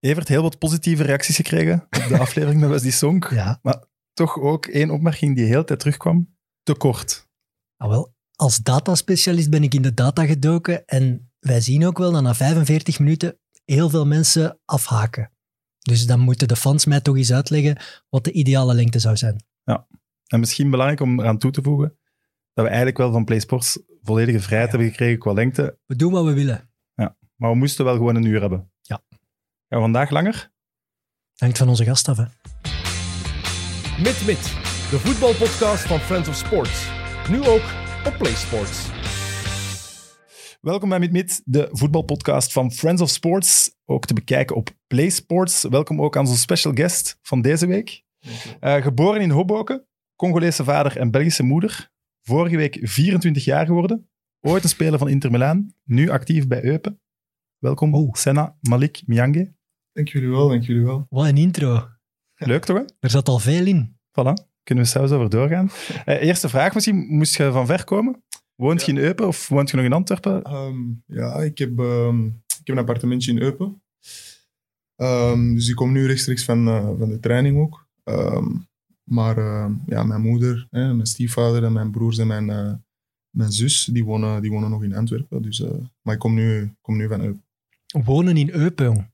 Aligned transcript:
Evert, 0.00 0.28
heel 0.28 0.42
wat 0.42 0.58
positieve 0.58 1.02
reacties 1.02 1.36
gekregen 1.36 1.82
op 1.82 2.04
de 2.08 2.18
aflevering 2.26 2.60
met 2.60 2.70
Wesley 2.70 2.90
Song. 2.90 3.24
Ja. 3.30 3.60
Toch 4.12 4.38
ook 4.38 4.66
één 4.66 4.90
opmerking 4.90 5.36
die 5.36 5.44
heel 5.44 5.64
tijd 5.64 5.78
terugkwam. 5.78 6.36
Te 6.62 6.74
kort. 6.74 7.28
Ah, 7.76 7.88
wel, 7.88 8.14
als 8.34 8.56
dataspecialist 8.56 9.50
ben 9.50 9.62
ik 9.62 9.74
in 9.74 9.82
de 9.82 9.94
data 9.94 10.26
gedoken 10.26 10.86
en 10.86 11.32
wij 11.38 11.60
zien 11.60 11.86
ook 11.86 11.98
wel 11.98 12.12
dat 12.12 12.22
na 12.22 12.34
45 12.34 12.98
minuten 12.98 13.38
heel 13.64 13.88
veel 13.90 14.06
mensen 14.06 14.60
afhaken. 14.64 15.32
Dus 15.78 16.06
dan 16.06 16.20
moeten 16.20 16.48
de 16.48 16.56
fans 16.56 16.84
mij 16.84 17.00
toch 17.00 17.16
eens 17.16 17.32
uitleggen 17.32 17.76
wat 18.08 18.24
de 18.24 18.32
ideale 18.32 18.74
lengte 18.74 18.98
zou 18.98 19.16
zijn. 19.16 19.44
En 20.26 20.40
misschien 20.40 20.70
belangrijk 20.70 21.00
om 21.00 21.20
eraan 21.20 21.38
toe 21.38 21.50
te 21.50 21.62
voegen, 21.62 21.88
dat 22.52 22.64
we 22.64 22.68
eigenlijk 22.70 22.96
wel 22.98 23.12
van 23.12 23.24
PlaySports 23.24 23.78
volledige 24.02 24.40
vrijheid 24.40 24.70
Ja. 24.70 24.76
hebben 24.76 24.90
gekregen 24.94 25.18
qua 25.18 25.32
lengte. 25.32 25.78
We 25.86 25.96
doen 25.96 26.12
wat 26.12 26.24
we 26.24 26.32
willen. 26.32 26.68
Maar 27.36 27.50
we 27.50 27.56
moesten 27.56 27.84
wel 27.84 27.94
gewoon 27.96 28.16
een 28.16 28.24
uur 28.24 28.40
hebben. 28.40 28.69
Gaan 29.70 29.78
we 29.78 29.84
vandaag 29.84 30.10
langer? 30.10 30.52
Hangt 31.36 31.58
van 31.58 31.68
onze 31.68 31.84
gast 31.84 32.08
af, 32.08 32.16
hè. 32.16 32.24
Mit 34.02 34.26
Mit, 34.26 34.42
de 34.90 34.98
voetbalpodcast 34.98 35.86
van 35.86 35.98
Friends 35.98 36.28
of 36.28 36.34
Sports. 36.34 36.88
Nu 37.30 37.38
ook 37.38 37.62
op 38.06 38.14
PlaySports. 38.18 38.88
Welkom 40.60 40.88
bij 40.88 40.98
MidMid, 40.98 41.42
de 41.44 41.68
voetbalpodcast 41.72 42.52
van 42.52 42.72
Friends 42.72 43.02
of 43.02 43.08
Sports. 43.08 43.76
Ook 43.84 44.06
te 44.06 44.14
bekijken 44.14 44.56
op 44.56 44.70
PlaySports. 44.86 45.62
Welkom 45.62 46.02
ook 46.02 46.16
aan 46.16 46.26
onze 46.26 46.38
special 46.40 46.72
guest 46.72 47.18
van 47.22 47.42
deze 47.42 47.66
week. 47.66 48.02
Eh, 48.60 48.82
geboren 48.82 49.20
in 49.20 49.30
Hoboken, 49.30 49.86
Congolese 50.16 50.64
vader 50.64 50.96
en 50.98 51.10
Belgische 51.10 51.42
moeder. 51.42 51.90
Vorige 52.22 52.56
week 52.56 52.78
24 52.82 53.44
jaar 53.44 53.66
geworden. 53.66 54.10
Ooit 54.40 54.62
een 54.62 54.68
speler 54.68 54.98
van 54.98 55.08
Inter 55.08 55.30
Milaan. 55.30 55.74
Nu 55.84 56.08
actief 56.08 56.46
bij 56.46 56.64
Eupen. 56.64 57.00
Welkom, 57.58 57.94
Oh. 57.94 58.14
Senna 58.14 58.56
Malik 58.60 59.02
Miange. 59.06 59.58
Dank 60.00 60.12
jullie 60.12 60.28
wel, 60.28 60.48
dank 60.48 60.62
jullie 60.62 60.84
wel. 60.84 61.06
Wat 61.08 61.26
een 61.26 61.36
intro. 61.36 61.88
Leuk 62.34 62.64
toch, 62.64 62.76
hè? 62.76 62.82
Er 63.00 63.10
zat 63.10 63.28
al 63.28 63.38
veel 63.38 63.66
in. 63.66 63.96
Voilà, 63.96 64.32
kunnen 64.62 64.84
we 64.84 64.90
zelfs 64.90 65.12
over 65.12 65.30
doorgaan. 65.30 65.70
Eh, 66.04 66.22
eerste 66.22 66.48
vraag 66.48 66.74
misschien, 66.74 67.06
moest 67.08 67.36
je 67.36 67.52
van 67.52 67.66
ver 67.66 67.84
komen? 67.84 68.22
Woont 68.54 68.84
je 68.84 68.92
in 68.92 68.98
Eupen 68.98 69.26
of 69.26 69.48
woont 69.48 69.70
je 69.70 69.76
nog 69.76 69.84
in 69.84 69.92
Antwerpen? 69.92 70.42
Ehm, 70.42 70.76
ja, 71.06 71.34
ik 71.34 71.58
heb, 71.58 71.78
ehm, 71.78 72.26
ik 72.26 72.32
heb 72.64 72.68
een 72.68 72.78
appartementje 72.78 73.32
in 73.32 73.40
Eupen. 73.40 73.82
Ehm, 74.96 75.54
dus 75.54 75.68
ik 75.68 75.76
kom 75.76 75.92
nu 75.92 76.06
rechtstreeks 76.06 76.44
van, 76.44 76.68
eh, 76.68 76.88
van 76.98 77.08
de 77.08 77.20
training 77.20 77.58
ook. 77.58 77.86
Ehm, 78.04 78.48
maar 79.04 79.36
ja, 79.86 80.02
mijn 80.02 80.20
moeder, 80.20 80.66
hè, 80.70 80.94
mijn 80.94 81.06
stiefvader 81.06 81.64
en 81.64 81.72
mijn 81.72 81.90
broers 81.90 82.18
en 82.18 82.26
mijn, 82.26 82.50
eh, 82.50 82.72
mijn 83.30 83.52
zus, 83.52 83.84
die 83.84 84.04
wonen, 84.04 84.42
die 84.42 84.50
wonen 84.50 84.70
nog 84.70 84.82
in 84.82 84.94
Antwerpen. 84.94 85.42
Dus, 85.42 85.62
eh, 85.62 85.70
maar 86.02 86.14
ik 86.14 86.20
kom 86.20 86.34
nu, 86.34 86.72
kom 86.80 86.96
nu 86.96 87.08
van 87.08 87.20
Eupen. 87.20 87.44
Wonen 88.04 88.36
in 88.36 88.50
Eupen. 88.50 89.10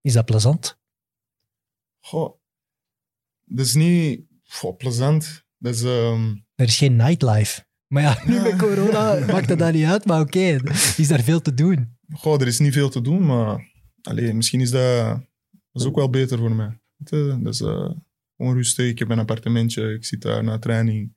Is 0.00 0.12
dat 0.12 0.24
plezant? 0.24 0.78
Goh, 2.00 2.34
dat 3.44 3.66
is 3.66 3.74
niet 3.74 4.20
goh, 4.44 4.76
plezant. 4.76 5.44
Dat 5.58 5.74
is... 5.74 5.82
ehm, 5.82 6.36
Er 6.54 6.66
is 6.66 6.76
geen 6.76 6.96
nightlife. 6.96 7.66
Maar 7.86 8.02
ja, 8.02 8.22
nu 8.26 8.34
Ja. 8.34 8.42
met 8.42 8.56
corona 8.58 9.18
maakt 9.32 9.48
dat 9.48 9.58
daar 9.58 9.72
niet 9.72 9.84
uit, 9.84 10.04
maar 10.04 10.20
oké, 10.20 10.56
is 10.96 11.08
daar 11.08 11.22
veel 11.22 11.40
te 11.40 11.54
doen. 11.54 11.96
Goh, 12.12 12.40
er 12.40 12.46
is 12.46 12.58
niet 12.58 12.72
veel 12.72 12.88
te 12.88 13.00
doen, 13.00 13.26
maar 13.26 13.70
allee, 14.02 14.34
misschien 14.34 14.60
is 14.60 14.70
dat, 14.70 15.06
dat 15.72 15.82
is 15.82 15.84
ook 15.84 15.96
wel 15.96 16.10
beter 16.10 16.38
voor 16.38 16.52
mij. 16.54 16.80
Dat 16.96 17.46
is 17.54 17.60
eh, 17.60 17.90
gewoon 18.36 18.54
rustig. 18.54 18.86
Ik 18.90 18.98
heb 18.98 19.08
een 19.10 19.18
appartementje, 19.18 19.92
ik 19.94 20.04
zit 20.04 20.22
daar 20.22 20.44
na 20.44 20.58
training, 20.58 21.14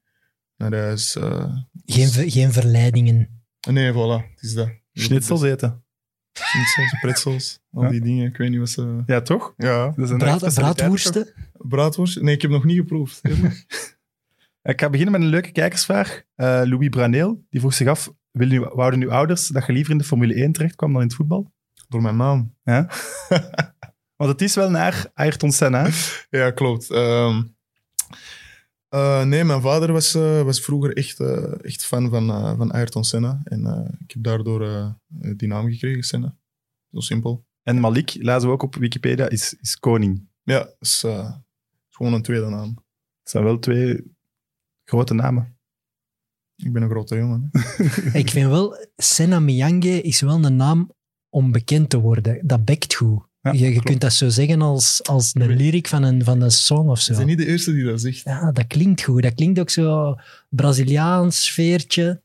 naar 0.55 0.73
huis. 0.73 1.15
eh. 1.15 1.55
Geen, 1.85 2.07
ver- 2.09 2.31
geen 2.31 2.51
verleidingen. 2.51 3.43
nee, 3.69 3.91
voilà, 3.91 4.29
het 4.31 4.41
is 4.41 4.53
dat. 4.53 4.69
Schnitzels 4.93 5.41
eten. 5.41 5.80
Schnitzels, 6.33 6.99
pretzels, 7.01 7.59
al 7.73 7.83
Ja. 7.83 7.89
die 7.89 8.01
dingen. 8.01 8.27
Ik 8.27 8.37
weet 8.37 8.49
niet 8.49 8.59
wat 8.59 8.69
ze... 8.69 9.03
Ja, 9.05 9.21
toch? 9.21 9.53
Ja, 9.57 9.85
Dat 9.85 9.97
is 10.05 10.09
een 10.09 10.17
Braad, 10.17 10.43
echt 10.43 10.51
specialiteit, 10.51 10.77
toch? 10.77 11.13
braadwoersten. 11.13 11.33
braadworst? 11.69 12.21
Nee, 12.21 12.35
ik 12.35 12.41
heb 12.41 12.51
nog 12.51 12.63
niet 12.63 12.77
geproefd. 12.77 13.21
Ik 14.63 14.79
ga 14.81 14.89
beginnen 14.89 15.13
met 15.13 15.21
een 15.21 15.27
leuke 15.29 15.51
kijkersvraag. 15.51 16.21
Eh, 16.35 16.61
Louis 16.63 16.89
Braneel, 16.89 17.43
die 17.49 17.59
vroeg 17.59 17.73
zich 17.73 17.87
af, 17.87 18.11
wouden 18.73 19.01
uw 19.01 19.11
ouders 19.11 19.47
dat 19.47 19.65
je 19.65 19.73
liever 19.73 19.91
in 19.91 19.97
de 19.97 20.03
Formule 20.03 20.33
1 20.33 20.51
terecht 20.51 20.75
kwam 20.75 20.91
dan 20.91 21.01
in 21.01 21.07
het 21.07 21.15
voetbal? 21.15 21.51
Door 21.89 22.01
mijn 22.01 22.17
naam. 22.17 22.55
Ja? 22.63 22.89
Want 24.17 24.31
het 24.31 24.41
is 24.41 24.55
wel 24.55 24.69
naar 24.69 25.05
Ayrton 25.13 25.51
Senna. 25.51 25.87
Ja, 26.29 26.51
klopt. 26.51 26.89
Ehm, 26.91 27.41
eh, 28.91 29.23
nee, 29.23 29.43
mijn 29.43 29.61
vader 29.61 29.91
was, 29.91 30.15
eh, 30.15 30.41
was 30.41 30.61
vroeger 30.61 30.95
echt, 30.97 31.19
eh, 31.19 31.63
echt 31.65 31.85
fan 31.85 32.09
van, 32.09 32.29
eh, 32.29 32.57
van 32.57 32.71
Ayrton 32.71 33.03
Senna. 33.03 33.41
En 33.43 33.65
eh, 33.65 33.89
ik 33.99 34.11
heb 34.11 34.23
daardoor 34.23 34.65
eh, 34.67 34.91
die 35.37 35.47
naam 35.47 35.69
gekregen, 35.69 36.03
Senna. 36.03 36.37
Zo 36.91 36.99
simpel. 36.99 37.45
En 37.63 37.79
Malik, 37.79 38.15
lazen 38.19 38.47
we 38.47 38.53
ook 38.53 38.63
op 38.63 38.75
Wikipedia, 38.75 39.29
is, 39.29 39.53
is 39.53 39.79
koning. 39.79 40.29
Ja, 40.43 40.69
is, 40.79 41.03
eh, 41.03 41.35
is 41.89 41.95
gewoon 41.95 42.13
een 42.13 42.21
tweede 42.21 42.49
naam. 42.49 42.69
Het 43.21 43.29
zijn 43.29 43.43
wel 43.43 43.59
twee 43.59 44.15
grote 44.83 45.13
namen. 45.13 45.59
Ik 46.55 46.73
ben 46.73 46.81
een 46.81 46.89
grote 46.89 47.15
jongen. 47.15 47.49
Ik 48.21 48.29
vind 48.29 48.49
wel, 48.49 48.87
Senna 48.95 49.39
Miyange 49.39 50.01
is 50.01 50.21
wel 50.21 50.43
een 50.45 50.55
naam 50.55 50.91
om 51.29 51.51
bekend 51.51 51.89
te 51.89 51.99
worden. 51.99 52.47
Dat 52.47 52.65
bekt 52.65 52.93
goed. 52.95 53.23
Ja, 53.41 53.51
je 53.51 53.73
je 53.73 53.81
kunt 53.81 54.01
dat 54.01 54.13
zo 54.13 54.29
zeggen 54.29 54.61
als, 54.61 55.03
als 55.03 55.31
een 55.33 55.55
lyric 55.55 55.87
van 55.87 56.03
een, 56.03 56.23
van 56.23 56.41
een 56.41 56.51
song 56.51 56.89
of 56.89 56.99
Ze 56.99 57.03
zo. 57.03 57.13
zijn 57.13 57.27
niet 57.27 57.37
de 57.37 57.45
eerste 57.45 57.73
die 57.73 57.83
dat 57.83 58.01
zegt. 58.01 58.23
Ja, 58.23 58.51
dat 58.51 58.67
klinkt 58.67 59.01
goed. 59.01 59.21
Dat 59.21 59.33
klinkt 59.33 59.59
ook 59.59 59.69
zo 59.69 60.15
Braziliaans 60.49 61.43
sfeertje. 61.43 62.21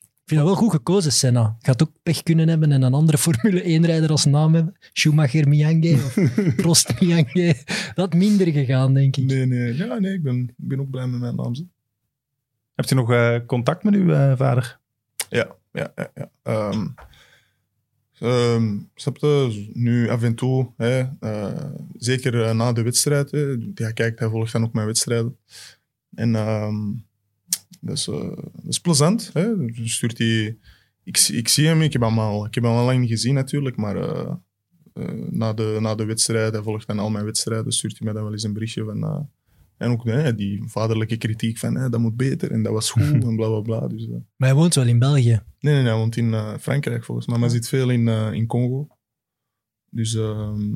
Ik 0.00 0.36
vind 0.36 0.40
dat 0.40 0.50
wel 0.50 0.68
goed 0.68 0.70
gekozen, 0.70 1.12
Senna. 1.12 1.56
Gaat 1.60 1.82
ook 1.82 1.92
pech 2.02 2.22
kunnen 2.22 2.48
hebben 2.48 2.72
en 2.72 2.82
een 2.82 2.94
andere 2.94 3.18
Formule 3.28 3.62
1-rijder 3.80 4.10
als 4.10 4.24
naam 4.24 4.54
hebben. 4.54 4.76
Schumacher 4.92 5.48
Miyange 5.48 5.94
of 5.94 6.18
Prost 6.62 7.00
Miyange. 7.00 7.56
Dat 7.94 8.14
minder 8.14 8.46
gegaan, 8.52 8.94
denk 8.94 9.16
ik. 9.16 9.24
Nee, 9.24 9.46
nee. 9.46 9.76
Ja, 9.76 9.98
nee, 9.98 10.14
ik 10.14 10.22
ben, 10.22 10.40
ik 10.42 10.54
ben 10.68 10.80
ook 10.80 10.90
blij 10.90 11.06
met 11.06 11.20
mijn 11.20 11.36
naam. 11.36 11.54
zo. 11.54 11.62
Heb 12.74 12.88
je 12.88 12.94
nog 12.94 13.12
eh, 13.12 13.36
contact 13.46 13.84
met 13.84 13.94
uw 13.94 14.12
eh, 14.12 14.36
vader? 14.36 14.78
Ja, 15.28 15.46
ja, 15.72 15.92
ja. 15.96 16.10
ja. 16.14 16.30
Ehm, 16.42 16.86
snap 18.94 19.16
je? 19.16 19.70
Nu 19.72 20.08
af 20.08 20.22
en 20.22 20.34
toe, 20.34 20.72
hè, 20.76 21.00
eh, 21.20 21.70
zeker 21.96 22.44
eh, 22.44 22.54
na 22.54 22.72
de 22.72 22.82
wedstrijd. 22.82 23.30
Hè, 23.30 23.56
hij 23.74 23.92
kijkt, 23.92 24.18
hij 24.18 24.28
volgt 24.28 24.52
dan 24.52 24.64
ook 24.64 24.72
mijn 24.72 24.86
wedstrijden. 24.86 25.36
En 26.14 26.34
ehm, 26.34 26.92
dat, 27.80 27.96
is, 27.96 28.08
eh, 28.08 28.36
dat 28.36 28.68
is 28.68 28.80
plezant. 28.80 29.30
Hè. 29.32 29.52
Stuurt 29.84 30.18
hij, 30.18 30.58
ik, 31.04 31.18
ik 31.18 31.48
zie 31.48 31.66
hem, 31.66 31.82
ik 31.82 31.92
heb 31.92 32.02
hem 32.02 32.18
al, 32.18 32.46
ik 32.46 32.54
heb 32.54 32.64
hem 32.64 32.72
al 32.72 32.84
lang 32.84 33.00
niet 33.00 33.10
gezien 33.10 33.34
natuurlijk, 33.34 33.76
maar 33.76 33.96
na, 35.30 35.52
de, 35.52 35.78
na 35.80 35.94
de 35.94 36.04
wedstrijd, 36.04 36.52
hij 36.52 36.62
volgt 36.62 36.86
dan 36.86 36.98
al 36.98 37.10
mijn 37.10 37.24
wedstrijden, 37.24 37.72
stuurt 37.72 37.98
hij 37.98 38.04
mij 38.04 38.14
dan 38.14 38.22
wel 38.22 38.32
eens 38.32 38.42
een 38.42 38.52
berichtje 38.52 38.84
van... 38.84 39.30
en 39.80 39.90
ook 39.90 40.04
hè, 40.04 40.34
die 40.34 40.62
vaderlijke 40.66 41.16
kritiek 41.16 41.58
van 41.58 41.74
hè, 41.74 41.88
dat 41.88 42.00
moet 42.00 42.16
beter 42.16 42.50
en 42.50 42.62
dat 42.62 42.72
was 42.72 42.90
goed 42.90 43.24
en 43.24 43.36
bla 43.36 43.48
bla 43.48 43.60
bla. 43.60 43.88
Dus, 43.88 44.02
eh, 44.04 44.10
Maar 44.10 44.48
hij 44.48 44.54
woont 44.54 44.74
wel 44.74 44.86
in 44.86 44.98
België. 44.98 45.42
Nee, 45.60 45.74
nee, 45.74 45.74
nee, 45.74 45.82
hij 45.82 45.94
woont 45.94 46.16
in 46.16 46.34
eh, 46.34 46.54
Frankrijk 46.60 47.04
volgens 47.04 47.26
mij. 47.26 47.38
Maar 47.38 47.48
hij 47.48 47.56
zit 47.56 47.68
veel 47.68 47.90
in, 47.90 48.08
eh, 48.08 48.32
in 48.32 48.46
Congo. 48.46 48.88
Dus 49.90 50.14
ehm, 50.14 50.70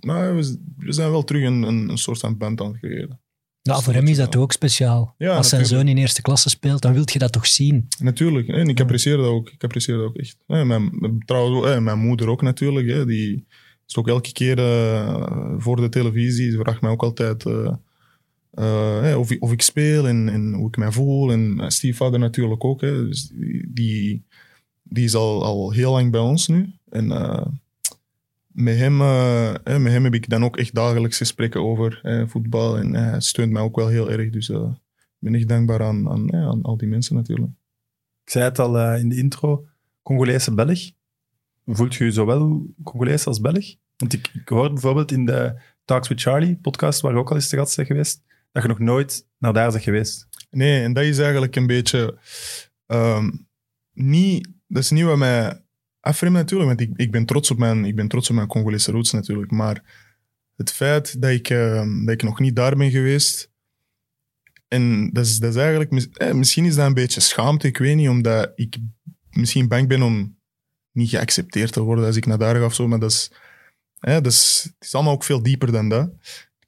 maar 0.00 0.36
we, 0.36 0.58
zijn 0.78 1.10
wel 1.10 1.24
terug 1.24 1.44
een, 1.44 1.62
een, 1.62 1.88
een 1.88 1.98
soort 1.98 2.18
van 2.18 2.38
band 2.38 2.60
aan 2.60 2.66
het 2.66 2.78
creëren. 2.78 3.20
Ja, 3.60 3.72
Dat 3.72 3.82
voor 3.82 3.92
hem 3.92 4.06
is 4.06 4.16
dat 4.16 4.36
ook 4.36 4.52
speciaal. 4.52 5.14
Ja, 5.18 5.36
Als 5.36 5.48
zijn 5.48 5.60
natuurlijk. 5.60 5.88
zoon 5.88 5.96
in 5.96 6.02
eerste 6.02 6.22
klasse 6.22 6.48
speelt, 6.48 6.82
dan 6.82 6.92
wil 6.92 7.04
je 7.12 7.18
dat 7.18 7.32
toch 7.32 7.46
zien. 7.46 7.88
Natuurlijk, 7.98 8.48
en 8.48 8.68
ik 8.68 8.80
apprecieer 8.80 9.16
dat 9.16 9.26
ook. 9.26 9.50
Ik 9.50 9.64
apprecieer 9.64 9.96
dat 9.96 10.06
ook 10.06 10.16
echt. 10.16 10.36
Mijn, 10.46 11.22
trouwens, 11.24 11.80
mijn 11.80 11.98
moeder 11.98 12.28
ook 12.28 12.42
natuurlijk. 12.42 12.88
Hè, 12.88 13.06
die 13.06 13.46
is 13.86 13.96
ook 13.96 14.08
elke 14.08 14.32
keer 14.32 14.56
voor 15.58 15.76
de 15.76 15.88
televisie. 15.88 16.50
Ze 16.50 16.58
vraagt 16.58 16.80
mij 16.80 16.90
ook 16.90 17.02
altijd 17.02 17.44
eh, 18.58 19.12
eh, 19.12 19.18
of, 19.18 19.52
ik, 19.52 19.62
speel 19.62 20.08
en, 20.08 20.52
hoe 20.52 20.68
ik 20.68 20.76
mij 20.76 20.92
voel. 20.92 21.32
En 21.32 21.56
mijn 21.56 21.70
stiefvader 21.70 22.18
natuurlijk 22.18 22.64
ook. 22.64 22.80
Hè, 22.80 23.06
dus 23.06 23.32
die, 23.68 24.24
die, 24.82 25.04
is 25.04 25.14
al, 25.14 25.44
al 25.44 25.70
heel 25.70 25.92
lang 25.92 26.10
bij 26.10 26.20
ons 26.20 26.48
nu. 26.48 26.72
En 26.90 27.12
eh, 27.12 27.46
met, 28.46 28.76
hem, 28.76 29.00
eh, 29.00 29.52
met 29.64 29.92
hem 29.92 30.04
heb 30.04 30.14
ik 30.14 30.28
dan 30.28 30.44
ook 30.44 30.56
echt 30.56 30.74
dagelijks 30.74 31.16
gesprekken 31.16 31.62
over 31.62 32.00
voetbal. 32.28 32.78
En 32.78 32.94
hij 32.94 33.20
steunt 33.20 33.52
mij 33.52 33.62
ook 33.62 33.76
wel 33.76 33.88
heel 33.88 34.10
erg. 34.10 34.30
Dus 34.30 34.50
eh, 34.50 34.70
ik 34.96 35.18
ben 35.18 35.34
echt 35.34 35.48
dankbaar 35.48 35.82
aan, 35.82 36.08
aan, 36.08 36.34
aan 36.34 36.62
al 36.62 36.76
die 36.76 36.88
mensen 36.88 37.14
natuurlijk. 37.14 37.50
Ik 38.24 38.30
zei 38.30 38.44
het 38.44 38.58
al 38.58 38.78
eh, 38.78 39.00
in 39.00 39.08
de 39.08 39.16
intro, 39.16 39.66
Congolese 40.02 40.54
Belg. 40.54 40.90
Voelt 41.66 41.94
je 41.94 42.04
je 42.04 42.10
zowel 42.10 42.66
Congolees 42.82 43.26
als 43.26 43.40
Belg? 43.40 43.74
Want 43.96 44.12
ik, 44.12 44.30
ik 44.34 44.48
hoorde 44.48 44.72
bijvoorbeeld 44.72 45.12
in 45.12 45.24
de 45.24 45.60
Talks 45.84 46.08
with 46.08 46.20
Charlie 46.20 46.56
podcast, 46.56 47.00
waar 47.00 47.12
je 47.12 47.18
ook 47.18 47.30
al 47.30 47.36
eens 47.36 47.48
te 47.48 47.56
gast 47.56 47.76
bent 47.76 47.88
geweest, 47.88 48.22
dat 48.62 48.76
je 48.76 48.84
nog 48.84 48.88
nooit 48.94 49.26
naar 49.38 49.52
daar 49.52 49.70
bent 49.70 49.82
geweest. 49.82 50.28
Nee, 50.50 50.82
en 50.82 50.92
dat 50.92 51.04
is 51.04 51.18
eigenlijk 51.18 51.56
een 51.56 51.66
beetje... 51.66 52.18
ehm, 52.86 53.30
niet, 53.92 54.48
dat 54.66 54.82
is 54.82 54.90
niet 54.90 55.04
wat 55.04 55.16
mij 55.16 55.62
afremt 56.00 56.34
natuurlijk, 56.34 56.68
want 56.68 56.80
ik, 56.80 56.90
ik, 56.96 57.10
ben 57.10 57.26
trots 57.26 57.50
op 57.50 57.58
mijn, 57.58 57.84
ik 57.84 57.96
ben 57.96 58.08
trots 58.08 58.28
op 58.28 58.34
mijn 58.34 58.48
Congolese 58.48 58.90
roots 58.90 59.12
natuurlijk. 59.12 59.50
Maar 59.50 59.82
het 60.56 60.72
feit 60.72 61.22
dat 61.22 61.30
ik, 61.30 61.50
ehm, 61.50 62.04
dat 62.04 62.14
ik 62.14 62.22
nog 62.22 62.40
niet 62.40 62.56
daar 62.56 62.76
ben 62.76 62.90
geweest... 62.90 63.50
En 64.68 65.10
dat 65.12 65.24
is, 65.24 65.38
dat 65.38 65.50
is 65.50 65.56
eigenlijk... 65.56 65.92
eh, 65.92 66.32
misschien 66.32 66.64
is 66.64 66.74
dat 66.74 66.86
een 66.86 66.94
beetje 66.94 67.20
schaamte, 67.20 67.66
ik 67.66 67.78
weet 67.78 67.96
niet, 67.96 68.08
omdat 68.08 68.52
ik 68.54 68.76
misschien 69.30 69.68
bang 69.68 69.88
ben 69.88 70.02
om 70.02 70.38
niet 70.92 71.08
geaccepteerd 71.08 71.72
te 71.72 71.80
worden 71.80 72.04
als 72.04 72.16
ik 72.16 72.26
naar 72.26 72.38
daar 72.38 72.56
ga 72.56 72.64
of 72.64 72.74
zo, 72.74 72.88
maar 72.88 72.98
dat 72.98 73.10
is... 73.10 73.30
Hè, 73.98 74.20
dus 74.20 74.62
het 74.62 74.74
is 74.88 74.94
allemaal 74.94 75.12
ook 75.12 75.24
veel 75.24 75.42
dieper 75.42 75.72
dan 75.72 75.88
dat. 75.88 76.10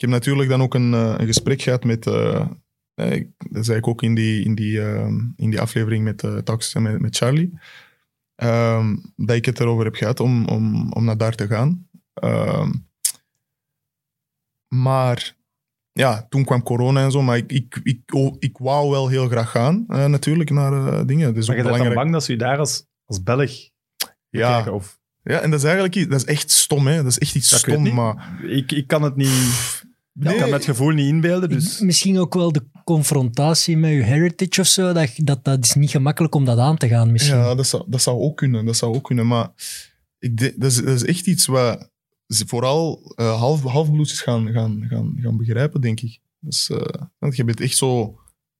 Ik 0.00 0.06
heb 0.06 0.14
natuurlijk 0.14 0.48
dan 0.48 0.62
ook 0.62 0.74
een, 0.74 0.94
eh, 0.94 1.14
een 1.18 1.26
gesprek 1.26 1.62
gehad 1.62 1.84
met... 1.84 2.06
eh, 2.06 2.46
eh, 2.94 3.12
ik- 3.12 3.28
dat 3.50 3.64
zei 3.64 3.78
ik 3.78 3.86
ook 3.88 4.02
in 4.02 4.14
die, 4.14 4.44
in 4.44 4.54
die, 4.54 4.80
ehm, 4.82 5.18
in 5.36 5.50
die 5.50 5.60
aflevering 5.60 6.04
met 6.04 6.22
uh, 6.22 6.36
Tax 6.36 6.74
en 6.74 6.82
met, 6.82 7.00
met 7.00 7.16
Charlie. 7.16 7.58
ehm, 8.34 8.96
dat 9.16 9.36
ik 9.36 9.44
het 9.44 9.60
erover 9.60 9.84
heb 9.84 9.94
gehad 9.94 10.20
om, 10.20 10.46
om, 10.46 10.92
om 10.92 11.04
naar 11.04 11.16
daar 11.16 11.34
te 11.34 11.46
gaan. 11.46 11.88
Ehm, 12.14 12.72
maar 14.68 15.36
ja, 15.92 16.26
toen 16.28 16.44
kwam 16.44 16.62
corona 16.62 17.02
en 17.04 17.10
zo. 17.10 17.22
Maar 17.22 17.36
ik, 17.36 17.52
ik, 17.52 17.80
ik, 17.82 18.00
ik 18.38 18.58
wou 18.58 18.90
wel 18.90 19.08
heel 19.08 19.28
graag 19.28 19.50
gaan, 19.50 19.84
natuurlijk, 19.86 20.50
naar 20.50 21.06
dingen. 21.06 21.34
Is 21.36 21.46
Maar 21.46 21.56
je 21.56 21.62
bent 21.62 21.76
dan 21.76 21.94
bang 21.94 22.12
dat 22.12 22.24
ze 22.24 22.32
je 22.32 22.38
daar 22.38 22.58
als, 22.58 22.86
als 23.04 23.22
Belg 23.22 23.50
Ja, 24.30 24.48
krijgen? 24.50 24.72
Of, 24.72 25.00
ja, 25.22 25.40
en 25.40 25.50
dat 25.50 25.58
is 25.58 25.64
eigenlijk 25.64 26.10
dat 26.10 26.20
is 26.20 26.26
echt 26.26 26.50
stom, 26.50 26.86
hè. 26.86 26.96
Dat 26.96 27.06
is 27.06 27.18
echt 27.18 27.34
iets 27.34 27.56
stom, 27.58 27.94
maar... 27.94 28.44
ik, 28.44 28.72
ik 28.72 28.86
kan 28.86 29.02
het 29.02 29.16
niet... 29.16 29.88
Nee. 30.12 30.32
Ik 30.34 30.40
kan 30.40 30.48
me 30.48 30.54
het 30.54 30.64
gevoel 30.64 30.90
niet 30.90 31.06
inbeelden, 31.06 31.48
dus... 31.48 31.80
Misschien 31.80 32.18
ook 32.18 32.34
wel 32.34 32.52
de 32.52 32.62
confrontatie 32.84 33.76
met 33.76 33.90
je 33.90 34.02
heritage 34.02 34.60
of 34.60 34.66
zo. 34.66 34.92
Dat, 34.92 35.10
dat, 35.16 35.44
dat 35.44 35.64
is 35.64 35.74
niet 35.74 35.90
gemakkelijk 35.90 36.34
om 36.34 36.44
dat 36.44 36.58
aan 36.58 36.76
te 36.76 36.88
gaan, 36.88 37.12
misschien. 37.12 37.36
Ja, 37.36 37.54
dat 37.54 37.66
zou, 37.66 37.84
dat 37.86 38.02
zou 38.02 38.18
ook 38.20 38.36
kunnen. 38.36 38.64
Dat 38.64 38.76
zou 38.76 38.94
ook 38.94 39.04
kunnen. 39.04 39.26
Maar 39.26 39.50
ik 40.18 40.36
de- 40.36 40.54
dat, 40.56 40.70
is, 40.70 40.76
dat 40.76 40.94
is 40.94 41.04
echt 41.04 41.26
iets 41.26 41.46
wat 41.46 41.90
ze 42.26 42.44
vooral 42.46 43.12
eh 43.16 43.38
half, 43.38 43.62
halfbloedjes 43.62 44.20
gaan, 44.20 44.52
gaan, 44.52 44.86
gaan, 44.88 45.16
gaan 45.20 45.36
begrijpen, 45.36 45.80
denk 45.80 46.00
ik. 46.00 46.20
Dus, 46.40 46.70
eh, 46.70 47.02
want 47.18 47.36
je 47.36 47.44
bent 47.44 47.60
echt 47.60 47.76
zo 47.76 48.18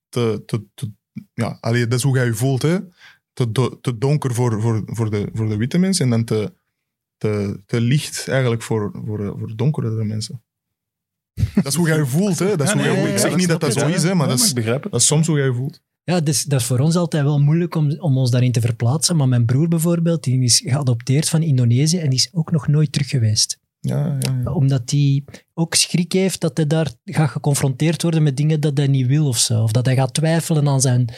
te... 0.08 0.42
te, 0.46 0.64
te 0.74 0.90
ja, 1.34 1.58
allee, 1.60 1.86
dat 1.86 1.98
is 1.98 2.04
hoe 2.04 2.16
jij 2.16 2.26
je 2.26 2.34
voelt, 2.34 2.62
hè. 2.62 2.78
Te, 3.32 3.52
do- 3.52 3.78
te 3.80 3.98
donker 3.98 4.34
voor, 4.34 4.60
voor, 4.60 4.82
voor, 4.86 5.10
de, 5.10 5.28
voor 5.32 5.48
de 5.48 5.56
witte 5.56 5.78
mensen 5.78 6.04
en 6.04 6.10
dan 6.10 6.24
te, 6.24 6.52
te, 7.16 7.60
te 7.66 7.80
licht 7.80 8.28
eigenlijk 8.28 8.62
voor, 8.62 8.90
voor, 9.06 9.34
voor 9.38 9.56
donkere 9.56 10.04
mensen. 10.04 10.42
Dat 11.54 11.66
is 11.66 11.74
hoe 11.74 11.88
jij 11.88 11.96
je 11.96 12.06
voelt, 12.06 12.38
hè. 12.38 12.56
Dat 12.56 12.66
is 12.66 12.72
Ja, 12.72 12.78
hoe 12.78 12.84
jij, 12.86 13.04
ik 13.04 13.10
ja, 13.10 13.18
zeg 13.18 13.36
niet 13.36 13.48
dat 13.48 13.60
dat 13.60 13.72
zo 13.72 13.86
is, 13.86 14.02
hè, 14.02 14.14
maar 14.14 14.28
Ja, 14.28 14.36
dat 14.36 14.46
is, 14.46 14.52
dat 14.80 14.94
is 15.00 15.06
soms 15.06 15.26
hoe 15.26 15.36
jij 15.36 15.46
je 15.46 15.54
voelt. 15.54 15.80
Ja, 16.04 16.20
dus, 16.20 16.44
dat 16.44 16.60
is 16.60 16.66
voor 16.66 16.78
ons 16.78 16.96
altijd 16.96 17.22
wel 17.22 17.40
moeilijk 17.40 17.74
om, 17.74 17.96
om 17.98 18.18
ons 18.18 18.30
daarin 18.30 18.52
te 18.52 18.60
verplaatsen. 18.60 19.16
Maar 19.16 19.28
mijn 19.28 19.44
broer 19.44 19.68
bijvoorbeeld, 19.68 20.24
die 20.24 20.42
is 20.42 20.62
geadopteerd 20.64 21.28
van 21.28 21.42
Indonesië 21.42 21.98
en 21.98 22.10
die 22.10 22.18
is 22.18 22.28
ook 22.32 22.50
nog 22.52 22.68
nooit 22.68 22.92
terug 22.92 23.08
geweest. 23.08 23.58
Ja, 23.80 24.16
ja, 24.20 24.40
ja. 24.44 24.52
Omdat 24.52 24.90
hij 24.90 25.24
ook 25.54 25.74
schrik 25.74 26.12
heeft 26.12 26.40
dat 26.40 26.56
hij 26.56 26.66
daar 26.66 26.92
gaat 27.04 27.30
geconfronteerd 27.30 28.02
worden 28.02 28.22
met 28.22 28.36
dingen 28.36 28.60
dat 28.60 28.76
hij 28.76 28.86
niet 28.86 29.06
wil 29.06 29.26
of 29.26 29.38
zo. 29.38 29.62
Of 29.62 29.72
dat 29.72 29.86
hij 29.86 29.94
gaat 29.94 30.14
twijfelen 30.14 30.68
aan 30.68 30.80
zijn, 30.80 31.08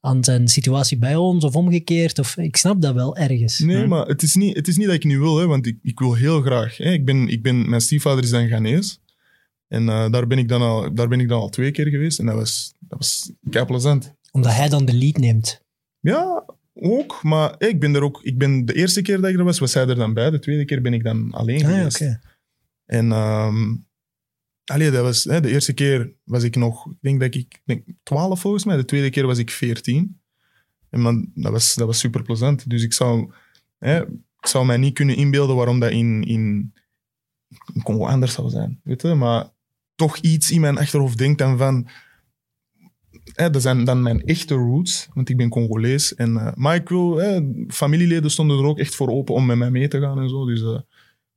aan 0.00 0.24
zijn 0.24 0.48
situatie 0.48 0.98
bij 0.98 1.16
ons 1.16 1.44
of 1.44 1.56
omgekeerd. 1.56 2.18
Of, 2.18 2.36
ik 2.36 2.56
snap 2.56 2.82
dat 2.82 2.94
wel 2.94 3.16
ergens. 3.16 3.58
Nee, 3.58 3.82
Hm. 3.82 3.88
maar 3.88 4.06
het 4.06 4.22
is, 4.22 4.34
niet, 4.34 4.56
het 4.56 4.68
is 4.68 4.76
niet 4.76 4.86
dat 4.86 4.94
ik 4.94 5.04
niet 5.04 5.18
wil, 5.18 5.38
hè, 5.38 5.46
want 5.46 5.66
ik, 5.66 5.78
ik 5.82 5.98
wil 5.98 6.14
heel 6.14 6.40
graag. 6.42 6.76
Hè. 6.76 6.92
Ik 6.92 7.04
ben, 7.04 7.28
ik 7.28 7.42
ben, 7.42 7.68
mijn 7.68 7.80
stiefvader 7.80 8.24
is 8.24 8.30
dan 8.30 8.46
Ghanese. 8.46 8.96
En 9.74 9.88
eh, 9.88 10.10
daar, 10.10 10.26
ben 10.26 10.38
ik 10.38 10.48
dan 10.48 10.62
al, 10.62 10.94
daar 10.94 11.08
ben 11.08 11.20
ik 11.20 11.28
dan 11.28 11.40
al 11.40 11.48
twee 11.48 11.70
keer 11.70 11.86
geweest. 11.86 12.18
En 12.18 12.26
dat 12.26 12.34
was, 12.34 12.74
dat 12.78 12.98
was 12.98 13.32
kei 13.50 13.64
plezant. 13.64 14.14
Omdat 14.30 14.52
hij 14.52 14.68
dan 14.68 14.84
de 14.84 14.94
lead 14.94 15.16
neemt. 15.16 15.60
Ja, 16.00 16.44
ook. 16.74 17.22
Maar 17.22 17.54
ik 17.58 17.80
ben 17.80 17.94
er 17.94 18.02
ook... 18.02 18.22
Ik 18.22 18.38
ben, 18.38 18.64
de 18.64 18.74
eerste 18.74 19.02
keer 19.02 19.20
dat 19.20 19.30
ik 19.30 19.38
er 19.38 19.44
was, 19.44 19.58
was 19.58 19.74
hij 19.74 19.86
er 19.88 19.94
dan 19.94 20.14
bij. 20.14 20.30
De 20.30 20.38
tweede 20.38 20.64
keer 20.64 20.80
ben 20.80 20.94
ik 20.94 21.04
dan 21.04 21.32
alleen 21.32 21.64
Ah, 21.64 21.70
geweest. 21.76 22.00
oké. 22.00 22.20
En 22.86 23.12
ehm 23.12 23.74
allee, 24.64 24.90
dat 24.90 25.02
was, 25.02 25.24
hè, 25.24 25.40
de 25.40 25.50
eerste 25.50 25.72
keer 25.72 26.12
was 26.24 26.42
ik 26.42 26.56
nog... 26.56 26.86
Ik 26.86 26.96
denk 27.00 27.20
dat 27.20 27.34
ik... 27.34 27.34
ik 27.34 27.60
denk 27.64 27.84
12 28.02 28.40
volgens 28.40 28.64
mij. 28.64 28.76
De 28.76 28.84
tweede 28.84 29.10
keer 29.10 29.26
was 29.26 29.38
ik 29.38 29.50
14. 29.50 30.20
En 30.90 31.00
man, 31.00 31.30
dat, 31.34 31.52
was, 31.52 31.74
dat 31.74 31.86
was 31.86 31.98
super 31.98 32.22
plezant. 32.22 32.70
Dus 32.70 32.82
ik 32.82 32.92
zou... 32.92 33.32
Hè, 33.78 34.00
ik 34.40 34.46
zou 34.46 34.66
mij 34.66 34.76
niet 34.76 34.94
kunnen 34.94 35.16
inbeelden 35.16 35.56
waarom 35.56 35.80
dat 35.80 35.90
in, 35.90 36.22
in, 36.22 36.74
in 37.74 37.82
Congo 37.82 38.06
anders 38.06 38.32
zou 38.32 38.50
zijn. 38.50 38.80
Weet 38.84 39.02
je? 39.02 39.14
Maar 39.14 39.52
toch 39.94 40.16
iets 40.16 40.50
in 40.50 40.60
mijn 40.60 40.78
achterhoofd 40.78 41.18
denkt 41.18 41.38
dan 41.38 41.58
van... 41.58 41.88
Hè, 43.24 43.50
dat 43.50 43.62
zijn 43.62 43.84
dan 43.84 44.02
mijn 44.02 44.24
echte 44.24 44.54
roots, 44.54 45.08
want 45.14 45.28
ik 45.28 45.36
ben 45.36 45.48
Congolees. 45.48 46.14
En, 46.14 46.36
eh, 46.36 46.52
maar 46.54 46.74
ik 46.74 46.88
wil... 46.88 47.16
Hè, 47.16 47.40
familieleden 47.68 48.30
stonden 48.30 48.58
er 48.58 48.64
ook 48.64 48.78
echt 48.78 48.94
voor 48.94 49.08
open 49.08 49.34
om 49.34 49.46
met 49.46 49.56
mij 49.56 49.70
mee 49.70 49.88
te 49.88 50.00
gaan 50.00 50.20
en 50.20 50.28
zo. 50.28 50.46
Dus 50.46 50.62
eh, 50.62 50.80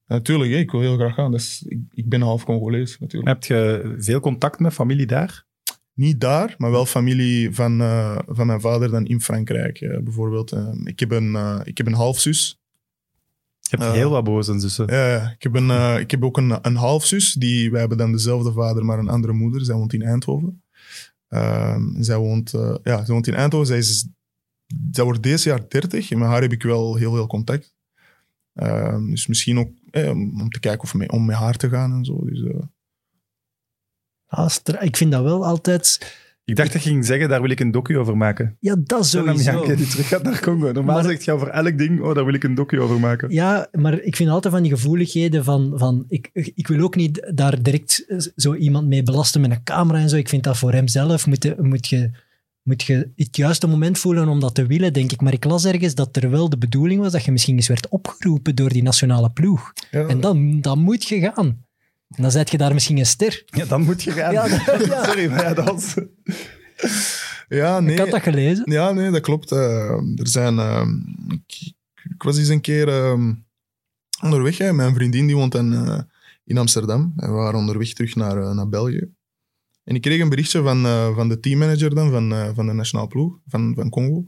natuurlijk, 0.08 0.52
ik 0.52 0.72
wil 0.72 0.82
heel 0.82 0.96
graag 0.96 1.14
gaan. 1.14 1.32
Dus 1.32 1.64
ik, 1.68 1.80
ik 1.94 2.10
ben 2.10 2.22
half 2.22 2.44
Congolees, 2.44 3.00
natuurlijk. 3.00 3.34
Heb 3.34 3.44
je 3.44 3.96
veel 3.98 4.20
contact 4.20 4.60
met 4.60 4.74
familie 4.74 5.06
daar? 5.06 5.46
Niet 5.94 6.22
daar, 6.22 6.56
maar 6.58 6.72
wel 6.72 6.86
familie 6.86 7.56
van, 7.56 7.82
eh, 7.82 8.20
van 8.28 8.48
mijn 8.48 8.62
vader 8.62 8.90
dan 8.90 9.06
in 9.06 9.22
Frankrijk, 9.22 10.00
bijvoorbeeld. 10.04 10.52
Eh, 10.52 10.74
ik, 10.84 11.00
heb 11.00 11.12
een, 11.12 11.62
ik 11.64 11.78
heb 11.78 11.88
een 11.88 11.94
halfzus. 11.94 12.60
Je 13.70 13.78
hebt 13.78 13.92
heel 13.92 14.10
wat 14.10 14.24
boze 14.24 14.60
zussen. 14.60 14.88
Ja, 14.88 15.08
ja. 15.08 15.32
ik, 15.32 15.44
heb 15.44 15.56
een, 15.56 15.72
eh, 15.72 16.00
ik 16.00 16.12
heb 16.12 16.24
ook 16.24 16.38
een, 16.38 16.60
een 16.62 16.76
halfzus. 16.76 17.34
Die, 17.34 17.72
wij 17.72 17.80
hebben 17.80 17.98
dan 17.98 18.12
dezelfde 18.12 18.52
vader, 18.52 18.86
maar 18.86 19.00
een 19.00 19.10
andere 19.10 19.34
moeder. 19.34 19.66
Zij 19.66 19.76
woont 19.76 19.94
in 19.94 20.02
Eindhoven. 20.02 20.64
Ehm, 21.28 22.02
zij, 22.02 22.18
woont, 22.18 22.54
eh, 22.54 22.76
ja, 22.84 23.06
zij 23.06 23.14
woont 23.14 23.28
in 23.28 23.34
Eindhoven. 23.34 23.68
Zij, 23.68 23.78
is, 23.78 24.08
zij 24.92 25.04
wordt 25.04 25.24
deze 25.24 25.50
jaar 25.50 25.70
30. 25.70 26.12
En 26.12 26.18
met 26.18 26.28
haar 26.28 26.42
heb 26.42 26.52
ik 26.52 26.64
wel 26.64 26.96
heel 26.96 27.14
veel 27.14 27.28
contact. 27.28 27.76
Ehm, 28.54 29.06
dus 29.06 29.28
misschien 29.28 29.60
ook 29.60 29.70
eh, 29.92 30.10
om 30.10 30.50
te 30.50 30.60
kijken 30.60 30.84
of 30.84 30.94
mee, 30.94 31.12
om 31.12 31.26
met 31.26 31.36
haar 31.36 31.56
te 31.56 31.70
gaan 31.70 31.94
en 31.94 32.06
zo. 32.06 32.26
Dus, 32.26 32.44
eh, 32.44 32.60
Ah, 34.28 34.50
ik 34.80 34.98
vind 34.98 35.12
dat 35.12 35.24
wel 35.24 35.46
altijd... 35.46 36.16
Ik 36.48 36.56
dacht 36.56 36.74
dat 36.74 36.84
je 36.84 36.90
ging 36.90 37.06
zeggen, 37.06 37.30
daar 37.30 37.42
wil 37.42 37.50
ik 37.50 37.60
een 37.60 37.72
docu 37.72 37.98
over 37.98 38.18
maken. 38.18 38.58
Ja, 38.60 38.76
dat 38.84 39.06
Sowieso. 39.06 39.52
sowieso. 39.52 39.76
die 39.76 39.88
terug 39.88 40.08
gaat 40.08 40.24
naar 40.24 40.40
Congo. 40.40 40.72
Normaal 40.72 40.96
Maar- 40.96 41.04
zegt 41.04 41.24
je 41.26 41.32
over 41.32 41.48
elk 41.48 41.78
ding, 41.78 42.02
oh, 42.02 42.16
daar 42.16 42.26
wil 42.26 42.34
ik 42.34 42.44
een 42.44 42.56
docu 42.56 42.80
over 42.82 43.00
maken. 43.00 43.30
Ja, 43.32 43.68
maar 43.72 44.00
ik 44.02 44.16
vind 44.16 44.30
altijd 44.30 44.54
van 44.54 44.64
die 44.64 44.72
gevoeligheden 44.72 45.44
van... 45.44 45.74
van 45.76 46.06
ik, 46.08 46.30
ik 46.34 46.68
wil 46.68 46.82
ook 46.84 46.96
niet 46.96 47.32
daar 47.36 47.62
direct 47.64 48.06
zo 48.36 48.54
iemand 48.56 48.88
mee 48.88 49.04
belasten 49.04 49.42
met 49.42 49.52
een 49.52 49.64
camera 49.64 50.00
en 50.00 50.10
zo. 50.10 50.16
Ik 50.16 50.30
vind 50.30 50.44
dat 50.44 50.58
voor 50.58 50.72
hemzelf 50.74 51.28
moet, 51.28 51.44
je- 51.44 51.56
moet, 51.60 51.88
je, 51.88 52.10
moet 52.64 52.84
je 52.84 53.12
het 53.16 53.38
juiste 53.38 53.68
moment 53.68 53.98
voelen 54.00 54.28
om 54.28 54.40
dat 54.40 54.56
te 54.56 54.66
willen, 54.66 54.94
denk 54.94 55.12
ik. 55.12 55.22
Maar 55.22 55.34
ik 55.34 55.44
las 55.46 55.66
ergens 55.66 55.96
dat 55.96 56.16
er 56.16 56.30
wel 56.30 56.50
de 56.50 56.58
bedoeling 56.58 57.02
was 57.02 57.12
dat 57.12 57.24
je 57.24 57.32
misschien 57.32 57.56
eens 57.56 57.68
werd 57.68 57.90
opgeroepen 57.90 58.56
door 58.56 58.70
die 58.70 58.84
nationale 58.84 59.30
ploeg. 59.32 59.74
ja. 59.92 60.06
En 60.08 60.20
dan, 60.22 60.62
dan 60.62 60.80
moet 60.80 61.08
je 61.08 61.20
gaan. 61.20 61.66
Dan 62.08 62.32
zet 62.32 62.52
je 62.52 62.58
daar 62.58 62.74
misschien 62.74 62.98
een 62.98 63.06
ster. 63.06 63.44
Ja, 63.46 63.66
dan 63.66 63.82
moet 63.82 64.04
je 64.04 64.12
gaan. 64.12 64.34
Ja, 64.34 64.48
dat- 64.66 64.86
ja. 64.86 65.04
Sorry, 65.06 65.30
maar 65.30 65.44
ja, 65.44 65.54
dat 65.54 65.66
was... 65.66 65.94
ja, 67.48 67.80
nee. 67.80 67.94
Ik 67.94 68.00
had 68.00 68.10
dat 68.10 68.22
gelezen. 68.22 68.72
Ja, 68.72 68.92
nee, 68.92 69.12
dat 69.12 69.22
klopt. 69.22 69.52
Eh, 69.52 69.90
er 70.16 70.28
zijn, 70.28 70.60
ehm, 70.60 70.90
ik, 71.28 71.74
ik 72.10 72.24
was 72.24 72.38
eens 72.38 72.48
een 72.48 72.62
keer 72.62 72.88
ehm, 72.88 73.34
onderweg. 74.24 74.58
Hè. 74.58 74.74
Mijn 74.74 74.94
vriendin 74.96 75.26
die 75.28 75.36
woont 75.36 75.56
in, 75.56 75.74
eh, 75.74 76.00
in 76.44 76.58
Amsterdam. 76.58 77.14
En 77.16 77.30
we 77.30 77.36
waren 77.36 77.60
onderweg 77.60 77.94
terug 77.94 78.16
naar, 78.16 78.38
eh, 78.38 78.52
naar 78.52 78.70
België. 78.70 79.12
En 79.84 79.96
ik 79.96 80.02
kreeg 80.02 80.22
een 80.22 80.30
berichtje 80.30 80.62
van, 80.62 80.82
van 81.16 81.30
de 81.30 81.40
teammanager 81.40 81.96
dan, 81.96 82.12
van, 82.12 82.56
van 82.56 82.66
de 82.68 82.74
nationale 82.74 83.08
ploeg 83.08 83.40
van, 83.48 83.74
van 83.76 83.90
Congo. 83.90 84.26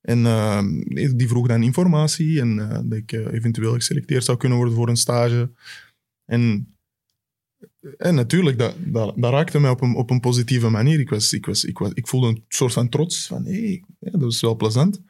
En 0.00 0.26
ehm, 0.26 0.80
die 1.16 1.28
vroeg 1.28 1.46
dan 1.48 1.62
informatie 1.62 2.40
en 2.40 2.56
dat 2.88 2.98
ik 2.98 3.12
eventueel 3.12 3.72
geselecteerd 3.74 4.24
zou 4.24 4.38
kunnen 4.38 4.58
worden 4.58 4.74
voor 4.74 4.88
een 4.88 4.96
stage. 4.96 5.52
En, 6.24 6.72
en 7.96 8.14
natuurlijk, 8.14 8.58
dat, 8.58 8.74
dat, 8.78 9.12
dat 9.16 9.32
raakte 9.32 9.60
mij 9.60 9.70
op 9.70 9.80
een, 9.80 9.94
op 9.94 10.10
een 10.10 10.20
positieve 10.20 10.68
manier. 10.68 11.00
Ik, 11.00 11.10
was, 11.10 11.32
ik, 11.32 11.46
was, 11.46 11.64
ik, 11.64 11.78
was, 11.78 11.90
ik 11.92 12.08
voelde 12.08 12.26
een 12.26 12.44
soort 12.48 12.72
van 12.72 12.88
trots 12.88 13.26
van, 13.26 13.44
hé, 13.44 13.60
hey, 13.60 13.84
ja, 13.98 14.10
dat 14.10 14.32
is 14.32 14.40
wel 14.40 14.56
plezant. 14.56 15.00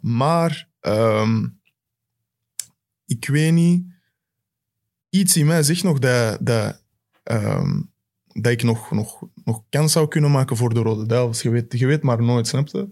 Maar 0.00 0.68
ehm, 0.80 1.46
ik 3.06 3.28
weet 3.28 3.52
niet, 3.52 3.84
iets 5.08 5.36
in 5.36 5.46
mij 5.46 5.62
zegt 5.62 5.82
nog 5.82 5.98
dat, 5.98 6.38
dat, 6.40 6.82
ehm, 7.22 7.80
dat 8.26 8.52
ik 8.52 8.62
nog, 8.62 8.90
nog, 8.90 9.22
nog 9.44 9.62
kans 9.68 9.92
zou 9.92 10.08
kunnen 10.08 10.30
maken 10.30 10.56
voor 10.56 10.74
de 10.74 10.80
Rode 10.80 11.06
Duivels. 11.06 11.42
Je 11.42 11.50
weet, 11.50 11.78
je 11.78 11.86
weet 11.86 12.02
maar 12.02 12.22
nooit, 12.22 12.46
snap 12.46 12.68
je? 12.68 12.88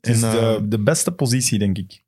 Het 0.00 0.16
is 0.16 0.22
En, 0.22 0.30
de, 0.30 0.38
eh, 0.38 0.60
de 0.64 0.78
beste 0.78 1.12
positie, 1.12 1.58
denk 1.58 1.78
ik. 1.78 2.02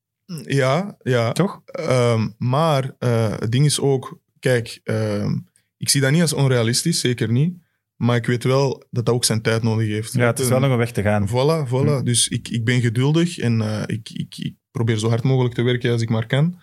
ja, 0.46 0.96
ja. 1.02 1.32
Toch? 1.32 1.62
Ehm, 1.64 2.28
maar 2.38 2.94
eh, 2.98 3.38
het 3.38 3.52
ding 3.52 3.64
is 3.64 3.80
ook, 3.80 4.18
kijk, 4.38 4.80
ehm, 4.84 5.36
ik 5.76 5.88
zie 5.88 6.00
dat 6.00 6.10
niet 6.10 6.20
als 6.20 6.32
onrealistisch, 6.32 7.00
zeker 7.00 7.32
niet. 7.32 7.62
Maar 7.96 8.16
ik 8.16 8.26
weet 8.26 8.44
wel 8.44 8.86
dat 8.90 9.04
dat 9.04 9.14
ook 9.14 9.24
zijn 9.24 9.42
tijd 9.42 9.62
nodig 9.62 9.86
heeft. 9.86 10.12
Ja, 10.12 10.26
het 10.26 10.38
is 10.38 10.48
wel 10.48 10.60
nog 10.60 10.70
een 10.70 10.76
weg 10.76 10.92
te 10.92 11.02
gaan. 11.02 11.28
Voilà, 11.28 11.68
voilà. 11.68 11.98
Hm. 11.98 12.04
Dus 12.04 12.28
ik, 12.28 12.48
ik 12.48 12.64
ben 12.64 12.80
geduldig 12.80 13.38
en 13.38 13.60
eh, 13.60 13.82
ik, 13.86 14.10
ik, 14.10 14.36
ik 14.38 14.54
probeer 14.70 14.98
zo 14.98 15.08
hard 15.08 15.22
mogelijk 15.22 15.54
te 15.54 15.62
werken 15.62 15.92
als 15.92 16.02
ik 16.02 16.08
maar 16.08 16.26
kan. 16.26 16.60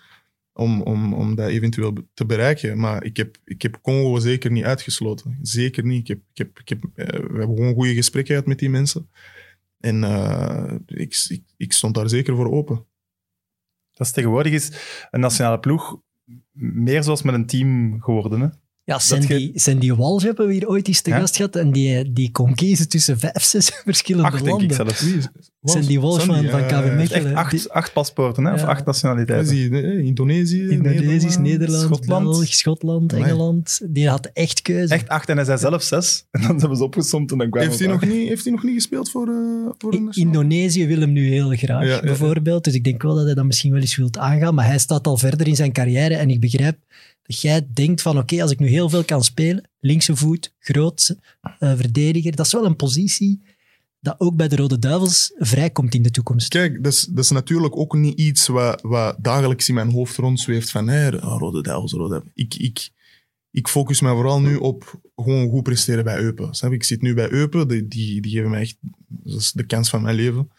Om, 0.52 0.82
om, 0.82 1.14
om 1.14 1.34
dat 1.34 1.48
eventueel 1.48 1.92
te 2.14 2.26
bereiken. 2.26 2.78
Maar 2.78 3.04
ik 3.04 3.16
heb, 3.16 3.36
ik 3.44 3.62
heb 3.62 3.78
Congo 3.82 4.18
zeker 4.18 4.50
niet 4.50 4.64
uitgesloten. 4.64 5.38
Zeker 5.42 5.84
niet. 5.84 6.00
Ik 6.00 6.08
heb, 6.08 6.18
ik 6.32 6.38
heb, 6.38 6.58
ik 6.58 6.68
heb, 6.68 6.84
eh, 6.94 7.06
we 7.06 7.38
hebben 7.38 7.56
gewoon 7.56 7.74
goede 7.74 7.94
gesprekken 7.94 8.34
gehad 8.34 8.48
met 8.48 8.58
die 8.58 8.70
mensen. 8.70 9.10
En 9.80 10.04
eh, 10.04 10.74
ik, 10.86 11.26
ik, 11.28 11.42
ik 11.56 11.72
stond 11.72 11.94
daar 11.94 12.08
zeker 12.08 12.36
voor 12.36 12.50
open. 12.50 12.86
Dat 13.92 14.06
is 14.06 14.12
tegenwoordig 14.12 14.52
is 14.52 14.72
een 15.10 15.20
nationale 15.20 15.58
ploeg 15.58 16.00
meer 16.52 17.02
zoals 17.02 17.22
met 17.22 17.34
een 17.34 17.46
team 17.46 18.00
geworden. 18.00 18.40
Hè? 18.40 18.48
Ja, 18.84 18.98
Sandy, 18.98 19.50
Sandy 19.54 19.92
Walsh 19.92 20.22
hebben 20.24 20.46
we 20.46 20.52
hier 20.52 20.68
ooit 20.68 20.88
eens 20.88 21.00
te 21.00 21.10
Ja? 21.10 21.18
gast 21.18 21.36
gehad. 21.36 21.56
En 21.56 21.72
die, 21.72 22.12
die 22.12 22.30
kon 22.30 22.54
kiezen 22.54 22.88
tussen 22.88 23.18
vijf, 23.18 23.42
zes 23.42 23.70
verschillende 23.84 24.28
Acht, 24.28 24.36
denk 24.44 24.48
landen. 24.48 24.68
ik 24.68 24.74
zelfs. 24.74 25.28
Sandy 25.64 25.98
Walsh 25.98 26.24
van, 26.24 26.34
Sandy, 26.34 26.50
van. 26.50 26.60
Echt 26.60 26.94
Mechelen. 26.94 27.34
acht, 27.34 27.50
Die- 27.50 27.70
acht 27.70 27.92
paspoorten, 27.92 28.44
hè? 28.44 28.52
of 28.52 28.62
acht 28.62 28.84
nationaliteiten. 28.86 29.54
die? 29.54 29.70
Eh, 29.82 29.98
Indonesië, 29.98 30.68
Indonesisch, 30.68 31.36
Nederland, 31.38 31.82
Schotland. 31.82 32.24
België, 32.24 32.52
Schotland, 32.52 33.12
Amai. 33.12 33.28
Engeland. 33.30 33.80
Die 33.88 34.08
had 34.08 34.30
echt 34.32 34.62
keuze. 34.62 34.94
Echt 34.94 35.08
acht 35.08 35.28
en 35.28 35.36
hij 35.36 35.44
zei 35.44 35.58
zelf 35.58 35.82
zes. 35.82 36.24
En 36.30 36.40
dan 36.42 36.58
hebben 36.60 36.76
ze 36.76 36.84
opgesomd 36.84 37.30
en 37.32 37.38
dan 37.38 37.50
kwamen 37.50 37.68
Heeft 37.68 37.80
hij, 37.80 37.88
we 37.88 37.94
nog 38.06 38.14
niet, 38.14 38.28
heeft 38.28 38.42
hij 38.44 38.52
nog 38.52 38.62
niet 38.62 38.74
gespeeld 38.74 39.10
voor, 39.10 39.28
eh 39.28 39.70
voor 39.78 39.92
een? 39.94 40.08
Indonesië 40.10 40.86
wil 40.86 41.00
hem 41.00 41.12
nu 41.12 41.28
heel 41.28 41.48
graag, 41.50 41.82
Ja, 41.82 41.88
ja, 41.88 41.94
ja. 41.94 42.00
bijvoorbeeld. 42.00 42.64
Dus 42.64 42.74
ik 42.74 42.84
denk 42.84 43.02
wel 43.02 43.14
dat 43.14 43.24
hij 43.24 43.34
dat 43.34 43.44
misschien 43.44 43.72
wel 43.72 43.80
eens 43.80 43.96
wilt 43.96 44.18
aangaan. 44.18 44.54
Maar 44.54 44.66
hij 44.66 44.78
staat 44.78 45.06
al 45.06 45.16
verder 45.16 45.46
in 45.46 45.56
zijn 45.56 45.72
carrière. 45.72 46.14
En 46.14 46.30
ik 46.30 46.40
begrijp 46.40 46.76
jij 47.40 47.66
denkt 47.72 48.02
van, 48.02 48.18
oké, 48.18 48.42
als 48.42 48.50
ik 48.50 48.58
nu 48.58 48.68
heel 48.68 48.88
veel 48.88 49.04
kan 49.04 49.24
spelen, 49.24 49.68
linkse 49.80 50.16
voet, 50.16 50.54
groot, 50.58 51.16
eh, 51.40 51.76
verdediger, 51.76 52.36
dat 52.36 52.46
is 52.46 52.52
wel 52.52 52.64
een 52.64 52.76
positie 52.76 53.42
dat 54.02 54.14
ook 54.18 54.36
bij 54.36 54.48
de 54.48 54.56
Rode 54.56 54.78
Duivels 54.78 55.32
vrijkomt 55.36 55.94
in 55.94 56.02
de 56.02 56.10
toekomst. 56.10 56.48
Kijk, 56.48 56.84
dat 56.84 56.92
is, 56.92 57.04
dat 57.04 57.24
is 57.24 57.30
natuurlijk 57.30 57.76
ook 57.76 57.94
niet 57.94 58.18
iets 58.18 58.46
wat, 58.46 58.82
wat 58.82 59.16
dagelijks 59.18 59.68
in 59.68 59.74
mijn 59.74 59.92
hoofd 59.92 60.16
rondzweeft 60.16 60.70
van 60.70 60.88
hé, 60.88 61.16
oh, 61.16 61.38
Rode 61.38 61.62
Duivels, 61.62 61.92
Rode 61.92 62.08
Duivels. 62.08 62.32
Ik, 62.34 62.54
ik, 62.54 62.90
ik 63.50 63.68
focus 63.68 64.00
me 64.00 64.10
vooral 64.10 64.40
nu 64.40 64.56
op 64.56 65.00
gewoon 65.16 65.50
goed 65.50 65.62
presteren 65.62 66.04
bij 66.04 66.18
Eupen. 66.18 66.72
Ik 66.72 66.84
zit 66.84 67.02
nu 67.02 67.14
bij 67.14 67.30
Eupen, 67.30 67.68
die, 67.68 67.86
die, 68.20 68.30
geven 68.30 68.50
mij 68.50 68.60
echt 68.60 68.76
de 69.54 69.66
kans 69.66 69.90
van 69.90 70.02
mijn 70.02 70.16
leven. 70.16 70.50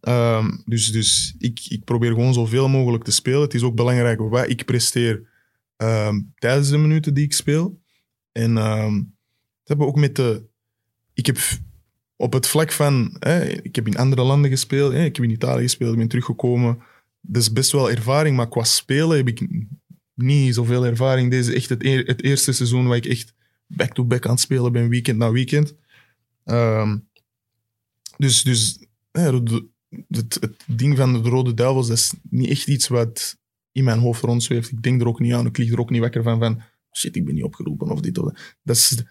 Ehm, 0.00 0.50
dus 0.64 0.92
dus 0.92 1.34
ik, 1.38 1.60
ik 1.68 1.84
probeer 1.84 2.10
gewoon 2.10 2.34
zoveel 2.34 2.68
mogelijk 2.68 3.04
te 3.04 3.10
spelen. 3.10 3.40
Het 3.40 3.54
is 3.54 3.62
ook 3.62 3.74
belangrijk 3.74 4.20
wat 4.20 4.48
ik 4.48 4.64
presteer 4.64 5.22
ehm, 5.76 6.20
tijdens 6.34 6.68
de 6.68 6.78
minuten 6.78 7.14
die 7.14 7.24
ik 7.24 7.32
speel. 7.32 7.80
En 8.32 8.56
ehm 8.56 9.02
dat 9.66 9.76
hebben 9.76 9.86
we 9.86 9.92
ook 9.92 10.06
met 10.06 10.16
de... 10.16 10.42
Ik 11.14 11.26
heb 11.26 11.38
op 12.16 12.32
het 12.32 12.46
vlak 12.46 12.72
van... 12.72 13.16
Hè, 13.18 13.44
ik 13.44 13.74
heb 13.74 13.86
in 13.86 13.96
andere 13.96 14.22
landen 14.22 14.50
gespeeld. 14.50 14.92
Hè, 14.92 15.04
ik 15.04 15.16
heb 15.16 15.24
in 15.24 15.30
Italië 15.30 15.62
gespeeld, 15.62 15.92
ik 15.92 15.98
ben 15.98 16.08
teruggekomen. 16.08 16.78
Is 17.32 17.52
best 17.52 17.72
wel 17.72 17.90
ervaring, 17.90 18.36
maar 18.36 18.48
qua 18.48 18.64
spelen 18.64 19.16
heb 19.16 19.28
ik 19.28 19.48
niet 20.14 20.54
zoveel 20.54 20.86
ervaring. 20.86 21.30
Deze 21.30 21.54
is 21.54 21.56
echt 21.56 21.68
het, 21.68 22.22
eerste 22.22 22.52
seizoen 22.52 22.86
waar 22.86 22.96
ik 22.96 23.06
echt 23.06 23.34
back-to-back 23.66 24.24
aan 24.24 24.30
het 24.30 24.40
spelen 24.40 24.72
ben, 24.72 24.88
weekend 24.88 25.18
na 25.18 25.30
weekend. 25.30 25.74
Ehm, 26.44 26.98
dus 28.16 28.42
dus 28.42 28.78
het, 30.08 30.38
het 30.40 30.64
ding 30.66 30.96
van 30.96 31.22
de 31.22 31.28
Rode 31.28 31.54
Duivels, 31.54 31.88
is 31.88 32.12
niet 32.22 32.50
echt 32.50 32.68
iets 32.68 32.88
wat 32.88 33.38
in 33.76 33.84
mijn 33.84 33.98
hoofd 33.98 34.22
rondzweeft. 34.22 34.70
Ik 34.70 34.82
denk 34.82 35.00
er 35.00 35.06
ook 35.06 35.20
niet 35.20 35.32
aan, 35.32 35.46
ik 35.46 35.56
lig 35.56 35.72
er 35.72 35.80
ook 35.80 35.90
niet 35.90 36.00
wakker 36.00 36.22
van, 36.22 36.38
van 36.38 36.62
shit, 36.92 37.16
ik 37.16 37.24
ben 37.24 37.34
niet 37.34 37.44
opgeroepen 37.44 37.90
of 37.90 38.00
dit 38.00 38.18
of 38.18 38.24
dat. 38.24 38.38
dat 38.62 38.76
is, 38.76 39.02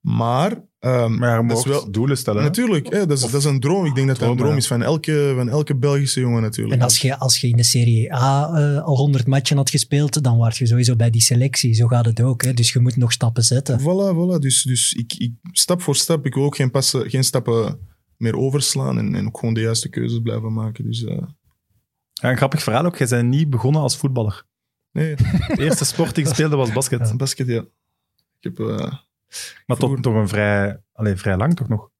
maar... 0.00 0.64
ehm, 0.78 1.18
Maar 1.18 1.40
je 1.42 1.48
dat 1.48 1.58
is 1.58 1.64
mag 1.64 1.74
wel, 1.74 1.90
doelen 1.90 2.16
stellen. 2.16 2.42
Natuurlijk, 2.42 2.92
hè, 2.92 3.06
dat, 3.06 3.16
is, 3.18 3.30
dat 3.30 3.40
is 3.40 3.44
een 3.44 3.60
droom. 3.60 3.84
Ik 3.84 3.94
denk 3.94 4.08
dat 4.08 4.18
dat 4.18 4.30
een 4.30 4.36
Droom, 4.36 4.56
is 4.56 4.66
van 4.66 4.82
elke, 4.82 5.32
van 5.36 5.48
elke 5.48 5.76
Belgische 5.76 6.20
jongen 6.20 6.42
natuurlijk. 6.42 6.76
En 6.76 6.82
als 6.82 6.98
je, 6.98 7.18
als 7.18 7.40
je 7.40 7.48
in 7.48 7.56
de 7.56 7.62
Serie 7.62 8.14
A 8.14 8.50
eh, 8.54 8.82
al 8.84 8.96
100 8.96 9.26
matchen 9.26 9.56
had 9.56 9.70
gespeeld, 9.70 10.22
dan 10.22 10.36
was 10.36 10.58
je 10.58 10.66
sowieso 10.66 10.96
bij 10.96 11.10
die 11.10 11.20
selectie. 11.20 11.74
Zo 11.74 11.86
gaat 11.86 12.04
het 12.04 12.20
ook. 12.20 12.42
Hè? 12.42 12.54
Dus 12.54 12.72
je 12.72 12.78
moet 12.78 12.96
nog 12.96 13.12
stappen 13.12 13.42
zetten. 13.44 13.80
Voilà, 13.80 14.16
voilà. 14.16 14.38
Dus, 14.38 14.62
dus 14.62 14.92
ik, 14.92 15.14
ik, 15.18 15.32
stap 15.52 15.82
voor 15.82 15.96
stap, 15.96 16.26
ik 16.26 16.34
wil 16.34 16.44
ook 16.44 16.56
geen, 16.56 16.70
passen, 16.70 17.10
geen 17.10 17.24
stappen 17.24 17.78
meer 18.16 18.36
overslaan 18.36 18.98
en, 18.98 19.14
en 19.14 19.26
ook 19.26 19.38
gewoon 19.38 19.54
de 19.54 19.60
juiste 19.60 19.88
keuzes 19.88 20.20
blijven 20.22 20.52
maken. 20.52 20.84
Dus 20.84 21.04
eh, 21.04 21.22
Ja, 22.14 22.30
een 22.30 22.36
grappig 22.36 22.62
verhaal 22.62 22.84
ook. 22.84 22.96
Jij 22.96 23.06
bent 23.08 23.28
niet 23.28 23.50
begonnen 23.50 23.80
als 23.82 23.96
voetballer. 23.96 24.44
nee, 24.92 25.14
De 25.16 25.54
eerste 25.58 25.84
sport 25.84 26.14
die 26.14 26.24
je 26.26 26.30
speelde 26.34 26.56
was 26.56 26.72
basket. 26.72 27.16
basket, 27.16 27.46
ja. 27.46 27.60
Ik 28.40 28.56
heb... 28.56 28.58
eh, 28.60 28.92
Maar 29.66 29.76
tot, 29.76 30.02
toch 30.02 30.14
een 30.14 30.28
vrij, 30.28 30.80
allee, 30.92 31.16
vrij 31.16 31.36
lang 31.36 31.56
toch 31.56 31.68
nog? 31.68 31.90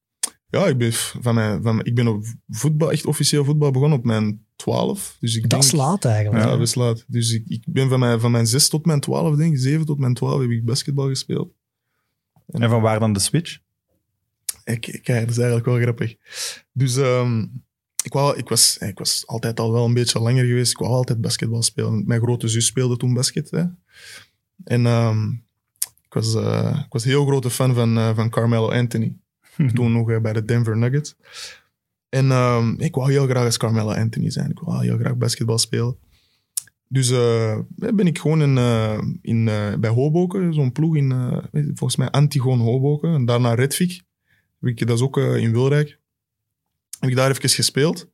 ja, 0.48 0.66
ik 0.66 0.78
ben, 0.78 0.92
van 0.92 1.34
mijn, 1.34 1.62
van 1.62 1.74
mijn- 1.74 1.86
ik 1.86 1.94
ben 1.94 2.06
op 2.06 2.24
voetbal, 2.48 2.92
echt 2.92 3.06
officieel 3.06 3.44
voetbal 3.44 3.70
begonnen 3.70 3.98
op 3.98 4.04
mijn 4.04 4.44
12. 4.56 5.16
Dus 5.20 5.34
ik 5.36 5.40
Dat 5.42 5.50
denk, 5.50 5.62
is 5.62 5.72
laat 5.72 6.04
eigenlijk. 6.04 6.44
Ja, 6.44 6.58
best 6.58 6.74
laat. 6.74 7.04
Dus 7.06 7.32
ik, 7.32 7.44
ik 7.48 7.64
ben 7.66 7.88
van 7.88 7.98
mijn, 7.98 8.20
van 8.20 8.30
mijn 8.30 8.46
6 8.46 8.68
tot 8.68 8.86
mijn 8.86 9.00
12, 9.00 9.36
denk 9.36 9.52
ik, 9.52 9.58
7 9.58 9.86
tot 9.86 9.98
mijn 9.98 10.14
12 10.14 10.40
heb 10.40 10.50
ik 10.50 10.64
basketbal 10.64 11.08
gespeeld. 11.08 11.52
En 12.46 12.68
van 12.68 12.80
waar 12.80 13.00
dan 13.00 13.12
de 13.12 13.20
switch? 13.20 13.58
Ik, 14.64 14.80
kijk, 14.80 15.20
dat 15.20 15.30
is 15.30 15.36
eigenlijk 15.36 15.66
wel 15.66 15.78
grappig. 15.80 16.14
Dus 16.72 16.96
ehm, 16.96 17.46
ik, 18.04 18.12
wou, 18.12 18.36
ik, 18.36 18.48
was, 18.48 18.78
ik 18.78 18.98
was 18.98 19.26
altijd 19.26 19.60
al 19.60 19.72
wel 19.72 19.84
een 19.84 19.94
beetje 19.94 20.20
langer 20.20 20.44
geweest. 20.44 20.70
Ik 20.70 20.78
wou 20.78 20.92
altijd 20.92 21.20
basketbal 21.20 21.62
spelen. 21.62 22.02
Mijn 22.06 22.20
grote 22.20 22.48
zus 22.48 22.66
speelde 22.66 22.96
toen 22.96 23.14
basket. 23.14 23.50
Hè. 23.50 23.64
En 24.64 24.86
ehm, 24.86 25.30
ik, 25.78 26.14
was, 26.14 26.34
eh, 26.34 26.80
ik 26.84 26.92
was 26.92 27.04
een 27.04 27.10
heel 27.10 27.26
grote 27.26 27.50
fan 27.50 27.74
van, 27.74 27.98
eh, 27.98 28.14
van 28.14 28.30
Carmelo 28.30 28.70
Anthony. 28.70 29.16
toen 29.74 29.92
nog 29.92 30.10
eh, 30.10 30.20
bij 30.20 30.32
de 30.32 30.44
Denver 30.44 30.76
Nuggets. 30.76 31.16
En 32.08 32.30
ehm, 32.30 32.74
ik 32.78 32.94
wou 32.94 33.10
heel 33.10 33.26
graag 33.26 33.44
als 33.44 33.56
Carmelo 33.56 33.92
Anthony 33.92 34.30
zijn. 34.30 34.50
Ik 34.50 34.58
wou 34.58 34.84
heel 34.84 34.98
graag 34.98 35.16
basketbal 35.16 35.58
spelen. 35.58 35.96
Dus 36.88 37.08
ben 37.76 38.06
ik 38.06 38.18
gewoon 38.18 38.42
in, 38.42 38.58
in, 39.22 39.44
bij 39.80 39.90
Hoboken, 39.90 40.54
zo'n 40.54 40.72
ploeg 40.72 40.96
in, 40.96 41.12
volgens 41.52 41.96
mij 41.96 42.10
Antigon 42.10 42.58
Hoboken. 42.58 43.14
En 43.14 43.24
daarna 43.24 43.54
Redvik. 43.54 44.02
Dat 44.60 44.90
is 44.90 45.00
ook 45.00 45.16
in 45.16 45.52
Wilrijk. 45.52 45.98
Heb 47.04 47.12
ik 47.12 47.18
daar 47.18 47.30
even 47.30 47.48
gespeeld. 47.48 48.10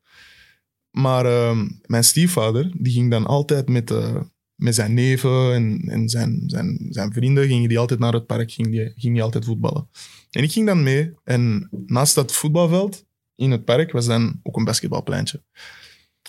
Maar 0.90 1.26
ehm, 1.26 1.68
mijn 1.86 2.04
stiefvader, 2.04 2.72
die 2.78 2.92
ging 2.92 3.10
dan 3.10 3.26
altijd 3.26 3.68
met, 3.68 3.90
eh, 3.90 4.20
met 4.54 4.74
zijn 4.74 4.94
neven 4.94 5.54
en, 5.54 5.82
en 5.86 6.08
zijn, 6.08 6.42
zijn, 6.46 6.86
zijn 6.90 7.12
vrienden, 7.12 7.46
gingen 7.46 7.68
die 7.68 7.78
altijd 7.78 8.00
naar 8.00 8.12
het 8.12 8.26
park, 8.26 8.52
ging 8.52 8.70
die, 8.70 8.92
ging 8.96 9.14
die 9.14 9.22
altijd 9.22 9.44
voetballen. 9.44 9.88
En 10.30 10.42
ik 10.42 10.52
ging 10.52 10.66
dan 10.66 10.82
mee. 10.82 11.14
En 11.24 11.68
naast 11.86 12.14
dat 12.14 12.32
voetbalveld 12.32 13.04
in 13.34 13.50
het 13.50 13.64
park 13.64 13.92
was 13.92 14.06
dan 14.06 14.40
ook 14.42 14.56
een 14.56 14.64
basketbalpleintje. 14.64 15.42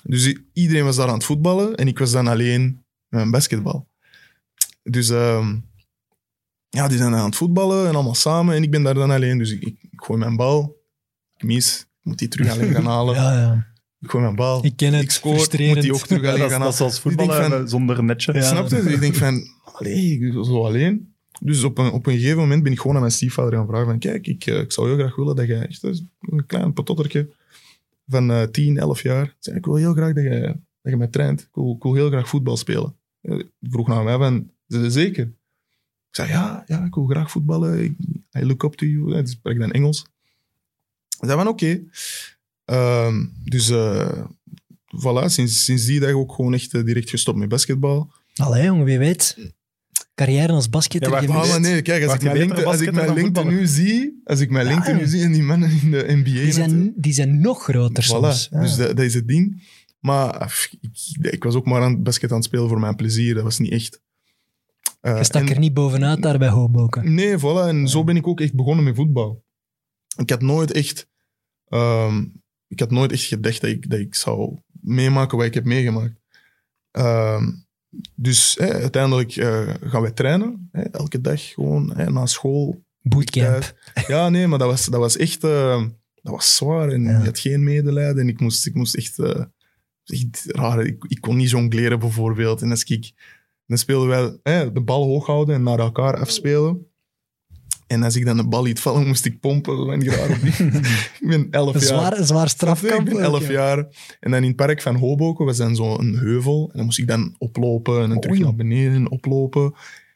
Dus 0.04 0.36
iedereen 0.54 0.84
was 0.84 0.96
daar 0.96 1.08
aan 1.08 1.14
het 1.14 1.24
voetballen 1.24 1.76
en 1.76 1.88
ik 1.88 2.00
was 2.00 2.12
dan 2.12 2.28
alleen 2.28 2.64
met 3.08 3.20
mijn 3.20 3.32
basketbal. 3.32 3.88
Dus 4.84 5.10
ehm, 5.10 5.58
ja, 6.70 6.88
die 6.88 6.98
zijn 6.98 7.16
aan 7.16 7.26
het 7.26 7.36
voetballen 7.36 7.88
en 7.88 7.94
allemaal 7.94 8.16
samen. 8.16 8.56
En 8.56 8.64
ik 8.64 8.72
ben 8.72 8.84
daar 8.84 8.94
dan 8.94 9.12
alleen. 9.12 9.38
Dus 9.38 9.52
ik, 9.52 9.62
ik, 9.62 9.78
ik 9.92 10.02
gooi 10.02 10.20
mijn 10.20 10.36
bal. 10.36 10.80
Ik 11.36 11.44
mis. 11.44 11.90
Ik 12.04 12.08
moet 12.08 12.18
die 12.18 12.28
terug 12.28 12.52
alleen 12.52 12.72
gaan 12.74 12.86
halen. 12.86 13.16
Ja, 13.22 13.34
ja. 13.40 13.70
Ik 14.00 14.10
gooi 14.10 14.24
mijn 14.24 14.36
bal. 14.36 14.66
Ik 14.66 14.76
ken 14.76 14.94
het. 14.94 15.04
Ik 15.04 15.12
scoor. 15.12 15.32
Ik 15.32 15.38
Frustrerend. 15.38 15.74
moet 15.76 15.84
die 15.84 15.94
ook 15.94 16.08
terug 16.08 16.22
alleen 16.26 16.40
dat, 16.40 16.46
is, 16.50 16.52
gaan 16.56 16.62
dat 16.62 16.74
halen. 16.80 16.94
is 16.94 17.04
als 17.04 17.14
Ik 17.14 17.20
van- 17.32 17.54
eh, 17.54 17.62
zonder 17.66 18.04
netje. 18.04 18.34
Ja. 18.34 18.42
Snap 18.42 18.70
je? 18.70 18.76
Dus 18.84 18.94
ik 18.94 19.00
denk 19.00 19.16
van, 19.16 19.44
allee, 19.64 20.20
ik 20.20 20.34
zo 20.34 20.66
alleen. 20.66 21.14
Dus 21.42 21.64
op 21.64 21.78
een, 21.78 21.92
op 21.92 22.06
een 22.06 22.14
gegeven 22.14 22.38
moment 22.38 22.64
ben 22.64 22.72
ik 22.72 22.78
gewoon 22.80 22.96
aan 22.96 23.02
mijn 23.02 23.14
stiefvader 23.14 23.54
gaan 23.54 23.68
vragen 23.68 23.86
van, 23.86 24.00
kijk, 24.00 24.28
ik, 24.28 24.46
eh, 24.46 24.60
ik 24.60 24.72
zou 24.72 24.88
heel 24.88 24.98
graag 24.98 25.16
willen 25.16 25.36
dat 25.36 25.48
jij, 25.48 25.68
echt 25.68 25.82
dat 25.82 25.92
is 25.94 26.04
een 26.20 26.46
klein 26.46 26.74
patottertje 26.74 27.30
van 28.08 28.32
eh 28.32 28.44
10, 28.44 28.78
11 28.78 29.02
jaar, 29.04 29.24
ik 29.24 29.36
zei, 29.40 29.58
ik 29.58 29.66
wil 29.66 29.76
heel 29.76 29.94
graag 29.94 30.14
dat 30.14 30.24
je, 30.24 30.40
dat 30.82 30.92
je 30.92 30.98
mij 30.98 31.08
traint. 31.08 31.42
Ik 31.42 31.48
wil, 31.54 31.74
ik 31.76 31.84
wil 31.84 31.94
heel 31.94 32.10
graag 32.10 32.30
voetbal 32.30 32.58
spelen. 32.58 32.96
Eh, 33.22 33.38
Die 33.60 33.72
vroeg 33.72 33.88
naar 33.88 34.04
mij 34.04 34.18
van, 34.18 34.52
is 34.68 34.82
dat 34.82 34.94
zeker? 34.94 35.24
Ik 35.24 36.16
zei, 36.18 36.30
ja, 36.30 36.64
ja, 36.68 36.86
ik 36.86 36.94
wil 36.96 37.06
graag 37.06 37.32
voetballen. 37.32 37.84
Ik, 37.84 37.94
I 38.40 38.46
look 38.46 38.64
up 38.64 38.74
to 38.74 38.86
you. 38.86 39.12
Dus 39.22 39.32
spreek 39.32 39.60
dan 39.60 39.72
Engels. 39.72 40.06
Ik 41.22 41.28
zei 41.28 41.38
van, 41.38 41.48
oké. 41.48 41.84
Ehm, 42.66 43.26
dus 43.44 43.70
eh, 43.70 44.24
voilà, 44.98 45.26
sinds, 45.26 45.64
sinds 45.66 45.86
die 45.86 46.00
dag 46.00 46.12
ook 46.12 46.34
gewoon 46.34 46.54
echt 46.54 46.74
eh, 46.74 46.84
direct 46.84 47.10
gestopt 47.10 47.38
met 47.38 47.50
basketbal. 47.50 48.12
Allee, 48.36 48.64
jongen, 48.66 48.86
wie 48.86 48.98
weet. 48.98 49.38
Carrière 50.16 50.54
als 50.54 50.70
basketter. 50.70 51.12
Ja. 51.12 51.18
Ah, 51.18 51.50
maar 51.50 51.60
nee, 51.62 51.82
kijk, 51.82 52.04
als 52.04 52.14
ik, 52.14 52.22
mijn 52.22 52.38
lengte, 52.38 52.66
als 52.66 52.82
ik 52.82 52.92
mijn 52.92 53.14
lengte 53.14 53.44
nu 53.46 53.68
zie, 53.68 54.22
als 54.24 54.40
ik 54.40 54.50
mijn 54.50 54.66
Ja, 54.68 54.72
lengte 54.72 54.94
nu 54.94 55.08
zie 55.08 55.22
en 55.24 55.32
die 55.32 55.44
mannen 55.44 55.70
in 55.82 55.92
de 55.92 56.04
NBA, 56.08 56.24
die, 56.24 56.52
zijn, 56.52 56.94
die 56.96 57.14
zijn 57.14 57.42
nog 57.42 57.64
groter 57.64 58.04
voilà. 58.04 58.08
soms. 58.08 58.48
Ja. 58.52 58.60
Dus 58.62 58.76
dat, 58.76 58.88
dat 58.88 59.06
is 59.06 59.14
het 59.14 59.28
ding. 59.28 59.64
Maar 60.00 60.38
af, 60.38 60.70
ik, 60.82 60.90
ik 61.32 61.44
was 61.44 61.56
ook 61.56 61.66
maar 61.66 61.82
aan 61.82 61.92
het 61.92 62.04
basket 62.04 62.30
aan 62.30 62.36
het 62.36 62.46
spelen 62.46 62.68
voor 62.70 62.80
mijn 62.80 62.96
plezier. 62.96 63.34
Dat 63.34 63.44
was 63.44 63.60
niet 63.60 63.72
echt. 63.72 64.02
Eh, 65.02 65.18
je 65.18 65.24
stak 65.24 65.42
en- 65.42 65.54
er 65.54 65.60
niet 65.60 65.74
bovenuit 65.74 66.22
daar 66.22 66.38
bij 66.38 66.50
Hoboken. 66.50 67.14
Nee, 67.14 67.38
voilà. 67.38 67.68
En 67.68 67.88
zo 67.88 68.04
ben 68.04 68.16
ik 68.16 68.28
ook 68.28 68.42
echt 68.42 68.54
begonnen 68.54 68.84
met 68.86 68.96
voetbal. 68.96 69.44
Ik 70.18 70.30
had 70.30 70.42
nooit 70.42 70.72
echt, 70.72 71.08
ehm, 71.72 72.26
ik 72.68 72.80
had 72.80 72.92
nooit 72.92 73.12
echt 73.12 73.24
gedacht 73.24 73.62
dat 73.62 73.70
ik, 73.70 73.90
dat 73.90 74.00
ik 74.00 74.16
zou 74.16 74.58
meemaken 74.82 75.38
wat 75.38 75.46
ik 75.48 75.54
heb 75.54 75.66
meegemaakt. 75.66 76.14
Ehm, 76.92 77.52
dus 78.16 78.56
hè, 78.60 78.74
uiteindelijk 78.74 79.36
eh, 79.36 79.74
gaan 79.82 80.02
wij 80.02 80.12
trainen. 80.12 80.70
Hè, 80.72 80.82
elke 80.82 81.22
dag 81.22 81.42
gewoon 81.50 81.96
hè, 81.96 82.10
na 82.12 82.26
school. 82.26 82.84
Bootcamp. 83.02 83.76
Ja, 84.08 84.30
nee, 84.30 84.48
maar 84.48 84.60
dat 84.60 84.68
was, 84.68 84.86
dat 84.86 85.00
was 85.00 85.18
echt 85.18 85.44
eh, 85.44 85.84
dat 86.22 86.34
was 86.34 86.56
zwaar. 86.56 86.90
En 86.90 87.04
Ja. 87.04 87.18
je 87.20 87.26
had 87.26 87.40
geen 87.40 87.64
medelijden. 87.64 88.18
En 88.22 88.28
ik 88.28 88.40
moest, 88.40 88.66
ik 88.66 88.74
moest 88.74 88.96
echt, 88.96 89.20
eh, 89.20 89.44
echt 90.06 90.44
raar. 90.46 90.86
Ik, 90.86 91.06
ik 91.08 91.22
kon 91.22 91.38
niet 91.38 91.50
jongleren 91.50 92.00
bijvoorbeeld. 92.00 92.62
En 92.62 92.70
als 92.70 92.84
ik, 92.84 93.12
dan 93.66 93.78
speelden 93.78 94.40
wij 94.44 94.72
de 94.72 94.82
bal 94.82 95.04
hoog 95.06 95.26
houden 95.26 95.56
en 95.56 95.64
naar 95.64 95.80
elkaar 95.80 96.18
afspelen. 96.18 96.91
En 97.92 98.04
als 98.04 98.16
ik 98.16 98.26
dan 98.26 98.38
de 98.38 98.48
bal 98.48 98.64
liet 98.64 98.80
vallen, 98.80 99.08
moest 99.08 99.26
ik 99.26 99.40
pompen. 99.40 99.78
Zo 99.78 99.86
van 99.86 100.00
die 100.00 100.10
rare 100.10 100.40
dingen. 100.40 100.76
ik 101.20 101.28
ben 101.28 101.48
elf 101.52 101.76
Een 101.76 101.80
jaar. 101.82 101.90
zwaar, 101.90 102.18
een 102.18 102.26
zwaar 102.26 102.50
strafkamp. 102.50 103.08
Ik 103.08 103.14
ben 103.14 103.24
elf 103.24 103.48
ja. 103.48 103.52
jaar. 103.52 103.78
En 104.20 104.32
dan 104.32 104.42
in 104.42 104.48
het 104.48 104.56
park 104.56 104.82
van 104.82 104.96
Hoboken 104.96 105.46
was 105.46 105.58
dan 105.58 105.76
zo'n 105.76 106.16
heuvel. 106.18 106.70
En 106.72 106.78
dan 106.78 106.86
moest 106.86 107.00
ik 107.00 107.08
dan 107.08 107.36
oplopen 107.38 108.02
en 108.02 108.10
dan 108.10 108.20
terug 108.20 108.40
naar 108.40 108.56
beneden 108.56 109.10
oplopen. 109.10 109.74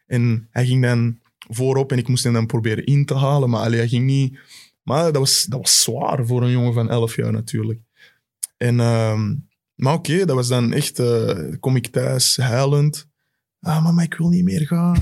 En 0.07 0.47
hij 0.51 0.65
ging 0.65 0.81
dan 0.81 1.19
voorop 1.49 1.91
en 1.91 1.97
ik 1.97 2.07
moest 2.07 2.23
hem 2.23 2.33
dan 2.33 2.45
proberen 2.45 2.85
in 2.85 3.05
te 3.05 3.15
halen. 3.15 3.49
Maar 3.49 3.61
allee, 3.61 3.79
hij 3.79 3.87
ging 3.87 4.05
niet... 4.05 4.37
Maar 4.83 5.03
dat 5.03 5.17
was, 5.17 5.45
dat 5.49 5.59
was 5.59 5.81
zwaar 5.81 6.25
voor 6.25 6.43
een 6.43 6.51
jongen 6.51 6.73
van 6.73 6.89
11 6.89 7.15
jaar 7.15 7.31
natuurlijk. 7.31 7.79
En, 8.57 8.79
ehm, 8.79 9.35
maar 9.75 9.93
oké, 9.93 10.25
dat 10.25 10.35
was 10.35 10.47
dan 10.47 10.73
echt... 10.73 10.99
eh, 10.99 11.37
kom 11.59 11.75
ik 11.75 11.87
thuis 11.87 12.37
huilend. 12.37 13.07
Ah, 13.65 13.83
mama, 13.83 14.01
ik 14.01 14.13
wil 14.13 14.29
niet 14.29 14.43
meer 14.43 14.67
gaan. 14.67 14.95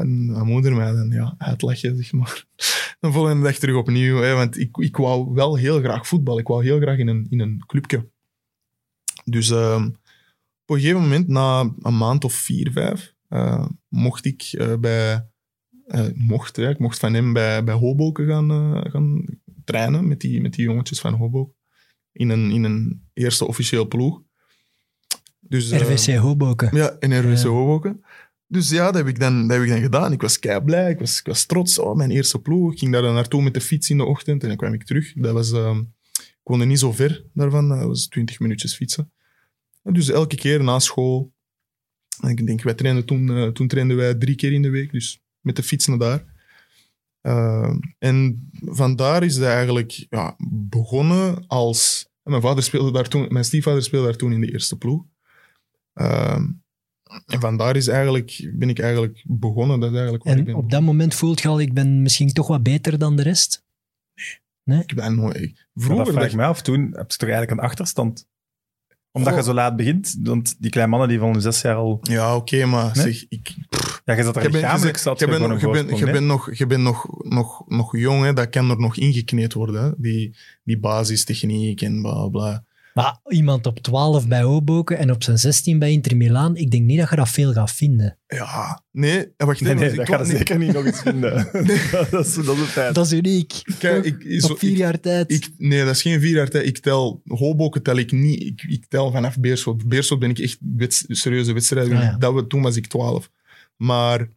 En 0.00 0.30
mijn 0.32 0.46
moeder 0.46 0.74
mij 0.74 0.92
dan 0.92 1.10
ja, 1.10 1.34
uitlachen, 1.38 1.96
zeg 1.96 2.12
maar. 2.12 2.44
De 3.00 3.12
volgende 3.12 3.42
dag 3.42 3.56
terug 3.56 3.76
opnieuw. 3.76 4.16
Hè, 4.16 4.34
want 4.34 4.58
ik, 4.58 4.76
ik 4.76 4.96
wou 4.96 5.34
wel 5.34 5.56
heel 5.56 5.78
graag 5.78 6.06
voetbal. 6.06 6.38
Ik 6.38 6.46
wou 6.46 6.64
heel 6.64 6.80
graag 6.80 6.98
in 6.98 7.08
een, 7.08 7.26
in 7.30 7.40
een 7.40 7.62
clubje. 7.66 8.10
Dus 9.24 9.50
ehm, 9.50 9.86
op 10.62 10.74
een 10.74 10.80
gegeven 10.80 11.00
moment, 11.00 11.28
na 11.28 11.72
een 11.82 11.96
maand 11.96 12.24
of 12.24 12.32
vier, 12.32 12.72
vijf, 12.72 13.14
eh, 13.28 13.66
mocht 13.88 14.24
ik 14.24 14.42
eh, 14.42 14.76
bij... 14.76 15.28
eh, 15.86 16.06
mocht, 16.14 16.58
ik 16.58 16.78
mocht 16.78 16.98
van 16.98 17.14
hem 17.14 17.32
bij, 17.32 17.64
bij 17.64 17.74
Hoboken 17.74 18.26
gaan, 18.26 18.50
gaan 18.90 19.24
trainen 19.64 20.08
met 20.08 20.20
die, 20.20 20.40
met 20.40 20.52
die 20.52 20.64
jongetjes 20.64 21.00
van 21.00 21.14
Hoboken. 21.14 21.54
In 22.12 22.28
een, 22.28 22.50
in 22.50 22.64
een 22.64 23.08
eerste 23.12 23.46
officieel 23.46 23.88
ploeg. 23.88 24.22
Dus, 25.48 25.70
eh, 25.70 25.80
RVC 25.80 26.16
Hoboken. 26.16 26.76
ja, 26.76 26.96
in 26.98 27.18
RWC 27.18 27.42
Ja. 27.42 27.48
Hoboken. 27.48 28.04
Dus 28.48 28.70
ja, 28.70 28.84
dat 28.84 28.94
heb 28.94 29.06
ik 29.06 29.20
dan, 29.20 29.48
dat 29.48 29.56
heb 29.56 29.66
ik 29.66 29.72
dan 29.72 29.80
gedaan. 29.80 30.12
Ik 30.12 30.20
was 30.20 30.38
kei 30.38 30.60
blij, 30.60 30.90
ik 30.90 30.98
was, 30.98 31.18
ik 31.18 31.26
was 31.26 31.44
trots. 31.44 31.78
Oh, 31.78 31.96
mijn 31.96 32.10
eerste 32.10 32.38
ploeg. 32.38 32.72
Ik 32.72 32.78
ging 32.78 32.92
daar 32.92 33.02
dan 33.02 33.14
naartoe 33.14 33.42
met 33.42 33.54
de 33.54 33.60
fiets 33.60 33.90
in 33.90 33.96
de 33.96 34.04
ochtend 34.04 34.42
en 34.42 34.48
dan 34.48 34.56
kwam 34.56 34.72
ik 34.72 34.84
terug. 34.84 35.12
Dat 35.16 35.32
was, 35.32 35.52
ehm, 35.52 35.78
ik 36.12 36.42
woonde 36.42 36.64
niet 36.64 36.78
zo 36.78 36.92
ver 36.92 37.24
daarvan, 37.32 37.68
dat 37.68 37.82
was 37.82 38.06
20 38.06 38.40
minuutjes 38.40 38.74
fietsen. 38.74 39.12
En 39.82 39.92
dus 39.92 40.08
elke 40.08 40.36
keer 40.36 40.62
na 40.62 40.78
school. 40.78 41.32
En 42.20 42.28
ik 42.28 42.46
denk, 42.46 42.62
wij 42.62 42.74
trainden 42.74 43.04
toen, 43.04 43.30
eh, 43.30 43.46
toen 43.46 43.68
trainden 43.68 43.96
wij 43.96 44.14
drie 44.14 44.34
keer 44.34 44.52
in 44.52 44.62
de 44.62 44.70
week, 44.70 44.92
dus 44.92 45.22
met 45.40 45.56
de 45.56 45.62
fiets 45.62 45.86
naar 45.86 45.98
daar. 45.98 46.24
Ehm, 47.20 47.78
en 47.98 48.48
vandaar 48.60 49.22
is 49.22 49.34
het 49.34 49.44
eigenlijk 49.44 50.06
ja, 50.10 50.36
begonnen 50.48 51.46
als. 51.46 52.08
Mijn, 52.22 52.42
vader 52.42 52.62
speelde 52.62 52.92
daar 52.92 53.08
toen, 53.08 53.26
mijn 53.28 53.44
stiefvader 53.44 53.82
speelde 53.82 54.06
daar 54.06 54.16
toen 54.16 54.32
in 54.32 54.40
de 54.40 54.52
eerste 54.52 54.76
ploeg. 54.76 55.04
Ehm, 55.96 56.44
en 57.26 57.40
vandaar 57.40 57.76
is 57.76 57.88
eigenlijk, 57.88 58.50
ben 58.54 58.68
ik 58.68 58.78
eigenlijk 58.78 59.22
begonnen. 59.26 59.80
Dat 59.80 59.90
is 59.90 59.94
eigenlijk 59.96 60.24
waar 60.24 60.32
ik 60.32 60.38
En 60.38 60.44
ben. 60.44 60.54
op 60.54 60.70
dat 60.70 60.82
moment 60.82 61.14
voelt 61.14 61.40
je 61.40 61.48
al, 61.48 61.60
ik 61.60 61.72
ben 61.74 62.02
misschien 62.02 62.32
toch 62.32 62.46
wat 62.46 62.62
beter 62.62 62.98
dan 62.98 63.16
de 63.16 63.22
rest? 63.22 63.64
Ik 64.64 64.94
ben 64.94 65.14
nooit. 65.14 65.66
Vroeger 65.74 65.96
dat 65.96 66.06
vraag 66.06 66.14
dacht 66.20 66.30
ik 66.30 66.36
mij 66.36 66.46
af. 66.46 66.62
Toen 66.62 66.80
heb 66.80 67.10
je 67.10 67.16
toch 67.16 67.28
eigenlijk 67.28 67.50
een 67.50 67.66
achterstand? 67.66 68.28
Omdat 69.12 69.34
je 69.34 69.42
zo 69.42 69.54
laat 69.54 69.76
begint. 69.76 70.16
Want 70.22 70.56
die 70.58 70.70
kleine 70.70 70.90
mannen 70.90 71.08
die 71.10 71.18
van 71.18 71.32
hun 71.32 71.40
zes 71.40 71.60
jaar 71.60 71.74
al... 71.74 71.98
Ja, 72.02 72.36
oké, 72.36 72.64
maar 72.64 72.90
Nee? 72.96 73.04
zeg, 73.12 73.26
ik, 73.28 73.54
Ja, 74.04 74.14
je 74.14 74.22
zat 74.22 74.36
er 74.36 74.50
lichamelijk 74.50 74.96
je 74.96 75.02
zat. 75.02 75.18
je 75.18 75.26
gewoon 75.26 75.56
je 75.96 76.10
bent, 76.10 76.26
nog, 76.26 76.54
je 76.56 76.66
bent 76.66 76.82
nog, 76.82 77.06
nog, 77.22 77.68
nog 77.68 77.96
jong, 77.96 78.24
hè, 78.24 78.32
dat 78.32 78.48
kan 78.50 78.70
er 78.70 78.78
nog 78.80 78.96
ingekneed 78.96 79.52
worden. 79.52 79.82
Hè? 79.82 79.90
Die, 79.96 80.36
die 80.64 80.78
basistechniek 80.78 81.82
en 81.82 82.02
bla 82.02 82.28
bla. 82.28 82.64
Maar 82.96 83.18
iemand 83.28 83.66
op 83.66 83.78
12 83.78 84.28
bij 84.28 84.42
Hoboken 84.42 84.98
en 84.98 85.10
op 85.10 85.22
zijn 85.22 85.38
16 85.38 85.78
bij 85.78 85.92
Inter 85.92 86.16
Milaan, 86.16 86.56
ik 86.56 86.70
denk 86.70 86.84
niet 86.84 86.98
dat 86.98 87.10
je 87.10 87.16
dat 87.16 87.28
veel 87.28 87.52
gaat 87.52 87.70
vinden. 87.72 88.18
Ja, 88.26 88.82
nee, 88.90 89.32
en 89.36 89.46
wacht 89.46 89.60
Nee, 89.60 89.74
nee, 89.74 89.90
dat 89.90 89.98
ik 89.98 90.06
gaat 90.14 90.26
nee, 90.26 90.36
zeker 90.36 90.58
niet 90.58 90.72
nog 90.72 90.84
eens 90.84 91.00
vinden. 91.00 91.48
dat, 92.10 92.26
is, 92.26 92.34
dat 92.34 92.56
is 92.56 92.62
feit. 92.62 92.94
Dat 92.94 93.06
is 93.06 93.12
uniek. 93.12 93.62
Kijk, 93.78 94.04
ik, 94.04 94.40
zo- 94.40 94.52
op 94.52 94.58
vier 94.58 94.70
ik- 94.70 94.76
jaar 94.76 95.00
tijd. 95.00 95.30
Ik, 95.32 95.48
nee, 95.58 95.84
dat 95.84 95.94
is 95.94 96.02
geen 96.02 96.20
vier 96.20 96.34
jaar 96.34 96.48
tijd. 96.48 96.66
Ik 96.66 96.78
tel, 96.78 97.22
Hoboken 97.24 97.82
tel 97.82 97.96
ik 97.96 98.12
niet. 98.12 98.42
Ik, 98.42 98.62
ik 98.62 98.86
tel 98.88 99.10
vanaf 99.10 99.38
Beerschot. 99.38 99.88
Beerschot 99.88 100.18
ben 100.18 100.30
ik 100.30 100.38
echt 100.38 100.58
wets- 100.60 101.04
serieuze 101.08 101.52
wedstrijden. 101.52 101.96
Ah, 101.96 102.02
ja. 102.02 102.16
dat 102.16 102.34
we, 102.34 102.46
toen 102.46 102.62
was 102.62 102.76
ik 102.76 102.86
12. 102.86 103.30
Maar 103.76 104.28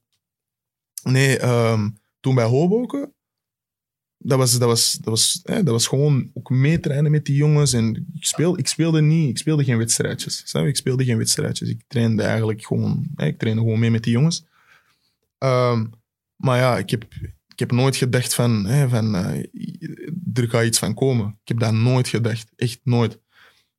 nee, 1.04 1.38
ehm, 1.40 1.90
toen 2.20 2.36
bij 2.36 2.46
Hoboken, 2.46 3.14
dat 4.22 4.38
was, 4.38 4.58
dat 4.58 4.68
was, 4.68 4.94
dat 4.94 5.10
was, 5.10 5.40
hè, 5.44 5.64
dat 5.64 5.74
was 5.74 5.88
gewoon 5.88 6.32
ook 6.34 6.50
meetrainen 6.50 7.12
met 7.12 7.26
die 7.26 7.36
jongens. 7.36 7.74
En 7.74 8.08
ik, 8.14 8.26
speel, 8.26 8.58
ik 8.58 8.68
speelde 8.68 9.02
niet, 9.02 9.30
ik 9.30 9.38
speelde 9.38 9.64
geen 9.64 9.78
wedstrijdjes. 9.78 10.42
Snap? 10.46 10.66
Ik 10.66 10.76
speelde 10.76 11.04
geen 11.04 11.18
wedstrijdjes. 11.18 11.70
Ik 11.70 11.84
trainde 11.88 12.24
eigenlijk 12.24 12.66
gewoon, 12.66 13.08
hè, 13.16 13.26
ik 13.26 13.38
trainde 13.38 13.62
gewoon 13.62 13.80
mee 13.80 13.92
met 13.92 14.04
die 14.04 14.14
jongens. 14.14 14.46
Ehm, 15.38 15.86
maar 16.36 16.58
ja, 16.58 16.78
ik 16.78 16.90
heb, 16.90 17.06
ik 17.48 17.60
heb 17.60 17.72
nooit 17.72 17.96
gedacht 17.96 18.34
van, 18.34 18.66
hè, 18.66 18.90
van 18.90 19.16
eh, 19.16 19.44
er 20.34 20.50
gaat 20.50 20.66
iets 20.66 20.80
van 20.80 20.94
komen. 20.94 21.28
Ik 21.28 21.48
heb 21.48 21.60
dat 21.60 21.74
nooit 21.74 22.08
gedacht. 22.08 22.52
Echt 22.56 22.80
nooit. 22.84 23.20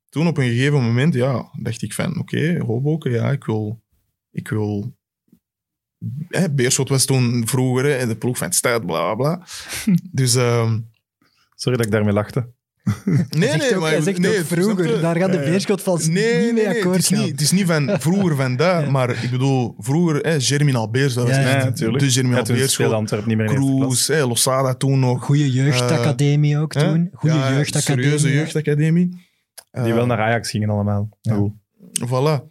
Toen 0.09 0.27
op 0.27 0.37
een 0.37 0.49
gegeven 0.49 0.83
moment, 0.83 1.13
ja, 1.13 1.51
dacht 1.59 1.81
ik 1.81 1.93
van, 1.93 2.19
oké, 2.19 2.59
Hoboken, 2.59 3.11
ja, 3.11 3.31
ik 3.31 3.43
wil... 3.43 3.81
Ik 4.33 4.47
wil 4.47 4.95
hè, 6.29 6.51
Beerschot 6.51 6.89
was 6.89 7.05
toen 7.05 7.47
vroeger 7.47 7.99
hè, 7.99 8.07
de 8.07 8.15
ploeg 8.15 8.37
van 8.37 8.47
het 8.47 8.55
stad, 8.55 8.85
bla 8.85 9.15
bla. 9.15 9.41
Dus 10.11 10.35
ehm, 10.35 10.79
Sorry 11.55 11.77
dat 11.77 11.85
ik 11.85 11.91
daarmee 11.91 12.13
lachte. 12.13 12.47
nee, 13.29 13.57
nee, 13.57 13.75
ook, 13.75 13.81
maar 13.81 13.91
hij 13.91 14.01
zegt 14.01 14.17
nee, 14.17 14.39
ook 14.39 14.45
vroeger, 14.45 15.01
daar 15.01 15.15
gaat 15.15 15.31
de. 15.31 15.37
Beerschot 15.37 15.81
van 15.81 15.97
Nee, 15.97 16.07
niet 16.07 16.13
nee, 16.13 16.43
mee 16.43 16.53
nee, 16.53 16.65
het, 16.65 16.77
akkoord 16.77 16.97
is 16.97 17.09
niet, 17.09 17.31
het 17.31 17.41
is 17.41 17.51
niet 17.51 17.65
van 17.65 17.89
vroeger 17.99 18.35
van 18.35 18.55
dat, 18.55 18.83
Ja. 18.83 18.89
maar 18.91 19.23
ik 19.23 19.31
bedoel, 19.31 19.75
vroeger, 19.77 20.15
hè, 20.15 20.39
Germinal 20.41 20.89
Beers, 20.89 21.13
dat 21.13 21.27
was 21.27 21.35
Ja, 21.35 21.63
natuurlijk. 21.63 21.99
de 21.99 22.09
Germinal 22.11 22.37
Ja, 22.37 22.43
toen 22.43 22.55
speelde 22.55 22.61
Beerschot, 22.63 22.91
Antwerpen 22.93 23.27
niet 23.29 23.37
meer 23.37 23.45
in 23.45 23.51
eerste 23.51 23.67
klas. 23.71 23.79
Kroes, 23.85 24.07
hè, 24.07 24.25
Losada 24.25 24.73
toen 24.73 24.99
nog. 24.99 25.23
Goede 25.23 25.51
jeugdacademie 25.51 26.57
ook 26.57 26.73
toen. 26.73 27.09
Goede 27.13 27.35
Ja, 27.35 27.53
jeugdacademie. 27.53 28.03
Serieuze 28.03 28.33
jeugdacademie. 28.33 29.07
Die 29.07 29.81
Eh, 29.83 29.93
wel 29.93 30.05
naar 30.05 30.19
Ajax 30.19 30.49
gingen 30.49 30.69
allemaal. 30.69 31.09
Ja. 31.21 31.51
Voilà. 32.07 32.49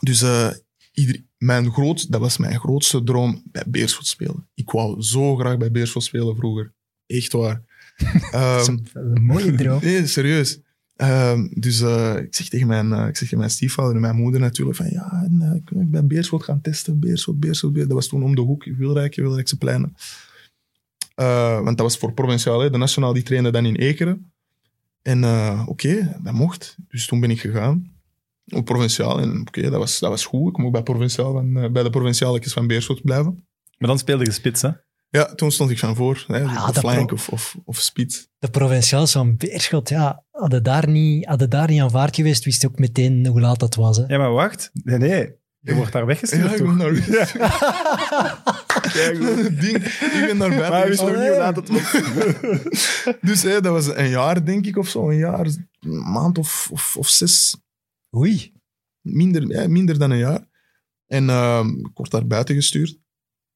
Dus 0.00 0.22
eh, 0.22 0.48
ieder, 0.92 1.24
mijn 1.42 1.72
groot, 1.72 2.12
dat 2.12 2.20
was 2.20 2.36
mijn 2.36 2.60
grootste 2.60 3.02
droom 3.02 3.42
bij 3.44 3.64
Beerschot 3.66 4.06
spelen. 4.06 4.48
Ik 4.54 4.70
wou 4.70 5.02
zo 5.02 5.36
graag 5.36 5.56
bij 5.56 5.70
Beerschot 5.70 6.04
spelen 6.04 6.36
vroeger. 6.36 6.72
Echt 7.06 7.32
waar. 7.32 7.62
Ehm, 8.32 8.76
Een 8.92 9.24
mooie 9.24 9.54
droom. 9.54 9.80
nee, 9.84 10.06
serieus. 10.06 10.60
Ehm, 10.96 11.48
dus 11.50 11.80
eh, 11.80 12.16
ik, 12.16 12.34
zeg 12.34 12.48
tegen 12.48 12.66
mijn, 12.66 12.92
eh, 12.92 13.06
ik 13.06 13.16
zeg 13.16 13.18
tegen 13.18 13.38
mijn 13.38 13.50
stiefvader 13.50 13.94
en 13.94 14.00
mijn 14.00 14.16
moeder 14.16 14.40
natuurlijk 14.40 14.76
van 14.76 14.90
ja, 14.90 15.22
en, 15.24 15.42
eh, 15.42 15.80
ik 15.80 15.90
ben 15.90 16.08
Beerschot 16.08 16.42
gaan 16.42 16.60
testen. 16.60 17.00
Beerschot, 17.00 17.40
Beerschot, 17.40 17.72
Beerschot. 17.72 17.90
Dat 17.92 17.98
was 17.98 18.08
toen 18.08 18.22
om 18.22 18.34
de 18.34 18.40
hoek, 18.40 18.64
Wilrijk, 18.64 19.14
Wilrijkse 19.14 19.58
pleinen. 19.58 19.96
Want 21.64 21.76
dat 21.76 21.80
was 21.86 21.98
voor 21.98 22.12
provinciaal. 22.12 22.60
Hè. 22.60 22.70
De 22.70 22.78
nationaal 22.78 23.12
die 23.12 23.22
trainde 23.22 23.50
dan 23.50 23.66
in 23.66 23.76
Ekeren. 23.76 24.32
En 25.02 25.24
oké, 25.66 26.18
dat 26.22 26.32
mocht. 26.32 26.76
Dus 26.88 27.06
toen 27.06 27.20
ben 27.20 27.30
ik 27.30 27.40
gegaan 27.40 27.91
op 28.46 28.64
provinciaal. 28.64 29.18
En 29.20 29.40
oké, 29.40 29.62
dat, 29.62 29.78
was, 29.78 29.98
dat 29.98 30.10
was 30.10 30.24
goed. 30.24 30.48
Ik 30.50 30.56
mocht 30.58 30.72
bij, 30.72 30.82
provinciaal 30.82 31.32
van, 31.32 31.56
eh, 31.56 31.70
bij 31.70 31.82
de 31.82 31.90
provincialetjes 31.90 32.52
van 32.52 32.66
Beerschot 32.66 33.02
blijven. 33.02 33.46
Maar 33.78 33.88
dan 33.88 33.98
speelde 33.98 34.24
je 34.24 34.30
spits, 34.32 34.62
hè? 34.62 34.68
Ja, 35.08 35.34
toen 35.34 35.50
stond 35.50 35.70
ik 35.70 35.78
van 35.78 35.96
voor. 35.96 36.24
Hè, 36.26 36.42
Ah, 36.44 36.68
flank 36.68 37.06
pro- 37.06 37.14
of, 37.14 37.28
of, 37.28 37.56
of 37.64 37.78
spits. 37.78 38.28
De 38.38 38.50
provinciaals 38.50 39.12
van 39.12 39.36
Beerschot, 39.36 39.88
ja, 39.88 40.24
hadden 40.30 40.62
daar 40.62 40.88
niet, 40.88 41.26
hadden 41.26 41.50
daar 41.50 41.68
niet 41.68 41.80
aanvaard 41.80 42.14
geweest, 42.16 42.44
wist 42.44 42.62
je 42.62 42.68
ook 42.68 42.78
meteen 42.78 43.26
hoe 43.26 43.40
laat 43.40 43.60
dat 43.60 43.74
was. 43.74 43.96
Hè. 43.96 44.04
Ja, 44.06 44.18
maar 44.18 44.32
wacht. 44.32 44.70
Nee, 44.72 44.98
nee. 44.98 45.40
Je 45.60 45.74
wordt 45.74 45.92
daar 45.92 46.06
weggestuurd, 46.06 46.42
Ja, 46.44 46.50
ik 46.50 46.56
toch? 46.56 46.66
ben 46.66 46.76
naar 46.76 46.94
Ja, 48.94 49.14
goed. 49.26 49.60
Ding, 49.60 49.76
ik 49.84 50.24
ben 50.26 50.36
naar 50.36 50.48
buiten 50.48 50.70
Maar 50.70 50.88
wist 50.88 51.00
nog 51.00 51.10
niet 51.16 51.18
hoe 51.28 51.36
laat 51.36 51.56
het 51.56 51.68
was. 51.68 51.92
Dus 53.30 53.42
hè, 53.42 53.60
dat 53.60 53.72
was 53.72 53.96
een 53.96 54.08
jaar, 54.08 54.44
denk 54.44 54.66
ik, 54.66 54.76
of 54.76 54.88
zo. 54.88 55.10
Een 55.10 55.16
jaar, 55.16 55.46
een 55.80 56.10
maand 56.12 56.38
of, 56.38 56.68
of, 56.72 56.96
of 56.96 57.08
zes. 57.08 57.56
Oei. 58.16 58.52
Minder, 59.00 59.48
ja, 59.48 59.68
minder 59.68 59.98
dan 59.98 60.10
een 60.10 60.18
jaar. 60.18 60.48
En 61.06 61.28
ehm, 61.28 61.68
ik 61.68 61.90
word 61.94 62.10
daar 62.10 62.26
buiten 62.26 62.54
gestuurd. 62.54 62.90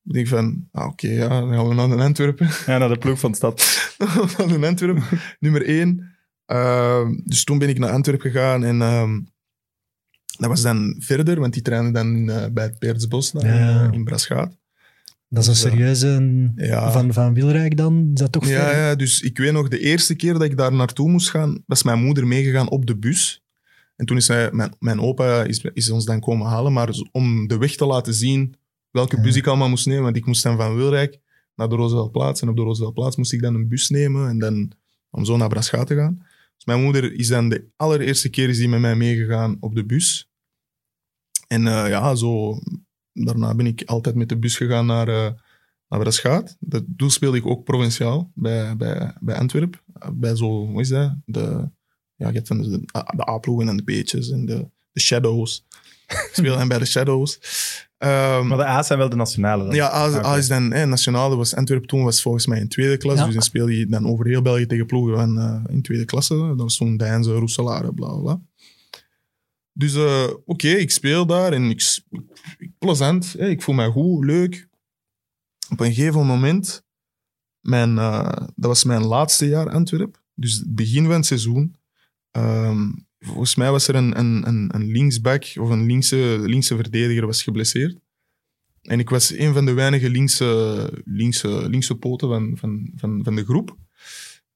Ik 0.05 0.13
denk 0.13 0.27
van, 0.29 0.69
ah, 0.73 0.87
oké, 0.87 1.09
ja, 1.09 1.29
dan 1.29 1.53
gaan 1.53 1.69
we 1.69 1.75
naar 1.75 1.89
de 1.89 2.03
Antwerpen. 2.03 2.49
Ja, 2.67 2.79
naar 2.79 2.89
de 2.89 2.99
ploeg 2.99 3.19
van 3.19 3.31
de 3.31 3.37
stad. 3.37 3.95
naar 4.39 4.49
de 4.61 4.67
Antwerpen, 4.67 5.03
nummer 5.39 5.67
één. 5.67 6.17
Ehm, 6.45 7.15
dus 7.25 7.45
toen 7.45 7.59
ben 7.59 7.69
ik 7.69 7.79
naar 7.79 7.91
Antwerpen 7.91 8.31
gegaan 8.31 8.65
en 8.65 8.83
ehm, 8.83 9.21
dat 10.39 10.49
was 10.49 10.63
dan 10.63 10.97
verder, 10.99 11.41
want 11.41 11.53
die 11.53 11.63
trainde 11.63 11.91
dan 11.93 12.17
in, 12.17 12.29
eh, 12.31 12.47
bij 12.53 12.65
het 12.65 12.79
Peertsbos 12.79 13.33
Ja. 13.39 13.85
in, 13.85 13.93
in 13.93 14.05
Braschaat. 14.05 14.57
Dat 15.29 15.43
is 15.43 15.49
een 15.49 15.55
serieuze 15.71 16.53
Ja. 16.57 16.93
van, 16.93 17.13
van 17.13 17.35
Wilrijk 17.35 17.77
dan. 17.77 18.11
Is 18.15 18.21
dat 18.21 18.33
toch 18.33 18.47
Ja, 18.49 18.69
ver? 18.71 18.77
ja, 18.79 18.95
dus 18.95 19.21
ik 19.21 19.39
weet 19.39 19.53
nog, 19.53 19.69
de 19.69 19.79
eerste 19.79 20.15
keer 20.15 20.33
dat 20.33 20.43
ik 20.43 20.57
daar 20.57 20.73
naartoe 20.73 21.09
moest 21.11 21.31
gaan, 21.31 21.63
was 21.67 21.83
mijn 21.83 22.05
moeder 22.05 22.27
meegegaan 22.27 22.71
op 22.71 22.87
de 22.87 22.97
bus. 22.99 23.45
En 23.97 24.07
toen 24.07 24.17
is 24.17 24.29
hij, 24.29 24.53
mijn, 24.53 24.75
mijn 24.79 25.01
opa 25.01 25.45
is, 25.45 25.61
is 25.73 25.91
ons 25.91 26.05
dan 26.05 26.21
komen 26.21 26.47
halen, 26.47 26.73
maar 26.73 26.89
om 27.13 27.47
de 27.47 27.59
weg 27.59 27.77
te 27.77 27.87
laten 27.87 28.15
zien 28.15 28.55
welke 28.91 29.21
bus 29.21 29.37
ik 29.37 29.47
allemaal 29.47 29.69
moest 29.69 29.87
nemen, 29.87 30.03
want 30.03 30.17
ik 30.17 30.27
moest 30.27 30.43
dan 30.43 30.57
van 30.57 30.77
Wilrijk 30.77 31.21
naar 31.55 31.69
de 31.69 31.75
Rooseveltplaats 31.75 32.41
en 32.41 32.49
op 32.49 32.57
de 32.57 32.63
Rooseveltplaats 32.63 33.17
moest 33.17 33.33
ik 33.33 33.43
dan 33.43 33.55
een 33.55 33.69
bus 33.69 33.89
nemen 33.89 34.29
en 34.29 34.39
dan 34.39 34.73
om 35.11 35.25
zo 35.25 35.37
naar 35.37 35.49
Braschaat 35.49 35.87
te 35.87 35.95
gaan. 35.95 36.17
Dus 36.57 36.65
mijn 36.65 36.83
moeder 36.83 37.13
is 37.13 37.29
dan 37.29 37.49
de 37.49 37.69
allereerste 37.77 38.29
keer 38.29 38.49
is 38.49 38.59
die 38.59 38.69
met 38.69 38.81
mij 38.81 38.97
meegegaan 38.97 39.57
op 39.61 39.75
de 39.75 39.85
bus. 39.85 40.31
En 41.47 41.67
eh, 41.67 41.89
ja, 41.89 42.15
zo, 42.15 42.59
daarna 43.13 43.55
ben 43.55 43.67
ik 43.67 43.83
altijd 43.85 44.15
met 44.15 44.29
de 44.29 44.39
bus 44.39 44.57
gegaan 44.57 44.87
naar, 44.87 45.09
eh 45.09 45.33
naar 45.89 46.01
Braschaat. 46.01 46.57
Dat 46.61 46.85
doel 46.87 47.11
speelde 47.11 47.37
ik 47.37 47.47
ook 47.47 47.65
provinciaal 47.65 48.31
bij, 48.35 48.77
bij, 48.77 49.17
bij 49.21 49.37
Antwerpen. 49.37 49.81
Bij 50.13 50.37
zo, 50.37 50.67
hoe 50.67 50.81
is 50.81 50.89
dat? 50.89 51.15
De, 51.25 51.71
ja, 52.17 52.29
je 52.29 52.35
hebt 52.35 52.49
van 52.49 52.63
de, 52.63 52.81
de 53.17 53.29
A-ploegen 53.29 53.69
en 53.69 53.77
de 53.77 53.83
B'tjes 53.83 54.31
en 54.31 54.47
de, 54.47 54.69
de 54.93 55.01
Shadows. 55.01 55.65
Ik 56.07 56.31
speelde 56.33 56.59
hem 56.59 56.69
bij 56.69 56.79
de 56.79 56.85
Shadows. 56.85 57.39
Ehm, 57.99 58.47
Maar 58.47 58.57
de 58.59 58.65
A's 58.65 58.87
zijn 58.87 58.99
wel 58.99 59.09
de 59.09 59.17
nationale 59.17 59.65
dan. 59.65 59.75
ja, 59.75 59.95
A, 59.95 60.09
Oké. 60.09 60.27
A 60.27 60.37
is 60.37 60.49
dan 60.49 60.73
hè. 60.73 60.89
Dat 60.89 61.35
was 61.37 61.55
Antwerpen 61.55 61.89
toen 61.89 62.05
was 62.05 62.23
volgens 62.23 62.47
mij 62.47 62.61
in 62.61 62.69
tweede 62.69 62.97
klas. 62.97 63.19
Ja. 63.19 63.25
Dus 63.25 63.35
dan 63.35 63.43
speelde 63.43 63.79
je 63.79 63.87
dan 63.87 64.07
over 64.07 64.27
heel 64.27 64.43
België 64.43 64.67
tegen 64.67 64.87
ploegen 64.87 65.17
van, 65.17 65.39
eh, 65.39 65.75
in 65.75 65.83
tweede 65.83 66.05
klasse. 66.05 66.35
Dat 66.35 66.61
was 66.61 66.77
toen 66.77 66.97
Deinze, 66.97 67.33
Roeselare, 67.33 67.95
bla 67.95 68.15
bla. 68.15 68.41
Dus 69.73 69.95
eh, 69.95 70.29
oké, 70.45 70.69
ik 70.69 70.91
speel 70.91 71.27
daar 71.27 71.53
en 71.53 71.71
ik, 71.71 72.01
plezant. 72.79 73.35
Hè, 73.39 73.49
ik 73.49 73.63
voel 73.63 73.75
mij 73.75 73.89
goed, 73.89 74.25
leuk. 74.25 74.69
Op 75.71 75.81
een 75.81 75.95
gegeven 75.95 76.27
moment, 76.27 76.85
mijn, 77.61 77.99
eh, 77.99 78.33
dat 78.37 78.67
was 78.71 78.85
mijn 78.85 79.05
laatste 79.05 79.49
jaar 79.49 79.71
Antwerp. 79.71 80.23
Dus 80.35 80.55
het 80.55 80.75
begin 80.75 81.05
van 81.05 81.15
het 81.15 81.27
seizoen. 81.27 81.77
Ehm, 82.37 82.91
volgens 83.19 83.55
mij 83.55 83.71
was 83.71 83.89
er 83.89 83.95
een, 83.95 84.19
een, 84.19 84.75
een, 84.75 84.91
linksback 84.91 85.45
of 85.61 85.69
een 85.69 85.87
linkse, 85.87 86.39
linkse 86.41 86.77
verdediger 86.77 87.27
was 87.27 87.43
geblesseerd. 87.43 87.99
En 88.83 88.99
ik 88.99 89.11
was 89.11 89.33
een 89.33 89.53
van 89.53 89.65
de 89.65 89.73
weinige 89.73 90.11
linkse, 90.11 90.91
linkse, 91.05 91.69
linkse 91.69 91.95
poten 91.95 92.29
van, 92.29 92.57
van, 92.57 92.93
van, 92.97 93.21
van 93.25 93.35
de 93.35 93.45
groep. 93.45 93.77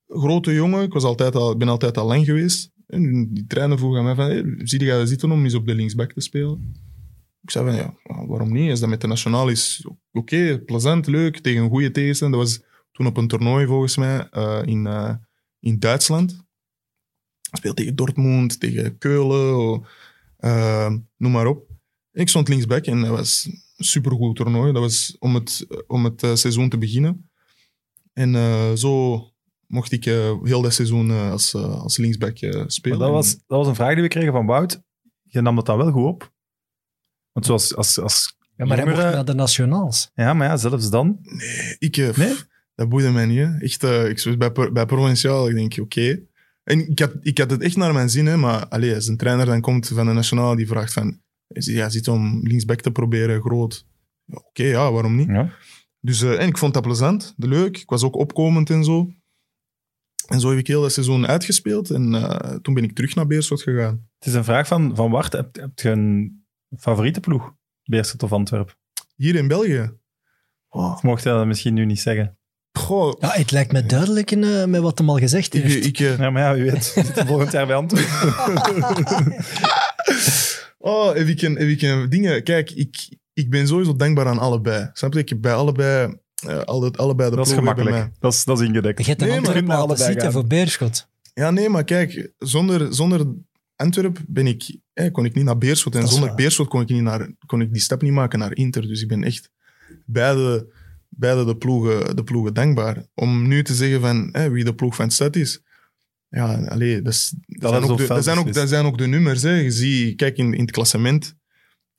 Grote 0.07 0.55
jongen, 0.55 0.83
ik 0.83 0.93
was 0.93 1.05
altijd 1.05 1.35
al, 1.35 1.57
ben 1.57 1.69
altijd 1.69 1.99
al 1.99 2.07
lang 2.07 2.25
geweest. 2.25 2.71
En 2.87 3.35
die 3.35 3.47
trainer 3.47 3.79
vroeg 3.79 3.97
aan 3.97 4.05
mij 4.05 4.15
van, 4.15 4.25
hey, 4.25 4.45
zie 4.63 4.85
je 4.85 5.07
zitten 5.07 5.31
om 5.31 5.45
eens 5.45 5.55
op 5.55 5.67
de 5.67 5.75
linksback 5.75 6.13
te 6.13 6.21
spelen? 6.21 6.75
Ik 7.43 7.51
zei 7.51 7.65
van, 7.65 7.75
ja, 7.75 7.95
waarom 8.27 8.53
niet? 8.53 8.71
Als 8.71 8.81
dat 8.81 8.89
met 8.89 9.01
de 9.01 9.07
nationaal 9.07 9.49
is, 9.49 9.87
oké, 10.13 10.59
plezant, 10.59 11.07
leuk, 11.07 11.39
tegen 11.39 11.63
een 11.63 11.71
goede 11.71 11.91
tegenstander. 11.91 12.39
Dat 12.39 12.49
was 12.49 12.63
toen 12.93 13.07
op 13.07 13.17
een 13.17 13.29
toernooi 13.29 13.67
volgens 13.67 13.97
mij 13.97 14.29
eh, 14.31 14.61
in, 14.65 14.87
eh, 14.87 15.15
in 15.61 15.79
Duitsland. 15.79 16.49
Ik 17.51 17.57
speelde 17.57 17.77
tegen 17.77 17.97
Dortmund, 17.97 18.61
tegen 18.61 18.99
Keulen, 18.99 19.83
eh, 20.37 20.95
noem 21.17 21.33
maar 21.33 21.47
op. 21.47 21.69
Ik 22.13 22.29
stond 22.29 22.49
linksback 22.49 22.85
en 22.85 23.01
dat 23.01 23.11
was 23.11 23.49
een 23.77 23.85
supergoed 23.85 24.37
toernooi. 24.37 24.73
Dat 24.73 24.83
was 24.83 25.17
om 25.19 25.35
het, 25.35 25.67
om 25.87 26.05
het 26.05 26.23
eh, 26.23 26.35
seizoen 26.35 26.69
te 26.69 26.79
beginnen. 26.79 27.31
En 28.13 28.35
eh, 28.35 28.73
zo 28.75 29.25
mocht 29.67 29.93
ik 29.93 30.07
eh, 30.07 30.33
heel 30.43 30.63
dat 30.63 30.75
seizoen 30.75 31.11
eh, 31.11 31.31
als, 31.31 31.55
als 31.55 31.97
linksback 31.97 32.39
eh, 32.39 32.55
Maar 32.55 32.71
spelen. 32.71 32.99
dat, 32.99 33.11
was, 33.11 33.31
dat 33.31 33.59
was 33.59 33.67
een 33.67 33.75
vraag 33.75 33.93
die 33.95 34.03
we 34.03 34.09
kregen 34.09 34.33
van 34.33 34.47
Wout. 34.47 34.83
Je 35.23 35.41
nam 35.41 35.57
dat 35.57 35.67
dan 35.67 35.77
wel 35.77 35.91
goed 35.93 36.05
op. 36.05 36.33
Want 37.33 37.47
zoals 37.47 37.77
als, 37.77 37.99
als 37.99 38.37
Ja, 38.57 38.65
maar 38.65 38.77
hij 38.77 38.87
mocht 38.87 38.99
naar 38.99 39.25
de 39.25 39.35
nationaals. 39.35 40.11
Ja, 40.15 40.35
maar 40.35 40.49
ja, 40.49 40.57
zelfs 40.57 40.91
dan. 40.91 41.19
Ik, 41.79 41.97
eh, 41.97 42.17
Nee? 42.17 42.29
pff, 42.29 42.47
dat 42.75 42.89
boeide 42.89 43.11
mij 43.11 43.27
niet. 43.27 43.39
Hè. 43.39 43.59
Echt, 43.59 43.83
eh, 43.85 44.09
ik 44.09 44.23
was 44.23 44.37
bij, 44.37 44.53
bij 44.73 44.87
Provinciaal, 44.87 45.49
ik 45.49 45.55
denk, 45.55 45.77
oké. 45.81 46.21
En 46.63 46.91
ik 46.91 46.99
had, 46.99 47.17
ik 47.21 47.39
had 47.39 47.51
het 47.51 47.63
echt 47.63 47.77
naar 47.77 47.93
mijn 47.93 48.11
zin, 48.11 48.27
hè, 48.27 48.37
maar 48.37 48.69
allee, 48.69 48.95
als 48.95 49.07
een 49.07 49.17
trainer 49.17 49.47
dan 49.47 49.61
komt 49.61 49.89
van 49.89 50.07
de 50.07 50.13
Nationaal 50.13 50.57
die 50.57 50.67
vraagt 50.67 50.93
van, 50.93 51.21
ja, 51.47 51.89
zit 51.89 52.09
om 52.09 52.41
linksback 52.43 52.81
te 52.81 52.91
proberen, 52.91 53.41
groot. 53.41 53.87
Ja, 54.25 54.37
Oké, 54.37 54.63
ja, 54.63 54.93
waarom 54.93 55.17
niet? 55.17 55.29
Ja. 55.29 55.53
Dus, 56.01 56.23
eh, 56.23 56.41
en 56.41 56.49
ik 56.49 56.59
vond 56.59 56.75
dat 56.75 56.83
plezant, 56.83 57.35
leuk. 57.37 57.79
Ik 57.79 57.89
was 57.89 58.03
ook 58.03 58.17
opkomend 58.17 58.71
en 58.71 58.85
zo. 58.85 59.11
En 60.27 60.41
zo 60.41 60.49
heb 60.49 60.59
ik 60.59 60.67
heel 60.67 60.83
dat 60.83 60.93
seizoen 60.93 61.27
uitgespeeld. 61.27 61.91
En 61.91 62.15
eh, 62.15 62.57
toen 62.57 62.75
ben 62.75 62.85
ik 62.85 62.95
terug 62.95 63.15
naar 63.15 63.27
Beerschot 63.27 63.63
gegaan. 63.63 64.09
Het 64.19 64.29
is 64.29 64.35
een 64.35 64.45
vraag 64.45 64.67
van, 64.67 64.97
van 64.97 65.11
Wart. 65.11 65.33
Heb, 65.33 65.57
heb 65.57 65.79
je 65.79 65.91
een 65.91 66.45
favoriete 66.79 67.21
ploeg? 67.21 67.55
Beerschot 67.83 68.23
of 68.23 68.33
Antwerpen? 68.33 68.75
Hier 69.17 69.35
in 69.35 69.49
België. 69.49 69.99
Oh, 70.69 70.93
Of 70.93 71.03
mocht 71.03 71.23
je 71.23 71.29
dat 71.29 71.47
misschien 71.47 71.75
nu 71.75 71.85
niet 71.85 72.01
zeggen? 72.01 72.39
Goh, 72.73 73.15
Ja, 73.21 73.31
het 73.31 73.51
lijkt 73.51 73.73
me 73.73 73.87
duidelijk 73.87 74.31
in, 74.31 74.45
eh, 74.45 74.65
met 74.65 74.81
wat 74.81 74.99
hem 74.99 75.11
al 75.11 75.19
gezegd 75.19 75.55
ik, 75.55 75.63
heeft. 75.63 75.87
ik, 75.87 75.99
eh, 75.99 76.19
Ja, 76.19 76.31
maar 76.31 76.43
ja, 76.43 76.55
wie 76.55 76.71
weet. 76.71 76.95
Volgend 77.27 77.53
jaar 77.53 77.67
bij 77.67 77.77
Antwerpen. 77.77 79.35
Oh, 80.83 81.15
heb 81.15 81.27
ik 81.27 81.43
een, 81.43 81.57
heb 81.57 81.69
ik 81.69 81.83
een 81.83 82.09
dingen. 82.09 82.43
Kijk, 82.43 82.71
ik, 82.71 83.09
ik 83.33 83.51
ben 83.51 83.67
sowieso 83.67 83.97
dankbaar 83.97 84.27
aan 84.27 84.39
allebei. 84.39 84.91
Snap 84.93 85.13
je? 85.13 85.19
Ik 85.19 85.29
heb 85.29 85.41
bij 85.41 85.55
allebei, 85.55 86.17
eh, 86.47 86.59
alle, 86.59 86.93
allebei 86.97 87.31
de 87.31 87.37
Dat 87.37 87.47
is 87.47 87.53
gemakkelijk. 87.53 88.11
Dat 88.19 88.33
is, 88.33 88.45
dat 88.45 88.61
is 88.61 88.67
ingedekt. 88.69 88.99
Je 88.99 89.05
hebt 89.05 89.23
een 89.23 89.29
Nee, 89.29 89.41
maar 89.41 89.55
laten 89.55 89.75
allebei 89.75 90.13
zitten 90.13 90.33
voor 90.33 90.47
Beerschot. 90.47 91.09
Ja, 91.35 91.51
nee, 91.51 91.69
maar 91.69 91.85
kijk, 91.85 92.33
zonder, 92.39 92.95
zonder 92.95 93.27
Antwerp 93.77 94.19
ben 94.27 94.47
ik, 94.47 94.77
eh, 94.93 95.13
kon 95.13 95.25
ik 95.25 95.35
niet 95.35 95.45
naar 95.45 95.59
Beerschot. 95.59 95.95
En 95.95 96.09
zonder 96.09 96.29
waar. 96.29 96.37
Beerschot 96.37 96.69
kon 96.69 96.81
ik, 96.81 96.89
niet 96.89 97.03
naar, 97.03 97.31
kon 97.47 97.61
ik 97.61 97.73
die 97.73 97.83
stap 97.83 98.03
niet 98.03 98.13
maken 98.13 98.39
naar 98.39 98.55
Inter. 98.55 98.89
Dus 98.89 99.03
ik 99.03 99.09
ben 99.09 99.25
echt 99.25 99.51
beide, 100.07 100.73
beide 101.21 101.45
de, 101.45 101.57
ploegen, 101.57 102.17
de 102.17 102.25
ploegen 102.25 102.55
dankbaar. 102.55 103.07
Om 103.15 103.49
nu 103.49 103.63
te 103.63 103.75
zeggen 103.75 104.01
van 104.01 104.31
wie 104.53 104.65
de 104.65 104.75
ploeg 104.75 104.95
van 104.95 105.11
stad 105.11 105.37
is. 105.37 105.61
Ja, 106.29 106.55
allee, 106.67 107.03
dat, 107.03 107.13
is, 107.13 107.35
dat, 107.47 107.71
zijn 107.71 107.83
ook 107.91 107.99
de, 107.99 108.07
dat, 108.07 108.25
zijn 108.25 108.39
ook, 108.39 108.53
dat 108.53 108.69
zijn 108.69 108.85
ook 108.85 108.99
de 108.99 109.07
nummers. 109.07 109.43
Hè. 109.43 109.51
Je 109.55 109.71
ziet, 109.71 110.17
kijk 110.17 110.37
in, 110.37 110.55
in 110.55 110.61
het 110.61 110.71
klassement 110.71 111.35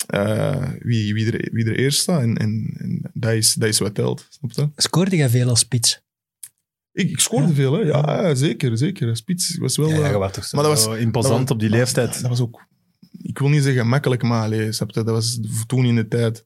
eh, 0.07 0.69
wie, 0.79 1.13
wie, 1.13 1.31
er, 1.31 1.49
wie 1.53 1.65
er 1.65 1.75
eerst 1.77 1.99
staat. 1.99 2.21
En, 2.21 2.37
en, 2.37 2.73
en 2.77 3.11
dat, 3.13 3.33
is, 3.33 3.53
dat 3.53 3.69
is 3.69 3.79
wat 3.79 3.95
telt. 3.95 4.27
Snap 4.29 4.51
je? 4.51 4.81
Scoorde 4.81 5.15
jij 5.15 5.29
veel 5.29 5.49
als 5.49 5.59
spits? 5.59 6.01
Ik, 6.91 7.09
ik 7.09 7.19
scoorde 7.19 7.47
Ja. 7.47 7.53
veel, 7.53 7.73
hè? 7.73 7.79
Ja, 7.81 8.35
zeker. 8.35 8.77
zeker. 8.77 9.17
Spits 9.17 9.57
was 9.57 9.77
wel... 9.77 9.89
Ja, 9.89 9.95
eh, 10.11 10.19
maar 10.19 10.31
dat 10.31 10.85
was- 10.85 10.97
imposant 10.97 11.13
dat 11.13 11.41
was- 11.41 11.51
op 11.51 11.59
die 11.59 11.69
leeftijd. 11.69 12.11
Dat, 12.13 12.21
dat 12.21 12.29
was 12.29 12.39
ook... 12.41 12.67
Ik 13.21 13.37
wil 13.39 13.49
niet 13.49 13.63
zeggen 13.63 13.87
makkelijk, 13.87 14.21
maar 14.23 14.43
allee, 14.43 14.71
snap 14.71 14.89
je? 14.91 15.03
dat 15.03 15.13
was 15.13 15.39
toen 15.67 15.85
in 15.85 15.95
de 15.95 16.07
tijd. 16.07 16.45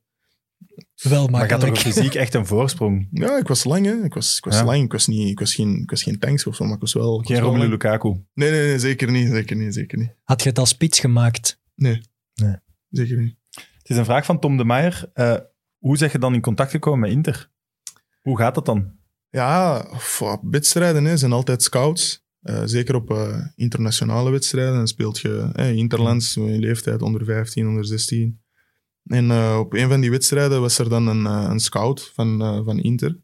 Wel 0.96 1.28
maar 1.28 1.70
op 1.70 1.78
fysiek 1.78 2.16
echt 2.16 2.34
een 2.34 2.46
voorsprong. 2.46 3.08
Ja, 3.22 3.38
ik 3.38 3.48
was 3.48 3.64
lang, 3.64 3.86
hè. 3.86 4.04
Ik 4.04 4.14
was, 4.14 4.38
ik 4.38 4.44
was 4.46 4.56
Ja. 4.56 4.66
lang. 4.66 4.84
Ik 4.84 4.92
was, 4.92 5.08
niet, 5.08 5.30
ik, 5.30 5.40
was 5.40 5.56
geen, 5.56 5.82
ik 5.82 5.90
was 5.90 6.04
geen 6.04 6.20
tanks 6.20 6.46
of 6.46 6.56
zo, 6.56 6.66
maar 6.66 6.74
ik 6.74 6.80
was 6.82 6.94
wel... 6.94 7.14
ik 7.14 7.28
was 7.28 7.28
Geen 7.28 7.36
wel 7.36 7.46
Romelu 7.46 7.70
lang. 7.70 7.84
Lukaku. 7.84 8.10
Nee, 8.34 8.52
nee, 8.52 8.68
nee, 8.68 8.80
zeker 8.80 9.12
niet. 9.12 9.30
Zeker 9.30 9.56
niet, 9.56 9.74
zeker 9.74 9.98
niet. 9.98 10.16
Had 10.24 10.44
je 10.44 10.50
het 10.50 10.60
als 10.60 10.70
spits 10.70 11.00
gemaakt? 11.00 11.62
Nee. 11.76 12.02
Nee. 12.34 12.56
Zeker 12.90 13.18
niet. 13.18 13.36
Het 13.52 13.90
is 13.90 13.98
een 13.98 14.06
vraag 14.06 14.26
van 14.26 14.40
Tom 14.40 14.58
de 14.58 14.66
Meijer. 14.66 15.10
Eh, 15.14 15.36
hoe 15.78 15.98
zeg 15.98 16.12
je 16.12 16.20
dan 16.20 16.34
in 16.34 16.42
contact 16.42 16.72
gekomen 16.72 17.00
met 17.00 17.12
Inter? 17.12 17.52
Hoe 18.22 18.38
gaat 18.38 18.56
dat 18.56 18.66
dan? 18.66 18.92
Ja, 19.30 19.86
wedstrijden 20.42 21.06
hè, 21.06 21.18
zijn 21.18 21.32
altijd 21.32 21.64
scouts. 21.64 22.26
Eh, 22.42 22.62
zeker 22.66 22.96
op 22.96 23.12
eh, 23.12 23.46
internationale 23.56 24.32
wedstrijden. 24.32 24.74
Dan 24.74 24.88
speelt 24.88 25.20
je 25.20 25.50
eh, 25.54 25.72
interlands, 25.72 26.38
in 26.38 26.60
leeftijd 26.60 27.02
onder 27.02 27.26
15, 27.26 27.68
onder 27.68 27.86
16. 27.86 28.44
En 29.06 29.32
eh, 29.32 29.58
op 29.60 29.74
een 29.74 29.90
van 29.90 30.02
die 30.02 30.12
wedstrijden 30.12 30.62
was 30.62 30.80
er 30.80 30.90
dan 30.90 31.08
een, 31.08 31.26
eh, 31.26 31.48
een 31.50 31.60
scout 31.60 32.12
van, 32.14 32.42
eh, 32.42 32.62
van 32.64 32.80
Inter. 32.80 33.18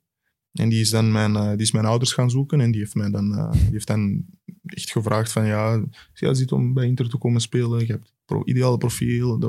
En 0.52 0.70
die 0.70 0.80
is 0.80 0.90
dan 0.90 1.12
mijn, 1.12 1.34
die 1.34 1.66
is 1.66 1.72
mijn 1.72 1.86
ouders 1.86 2.14
gaan 2.14 2.30
zoeken. 2.30 2.62
En 2.62 2.72
die 2.72 2.80
heeft 2.80 2.96
mij 2.96 3.10
dan, 3.10 3.52
die 3.52 3.72
heeft 3.72 3.88
dan 3.88 4.26
echt 4.66 4.92
gevraagd 4.92 5.32
van 5.32 5.46
ja, 5.46 5.84
ja, 6.14 6.34
zit 6.34 6.52
om 6.52 6.74
bij 6.74 6.86
Inter 6.86 7.10
te 7.10 7.18
komen 7.18 7.42
spelen. 7.42 7.80
Je 7.80 7.92
hebt 7.92 8.14
pro 8.26 8.42
ideale 8.46 8.78
profiel. 8.78 9.40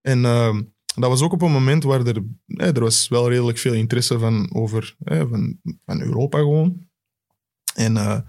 En 0.00 0.24
ehm, 0.24 0.62
dat 0.94 1.10
was 1.10 1.22
ook 1.22 1.32
op 1.32 1.42
een 1.42 1.52
moment 1.52 1.82
waar 1.82 2.06
er, 2.06 2.22
er 2.46 2.80
was 2.80 3.08
wel 3.08 3.28
redelijk 3.28 3.58
veel 3.58 3.74
interesse 3.74 4.18
van 4.18 4.54
over 4.54 4.96
van, 4.98 5.60
van 5.84 6.00
Europa 6.00 6.38
gewoon. 6.38 6.88
En 7.74 8.24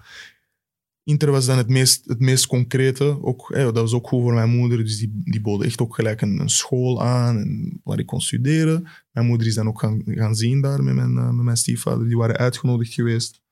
Inter 1.04 1.30
was 1.30 1.46
dan 1.46 1.56
het 1.58 1.68
meest, 1.68 2.04
het 2.04 2.18
meest 2.20 2.46
concrete. 2.46 3.22
Ook, 3.22 3.52
dat 3.54 3.74
was 3.74 3.92
ook 3.92 4.08
goed 4.08 4.22
voor 4.22 4.34
mijn 4.34 4.50
moeder, 4.50 4.78
dus 4.78 4.98
die, 4.98 5.20
die 5.24 5.40
boden 5.40 5.66
echt 5.66 5.80
ook 5.80 5.94
gelijk 5.94 6.20
een, 6.20 6.38
een 6.40 6.48
school 6.48 7.02
aan 7.02 7.36
en 7.38 7.80
waar 7.84 7.98
ik 7.98 8.06
kon 8.06 8.20
studeren. 8.20 8.86
Mijn 9.10 9.26
moeder 9.26 9.46
is 9.46 9.54
dan 9.54 9.68
ook 9.68 9.80
gaan, 9.80 10.02
gaan 10.06 10.34
zien 10.34 10.60
daar 10.60 10.82
met 10.82 10.94
mijn, 10.94 11.16
eh, 11.16 11.30
met 11.30 11.44
mijn 11.44 11.56
stiefvader. 11.56 12.06
Die 12.06 12.16
waren 12.16 12.36
uitgenodigd 12.36 12.92
geweest. 12.94 13.42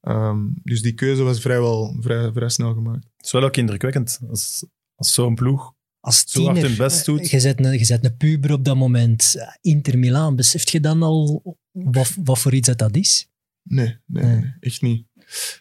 Ehm, 0.00 0.38
dus 0.62 0.82
die 0.82 0.92
keuze 0.94 1.22
was 1.22 1.40
vrijwel 1.40 1.96
vrij, 2.00 2.32
vrij 2.32 2.48
snel 2.48 2.74
gemaakt. 2.74 3.04
Het 3.16 3.26
is 3.26 3.32
wel 3.32 3.42
ook 3.42 3.56
indrukwekkend 3.56 4.20
als, 4.28 4.66
als 4.94 5.14
zo'n 5.14 5.34
ploeg. 5.34 5.74
Als 6.00 6.24
Zo 6.26 6.42
hard 6.42 6.54
tiener, 6.54 6.70
hun 6.70 6.78
best 6.78 7.04
doet. 7.04 7.20
eh, 7.20 7.30
Je 7.30 7.40
zet, 7.40 7.64
een, 7.64 7.78
je 7.78 7.84
zet 7.84 8.04
een 8.04 8.16
puber 8.16 8.52
op 8.52 8.64
dat 8.64 8.76
moment. 8.76 9.34
Eh, 9.38 9.46
Inter 9.60 9.98
Milaan, 9.98 10.36
beseft 10.36 10.70
je 10.70 10.80
dan 10.80 11.02
al 11.02 11.42
wat, 11.70 12.16
wat 12.24 12.38
voor 12.38 12.54
iets 12.54 12.68
dat, 12.68 12.78
dat 12.78 12.96
is? 12.96 13.28
Nee, 13.62 13.96
nee, 14.06 14.24
Nee. 14.24 14.36
nee, 14.40 14.52
echt 14.60 14.82
niet. 14.82 15.06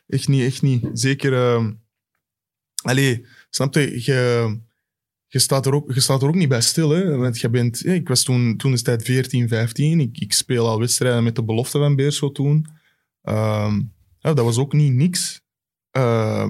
Echt 0.08 0.28
niet, 0.28 0.42
echt 0.46 0.62
niet. 0.62 0.88
Zeker... 0.94 1.34
ehm 1.34 1.72
allee, 2.84 3.26
snap 3.50 3.74
je? 3.74 4.04
Je, 4.04 4.60
je, 5.28 5.40
staat 5.40 5.66
er 5.66 5.74
ook, 5.74 5.94
je 5.94 6.00
staat 6.00 6.22
er 6.22 6.28
ook 6.28 6.36
niet 6.36 6.50
bij 6.50 6.62
stil. 6.62 6.90
Hè? 6.90 7.16
Want 7.18 7.40
je 7.40 7.50
bent... 7.50 7.86
ik 7.86 8.08
was 8.08 8.24
toen, 8.24 8.58
toen 8.58 8.74
is 8.74 8.82
tijd 8.82 9.04
14, 9.04 9.48
15. 9.48 10.00
Ik, 10.00 10.18
ik 10.20 10.34
speel 10.34 10.68
al 10.68 10.80
wedstrijden 10.80 11.24
met 11.24 11.36
de 11.36 11.44
belofte 11.44 11.78
van 11.78 11.96
Beerschot 11.96 12.36
toen. 12.36 12.66
Ehm, 13.22 13.82
ja, 14.20 14.34
dat 14.34 14.46
was 14.46 14.58
ook 14.58 14.74
niet 14.74 14.94
niks. 14.94 15.42
Ehm, 15.92 16.50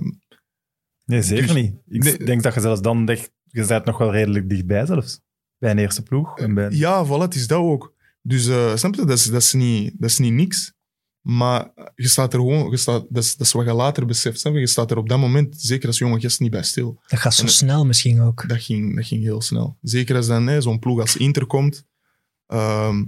Nee, 1.06 1.22
zeker 1.22 1.46
Dus- 1.46 1.56
niet. 1.56 1.76
Ik 1.88 2.04
Nee. 2.04 2.18
denk 2.18 2.44
dat 2.44 2.54
je 2.54 2.60
zelfs 2.60 2.82
dan 2.82 3.06
denkt, 3.06 3.32
je 3.46 3.66
bent 3.66 3.86
nog 3.86 3.98
wel 3.98 4.12
redelijk 4.12 4.50
dichtbij 4.50 4.86
zelfs. 4.86 5.22
Bij 5.58 5.72
een 5.72 5.78
eerste 5.78 6.04
ploeg. 6.04 6.38
En 6.38 6.54
bij... 6.54 6.70
Ja, 6.70 7.06
voilà, 7.06 7.10
het 7.22 7.36
is 7.36 7.48
dat 7.48 7.60
ook. 7.60 7.94
Dus 8.22 8.48
eh, 8.48 8.76
snap 8.76 8.96
je, 8.96 9.06
dat 9.06 9.18
is, 9.18 9.26
dat, 9.26 9.42
is 9.42 9.54
niet, 9.54 9.94
dat 9.98 10.10
is 10.10 10.18
niet 10.18 10.34
niks. 10.34 10.74
Maar 11.22 11.72
je 11.96 12.08
staat 12.08 12.34
er 12.34 12.40
gewoon, 12.40 12.70
je 12.72 12.78
staat, 12.78 13.06
dat, 13.10 13.24
is, 13.24 13.36
dat 13.36 13.48
is 13.48 13.54
wat 13.54 13.66
je 13.66 13.74
later 13.74 14.06
beseft. 14.06 14.42
Je? 14.42 14.68
staat 14.68 14.92
er 14.92 14.98
op 14.98 15.10
dat 15.10 15.20
moment, 15.20 15.62
zeker 15.62 15.88
als 15.88 15.98
jonge 15.98 16.20
gast, 16.20 16.40
niet 16.40 16.52
bij 16.52 16.64
stil. 16.64 17.02
Dat 17.08 17.20
gaat 17.20 17.34
zo 17.34 17.44
En- 17.44 17.50
snel 17.50 17.86
misschien 17.86 18.22
ook. 18.22 18.48
Dat 18.50 18.62
ging, 18.64 18.96
dat 18.96 19.06
ging 19.06 19.24
heel 19.24 19.42
snel. 19.42 19.78
Zeker 19.82 20.16
als 20.16 20.28
dan 20.28 20.48
hè, 20.48 20.62
zo'n 20.62 20.80
ploeg 20.80 21.00
als 21.00 21.18
Inter 21.18 21.46
komt. 21.46 21.86
Ehm, 22.48 23.04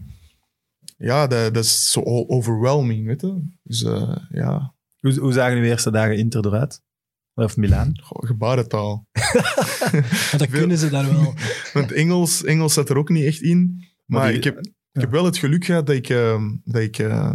ja, 0.98 1.28
dat, 1.28 1.54
dat 1.54 1.64
is 1.64 1.92
zo 1.92 2.02
overwhelming, 2.28 3.06
weet 3.06 3.22
je. 3.22 3.42
Dus 3.64 3.84
eh, 3.84 4.16
ja, 4.30 4.74
Hoe, 5.00 5.20
hoe 5.20 5.34
zagen 5.34 5.58
uw 5.58 5.64
eerste 5.64 5.92
dagen 5.92 6.18
Inter 6.18 6.46
eruit? 6.46 6.82
Of 7.36 7.58
Milaan. 7.58 8.00
Goh, 8.04 8.28
gebarentaal. 8.28 9.08
Dat 10.38 10.50
kunnen 10.50 10.78
ze 10.78 10.90
daar 10.90 11.10
wel. 11.14 11.34
Want 11.74 11.92
Engels, 11.92 12.44
Engels 12.44 12.74
zat 12.74 12.90
er 12.90 12.98
ook 12.98 13.10
niet 13.10 13.26
echt 13.26 13.42
in. 13.42 13.76
Maar, 14.06 14.20
Maar 14.20 14.28
die- 14.28 14.38
ik, 14.38 14.44
heb, 14.44 14.58
ik 14.92 15.02
heb 15.02 15.12
wel 15.12 15.26
het 15.26 15.38
geluk 15.38 15.66
gehad 15.66 15.86
dat 15.88 15.96
ik, 15.96 16.10
eh, 16.10 16.44
dat 16.64 16.82
ik 16.82 16.98
eh, 17.00 17.34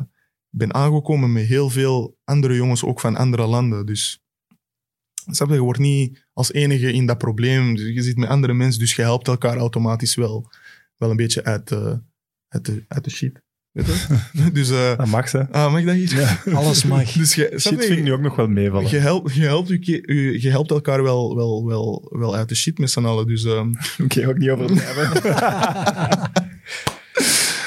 ben 0.58 0.74
aangekomen 0.74 1.32
met 1.32 1.46
heel 1.46 1.70
veel 1.70 2.16
andere 2.24 2.54
jongens, 2.54 2.84
ook 2.84 3.00
van 3.00 3.16
andere 3.16 3.46
landen. 3.46 3.86
Dus 3.86 4.22
snap 5.30 5.48
je, 5.48 5.54
je 5.54 5.60
wordt 5.60 5.78
niet 5.78 6.26
als 6.32 6.52
enige 6.52 6.92
in 6.92 7.06
dat 7.06 7.18
probleem. 7.18 7.74
Dus 7.76 7.94
je 7.94 8.02
zit 8.02 8.16
met 8.16 8.28
andere 8.28 8.52
mensen, 8.52 8.80
dus 8.80 8.94
je 8.94 9.02
helpt 9.02 9.28
elkaar 9.28 9.56
automatisch 9.56 10.14
wel, 10.14 10.50
wel 10.96 11.10
een 11.10 11.16
beetje 11.16 11.44
uit, 11.44 11.72
eh, 11.72 11.94
uit, 12.48 12.64
de, 12.64 12.84
uit 12.88 13.04
de 13.04 13.10
shit. 13.10 13.42
Weet 13.72 13.86
je? 13.86 14.50
dus, 14.52 14.70
eh, 14.70 14.96
Dat 14.96 15.06
mag 15.06 15.28
ze. 15.28 15.50
ah, 15.50 15.72
mag 15.72 15.80
ik 15.80 15.86
dat 15.86 15.94
hier? 15.94 16.42
Alles 16.54 16.84
mag. 16.84 17.12
Dus 17.12 17.34
je, 17.34 17.52
snap 17.54 17.60
Shit 17.60 17.82
je, 17.82 17.86
vind 17.86 17.98
ik 17.98 18.04
nu 18.04 18.12
ook 18.12 18.20
nog 18.20 18.36
wel 18.36 18.48
meevallen. 18.48 18.90
je, 18.90 18.96
helpt, 18.96 19.34
je, 19.34 19.42
helpt, 19.42 19.84
je, 19.84 20.48
helpt 20.50 20.70
elkaar 20.70 21.02
wel, 21.02 21.36
wel, 21.36 21.66
wel, 21.66 22.12
wel 22.18 22.36
uit 22.36 22.48
de 22.48 22.54
shit 22.54 22.78
met 22.78 22.90
z'n 22.90 23.04
allen. 23.04 23.26
Dus 23.26 23.44
ehm, 23.44 23.72
Oké, 24.04 24.28
ook 24.28 24.38
niet 24.38 24.50
over 24.50 24.64
het 24.70 24.84
hebben. 24.84 25.22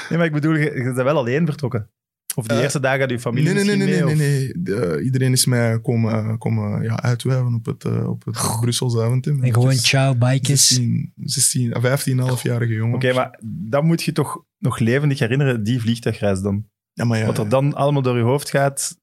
nee, 0.10 0.18
maar 0.18 0.26
ik 0.28 0.34
bedoel, 0.34 0.56
je, 0.56 0.66
je 0.66 0.84
bent 0.84 0.96
wel 0.96 1.18
alleen 1.18 1.46
vertrokken. 1.46 1.90
Of 2.36 2.48
die 2.48 2.58
Eh, 2.58 2.64
eerste 2.64 2.80
dagen 2.80 3.00
had 3.00 3.10
je 3.10 3.20
familie 3.20 3.54
Nee, 3.54 3.64
nee, 3.64 3.76
nee, 3.76 3.88
misschien 3.88 4.06
nee, 4.06 4.16
mee, 4.16 4.16
nee, 4.28 4.52
nee, 4.54 4.54
nee. 4.66 4.80
De- 4.80 5.02
iedereen 5.04 5.32
is 5.32 5.46
mij 5.46 5.80
komen, 5.82 6.38
komen 6.38 6.84
ja, 6.84 7.02
uitwijven 7.02 7.54
op 7.54 7.66
het, 7.66 7.84
uh, 7.84 8.10
op 8.10 8.26
het 8.26 8.58
Brusselse 8.62 9.02
avond. 9.02 9.26
hè. 9.26 9.32
En 9.32 9.54
gewoon 9.54 9.74
ciao, 9.74 10.16
bikes. 10.16 10.68
16, 10.68 11.14
16, 11.16 11.74
15,5-jarige 11.82 12.74
jongen. 12.74 12.96
Oké, 12.96 13.14
maar 13.14 13.40
dan 13.44 13.86
moet 13.86 14.04
je 14.04 14.12
toch 14.12 14.44
nog 14.58 14.80
levendig 14.80 15.20
herinneren, 15.20 15.64
die 15.64 15.80
vliegtuigreis 15.82 16.42
dan. 16.42 16.66
Ja, 16.94 17.06
maar 17.06 17.18
ja, 17.18 17.26
Wat 17.26 17.38
er 17.38 17.50
dan 17.50 17.74
allemaal 17.74 18.02
door 18.02 18.18
je 18.18 18.24
hoofd 18.24 18.50
gaat. 18.50 18.98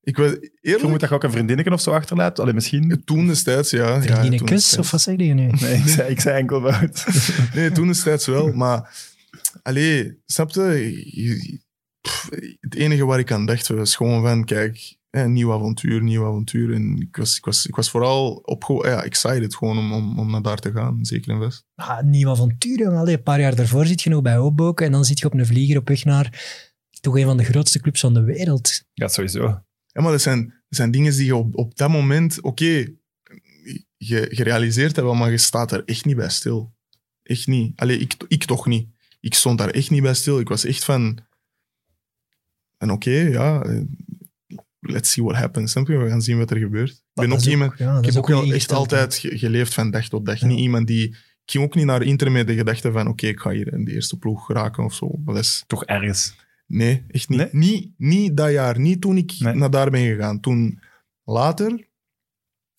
ik 0.00 0.16
weet, 0.16 0.30
Je 0.40 0.50
eerlijk, 0.60 0.88
moet 0.88 1.00
dat 1.00 1.08
je 1.08 1.14
ook 1.14 1.22
een 1.22 1.30
vriendinnetje 1.30 1.72
of 1.72 1.80
zo 1.80 1.90
achterlaat. 1.90 2.38
Alleen 2.40 2.54
misschien. 2.54 3.02
toen 3.04 3.26
destijds, 3.26 3.70
ja. 3.70 3.94
ja 3.94 4.00
Vriendin 4.02 4.38
toen 4.38 4.46
kus, 4.46 4.56
destijds. 4.56 4.76
of 4.78 4.90
wat 4.90 5.00
zeg 5.00 5.16
je 5.16 5.34
nu? 5.34 5.46
Nee, 5.60 5.74
ik 5.76 5.88
zei, 5.88 6.10
ik 6.10 6.20
zei 6.20 6.36
enkel 6.38 6.72
fout. 6.72 7.06
Nee, 7.54 7.72
toen 7.72 7.86
destijds 7.86 8.26
wel, 8.26 8.52
maar... 8.52 9.10
Allee, 9.62 10.18
snap 10.26 10.50
je? 10.50 11.60
Pff, 12.02 12.28
Het 12.60 12.74
enige 12.74 13.04
waar 13.04 13.18
ik 13.18 13.32
aan 13.32 13.46
dacht 13.46 13.68
was 13.68 13.96
gewoon 13.96 14.22
van, 14.22 14.44
kijk, 14.44 14.96
hè, 15.10 15.28
nieuw 15.28 15.52
avontuur, 15.52 16.02
nieuw 16.02 16.26
avontuur. 16.26 16.74
En 16.74 17.00
ik 17.00 17.16
was, 17.16 17.36
ik 17.36 17.44
was, 17.44 17.66
ik 17.66 17.74
was 17.74 17.90
vooral 17.90 18.32
op, 18.34 18.80
ja, 18.84 19.02
excited 19.02 19.54
gewoon 19.54 19.78
om, 19.78 19.92
om, 19.92 20.18
om 20.18 20.30
naar 20.30 20.42
daar 20.42 20.58
te 20.58 20.72
gaan, 20.72 21.04
zeker 21.04 21.32
en 21.32 21.38
vast. 21.38 21.64
Ah, 21.74 21.98
een 21.98 22.10
nieuw 22.10 22.30
avontuur, 22.30 22.78
jongen. 22.78 22.98
Allee, 22.98 23.16
een 23.16 23.22
paar 23.22 23.40
jaar 23.40 23.54
daarvoor 23.54 23.86
zit 23.86 24.02
je 24.02 24.10
nog 24.10 24.22
bij 24.22 24.36
Hoboken 24.36 24.86
en 24.86 24.92
dan 24.92 25.04
zit 25.04 25.18
je 25.18 25.26
op 25.26 25.34
een 25.34 25.46
vlieger 25.46 25.76
op 25.76 25.88
weg 25.88 26.04
naar 26.04 26.30
toch 27.02 27.16
een 27.16 27.24
van 27.24 27.36
de 27.36 27.44
grootste 27.44 27.80
clubs 27.80 28.00
van 28.00 28.14
de 28.14 28.22
wereld. 28.22 28.82
Ja, 28.92 29.08
sowieso. 29.08 29.62
Ja, 29.86 30.02
maar 30.02 30.10
dat 30.10 30.20
zijn, 30.20 30.44
dat 30.46 30.78
zijn 30.78 30.90
dingen 30.90 31.12
die 31.12 31.24
je 31.24 31.36
op, 31.36 31.56
op 31.56 31.76
dat 31.76 31.90
moment... 31.90 32.40
Oké, 32.40 32.64
je, 33.96 34.26
je 34.30 34.42
realiseert 34.42 34.94
dat 34.94 35.04
wel, 35.04 35.14
maar 35.14 35.30
je 35.30 35.38
staat 35.38 35.72
er 35.72 35.82
echt 35.84 36.04
niet 36.04 36.16
bij 36.16 36.28
stil. 36.28 36.74
Echt 37.22 37.46
niet. 37.46 37.80
Allee, 37.80 37.98
ik, 37.98 38.14
ik 38.28 38.44
toch 38.44 38.66
niet. 38.66 38.88
Ik 39.20 39.34
stond 39.34 39.58
daar 39.58 39.70
echt 39.70 39.90
niet 39.90 40.02
bij 40.02 40.14
stil. 40.14 40.40
Ik 40.40 40.48
was 40.48 40.64
echt 40.64 40.84
van... 40.84 41.18
En 42.82 42.90
oké, 42.90 43.10
ja... 43.10 43.62
eh, 43.62 43.80
Let's 44.80 45.10
see 45.12 45.24
what 45.24 45.36
happens. 45.36 45.74
We 45.74 46.06
gaan 46.08 46.22
zien 46.22 46.38
wat 46.38 46.50
er 46.50 46.56
gebeurt. 46.56 46.90
Ik 46.90 47.00
ben 47.14 47.28
Dat 47.28 47.38
ook 47.38 47.44
iemand... 47.44 47.78
ja, 47.78 47.98
Ik 47.98 48.04
heb 48.04 48.16
ook 48.16 48.28
wel 48.28 48.42
niet 48.42 48.52
echt 48.52 48.72
altijd 48.72 49.14
ge- 49.14 49.38
geleefd 49.38 49.74
van 49.74 49.90
dag 49.90 50.08
tot 50.08 50.26
dag. 50.26 50.40
Ja. 50.40 50.46
Niet 50.46 50.58
iemand 50.58 50.86
die... 50.86 51.08
Ik 51.08 51.50
ging 51.50 51.64
ook 51.64 51.74
niet 51.74 51.84
naar 51.84 52.02
Inter 52.02 52.32
met 52.32 52.46
de 52.46 52.54
gedachte 52.54 52.92
van 52.92 53.06
oké, 53.08 53.26
ik 53.26 53.40
ga 53.40 53.50
hier 53.50 53.72
in 53.72 53.84
de 53.84 53.92
eerste 53.92 54.18
ploeg 54.18 54.52
raken 54.52 54.84
of 54.84 54.94
zo. 54.94 55.10
Dat 55.24 55.36
is, 55.36 55.64
Toch 55.66 55.84
ergens. 55.84 56.34
Nee, 56.66 57.04
echt 57.08 57.28
niet. 57.28 57.38
Nee? 57.38 57.48
Niet, 57.52 57.90
niet 57.96 58.36
dat 58.36 58.50
jaar. 58.52 58.78
Niet 58.80 59.00
toen 59.00 59.16
ik 59.16 59.32
Nee. 59.38 59.54
naar 59.54 59.70
daar 59.70 59.90
ben 59.90 60.04
gegaan. 60.04 60.40
Toen 60.40 60.80
later, 61.24 61.70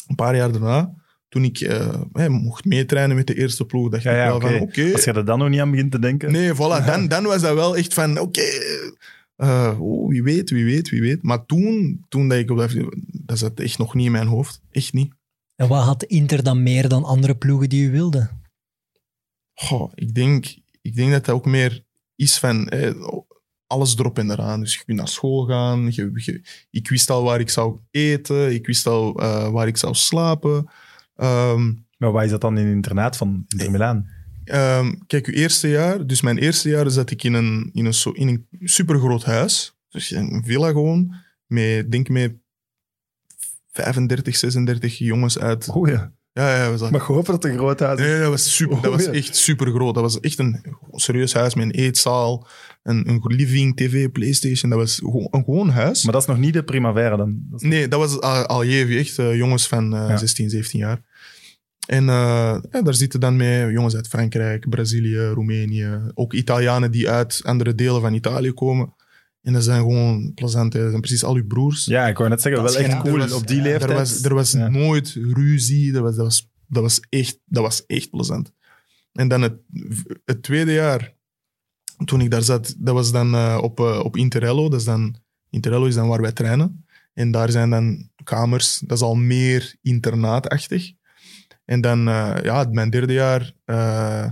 een 0.08 0.16
paar 0.16 0.36
jaar 0.36 0.52
daarna, 0.52 0.94
toen 1.30 1.44
ik 1.44 1.60
eh, 1.60 2.28
mocht 2.28 2.66
meetrainen 2.66 3.16
met 3.16 3.28
de 3.28 3.36
eerste 3.36 3.66
ploeg, 3.66 3.89
dacht 3.89 4.04
Ja, 4.04 4.12
ik 4.12 4.18
ja, 4.18 4.28
wel 4.28 4.42
van 4.42 4.60
oké. 4.60 4.92
Als 4.94 5.04
je 5.04 5.13
er 5.13 5.26
dan 5.26 5.39
nog 5.39 5.50
niet 5.50 5.60
aan 5.60 5.72
begint 5.72 5.92
te 5.92 6.00
denken. 6.00 6.32
Nee, 6.32 6.54
voilà. 6.54 6.86
Dan, 6.86 7.08
dan 7.08 7.24
was 7.24 7.42
dat 7.42 7.54
wel 7.56 7.78
echt 7.78 7.94
van 7.94 8.20
oké. 8.20 8.42
Eh, 9.43 9.82
oh, 9.82 10.10
wie 10.10 10.23
weet, 10.23 10.49
wie 10.49 10.65
weet, 10.65 10.89
wie 10.89 11.01
weet. 11.01 11.23
Maar 11.23 11.45
toen, 11.45 12.06
toen 12.10 12.27
dat 12.27 12.38
ik 12.38 12.51
op 12.51 12.58
dat... 12.58 12.71
Dat 13.25 13.38
zat 13.38 13.60
echt 13.60 13.77
nog 13.77 13.93
niet 13.95 14.06
in 14.06 14.12
mijn 14.12 14.27
hoofd. 14.27 14.62
Echt 14.71 14.93
niet. 14.93 15.13
En 15.56 15.67
wat 15.67 15.84
had 15.84 16.03
Inter 16.03 16.43
dan 16.43 16.63
meer 16.63 16.89
dan 16.89 17.03
andere 17.03 17.36
ploegen 17.36 17.69
die 17.69 17.88
u 17.88 17.91
wilden? 17.91 18.41
Goh, 19.53 19.91
ik, 19.95 20.13
denk, 20.15 20.45
ik 20.82 20.95
denk 20.95 21.12
dat 21.12 21.25
dat 21.25 21.36
ook 21.36 21.45
meer 21.45 21.84
is 22.15 22.38
van 22.39 22.67
eh, 22.69 22.91
alles 23.67 23.97
erop 23.97 24.17
en 24.19 24.32
eraan. 24.32 24.60
Dus 24.60 24.73
je 24.75 24.84
kunt 24.86 24.97
naar 24.97 25.08
school 25.08 25.45
gaan. 25.45 25.86
Je, 25.91 26.12
je- 26.13 26.41
ik 26.69 26.89
wist 26.89 27.10
al 27.10 27.23
waar 27.23 27.39
ik 27.39 27.49
zou 27.49 27.77
eten. 27.91 28.53
Ik 28.53 28.65
wist 28.65 28.88
al 28.88 29.19
eh, 29.19 29.49
waar 29.49 29.67
ik 29.67 29.77
zou 29.77 29.93
slapen. 29.93 30.69
Ehm, 31.15 31.73
Maar 31.97 32.12
waar 32.12 32.23
is 32.25 32.32
dat 32.32 32.41
dan 32.41 32.58
in 32.58 32.65
het 32.65 32.75
internaat 32.75 33.17
van 33.17 33.45
Inter 33.47 33.71
Milaan? 33.71 34.10
Ehm, 34.45 34.93
kijk, 35.08 35.27
uw 35.27 35.34
eerste 35.34 35.67
jaar. 35.67 36.08
Dus 36.08 36.21
mijn 36.21 36.38
eerste 36.38 36.69
jaar 36.69 36.91
zat 36.91 37.12
ik 37.12 37.23
in 37.23 37.34
een, 37.34 37.69
in 37.73 37.86
een, 37.86 38.13
in 38.13 38.27
een 38.27 38.47
supergroot 38.60 39.23
huis. 39.23 39.75
Dus 39.89 40.12
een 40.12 40.41
villa 40.45 40.67
gewoon. 40.67 41.13
Met, 41.47 41.91
denk 41.91 42.10
met 42.10 42.34
35, 43.71 44.36
36 44.36 44.97
jongens 44.97 45.39
uit. 45.39 45.69
Oh 45.69 45.88
ja. 45.89 46.12
Ja, 46.34 46.56
ja, 46.63 46.71
we 46.71 46.77
zaten- 46.77 46.93
Mag 46.93 47.06
hopen 47.08 47.32
dat 47.34 47.43
het 47.43 47.51
een 47.51 47.58
groot 47.58 47.79
huis 47.79 47.99
is. 47.99 48.06
Nee, 48.06 48.19
dat 48.19 48.29
was, 48.29 48.56
super, 48.56 48.82
dat 48.82 48.91
was 48.91 49.06
echt 49.08 49.36
super 49.36 49.67
groot. 49.71 49.93
Dat 49.93 50.03
was 50.03 50.19
echt 50.19 50.39
een 50.39 50.65
serieus 50.91 51.34
huis 51.34 51.53
met 51.56 51.65
een 51.65 51.71
eetzaal, 51.71 52.47
een, 52.84 53.10
een 53.10 53.21
living, 53.25 53.75
tv, 53.75 54.10
playstation. 54.12 54.69
Dat 54.69 54.79
was 54.79 54.95
gewoon 54.95 55.27
een 55.32 55.43
gewoon 55.43 55.69
huis. 55.69 56.03
Maar 56.03 56.13
dat 56.13 56.21
is 56.21 56.27
nog 56.27 56.38
niet 56.38 56.53
de 56.53 56.63
primavera 56.63 57.15
dan. 57.15 57.39
Dat 57.49 57.62
is- 57.62 57.67
Nee, 57.69 57.88
dat 57.88 57.99
was 57.99 58.19
al, 58.21 58.45
al 58.45 58.65
Jevi, 58.65 58.97
echt 58.97 59.19
eh, 59.19 59.36
jongens 59.36 59.67
van 59.67 59.95
eh, 59.95 60.06
Ja. 60.10 60.17
16, 60.17 60.49
17 60.49 60.79
jaar. 60.79 61.01
En 61.88 62.10
eh, 62.10 62.58
ja, 62.72 62.82
daar 62.82 62.93
zitten 62.93 63.19
dan 63.19 63.36
mee 63.36 63.72
jongens 63.72 63.96
uit 63.96 64.08
Frankrijk, 64.08 64.69
Brazilië, 64.69 65.17
Roemenië. 65.26 66.00
Ook 66.13 66.34
Italianen 66.34 66.91
die 66.91 67.10
uit 67.10 67.41
andere 67.43 67.76
delen 67.76 68.02
van 68.02 68.13
Italië 68.13 68.52
komen. 68.52 68.93
En 69.41 69.54
dat 69.54 69.63
zijn 69.63 69.80
gewoon 69.80 70.32
plezant. 70.34 70.74
hè. 70.74 70.80
Dat 70.80 70.89
zijn 70.89 71.02
precies 71.02 71.24
al 71.24 71.36
uw 71.36 71.48
broers. 71.48 71.86
Ja, 71.86 72.08
ik 72.08 72.17
wou 72.17 72.30
net 72.30 72.41
zeggen, 72.41 72.63
wel 72.63 72.76
echt 72.76 72.98
cool 73.02 73.13
Er 73.13 73.19
was- 73.19 73.32
op 73.32 73.48
die 73.48 73.62
leeftijd. 73.62 73.91
Er 73.91 73.96
was, 73.98 74.24
er 74.24 74.34
was 74.34 74.52
Ja. 74.52 74.67
nooit 74.69 75.17
ruzie. 75.34 75.91
Dat 75.91 76.02
was, 76.02 76.15
dat, 76.15 76.26
was, 76.26 76.50
dat, 76.67 76.84
was 76.84 77.00
echt, 77.10 77.39
dat 77.46 77.63
was 77.63 77.86
echt 77.86 78.10
plezant. 78.10 78.52
En 79.13 79.28
dan 79.28 79.41
het, 79.41 79.54
het 80.26 80.43
tweede 80.43 80.72
jaar, 80.74 81.13
toen 82.06 82.22
ik 82.22 82.32
daar 82.32 82.41
zat, 82.43 82.76
dat 82.78 82.93
was 82.93 83.12
dan 83.12 83.34
eh, 83.34 83.60
op, 83.62 83.80
eh, 83.80 84.00
op 84.04 84.17
Interello. 84.17 84.69
Dat 84.69 84.80
is 84.80 84.86
dan, 84.86 85.15
Interello 85.50 85.86
is 85.86 85.96
dan 85.96 86.08
waar 86.08 86.22
wij 86.22 86.32
trainen. 86.32 86.86
En 87.13 87.32
daar 87.32 87.52
zijn 87.52 87.69
dan 87.69 88.10
kamers. 88.24 88.80
Dat 88.86 88.98
is 88.98 89.04
al 89.04 89.15
meer 89.15 89.76
internaatachtig. 89.82 90.91
En 91.65 91.82
dan, 91.82 92.08
eh, 92.08 92.38
ja, 92.43 92.67
mijn 92.71 92.89
derde 92.89 93.13
jaar 93.13 93.54
eh, 93.65 94.30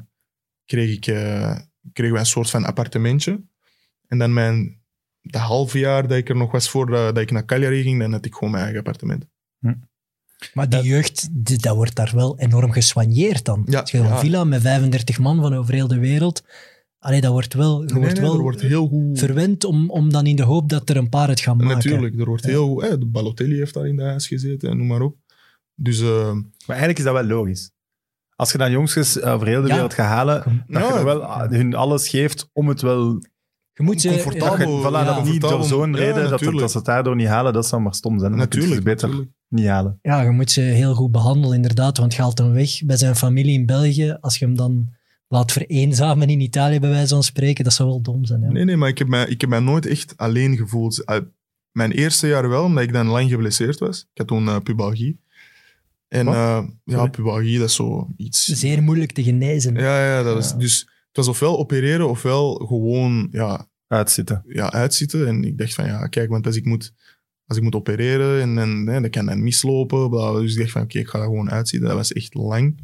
kreeg 0.65 0.96
ik, 0.96 1.08
eh, 1.08 1.58
kregen 1.94 2.12
wij 2.13 2.22
een 2.22 2.28
soort 2.28 2.50
van 2.50 2.65
appartementje. 2.65 3.44
En 4.08 4.17
dan 4.17 4.34
mijn, 4.34 4.82
de 5.22 5.38
halve 5.38 5.80
jaar 5.80 6.08
dat 6.08 6.17
ik 6.17 6.30
er 6.30 6.36
nog 6.36 6.52
was 6.52 6.70
voordat 6.70 7.15
dat 7.15 7.24
ik 7.24 7.32
naar 7.32 7.46
Cagliari 7.46 7.82
ging, 7.82 8.00
dan 8.00 8.12
had 8.12 8.26
ik 8.26 8.34
gewoon 8.34 8.52
mijn 8.52 8.63
eigen 8.63 8.80
appartement. 8.80 9.26
Maar 10.54 10.70
die 10.70 10.82
jeugd, 10.82 11.28
die- 11.32 11.58
dat 11.58 11.76
wordt 11.76 11.96
daar 11.96 12.12
wel 12.15 12.39
enorm 12.39 12.72
geswanjeerd 12.72 13.46
dan. 13.46 13.63
Ja, 13.70 13.82
je 13.86 13.98
een 13.98 14.04
ja. 14.04 14.17
villa 14.20 14.44
met 14.44 14.62
35 14.62 15.20
man 15.20 15.41
van 15.41 15.54
over 15.54 15.74
heel 15.74 15.88
de 15.88 16.00
wereld... 16.00 16.44
Allee, 17.00 17.22
dat 17.22 17.32
wordt 17.32 17.54
wel, 17.54 17.80
Nee, 17.80 18.00
wordt 18.00 18.13
nee, 18.13 18.22
wel 18.22 18.39
wordt 18.39 18.62
heel 18.62 18.88
goed... 18.88 19.20
verwend 19.20 19.63
om, 19.63 19.89
om 19.89 20.12
dan 20.12 20.26
in 20.26 20.36
de 20.36 20.44
hoop 20.44 20.70
dat 20.70 20.89
er 20.89 20.98
een 20.98 21.10
paar 21.10 21.28
het 21.30 21.39
gaan 21.39 21.58
maken. 21.58 21.74
Natuurlijk, 21.76 22.20
er 22.20 22.26
wordt 22.26 22.44
Ja. 22.44 22.50
heel 22.50 22.67
goed... 22.67 22.82
hè, 22.82 22.98
de 22.98 23.06
Balotelli 23.06 23.58
heeft 23.58 23.74
daar 23.74 23.88
in 23.88 23.96
de 23.96 24.04
huis 24.04 24.28
gezeten, 24.28 24.70
en 24.70 24.78
noem 24.78 24.88
maar 24.88 25.02
op. 25.02 25.17
Dus 25.82 26.02
eh, 26.02 26.32
Maar 26.34 26.44
eigenlijk 26.67 26.98
is 26.98 27.04
dat 27.04 27.13
wel 27.13 27.24
logisch. 27.24 27.72
Als 28.36 28.52
je 28.52 28.58
dan 28.58 28.72
jongsters 28.72 29.22
over 29.22 29.48
heel 29.48 29.62
de 29.62 29.67
Ja. 29.67 29.74
wereld 29.74 29.94
gaat 29.94 30.08
halen, 30.08 30.65
dat 30.67 30.82
Ja. 30.89 30.98
je 30.98 31.04
wel 31.04 31.24
ah, 31.24 31.50
hun 31.50 31.76
alles 31.76 32.10
geeft 32.10 32.50
om 32.54 32.67
het 32.67 32.82
wel... 32.82 33.20
Je 33.74 33.84
moet 33.84 34.02
ze... 34.02 34.08
Comfortabel. 34.10 34.58
Dat, 34.58 34.82
je, 34.82 34.88
voilà, 34.88 34.91
ja, 34.91 35.04
dat 35.04 35.26
niet 35.26 35.41
door 35.41 35.63
zo'n 35.63 35.91
Ja, 35.91 35.98
reden, 35.98 36.30
dat, 36.30 36.39
het, 36.39 36.58
dat 36.58 36.72
ze 36.72 36.78
het 36.78 36.86
daardoor 36.86 37.15
niet 37.15 37.28
halen, 37.28 37.54
dat 37.54 37.67
zou 37.67 37.82
maar 37.82 37.94
stom 37.94 38.20
zijn. 38.20 38.32
Dan 38.32 38.39
je 38.39 38.46
natuurlijk, 38.46 38.84
beter 38.84 39.08
natuurlijk. 39.08 39.36
niet 39.48 39.65
halen. 39.67 40.00
Ja, 40.02 40.22
je 40.22 40.30
moet 40.30 40.52
ze 40.52 40.62
heel 40.62 40.94
goed 40.94 41.12
behandelen, 41.12 41.56
inderdaad. 41.56 41.98
Want 41.98 42.13
je 42.13 42.22
haalt 42.22 42.38
hem 42.38 42.54
weg 42.54 42.82
bij 42.86 42.98
zijn 42.98 43.15
familie 43.15 43.54
in 43.54 43.65
België. 43.65 44.17
Als 44.22 44.38
je 44.38 44.46
hem 44.46 44.56
dan 44.56 44.89
laat 45.28 45.52
vereenzamen 45.52 46.30
in 46.30 46.39
Italië, 46.39 46.80
bij 46.80 46.89
wijze 46.89 47.13
van 47.13 47.24
spreken, 47.24 47.63
dat 47.63 47.74
zou 47.74 47.89
wel 47.89 48.02
dom 48.02 48.26
zijn. 48.26 48.41
Ja. 48.41 48.52
Nee, 48.52 48.63
nee, 48.65 48.78
maar 48.78 48.89
ik 48.89 48.98
heb, 48.98 49.08
mij, 49.08 49.26
ik 49.28 49.41
heb 49.41 49.50
mij 49.50 49.60
nooit 49.60 49.86
echt 49.86 50.13
alleen 50.17 50.58
gevoeld. 50.58 51.02
Uh, 51.06 51.17
mijn 51.72 51.91
eerste 51.91 52.28
jaar 52.28 52.50
wel, 52.50 52.63
omdat 52.63 52.84
ik 52.84 52.94
dan 52.94 53.08
lang 53.08 53.30
geblesseerd 53.30 53.80
was. 53.80 54.00
Ik 54.00 54.17
had 54.17 54.28
toen 54.28 54.48
eh, 54.48 54.58
pubalgie. 54.63 55.20
En 56.12 56.28
eh, 56.28 56.63
ja, 56.84 57.08
pubalgie, 57.08 57.60
dat 57.60 57.69
is 57.69 57.76
zo 57.76 58.08
iets... 58.17 58.45
Zeer 58.45 58.84
moeilijk 58.84 59.12
te 59.12 59.24
genezen. 59.24 59.76
Ja, 59.76 60.06
ja, 60.06 60.24
dat 60.24 60.38
is, 60.38 60.54
dus 60.54 60.80
het 60.80 61.17
was 61.17 61.28
ofwel 61.28 61.58
opereren, 61.60 62.10
ofwel 62.10 62.54
gewoon 62.54 63.28
ja, 63.32 63.69
Uitzitten. 63.88 64.43
ja, 64.47 64.71
uitzitten. 64.71 65.28
En 65.28 65.43
ik 65.43 65.58
dacht 65.58 65.74
van, 65.74 65.86
ja, 65.86 66.08
kijk, 66.08 66.30
want 66.30 66.45
als 66.45 66.56
ik 66.56 66.65
moet, 66.65 66.93
als 67.45 67.58
ik 67.58 67.63
moet 67.63 67.76
opereren 67.76 68.41
en, 68.41 68.58
en 68.58 68.88
hè, 68.88 69.02
dat 69.02 69.10
kan 69.10 69.26
dan 69.26 69.43
mislopen. 69.43 70.10
Bla, 70.10 70.32
dus 70.32 70.54
ik 70.54 70.60
dacht 70.60 70.71
van, 70.71 70.82
oké, 70.82 71.00
ik 71.00 71.08
ga 71.08 71.17
dat 71.17 71.28
gewoon 71.28 71.52
uitzitten. 71.52 71.89
Dat 71.89 71.97
was 71.97 72.13
echt 72.13 72.34
lang. 72.34 72.80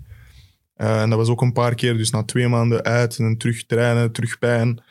Eh, 0.73 1.01
en 1.01 1.09
dat 1.09 1.19
was 1.19 1.29
ook 1.29 1.41
een 1.41 1.53
paar 1.53 1.75
keer, 1.75 1.97
dus 1.97 2.09
na 2.09 2.23
twee 2.23 2.47
maanden 2.47 2.83
uit 2.83 3.17
en 3.17 3.23
dan 3.23 3.37
terug 3.37 3.65
trainen, 3.65 4.11
terug 4.11 4.39
pijn. 4.39 4.83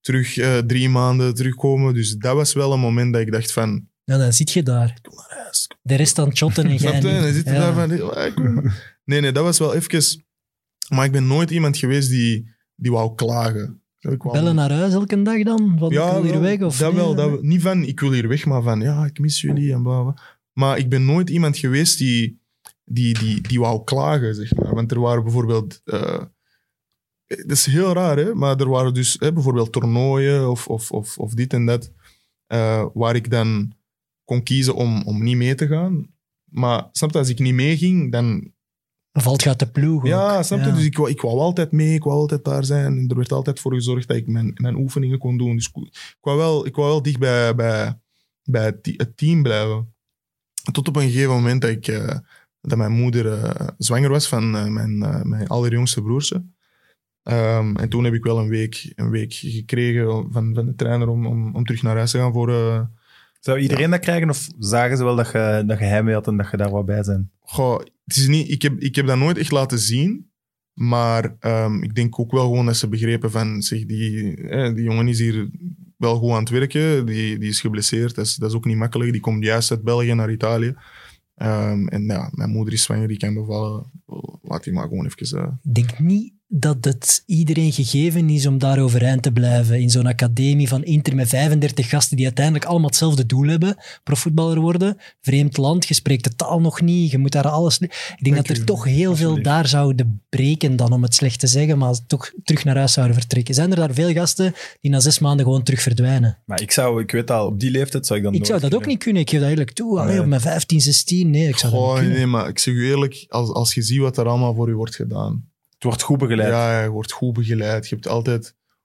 Terug 0.00 0.36
eh, 0.36 0.58
drie 0.58 0.88
maanden 0.88 1.34
terugkomen. 1.34 1.94
Dus 1.94 2.16
dat 2.16 2.34
was 2.34 2.52
wel 2.52 2.72
een 2.72 2.80
moment 2.80 3.12
dat 3.12 3.22
ik 3.22 3.32
dacht 3.32 3.52
van, 3.52 3.88
Ja, 4.06 4.16
dan 4.18 4.32
zit 4.32 4.50
je 4.50 4.62
daar. 4.62 4.98
Kom 5.02 5.14
naar 5.16 5.38
huis. 5.42 5.68
De 5.82 5.94
rest 5.94 6.18
aan 6.18 6.28
het 6.28 6.36
shotten 6.36 6.64
en 6.64 6.76
jij 6.86 7.00
dan 7.00 7.32
zit 7.32 7.44
je 7.44 7.50
Ja. 7.52 7.72
daar 7.72 7.74
van... 7.88 7.88
Nee, 9.04 9.20
nee, 9.20 9.32
dat 9.32 9.44
was 9.44 9.58
wel 9.58 9.74
even... 9.74 10.24
Maar 10.88 11.04
ik 11.04 11.12
ben 11.12 11.26
nooit 11.26 11.50
iemand 11.50 11.76
geweest 11.78 12.08
die, 12.08 12.54
die 12.74 12.90
wou 12.90 13.14
klagen. 13.14 13.82
Ik 13.98 14.22
wou- 14.22 14.34
Bellen 14.38 14.54
naar 14.54 14.72
huis 14.72 14.92
elke 14.92 15.22
dag 15.22 15.42
dan? 15.42 15.76
Van, 15.78 15.92
ik 15.92 15.98
wil 15.98 16.22
hier 16.22 16.32
wel, 16.32 16.40
weg? 16.40 16.60
Of 16.60 16.78
dat 16.78 16.92
nee? 16.92 17.00
wel. 17.00 17.14
Dat, 17.14 17.42
niet 17.42 17.62
van, 17.62 17.82
ik 17.82 18.00
wil 18.00 18.12
hier 18.12 18.28
weg, 18.28 18.44
maar 18.44 18.62
van, 18.62 18.80
ja, 18.80 19.04
ik 19.04 19.18
mis 19.18 19.40
jullie 19.40 19.72
en 19.72 19.82
bla, 19.82 20.02
bla. 20.02 20.14
Maar 20.52 20.78
ik 20.78 20.88
ben 20.88 21.04
nooit 21.04 21.30
iemand 21.30 21.58
geweest 21.58 21.98
die, 21.98 22.40
die, 22.84 23.18
die, 23.18 23.40
die 23.40 23.60
wou 23.60 23.84
klagen, 23.84 24.34
zeg 24.34 24.54
maar. 24.54 24.74
Want 24.74 24.90
er 24.90 25.00
waren 25.00 25.22
bijvoorbeeld... 25.22 25.80
eh, 25.84 26.22
dat 27.26 27.50
is 27.56 27.66
heel 27.66 27.92
raar, 27.92 28.16
hè? 28.16 28.34
Maar 28.34 28.56
er 28.60 28.68
waren 28.68 28.94
dus 28.94 29.16
hè, 29.18 29.32
bijvoorbeeld 29.32 29.72
toernooien 29.72 30.50
of, 30.50 30.68
of, 30.68 30.90
of, 30.92 31.18
of 31.18 31.34
dit 31.34 31.52
en 31.52 31.66
dat, 31.66 31.92
eh, 32.46 32.86
waar 32.94 33.14
ik 33.16 33.30
dan 33.30 33.74
kon 34.26 34.42
kiezen 34.42 34.74
om, 34.74 35.02
om 35.02 35.22
niet 35.22 35.36
mee 35.36 35.54
te 35.54 35.66
gaan. 35.66 36.06
Maar 36.44 36.88
snap 36.92 37.12
je, 37.12 37.18
als 37.18 37.28
ik 37.28 37.38
niet 37.38 37.54
meeging, 37.54 38.12
dan... 38.12 38.54
Dan 39.12 39.22
valt 39.22 39.46
uit 39.46 39.58
de 39.58 39.66
ploeg 39.70 40.00
ook. 40.00 40.06
Ja, 40.06 40.42
snap 40.42 40.58
je? 40.58 40.66
Ja. 40.66 40.74
Dus 40.74 40.84
ik, 40.84 40.96
wou- 40.96 41.10
ik 41.10 41.20
wou 41.20 41.38
altijd 41.38 41.72
mee, 41.72 41.94
ik 41.94 42.02
wou 42.02 42.16
altijd 42.16 42.44
daar 42.44 42.64
zijn. 42.64 42.98
En 42.98 43.08
er 43.08 43.16
werd 43.16 43.32
altijd 43.32 43.60
voor 43.60 43.74
gezorgd 43.74 44.08
dat 44.08 44.16
ik 44.16 44.26
mijn, 44.26 44.52
mijn 44.54 44.76
oefeningen 44.76 45.18
kon 45.18 45.38
doen. 45.38 45.56
Dus 45.56 45.68
ik, 45.74 45.82
ik 45.92 46.16
wou 46.20 46.36
wel, 46.38 46.66
ik 46.66 46.74
wou 46.76 46.88
wel 46.88 47.02
dicht 47.02 47.18
bij, 47.18 47.54
bij, 47.54 47.98
bij 48.42 48.64
het, 48.64 48.82
te- 48.82 48.94
het 48.96 49.16
team 49.16 49.42
blijven. 49.42 49.94
Tot 50.72 50.88
op 50.88 50.96
een 50.96 51.02
gegeven 51.02 51.30
moment 51.30 51.60
dat, 51.60 51.70
ik, 51.70 51.88
eh, 51.88 52.18
dat 52.60 52.78
mijn 52.78 52.92
moeder 52.92 53.32
eh, 53.42 53.68
zwanger 53.78 54.10
was 54.10 54.28
van 54.28 54.56
eh, 54.56 54.66
mijn, 54.66 54.98
mijn 55.28 55.48
allerjongste 55.48 56.02
broertje. 56.02 56.44
Ehm, 57.22 57.76
en 57.76 57.88
toen 57.88 58.04
heb 58.04 58.14
ik 58.14 58.24
wel 58.24 58.38
een 58.38 58.48
week, 58.48 58.92
een 58.94 59.10
week 59.10 59.32
gekregen 59.32 60.32
van, 60.32 60.54
van 60.54 60.66
de 60.66 60.74
trainer 60.74 61.08
om, 61.08 61.26
om, 61.26 61.54
om 61.54 61.64
terug 61.64 61.82
naar 61.82 61.96
huis 61.96 62.10
te 62.10 62.18
gaan 62.18 62.32
voor... 62.32 62.50
Zou 63.46 63.58
iedereen 63.58 63.90
dat 63.90 64.00
krijgen 64.00 64.30
of 64.30 64.48
zagen 64.58 64.96
ze 64.96 65.04
wel 65.04 65.16
dat 65.16 65.30
je, 65.32 65.62
dat 65.66 65.78
je 65.78 65.84
heimwee 65.84 66.14
had 66.14 66.26
en 66.26 66.36
dat 66.36 66.50
je 66.50 66.56
daar 66.56 66.70
wou 66.70 66.84
bij 66.84 67.02
zijn? 67.02 67.30
Goh, 67.40 67.78
het 68.04 68.16
is 68.16 68.26
niet, 68.28 68.50
ik, 68.50 68.62
heb, 68.62 68.78
ik 68.78 68.96
heb 68.96 69.06
dat 69.06 69.18
nooit 69.18 69.38
echt 69.38 69.50
laten 69.50 69.78
zien. 69.78 70.30
Maar 70.72 71.36
ehm, 71.40 71.82
ik 71.82 71.94
denk 71.94 72.18
ook 72.18 72.30
wel 72.30 72.42
gewoon 72.44 72.66
dat 72.66 72.76
ze 72.76 72.88
begrepen 72.88 73.30
van... 73.30 73.62
Zeg, 73.62 73.86
die, 73.86 74.36
eh, 74.36 74.74
die 74.74 74.84
jongen 74.84 75.08
is 75.08 75.18
hier 75.18 75.50
wel 75.96 76.16
goed 76.18 76.30
aan 76.30 76.38
het 76.40 76.48
werken. 76.48 77.06
Die, 77.06 77.38
die 77.38 77.48
is 77.48 77.60
geblesseerd. 77.60 78.14
Dat 78.14 78.24
is, 78.26 78.34
dat 78.34 78.50
is 78.50 78.56
ook 78.56 78.64
niet 78.64 78.76
makkelijk. 78.76 79.12
Die 79.12 79.20
komt 79.20 79.44
juist 79.44 79.70
uit 79.70 79.82
België 79.82 80.14
naar 80.14 80.30
Italië. 80.30 80.74
Ehm, 81.34 81.86
en 81.86 82.04
ja, 82.04 82.30
mijn 82.32 82.50
moeder 82.50 82.74
is 82.74 82.82
zwanger. 82.82 83.08
Die 83.08 83.16
kan 83.16 83.34
bevallen. 83.34 83.90
Laat 84.42 84.64
die 84.64 84.72
maar 84.72 84.88
gewoon 84.88 85.06
even... 85.06 85.38
eh, 85.38 85.52
Ik 85.62 85.74
denk 85.74 85.98
niet 85.98 86.32
dat 86.48 86.84
het 86.84 87.22
iedereen 87.26 87.72
gegeven 87.72 88.30
is 88.30 88.46
om 88.46 88.58
daar 88.58 88.78
overeind 88.78 89.22
te 89.22 89.32
blijven. 89.32 89.80
In 89.80 89.90
zo'n 89.90 90.06
academie 90.06 90.68
van 90.68 90.84
Inter 90.84 91.14
met 91.14 91.28
35 91.28 91.88
gasten 91.88 92.16
die 92.16 92.26
uiteindelijk 92.26 92.64
allemaal 92.64 92.88
hetzelfde 92.88 93.26
doel 93.26 93.46
hebben. 93.46 93.76
Profvoetballer 94.04 94.60
worden. 94.60 94.96
Vreemd 95.20 95.56
land, 95.56 95.86
je 95.88 95.94
spreekt 95.94 96.24
de 96.24 96.34
taal 96.36 96.60
nog 96.60 96.80
niet. 96.80 97.10
Je 97.10 97.18
moet 97.18 97.32
daar 97.32 97.48
alles... 97.48 97.78
Ik 97.78 97.88
denk 97.88 98.34
Dank 98.34 98.36
dat 98.46 98.56
er 98.56 98.62
u. 98.62 98.66
toch 98.66 98.84
heel 98.84 99.16
veel 99.16 99.42
daar 99.42 99.68
zouden 99.68 100.22
breken 100.28 100.76
dan, 100.76 100.92
om 100.92 101.02
het 101.02 101.14
slecht 101.14 101.40
te 101.40 101.46
zeggen, 101.46 101.78
maar 101.78 101.94
toch 102.06 102.32
terug 102.44 102.64
naar 102.64 102.76
huis 102.76 102.92
zouden 102.92 103.16
vertrekken. 103.16 103.54
Zijn 103.54 103.70
er 103.70 103.76
daar 103.76 103.94
veel 103.94 104.12
gasten 104.12 104.54
die 104.80 104.90
na 104.90 105.00
zes 105.00 105.18
maanden 105.18 105.44
gewoon 105.46 105.62
terug 105.62 105.80
verdwijnen? 105.82 106.38
Maar 106.46 106.60
ik 106.60 106.70
zou, 106.72 107.02
ik 107.02 107.10
weet 107.10 107.30
al, 107.30 107.46
op 107.46 107.60
die 107.60 107.70
leeftijd 107.70 108.06
zou 108.06 108.18
ik 108.18 108.24
dan 108.24 108.34
Ik 108.34 108.46
zou 108.46 108.60
dat 108.60 108.74
ook 108.74 108.86
niet 108.86 108.98
kunnen. 108.98 109.22
Ik 109.22 109.30
geef 109.30 109.40
dat 109.40 109.50
eerlijk 109.50 109.72
toe. 109.72 109.98
Allee, 109.98 110.12
Nee. 110.12 110.20
op 110.20 110.26
mijn 110.26 110.40
15, 110.40 110.80
16, 110.80 111.30
nee, 111.30 111.48
ik 111.48 111.56
zou 111.56 111.72
dat 111.72 111.80
goh, 111.80 111.90
niet 111.90 111.98
kunnen. 112.00 112.16
nee, 112.16 112.26
maar 112.26 112.48
ik 112.48 112.58
zeg 112.58 112.74
u 112.74 112.88
eerlijk. 112.88 113.24
Als, 113.28 113.50
als 113.52 113.74
je 113.74 113.82
ziet 113.82 113.98
wat 114.00 114.16
er 114.18 114.26
allemaal 114.26 114.54
voor 114.54 114.68
u 114.68 114.74
wordt 114.74 114.94
gedaan. 114.94 115.44
Wordt 115.86 116.02
goed 116.02 116.18
begeleid. 116.18 116.48
Ja, 116.48 116.82
je 116.82 116.88
wordt 116.88 117.12
goed 117.12 117.32
begeleid. 117.32 117.88
Je 117.88 117.94
hebt 117.94 118.08
altijd... 118.08 118.42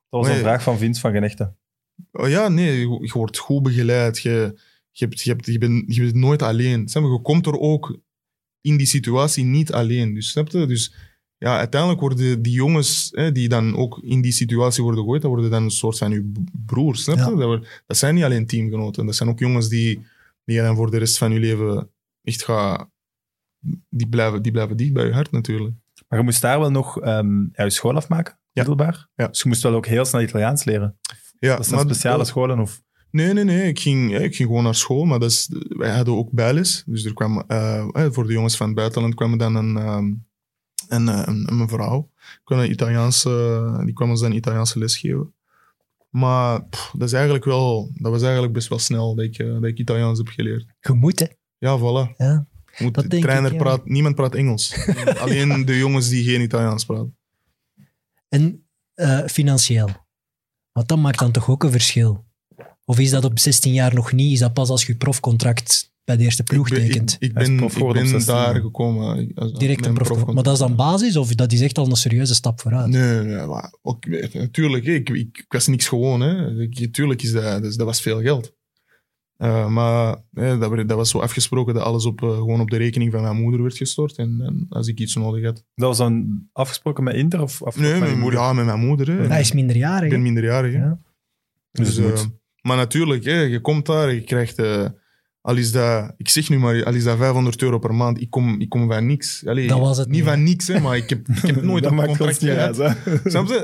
Dat 0.09 0.25
was 0.25 0.27
een 0.27 0.35
vraag 0.35 0.63
van 0.63 0.77
Vince 0.77 1.01
van 1.01 1.11
Genechten. 1.11 1.57
Oh 2.11 2.29
ja, 2.29 2.47
nee, 2.47 2.79
je, 2.79 2.97
je 3.01 3.11
wordt 3.13 3.37
goed 3.37 3.63
begeleid. 3.63 4.19
Je, 4.19 4.55
je, 4.91 5.05
hebt, 5.05 5.21
je, 5.21 5.29
hebt, 5.29 5.45
je, 5.45 5.57
bent, 5.57 5.95
je 5.95 6.01
bent 6.01 6.15
nooit 6.15 6.41
alleen. 6.41 6.87
Snap 6.87 7.03
je? 7.03 7.09
je 7.09 7.21
komt 7.21 7.45
er 7.45 7.59
ook 7.59 7.99
in 8.61 8.77
die 8.77 8.87
situatie 8.87 9.43
niet 9.43 9.71
alleen. 9.71 10.13
Dus 10.13 10.29
snap 10.29 10.47
je? 10.47 10.65
Dus 10.65 10.93
ja, 11.37 11.57
uiteindelijk 11.57 12.01
worden 12.01 12.41
die 12.41 12.53
jongens 12.53 13.09
hè, 13.13 13.31
die 13.31 13.49
dan 13.49 13.75
ook 13.75 13.99
in 14.03 14.21
die 14.21 14.31
situatie 14.31 14.83
worden 14.83 15.01
gegooid, 15.01 15.21
dat 15.21 15.31
worden 15.31 15.49
dan 15.49 15.63
een 15.63 15.71
soort 15.71 15.97
van 15.97 16.11
je 16.11 16.31
broers. 16.65 17.03
Snap 17.03 17.17
je? 17.17 17.23
Ja. 17.23 17.35
Dat, 17.35 17.67
dat 17.85 17.97
zijn 17.97 18.15
niet 18.15 18.23
alleen 18.23 18.45
teamgenoten. 18.45 19.05
Dat 19.05 19.15
zijn 19.15 19.29
ook 19.29 19.39
jongens 19.39 19.69
die, 19.69 20.05
die 20.45 20.55
je 20.55 20.61
dan 20.61 20.75
voor 20.75 20.91
de 20.91 20.97
rest 20.97 21.17
van 21.17 21.31
je 21.31 21.39
leven 21.39 21.89
echt 22.23 22.43
gaat... 22.43 22.89
Die 23.89 24.07
blijven, 24.09 24.41
die 24.41 24.51
blijven 24.51 24.77
dicht 24.77 24.93
bij 24.93 25.05
je 25.05 25.13
hart 25.13 25.31
natuurlijk. 25.31 25.75
Maar 26.11 26.19
je 26.19 26.25
moest 26.25 26.41
daar 26.41 26.59
wel 26.59 26.71
nog 26.71 26.99
ehm 27.01 27.39
ja, 27.41 27.63
je 27.63 27.69
school 27.69 27.95
afmaken, 27.95 28.33
Ja. 28.39 28.49
middelbaar. 28.53 29.07
Ja. 29.15 29.27
Dus 29.27 29.41
je 29.41 29.47
moest 29.47 29.63
wel 29.63 29.73
ook 29.73 29.85
heel 29.85 30.05
snel 30.05 30.21
Italiaans 30.21 30.63
leren. 30.63 30.97
Ja, 31.39 31.55
Dat 31.55 31.67
zijn 31.67 31.79
speciale 31.81 32.25
scholen 32.25 32.59
of... 32.59 32.81
Nee, 33.11 33.33
nee, 33.33 33.43
nee. 33.43 33.67
Ik 33.67 33.79
ging, 33.79 34.11
ja, 34.11 34.19
ik 34.19 34.35
ging 34.35 34.47
gewoon 34.49 34.63
naar 34.63 34.75
school, 34.75 35.05
maar 35.05 35.19
dat 35.19 35.31
is, 35.31 35.51
wij 35.69 35.95
hadden 35.95 36.15
ook 36.17 36.31
bijles. 36.31 36.83
Dus 36.85 37.05
er 37.05 37.13
kwam, 37.13 37.43
eh, 37.47 37.85
voor 38.09 38.27
de 38.27 38.33
jongens 38.33 38.57
van 38.57 38.65
het 38.65 38.75
buitenland 38.75 39.15
kwam 39.15 39.31
er 39.31 39.37
dan 39.37 39.55
een, 39.55 39.77
ehm, 39.77 40.13
een, 40.87 41.09
eh, 41.09 41.21
een, 41.25 41.47
een 41.51 41.57
mevrouw. 41.57 42.09
Die 42.15 42.39
kwam, 42.43 42.59
een 42.59 42.71
Italiaanse, 42.71 43.81
die 43.85 43.93
kwam 43.93 44.09
ons 44.09 44.21
dan 44.21 44.31
Italiaanse 44.31 44.79
les 44.79 44.97
geven. 44.97 45.33
Maar 46.09 46.65
pff, 46.65 46.91
dat, 46.97 47.07
is 47.07 47.13
eigenlijk 47.13 47.45
wel, 47.45 47.91
dat 47.93 48.11
was 48.11 48.21
eigenlijk 48.21 48.53
best 48.53 48.67
wel 48.67 48.79
snel 48.79 49.15
dat 49.15 49.25
ik, 49.25 49.37
eh, 49.37 49.53
dat 49.53 49.63
ik 49.63 49.77
Italiaans 49.77 50.17
heb 50.17 50.27
geleerd. 50.27 50.65
Je 50.79 50.93
moet, 50.93 51.19
hè. 51.19 51.27
Ja, 51.57 51.77
voilà. 51.79 52.15
Ja. 52.17 52.47
Moet, 52.77 52.93
Dat 52.93 53.03
de 53.03 53.09
denk 53.09 53.23
ik, 53.23 53.29
trainer 53.29 53.51
ja. 53.53 53.57
praat, 53.57 53.85
niemand 53.85 54.15
praat 54.15 54.35
Engels. 54.35 54.75
Alleen 55.23 55.65
de 55.65 55.77
jongens 55.77 56.09
die 56.09 56.23
geen 56.23 56.41
Italiaans 56.41 56.85
praten. 56.85 57.17
En 58.29 58.65
eh, 58.93 59.25
financieel. 59.25 59.89
Want 60.71 60.87
dat 60.87 60.97
maakt 60.97 61.19
dan 61.19 61.31
toch 61.31 61.49
ook 61.49 61.63
een 61.63 61.71
verschil. 61.71 62.25
Of 62.85 62.99
is 62.99 63.09
dat 63.09 63.25
op 63.25 63.39
16 63.39 63.73
jaar 63.73 63.93
nog 63.93 64.11
niet? 64.11 64.31
Is 64.33 64.39
dat 64.39 64.53
pas 64.53 64.69
als 64.69 64.85
je 64.85 64.97
contract 65.19 65.93
bij 66.03 66.17
de 66.17 66.23
eerste 66.23 66.43
ploeg 66.43 66.67
ik 66.69 66.73
ben, 66.73 66.85
tekent? 66.87 67.15
ik, 67.19 67.33
ben, 67.33 67.55
prof 67.55 67.71
ik 67.71 67.77
geworden 67.77 68.03
op 68.03 68.09
ben 68.11 68.21
16, 68.21 68.43
daar 68.43 68.55
gekomen. 68.61 69.31
als- 69.35 69.53
Direct 69.53 69.85
een 69.85 69.93
prof. 69.93 70.07
profcontract. 70.07 70.33
Maar 70.33 70.43
dat 70.43 70.53
is 70.53 70.59
dan 70.59 70.75
basis 70.75 71.15
of 71.17 71.35
dat 71.35 71.51
is 71.51 71.61
echt 71.61 71.77
al 71.77 71.85
een 71.89 71.95
serieuze 71.95 72.33
stap 72.35 72.61
vooruit? 72.61 72.87
Nee, 72.87 73.21
nee, 73.21 73.45
maar 73.45 73.73
ook, 73.81 74.05
natuurlijk. 74.33 74.85
hè, 74.85 74.91
Ik, 74.93 75.09
ik, 75.09 75.37
ik 75.37 75.45
was 75.47 75.67
niks 75.67 75.87
gewoon. 75.87 76.21
Hè. 76.21 76.59
Ik, 76.61 76.93
tuurlijk 76.93 77.21
is 77.21 77.31
dat, 77.31 77.61
dus 77.61 77.75
dat 77.75 77.85
was 77.85 78.01
veel 78.01 78.21
geld. 78.21 78.53
Eh, 79.41 79.67
maar 79.67 80.15
hè, 80.33 80.57
dat, 80.57 80.69
werd- 80.69 80.87
dat 80.87 80.97
was 80.97 81.09
zo 81.09 81.19
afgesproken 81.19 81.73
dat 81.73 81.83
alles 81.83 82.05
op, 82.05 82.21
eh, 82.23 82.29
gewoon 82.29 82.59
op 82.61 82.69
de 82.69 82.77
rekening 82.77 83.11
van 83.11 83.21
mijn 83.21 83.41
moeder 83.41 83.61
werd 83.61 83.77
gestort. 83.77 84.17
En, 84.17 84.41
en 84.45 84.65
als 84.69 84.87
ik 84.87 84.99
iets 84.99 85.15
nodig 85.15 85.43
had. 85.43 85.63
Dat 85.75 85.87
was 85.87 85.97
dan 85.97 86.43
afgesproken 86.53 87.03
met 87.03 87.15
Inter 87.15 87.41
of 87.41 87.63
afgesproken 87.63 87.99
Nee, 88.01 88.09
met 88.09 88.19
moeder? 88.19 88.39
ja, 88.39 88.53
met 88.53 88.65
mijn 88.65 88.79
moeder. 88.79 89.07
Hè. 89.07 89.27
Hij 89.27 89.39
is 89.39 89.51
minderjarig. 89.51 90.03
ik 90.03 90.09
ben 90.09 90.21
minderjarig. 90.21 90.73
Ja. 90.73 90.99
Dus 91.71 91.95
Dus, 91.95 92.13
eh, 92.21 92.25
maar 92.61 92.77
natuurlijk, 92.77 93.23
hè, 93.23 93.39
je 93.41 93.61
komt 93.61 93.85
daar, 93.85 94.13
je 94.13 94.21
krijgt... 94.23 94.57
eh, 94.59 94.85
al 95.41 95.55
is 95.55 95.71
dat, 95.71 96.13
ik 96.17 96.29
zeg 96.29 96.49
nu 96.49 96.57
maar, 96.59 96.83
al 96.85 96.93
is 96.93 97.03
dat 97.03 97.17
500 97.17 97.61
euro 97.61 97.79
per 97.79 97.95
maand, 97.95 98.21
ik 98.21 98.29
kom, 98.29 98.59
ik 98.59 98.69
kom 98.69 98.87
van 98.91 99.05
niks. 99.05 99.45
Allee, 99.47 99.67
Dat 99.67 99.79
was 99.79 99.97
het 99.97 100.07
niet 100.07 100.15
niet, 100.17 100.25
van 100.29 100.43
niks, 100.43 100.67
hè, 100.67 100.79
maar 100.79 100.97
ik 100.97 101.09
heb, 101.09 101.27
ik 101.27 101.41
heb 101.41 101.61
nooit 101.71 101.83
Dat 101.83 101.91
een 101.91 102.05
contract 102.05 102.37
gehad. 102.37 102.77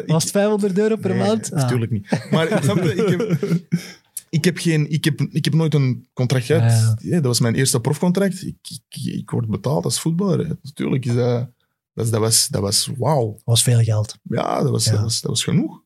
Was 0.05 0.23
het 0.23 0.31
500 0.31 0.77
euro 0.77 0.95
per 0.95 1.09
Nee, 1.15 1.19
maand? 1.19 1.51
Ah. 1.53 1.61
Natuurlijk 1.61 1.91
niet. 1.91 2.27
Maar 2.31 2.59
snap 2.63 2.83
je, 2.83 2.95
ik 2.95 3.07
heb, 3.19 3.37
ik 4.29 4.45
heb, 4.45 4.57
geen, 4.57 4.89
ik, 4.91 5.03
heb, 5.05 5.21
ik 5.21 5.45
heb 5.45 5.53
nooit 5.53 5.73
een 5.73 6.07
contract 6.13 6.45
gehad. 6.45 6.71
Ja. 6.71 6.97
Ja, 7.01 7.15
dat 7.15 7.25
was 7.25 7.39
mijn 7.39 7.55
eerste 7.55 7.79
profcontract. 7.81 8.45
Ik, 8.45 8.57
ik, 8.89 9.03
ik 9.13 9.29
word 9.29 9.47
betaald 9.47 9.85
als 9.85 9.99
voetballer. 9.99 10.47
hè. 10.47 10.53
Natuurlijk 10.61 11.05
is 11.05 11.13
dat... 11.13 11.49
Dat, 11.93 12.09
dat 12.11 12.19
was, 12.19 12.47
dat 12.47 12.61
was 12.61 12.89
wauw. 12.97 13.39
was 13.43 13.63
veel 13.63 13.83
geld. 13.83 14.17
Ja, 14.23 14.61
dat 14.61 14.69
was, 14.71 14.85
Ja. 14.85 14.91
Dat, 14.91 15.01
was, 15.01 15.21
dat 15.21 15.31
was 15.31 15.43
genoeg. 15.43 15.81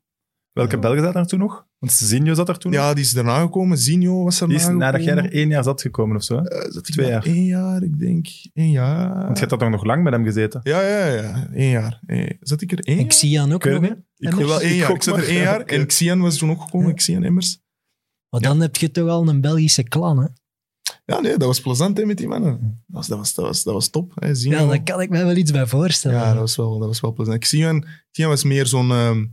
Welke 0.51 0.79
Belgen 0.79 1.03
zat 1.03 1.15
er 1.15 1.25
toen 1.27 1.39
nog? 1.39 1.65
Want 1.79 1.91
Zinho 1.93 2.33
zat 2.33 2.49
er 2.49 2.57
toen 2.57 2.71
nog. 2.71 2.79
Ja, 2.81 2.93
die 2.93 3.03
is 3.03 3.11
daarna 3.11 3.41
gekomen. 3.41 3.77
Zinho 3.77 4.23
was 4.23 4.41
er 4.41 4.47
Die 4.47 4.57
is 4.57 4.67
nadat 4.67 5.03
jij 5.03 5.15
er 5.15 5.31
één 5.31 5.49
jaar 5.49 5.63
zat 5.63 5.81
gekomen 5.81 6.15
of 6.15 6.23
zo. 6.23 6.35
Hè? 6.37 6.49
Eh, 6.49 6.71
zat 6.71 6.87
ik 6.87 6.93
twee 6.93 7.09
daar 7.09 7.25
jaar. 7.25 7.35
Één 7.35 7.45
jaar, 7.45 7.83
ik 7.83 7.99
denk. 7.99 8.27
Één 8.53 8.71
jaar. 8.71 9.13
Want 9.23 9.39
je 9.39 9.45
hebt 9.45 9.59
dat 9.59 9.69
nog 9.69 9.83
lang 9.83 10.03
met 10.03 10.13
hem 10.13 10.23
gezeten. 10.23 10.59
Ja, 10.63 10.81
ja, 10.81 11.05
ja. 11.05 11.47
Één 11.53 11.69
jaar. 11.69 11.99
Eh, 12.05 12.29
Zat 12.39 12.61
ik 12.61 12.71
er 12.71 12.79
één 12.79 12.95
En 12.97 13.01
jaar? 13.03 13.11
Xian 13.11 13.51
ook 13.53 13.65
Ik 13.65 13.71
nog, 13.71 13.81
het 13.81 13.89
hè? 13.89 13.95
niet. 13.95 14.05
En 14.33 14.39
Ik 14.39 14.45
wel 14.45 14.55
ook 14.89 14.95
Ik 14.95 15.03
zat 15.03 15.17
er 15.17 15.27
één 15.27 15.37
Ja, 15.37 15.43
jaar. 15.43 15.61
En 15.61 15.85
Xian 15.85 16.19
was 16.21 16.37
toen 16.37 16.49
ook 16.49 16.61
gekomen. 16.61 16.87
Ja. 16.87 16.93
Xian 16.93 17.23
Emmers. 17.23 17.60
Maar 18.31 18.41
dan 18.41 18.59
heb 18.61 18.75
je 18.75 18.91
toch 18.91 19.09
al 19.09 19.27
een 19.27 19.41
Belgische 19.41 19.83
klan, 19.83 20.19
hè? 20.19 20.27
Ja, 21.05 21.19
nee, 21.19 21.31
dat 21.37 21.47
was 21.47 21.61
plezant 21.61 21.97
hè, 21.97 22.05
met 22.05 22.17
die 22.17 22.27
mannen. 22.27 22.51
Dat 22.87 22.97
was, 22.97 23.07
dat 23.07 23.17
was, 23.17 23.33
dat 23.33 23.45
was, 23.45 23.63
dat 23.63 23.73
was 23.73 23.89
top. 23.89 24.11
Hè. 24.15 24.35
Zinho. 24.35 24.57
Ja, 24.59 24.67
daar 24.67 24.83
kan 24.83 25.01
ik 25.01 25.09
mij 25.09 25.25
wel 25.25 25.35
iets 25.35 25.51
bij 25.51 25.67
voorstellen. 25.67 26.17
Ja, 26.17 26.29
dat 26.31 26.39
was 26.39 26.55
wel, 26.55 26.77
dat 26.79 26.87
was 26.87 26.99
wel 26.99 27.13
plezant. 27.13 27.37
Xian, 27.39 27.85
Xian 28.11 28.29
was 28.29 28.43
meer 28.43 28.65
zo'n... 28.65 28.91
ehm, 28.91 29.25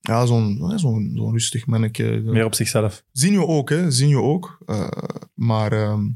ja, 0.00 0.26
zo'n 0.26 0.56
ja, 0.70 0.76
zo'n 0.78 1.12
zo'n 1.16 1.32
rustig 1.32 1.66
manneke. 1.66 2.20
Meer 2.24 2.44
op 2.44 2.54
zichzelf. 2.54 3.04
Zinho 3.12 3.46
ook, 3.46 3.68
hè. 3.70 3.90
Zinho 3.90 4.22
ook. 4.22 4.58
Eh, 4.66 4.88
maar... 5.34 5.72
ehm, 5.72 6.08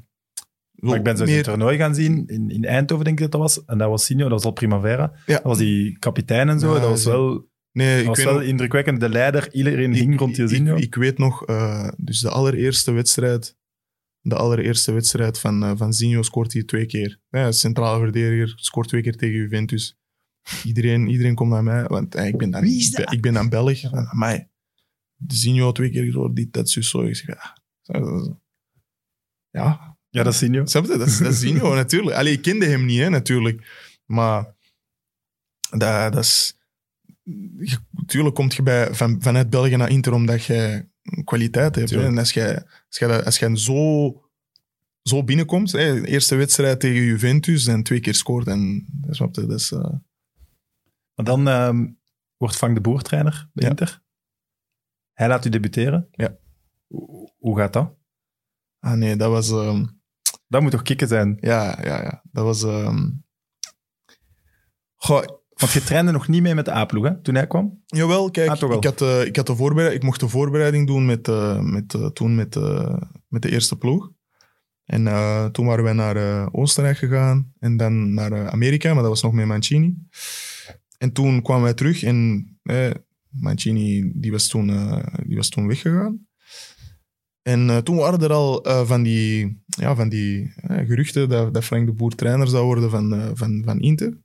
Maar 0.72 0.96
ik 0.96 1.02
ben 1.02 1.16
zo 1.16 1.24
meer- 1.24 1.36
een 1.36 1.42
toernooi 1.42 1.76
gaan 1.78 1.94
zien 1.94 2.26
in, 2.26 2.50
in 2.50 2.64
Eindhoven, 2.64 3.04
denk 3.04 3.20
ik 3.20 3.30
dat 3.30 3.32
dat 3.32 3.40
was. 3.40 3.64
En 3.64 3.78
dat 3.78 3.88
was 3.88 4.04
Sinjo, 4.04 4.22
dat 4.22 4.32
was 4.32 4.44
al 4.44 4.50
Primavera. 4.52 5.12
Ja. 5.26 5.34
Dat 5.34 5.42
was 5.44 5.58
die 5.58 5.98
kapitein 5.98 6.48
en 6.48 6.60
zo. 6.60 6.74
Ja, 6.74 6.80
dat 6.80 6.88
was 6.88 7.04
wel, 7.04 7.48
Nee, 7.72 7.90
dat 7.92 8.00
ik 8.00 8.06
was 8.06 8.16
weet 8.16 8.26
wel 8.26 8.34
nog- 8.34 8.44
indrukwekkend. 8.44 9.00
De 9.00 9.08
leider, 9.08 9.52
iedereen 9.54 9.92
hing 9.94 10.18
rond 10.18 10.36
je 10.36 10.42
ik, 10.42 10.48
Sinjo. 10.48 10.76
ik, 10.76 10.82
ik 10.82 10.94
weet 10.94 11.18
nog, 11.18 11.46
eh, 11.46 11.88
dus 11.96 12.20
de 12.20 12.28
allereerste 12.30 12.92
wedstrijd, 12.92 13.56
de 14.20 14.34
allereerste 14.36 14.92
wedstrijd 14.92 15.38
van, 15.38 15.62
eh 15.62 15.72
van 15.76 15.92
Zinho 15.92 16.22
scoort 16.22 16.52
hij 16.52 16.62
twee 16.64 16.86
keer. 16.86 17.20
Ja, 17.30 17.52
centrale 17.52 17.98
verdediger, 18.00 18.52
scoort 18.56 18.88
twee 18.88 19.02
keer 19.02 19.16
tegen 19.16 19.34
Juventus. 19.36 19.96
Iedereen, 20.64 21.08
iedereen 21.08 21.34
komt 21.34 21.50
naar 21.50 21.62
mij, 21.62 21.84
want 21.84 22.14
eh, 22.14 22.26
ik, 22.26 22.36
ben 22.36 22.50
dan, 22.50 22.62
Wie 22.62 22.78
is 22.78 22.90
dat? 22.90 23.12
ik 23.12 23.20
ben 23.22 23.32
dan 23.32 23.48
Belg. 23.48 23.80
Van, 23.80 24.08
mij. 24.12 24.48
Zinho 25.26 25.72
twee 25.72 25.90
keer 25.90 26.04
gescoord, 26.04 26.36
dit, 26.36 26.52
dat, 26.52 26.70
zus, 26.70 26.90
zo. 26.90 27.02
Ik 27.02 27.16
zeg, 27.16 27.26
ja. 27.36 27.56
Zo. 27.82 28.40
ja, 29.50 29.96
Ja, 30.08 30.22
dat 30.22 30.34
zien 30.34 30.52
je. 30.52 30.62
snap 30.68 30.84
je? 30.86 30.96
Dat 30.98 31.06
is, 31.06 31.18
dat 31.18 31.32
is 31.32 31.38
Zinho, 31.40 31.74
natuurlijk. 31.84 32.16
Allee, 32.16 32.32
ik 32.32 32.42
kende 32.42 32.66
hem 32.66 32.84
niet, 32.84 32.98
hè, 32.98 33.08
natuurlijk. 33.10 33.90
Maar 34.06 34.54
dat, 35.70 36.12
dat 36.12 36.24
is... 36.24 36.56
Natuurlijk 37.90 38.34
komt 38.34 38.54
je 38.54 38.62
bij, 38.62 38.94
van, 38.94 39.22
vanuit 39.22 39.50
België 39.50 39.76
naar 39.76 39.90
Inter 39.90 40.12
omdat 40.12 40.44
je 40.44 40.88
kwaliteit 41.24 41.74
hebt. 41.74 41.92
En 41.92 42.18
als 42.18 42.32
je, 42.32 42.54
als 42.88 42.98
je, 42.98 43.06
dat- 43.06 43.24
als 43.24 43.38
je 43.38 43.58
zo, 43.58 44.22
zo 45.02 45.24
binnenkomt, 45.24 45.72
hè, 45.72 46.04
eerste 46.04 46.34
wedstrijd 46.34 46.80
tegen 46.80 47.02
Juventus 47.02 47.66
en 47.66 47.82
twee 47.82 48.00
keer 48.00 48.14
scoort, 48.14 48.46
en, 48.46 48.86
dat 48.92 49.16
snap 49.16 49.34
je, 49.34 49.46
dat 49.46 49.60
is... 49.60 49.72
eh, 49.72 49.92
Maar 51.14 51.24
dan 51.24 51.48
ehm, 51.48 51.86
wordt 52.36 52.56
Frank 52.56 52.74
de 52.74 52.80
Boer 52.80 53.02
trainer 53.02 53.50
bij 53.52 53.64
Ja. 53.64 53.70
Inter. 53.70 54.02
Hij 55.12 55.28
laat 55.28 55.44
u 55.44 55.48
debuteren. 55.48 56.08
Ja. 56.10 56.36
Hoe, 57.38 57.56
gaat 57.58 57.72
dat? 57.72 57.94
ah 58.78 58.92
nee, 58.92 59.16
dat 59.16 59.30
was... 59.30 59.50
ehm, 59.50 59.86
Dat 60.48 60.62
moet 60.62 60.70
toch 60.70 60.82
kicken 60.82 61.08
zijn? 61.08 61.36
ja, 61.40 61.78
ja, 61.82 62.02
ja. 62.02 62.22
Dat 62.32 62.44
was... 62.44 62.62
ehm, 62.62 63.10
goh, 64.94 65.24
Want 65.62 65.74
je 65.74 65.82
trainde 65.82 66.12
nog 66.12 66.28
niet 66.28 66.42
mee 66.42 66.54
met 66.54 66.64
de 66.64 66.74
A-ploeg, 66.74 67.04
hè, 67.04 67.20
toen 67.20 67.34
hij 67.34 67.46
kwam. 67.46 67.82
Jawel, 67.86 68.30
kijk, 68.30 68.48
Ah, 68.48 68.72
ik, 68.72 68.84
had, 68.84 69.00
eh, 69.00 69.24
ik, 69.24 69.36
had 69.36 69.46
de 69.46 69.56
voorbereiding, 69.56 70.00
ik 70.00 70.06
mocht 70.08 70.20
de 70.20 70.28
voorbereiding 70.28 70.86
doen 70.86 71.06
met, 71.06 71.28
eh, 71.28 71.60
met, 71.60 71.94
eh, 71.94 72.06
toen 72.06 72.34
met, 72.34 72.58
met 73.28 73.42
de 73.42 73.50
eerste 73.50 73.76
ploeg. 73.76 74.10
En 74.84 75.04
toen 75.52 75.66
waren 75.66 75.84
wij 75.84 75.92
naar 75.92 76.48
Oostenrijk 76.52 76.96
gegaan 76.96 77.52
en 77.58 77.76
dan 77.76 78.14
naar 78.14 78.50
Amerika, 78.50 78.92
maar 78.92 79.02
dat 79.02 79.10
was 79.10 79.22
nog 79.22 79.32
met 79.32 79.46
Mancini. 79.46 79.96
En 80.98 81.12
toen 81.12 81.42
kwamen 81.42 81.62
wij 81.62 81.74
terug 81.74 82.02
en 82.02 82.48
eh, 82.62 82.90
Mancini 83.28 84.12
die 84.14 84.30
was, 84.30 84.48
toen, 84.48 84.66
die 85.26 85.36
was 85.36 85.48
toen 85.48 85.66
weggegaan. 85.66 86.26
En 87.42 87.84
toen 87.84 87.96
waren 87.96 88.20
er 88.20 88.32
al 88.32 88.66
van 88.86 89.02
die, 89.02 89.62
ja, 89.66 89.94
van 89.94 90.08
die 90.08 90.52
geruchten 90.66 91.28
dat, 91.28 91.54
dat 91.54 91.64
Frank 91.64 91.86
de 91.86 91.92
Boer 91.92 92.14
trainer 92.14 92.48
zou 92.48 92.64
worden 92.64 92.90
van, 92.90 93.30
van, 93.34 93.62
van 93.64 93.80
Inter. 93.80 94.18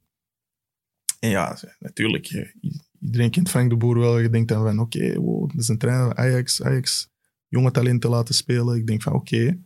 En 1.20 1.30
ja, 1.30 1.58
natuurlijk, 1.80 2.54
iedereen 3.02 3.32
kent 3.32 3.50
Frank 3.50 3.70
de 3.70 3.78
Boer 3.78 4.00
wel. 4.00 4.20
Je 4.20 4.30
denkt 4.30 4.48
dan 4.48 4.64
van, 4.64 4.80
oké, 4.80 5.20
wow, 5.20 5.50
dat 5.50 5.62
is 5.62 5.68
een 5.68 5.78
trainer 5.78 6.06
van 6.06 6.18
Ajax. 6.18 6.64
Ajax, 6.64 7.10
jonge 7.48 7.72
talenten 7.72 8.10
laten 8.10 8.36
spelen. 8.36 8.78
Ik 8.78 8.88
denk 8.88 9.02
van, 9.02 9.14
oké, 9.14 9.60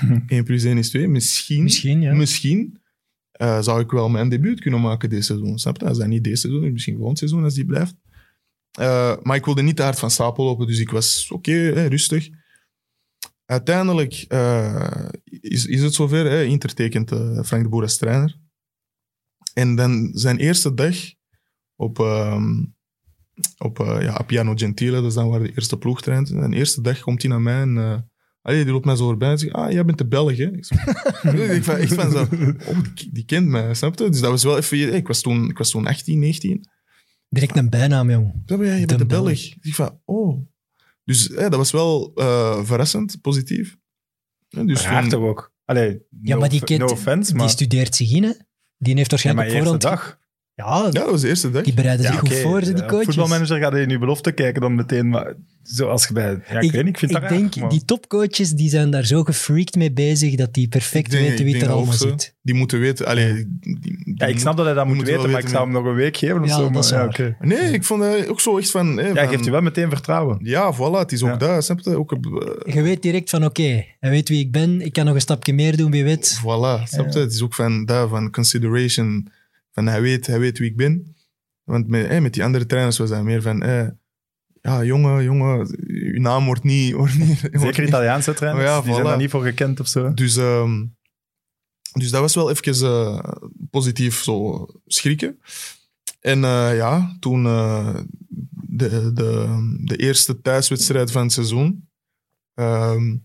1 0.26 0.44
plus 0.44 0.64
1 0.64 0.78
is 0.78 0.88
2. 0.88 1.08
Misschien, 1.08 1.62
Misschien, 1.62 2.00
ja. 2.00 2.14
misschien 2.14 2.80
eh, 3.32 3.62
zou 3.62 3.80
ik 3.80 3.90
wel 3.90 4.08
mijn 4.08 4.28
debuut 4.28 4.60
kunnen 4.60 4.80
maken 4.80 5.10
dit 5.10 5.24
seizoen. 5.24 5.58
Snap 5.58 5.80
je? 5.80 5.86
Als 5.86 5.98
dat 5.98 6.06
niet 6.06 6.24
deze 6.24 6.36
seizoen 6.36 6.64
is, 6.64 6.72
misschien 6.72 6.96
volgend 6.96 7.18
seizoen 7.18 7.44
als 7.44 7.54
die 7.54 7.64
blijft. 7.64 7.94
Eh, 8.70 9.16
maar 9.22 9.36
ik 9.36 9.44
wilde 9.44 9.62
niet 9.62 9.76
te 9.76 9.82
hard 9.82 9.98
van 9.98 10.10
stapel 10.10 10.44
lopen, 10.44 10.66
dus 10.66 10.78
ik 10.78 10.90
was 10.90 11.30
oké, 11.30 11.68
rustig. 11.68 12.28
Uiteindelijk 13.44 14.24
eh, 14.28 15.08
is, 15.24 15.66
is 15.66 15.82
het 15.82 15.94
zover. 15.94 16.24
Hè, 16.24 16.44
Inter 16.44 16.74
tekent 16.74 17.10
Frank 17.44 17.62
de 17.62 17.68
Boer 17.68 17.82
als 17.82 17.96
trainer. 17.96 18.36
En 19.58 19.74
dan 19.74 20.10
zijn 20.12 20.38
eerste 20.38 20.74
dag 20.74 20.96
op, 21.76 21.98
ehm, 21.98 22.64
op 23.58 23.80
eh, 23.80 24.02
ja, 24.02 24.12
Appiano 24.12 24.54
Gentile, 24.54 24.96
dat 24.96 25.04
is 25.04 25.14
dan 25.14 25.28
waar 25.28 25.40
de 25.40 25.52
eerste 25.54 25.78
ploeg 25.78 26.02
traint. 26.02 26.30
En 26.30 26.50
de 26.50 26.56
eerste 26.56 26.80
dag 26.80 27.00
komt 27.00 27.22
hij 27.22 27.30
naar 27.30 27.40
mij 27.40 27.60
en 27.60 27.78
eh, 27.78 27.98
allee, 28.42 28.64
die 28.64 28.72
loopt 28.72 28.84
mij 28.84 28.96
zo 28.96 29.04
voorbij 29.04 29.30
en 29.30 29.38
zegt, 29.38 29.52
ah, 29.52 29.72
jij 29.72 29.84
bent 29.84 29.98
de 29.98 30.06
Belg, 30.06 30.36
hè? 30.36 30.52
Ik, 30.56 30.64
zo, 30.64 30.74
ik 31.56 31.64
van, 31.64 31.76
echt 31.76 31.94
van 31.94 32.10
zo, 32.10 32.20
oh, 32.70 32.78
die, 32.94 33.12
die 33.12 33.24
kent 33.24 33.46
mij, 33.46 33.74
snap 33.74 33.98
je? 33.98 34.08
Dus 34.08 34.20
dat 34.20 34.30
was 34.30 34.44
wel 34.44 34.56
even, 34.56 34.94
ik 34.94 35.06
was 35.06 35.20
toen, 35.20 35.48
ik 35.50 35.58
was 35.58 35.70
toen 35.70 35.86
18, 35.86 36.18
19. 36.18 36.68
Direct 37.28 37.56
een 37.56 37.70
bijnaam, 37.70 38.10
jong. 38.10 38.42
Ja, 38.46 38.56
maar 38.56 38.66
ja, 38.66 38.74
je 38.74 38.80
De 38.80 38.86
bent 38.86 38.98
de 38.98 39.06
Belg. 39.06 39.24
Belg. 39.24 39.54
Ik 39.60 39.74
van, 39.74 40.00
oh. 40.04 40.46
Dus 41.04 41.28
hè, 41.28 41.48
dat 41.48 41.56
was 41.56 41.70
wel 41.70 42.12
eh, 42.14 42.64
verrassend, 42.64 43.20
positief. 43.20 43.76
Ja, 44.48 44.64
dus 44.64 44.82
Raar 44.82 45.14
ook? 45.14 45.54
Allee, 45.64 46.02
Ja, 46.22 46.34
no, 46.34 46.40
maar 46.40 46.48
die, 46.48 46.64
kent, 46.64 46.80
no 46.80 46.86
offense, 46.86 47.32
maar... 47.32 47.42
die 47.42 47.50
studeert 47.50 47.94
zich 47.94 48.12
in, 48.12 48.22
hè. 48.22 48.32
Die 48.78 48.94
heeft 48.96 49.10
ja, 49.10 49.10
waarschijnlijk 49.10 49.48
maar 49.48 49.56
op 49.56 49.62
voorhand... 49.62 49.82
dag. 49.82 50.18
Ja, 50.56 50.82
ja, 50.84 50.90
dat 50.90 51.10
was 51.10 51.20
de 51.20 51.28
eerste 51.28 51.50
dag. 51.50 51.62
die 51.64 51.74
bereiden 51.74 52.06
zich 52.06 52.18
goed 52.18 52.34
voor, 52.34 52.62
ze, 52.64 52.72
die 52.72 52.82
eh, 52.82 52.88
coaches. 52.88 53.06
voetbalmanager 53.14 53.58
gaat 53.58 53.74
in 53.74 53.88
je 53.88 53.98
belofte 53.98 54.32
kijken 54.32 54.60
dan 54.60 54.74
meteen, 54.74 55.08
maar 55.08 55.34
zoals 55.62 56.06
je 56.06 56.12
bij... 56.12 56.38
Ja, 56.50 56.60
ik, 56.60 56.72
weet 56.72 56.84
niet, 56.84 56.92
ik 56.94 56.98
vind 56.98 57.10
ik 57.10 57.20
dat 57.20 57.30
raar, 57.30 57.38
denk, 57.38 57.56
maar- 57.56 57.68
die 57.70 57.84
topcoaches 57.84 58.50
die 58.50 58.68
zijn 58.68 58.90
daar 58.90 59.04
zo 59.04 59.24
gefreakt 59.24 59.74
mee 59.76 59.92
bezig 59.92 60.34
dat 60.34 60.54
die 60.54 60.68
perfect 60.68 61.10
denk- 61.10 61.28
weten 61.28 61.44
wie 61.44 61.60
er 61.60 61.68
allemaal 61.70 61.94
zit. 61.94 62.34
Die 62.42 62.54
moeten 62.54 62.80
weten. 62.80 63.06
Allee, 63.06 63.32
die, 63.60 64.12
Ja, 64.14 64.26
ik 64.26 64.32
moet- 64.32 64.40
snap 64.40 64.56
dat 64.56 64.66
hij 64.66 64.74
dat 64.74 64.86
moet 64.86 65.02
weten, 65.02 65.30
maar 65.30 65.40
ik 65.40 65.48
zou 65.48 65.62
hem 65.64 65.72
nog 65.72 65.84
een 65.84 65.94
week 65.94 66.16
geven 66.16 66.42
of 66.42 66.48
Ja, 66.48 66.56
zo. 66.56 66.70
Maar, 66.70 67.14
ja. 67.20 67.36
Nee, 67.40 67.72
ik 67.72 67.84
vond 67.84 68.02
dat 68.02 68.28
ook 68.28 68.40
zo 68.40 68.58
echt 68.58 68.70
van... 68.70 68.96
hè, 68.96 69.06
ja, 69.08 69.14
van- 69.14 69.28
geeft 69.28 69.46
u 69.46 69.50
wel 69.50 69.60
meteen 69.62 69.90
vertrouwen. 69.90 70.38
Ja, 70.42 70.74
voilà, 70.74 70.98
het 70.98 71.12
is 71.12 71.22
ook 71.22 71.40
Ja. 71.40 71.60
Snap 71.60 71.80
je? 71.80 71.96
Ook, 71.98 72.12
eh, 72.12 72.74
Je 72.74 72.82
weet 72.82 73.02
direct 73.02 73.30
van, 73.30 73.44
oké, 73.44 73.84
hij 74.00 74.10
weet 74.10 74.28
wie 74.28 74.40
ik 74.40 74.52
ben, 74.52 74.80
ik 74.80 74.92
kan 74.92 75.04
nog 75.04 75.14
een 75.14 75.20
stapje 75.20 75.52
meer 75.52 75.76
doen, 75.76 75.90
wie 75.90 76.04
weet. 76.04 76.38
Voilà, 76.40 76.82
snap 76.84 77.12
je? 77.12 77.18
Het 77.18 77.32
is 77.32 77.42
ook 77.42 77.54
van, 77.54 77.84
daar, 77.84 78.08
van 78.08 78.30
consideration. 78.30 79.28
Van 79.76 79.86
hij 79.86 80.00
weet, 80.00 80.26
hij 80.26 80.38
weet 80.38 80.58
wie 80.58 80.70
ik 80.70 80.76
ben. 80.76 81.16
Want 81.64 81.86
met, 81.88 82.06
eh, 82.06 82.20
met 82.20 82.32
die 82.34 82.44
andere 82.44 82.66
trainers 82.66 82.98
was 82.98 83.10
hij 83.10 83.22
meer 83.22 83.42
van... 83.42 83.62
Eh, 83.62 83.88
ja, 84.60 84.84
jongen, 84.84 85.22
jongen, 85.24 85.76
uw 85.86 86.20
naam 86.20 86.44
wordt 86.44 86.62
niet... 86.62 86.92
Wordt 86.92 87.18
niet 87.18 87.40
wordt 87.40 87.60
Zeker 87.60 87.80
niet- 87.80 87.88
Italiaanse 87.88 88.34
trainers, 88.38 88.64
Oh 88.64 88.70
ja, 88.70 88.80
die 88.82 88.92
zijn 88.92 89.04
daar 89.06 89.16
niet 89.16 89.30
voor 89.30 89.42
gekend 89.42 89.80
of 89.80 89.88
zo. 89.88 90.14
Dus, 90.14 90.36
ehm, 90.36 90.84
dus 91.92 92.10
dat 92.10 92.20
was 92.20 92.34
wel 92.34 92.50
even 92.50 92.86
eh, 92.86 93.32
positief 93.70 94.22
zo 94.22 94.66
schrikken. 94.86 95.40
En 96.20 96.38
ja, 96.40 97.16
toen 97.20 97.42
de, 98.50 99.12
de, 99.12 99.80
de 99.84 99.96
eerste 99.96 100.40
thuiswedstrijd 100.40 101.10
van 101.10 101.22
het 101.22 101.32
seizoen. 101.32 101.88
ehm, 102.54 103.16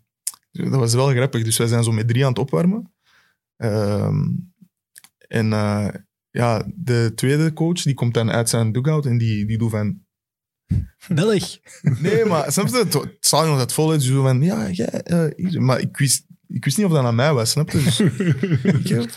dat 0.52 0.70
was 0.80 0.94
wel 0.94 1.08
grappig. 1.10 1.44
Dus 1.44 1.58
wij 1.58 1.68
zijn 1.68 1.84
zo 1.84 1.92
met 1.92 2.08
drie 2.08 2.24
aan 2.24 2.30
het 2.30 2.40
opwarmen. 2.40 2.94
Ehm, 3.58 4.30
en 5.28 5.50
ja, 6.32 6.68
de 6.76 7.12
tweede 7.16 7.54
coach 7.54 7.82
die 7.82 7.94
komt 7.94 8.14
dan 8.14 8.32
uit 8.32 8.50
zijn 8.50 8.72
dugout 8.72 9.06
en 9.06 9.18
die, 9.18 9.46
die 9.46 9.58
doet 9.58 9.72
van... 9.72 10.00
Belg. 11.08 11.58
Nee, 12.00 12.26
maar 12.26 12.52
snap 12.52 12.68
je? 12.68 12.78
Het, 12.78 12.94
het 12.94 13.18
stadion 13.20 13.58
zat 13.58 13.74
vol. 13.74 13.88
Dus 13.88 14.06
zo 14.06 14.22
van, 14.22 14.42
ja, 14.44 14.70
jij, 14.70 14.88
eh, 14.88 15.26
hier. 15.36 15.62
Maar 15.62 15.80
ik 15.80 15.98
wist, 15.98 16.26
ik 16.48 16.64
wist 16.66 16.78
niet 16.78 16.86
of 16.86 16.92
dat 16.92 17.04
aan 17.06 17.16
mij 17.16 17.34
was, 17.34 17.50
snap 17.52 17.70
je? 17.70 17.84
Dus, 17.84 18.00
ik, 18.90 19.08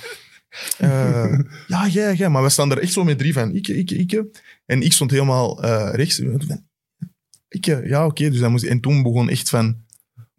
eh, 0.78 1.38
ja, 1.66 1.88
jij, 1.88 2.14
jij. 2.14 2.28
Maar 2.28 2.42
we 2.42 2.48
staan 2.48 2.70
er 2.70 2.78
echt 2.78 2.92
zo 2.92 3.04
met 3.04 3.18
drie 3.18 3.32
van, 3.32 3.54
ik, 3.54 3.68
ik, 3.68 3.90
ik. 3.90 4.22
En 4.66 4.82
ik 4.82 4.92
stond 4.92 5.10
helemaal 5.10 5.62
eh, 5.62 5.90
rechts. 5.94 6.22
Ik, 7.48 7.64
ja, 7.64 8.06
oké. 8.06 8.30
dus 8.30 8.40
dan 8.40 8.50
moest, 8.50 8.64
en 8.64 8.80
toen 8.80 9.02
begon 9.02 9.28
echt 9.28 9.48
van, 9.48 9.76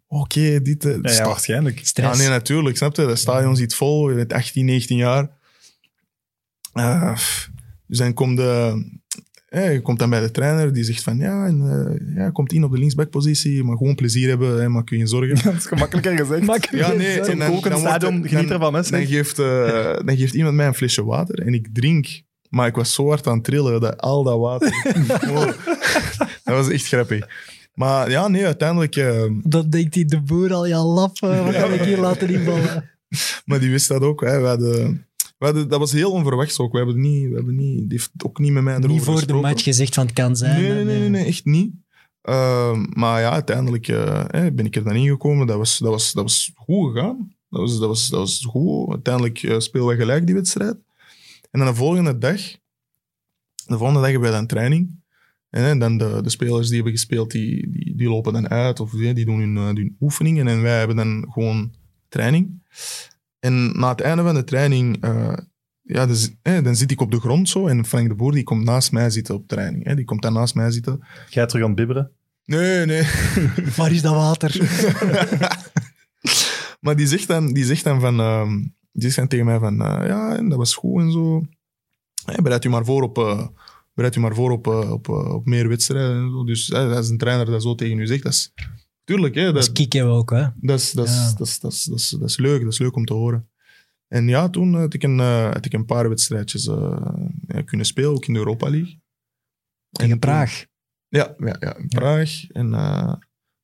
oké, 0.06 0.62
dit... 0.62 0.84
eh, 0.84 0.98
Ja, 1.02 1.24
waarschijnlijk. 1.24 1.80
ja, 1.84 2.16
nee, 2.16 2.28
natuurlijk. 2.28 2.76
Snap 2.76 2.96
je? 2.96 3.02
Het 3.02 3.18
stadion 3.18 3.56
zit 3.56 3.74
vol. 3.74 4.08
Je 4.10 4.14
bent 4.14 4.32
18, 4.32 4.64
19 4.64 4.96
jaar. 4.96 5.35
Pff, 7.14 7.50
dus 7.86 7.98
dan 7.98 8.14
komt, 8.14 8.36
de, 8.36 8.84
eh, 9.48 9.72
je 9.72 9.80
komt 9.80 9.98
dan 9.98 10.10
bij 10.10 10.20
de 10.20 10.30
trainer. 10.30 10.72
Die 10.72 10.84
zegt 10.84 11.02
van, 11.02 11.16
ja, 11.18 11.46
en, 11.46 11.60
eh, 11.60 12.16
ja 12.16 12.30
komt 12.30 12.52
in 12.52 12.64
op 12.64 12.72
de 12.72 12.78
linksbackpositie. 12.78 13.64
Maar 13.64 13.76
gewoon 13.76 13.94
plezier 13.94 14.28
hebben. 14.28 14.60
Hè, 14.60 14.68
maar 14.68 14.84
kun 14.84 14.98
je 14.98 15.06
zorgen. 15.06 15.42
Dat 15.44 15.54
is 15.54 15.66
gemakkelijker 15.66 16.16
gezegd. 16.18 16.68
Ja, 16.70 16.92
nee. 16.92 17.20
En 17.20 17.38
dan, 17.38 17.60
dan, 17.60 17.78
stadion, 17.78 18.22
er- 18.22 18.28
geniet 18.28 18.50
ervan, 18.50 18.74
hè. 18.74 18.82
Dan 18.82 19.06
geeft, 19.06 19.38
eh, 19.38 19.96
dan 20.04 20.16
geeft 20.16 20.34
iemand 20.34 20.54
mij 20.56 20.66
een 20.66 20.74
flesje 20.74 21.04
water. 21.04 21.38
En 21.46 21.54
ik 21.54 21.68
drink. 21.72 22.22
Maar 22.48 22.66
ik 22.66 22.74
was 22.74 22.94
zo 22.94 23.08
hard 23.08 23.26
aan 23.26 23.34
het 23.34 23.44
trillen. 23.44 23.80
Dat 23.80 24.00
al 24.00 24.22
dat 24.22 24.38
water... 24.38 24.72
Wow. 25.26 25.44
dat 26.44 26.54
was 26.54 26.68
echt 26.68 26.86
grappig. 26.86 27.26
Maar 27.74 28.10
ja, 28.10 28.28
nee, 28.28 28.44
uiteindelijk... 28.44 28.96
eh, 28.96 29.22
Dan 29.42 29.70
denkt 29.70 29.94
hij, 29.94 30.04
de 30.04 30.20
boer 30.20 30.52
al, 30.52 30.66
ja 30.66 30.84
lap, 30.84 31.16
eh, 31.20 31.44
wat 31.44 31.54
kan 31.56 31.72
ik 31.72 31.80
hier 31.80 31.98
laten 31.98 32.28
invallen? 32.28 32.90
Maar 33.44 33.60
die 33.60 33.70
wist 33.70 33.88
dat 33.88 34.02
ook. 34.02 34.20
Hè. 34.20 34.40
We 34.40 34.46
hadden, 34.46 35.05
hadden, 35.44 35.68
dat 35.68 35.78
was 35.78 35.92
heel 35.92 36.10
onverwachts 36.10 36.58
ook. 36.58 36.72
We 36.72 36.78
hebben 36.78 37.00
niet, 37.00 37.28
we 37.28 37.34
hebben 37.34 37.56
niet, 37.56 37.78
die 37.78 37.86
heeft 37.88 38.10
ook 38.24 38.38
niet 38.38 38.52
met 38.52 38.62
mij 38.62 38.74
erover 38.74 38.92
Niet 38.94 39.02
voor 39.02 39.26
de 39.26 39.32
match 39.32 39.62
gezegd 39.62 39.94
van 39.94 40.06
het 40.06 40.14
kan 40.14 40.36
zijn. 40.36 40.62
Nee, 40.62 40.70
nee, 40.70 40.80
En, 40.80 40.86
nee, 40.86 40.96
nee, 40.96 41.04
eh, 41.04 41.10
nee, 41.10 41.24
echt 41.24 41.44
niet. 41.44 41.72
Ehm, 42.22 42.86
maar 42.92 43.20
ja, 43.20 43.30
uiteindelijk 43.30 43.88
eh, 43.88 44.24
ben 44.30 44.66
ik 44.66 44.76
er 44.76 44.84
dan 44.84 44.94
ingekomen. 44.94 45.46
Dat 45.46 45.56
was, 45.56 45.78
dat 45.78 45.90
was, 45.90 46.12
dat 46.12 46.22
was 46.22 46.52
goed 46.54 46.92
gegaan. 46.92 47.34
Dat 47.50 47.60
was, 47.60 47.78
dat 47.78 47.88
was, 47.88 48.08
dat 48.08 48.20
was 48.20 48.44
goed. 48.48 48.90
Uiteindelijk 48.90 49.42
uh, 49.42 49.58
spelen 49.58 49.86
we 49.86 49.96
gelijk 49.96 50.26
die 50.26 50.34
wedstrijd. 50.34 50.76
En 51.50 51.58
dan 51.58 51.68
de 51.68 51.74
volgende 51.74 52.18
dag, 52.18 52.40
de 53.66 53.76
volgende 53.76 54.00
dag 54.00 54.10
hebben 54.10 54.20
wij 54.20 54.38
dan 54.38 54.46
training. 54.46 55.04
En 55.50 55.78
dan 55.78 55.98
de, 55.98 56.20
de 56.22 56.30
spelers 56.30 56.66
die 56.66 56.74
hebben 56.74 56.92
gespeeld, 56.92 57.30
die, 57.30 57.70
die, 57.70 57.96
die 57.96 58.08
lopen 58.08 58.32
dan 58.32 58.48
uit 58.48 58.80
of 58.80 58.90
die, 58.90 59.14
die 59.14 59.24
doen 59.24 59.40
hun, 59.40 59.56
hun 59.56 59.96
oefeningen. 60.00 60.48
En 60.48 60.62
wij 60.62 60.78
hebben 60.78 60.96
dan 60.96 61.26
gewoon 61.30 61.72
training. 62.08 62.62
En 63.46 63.78
na 63.78 63.88
het 63.88 64.00
einde 64.00 64.22
van 64.22 64.34
de 64.34 64.44
training, 64.44 65.04
uh, 65.04 65.36
ja, 65.82 66.06
dus, 66.06 66.34
hè, 66.42 66.62
dan 66.62 66.76
zit 66.76 66.90
ik 66.90 67.00
op 67.00 67.10
de 67.10 67.20
grond 67.20 67.48
zo. 67.48 67.66
En 67.66 67.84
Frank 67.84 68.08
de 68.08 68.14
Boer 68.14 68.32
die 68.32 68.44
komt 68.44 68.64
naast 68.64 68.92
mij 68.92 69.10
zitten 69.10 69.34
op 69.34 69.48
training. 69.48 69.84
Hè. 69.84 69.94
Die 69.94 70.04
komt 70.04 70.22
dan 70.22 70.32
naast 70.32 70.54
mij 70.54 70.70
zitten. 70.70 71.04
Jij 71.30 71.46
terug 71.46 71.62
aan 71.62 71.68
het 71.68 71.78
bibberen? 71.78 72.10
Nee, 72.44 72.86
nee. 72.86 73.02
Waar 73.76 73.92
is 73.92 74.02
dat 74.02 74.14
water? 74.14 74.56
maar 76.84 76.96
die 76.96 77.06
zegt 77.06 77.28
dan, 77.28 77.52
die 77.52 77.64
zegt 77.64 77.84
dan 77.84 78.00
van... 78.00 78.20
Uh, 78.20 78.50
die 78.92 79.02
zegt 79.02 79.16
dan 79.16 79.28
tegen 79.28 79.46
mij 79.46 79.58
van... 79.58 79.74
Uh, 79.82 80.06
ja, 80.06 80.42
dat 80.42 80.58
was 80.58 80.74
goed 80.74 81.00
en 81.00 81.12
zo. 81.12 81.46
Hey, 82.24 82.42
bereid 82.42 82.64
u 82.64 82.68
maar 82.68 82.84
voor 82.84 83.02
op... 83.02 83.18
Uh, 83.18 83.46
bereid 83.94 84.16
u 84.16 84.20
maar 84.20 84.34
voor 84.34 84.50
op, 84.50 84.66
op, 84.66 85.08
op 85.08 85.46
meer 85.46 85.68
wedstrijden. 85.68 86.16
En 86.16 86.30
zo. 86.30 86.44
Dus 86.44 86.72
als 86.72 87.08
een 87.08 87.18
trainer 87.18 87.46
dat 87.46 87.62
zo 87.62 87.74
tegen 87.74 87.98
u 87.98 88.06
zegt, 88.06 88.22
dat 88.22 88.32
is 88.32 88.52
tuurlijk, 89.06 89.34
hè, 89.34 89.44
Dat 89.44 89.54
dat, 89.54 89.62
is 89.62 89.72
kicken 89.72 90.06
we 90.06 90.12
ook, 90.12 90.30
hè. 90.30 90.46
dat, 90.60 90.78
is, 90.80 90.92
dat, 90.92 91.06
is, 91.06 91.14
Ja. 91.14 91.32
dat, 91.36 91.46
is, 91.46 91.58
dat, 91.60 91.72
is, 91.72 91.84
dat, 91.84 91.98
is, 91.98 92.08
dat 92.08 92.28
is 92.28 92.36
leuk. 92.38 92.62
Dat 92.62 92.72
is 92.72 92.78
leuk 92.78 92.96
om 92.96 93.04
te 93.04 93.14
horen. 93.14 93.50
En 94.08 94.28
ja, 94.28 94.48
toen 94.48 94.74
had 94.74 94.94
ik 94.94 95.02
een, 95.02 95.20
eh, 95.20 95.52
had 95.52 95.64
ik 95.64 95.72
een 95.72 95.84
paar 95.84 96.08
wedstrijdjes 96.08 96.66
eh, 96.66 97.06
ja, 97.46 97.62
kunnen 97.62 97.86
spelen, 97.86 98.10
ook 98.10 98.26
in 98.26 98.32
de 98.32 98.38
Europa 98.38 98.70
League. 98.70 99.00
Tegen 99.90 100.12
En 100.12 100.20
toen- 100.20 100.30
Praag. 100.30 100.66
Ja, 101.08 101.34
ja, 101.38 101.56
ja 101.60 101.76
in 101.76 101.88
Praag. 101.88 102.46
En 102.50 102.74
eh, 102.74 103.14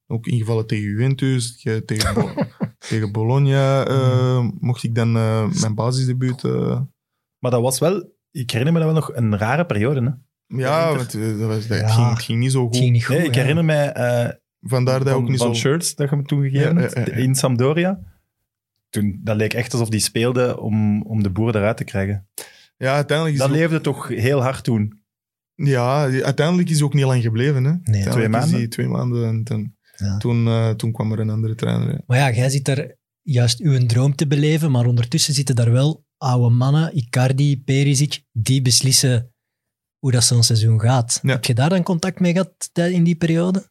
ook 0.06 0.26
ingevallen 0.26 0.66
tegen 0.66 0.84
Juventus, 0.84 1.60
tegen, 1.62 1.86
tegen, 1.86 2.14
Bo- 2.14 2.34
tegen 2.88 3.12
Bologna 3.12 3.86
eh, 3.86 4.48
mocht 4.60 4.82
ik 4.82 4.94
dan 4.94 5.16
eh, 5.16 5.48
mijn 5.60 5.74
basisdebuut... 5.74 6.44
eh, 6.44 6.80
Maar 7.38 7.50
dat 7.50 7.62
was 7.62 7.78
wel, 7.78 8.12
ik 8.30 8.50
herinner 8.50 8.72
me 8.72 8.78
dat 8.80 8.88
wel 8.92 8.98
nog, 9.00 9.14
een 9.16 9.38
rare 9.38 9.66
periode. 9.66 10.00
Hè? 10.46 10.56
ja, 10.56 10.90
eh, 10.90 10.98
dat, 10.98 11.48
was, 11.48 11.66
dat 11.66 11.78
Ja. 11.80 11.88
ging, 11.88 12.08
het 12.10 12.22
ging 12.22 12.38
niet 12.38 12.52
zo 12.52 12.60
goed. 12.62 12.68
Het 12.74 12.76
ging 12.82 12.92
niet 12.92 13.04
goed, 13.04 13.16
Nee, 13.16 13.26
ik 13.26 13.34
herinner 13.34 13.64
mij 13.64 13.92
eh, 13.92 14.28
Vandaar 14.64 14.98
dat 14.98 15.04
hij 15.06 15.12
van, 15.14 15.22
ook 15.22 15.28
niet 15.28 15.38
van 15.38 15.54
zo... 15.54 15.60
shirts 15.60 15.94
dat 15.94 16.10
je 16.10 16.16
me 16.16 16.22
toen 16.22 16.42
gegeven 16.42 16.74
Ja, 16.74 16.80
hebt, 16.80 16.94
ja, 16.94 17.00
ja, 17.00 17.06
ja. 17.06 17.12
in 17.22 17.34
Sampdoria. 17.34 18.00
Toen, 18.90 19.20
dat 19.24 19.36
leek 19.36 19.54
echt 19.54 19.72
alsof 19.72 19.88
die 19.88 20.00
speelde 20.00 20.60
om, 20.60 21.02
om 21.02 21.22
de 21.22 21.30
boer 21.30 21.56
eruit 21.56 21.76
te 21.76 21.84
krijgen. 21.84 22.28
Ja, 22.76 22.94
uiteindelijk 22.94 23.36
is 23.36 23.42
Dat 23.42 23.50
ook- 23.52 23.56
leefde 23.56 23.80
toch 23.80 24.08
heel 24.08 24.42
hard 24.42 24.64
toen. 24.64 25.00
Ja, 25.54 26.02
uiteindelijk 26.22 26.68
is 26.70 26.76
hij 26.76 26.84
ook 26.84 26.94
niet 26.94 27.04
lang 27.04 27.22
gebleven. 27.22 27.64
Hè? 27.64 28.02
Twee 28.10 28.28
maanden. 28.28 28.68
twee 28.70 28.88
maanden 28.88 29.26
en 29.28 29.44
ten- 29.44 29.76
Ja. 29.96 30.16
toen, 30.18 30.46
eh, 30.46 30.70
toen 30.70 30.92
kwam 30.92 31.12
er 31.12 31.18
een 31.18 31.30
andere 31.30 31.54
trainer. 31.54 31.90
ja. 31.92 32.00
Maar 32.06 32.18
ja, 32.18 32.30
jij 32.32 32.50
zit 32.50 32.64
daar 32.64 32.94
juist 33.22 33.60
uw 33.60 33.86
droom 33.86 34.14
te 34.14 34.26
beleven, 34.26 34.70
maar 34.70 34.86
ondertussen 34.86 35.34
zitten 35.34 35.56
daar 35.56 35.70
wel 35.72 36.04
oude 36.16 36.54
mannen, 36.54 36.96
Icardi, 36.96 37.62
Perisic, 37.62 38.22
die 38.32 38.62
beslissen 38.62 39.32
hoe 39.98 40.10
dat 40.12 40.24
zo'n 40.24 40.42
seizoen 40.42 40.80
gaat. 40.80 41.18
Ja. 41.22 41.30
Heb 41.32 41.44
je 41.44 41.54
daar 41.54 41.68
dan 41.68 41.82
contact 41.82 42.20
mee 42.20 42.32
gehad 42.32 42.70
in 42.92 43.04
die 43.04 43.16
periode? 43.16 43.70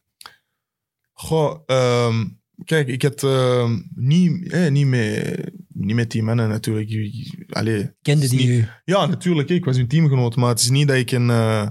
Goh, 1.12 1.58
ehm, 1.66 2.24
kijk, 2.64 2.88
ik 2.88 3.02
had 3.02 3.22
ehm, 3.22 3.78
niet, 3.94 4.52
eh, 4.52 4.70
niet, 4.70 4.86
met, 4.86 5.50
niet 5.68 5.96
met 5.96 6.10
die 6.10 6.22
mannen 6.22 6.48
natuurlijk. 6.48 6.90
Allee, 7.50 7.90
Kende 8.02 8.28
die 8.28 8.38
niet- 8.38 8.48
u? 8.48 8.66
ja, 8.84 9.06
natuurlijk, 9.06 9.48
ik 9.48 9.64
was 9.64 9.76
hun 9.76 9.88
teamgenoot, 9.88 10.36
maar 10.36 10.48
het 10.48 10.60
is 10.60 10.70
niet 10.70 10.88
dat 10.88 10.96
ik 10.96 11.10
een... 11.10 11.30
eh, 11.30 11.66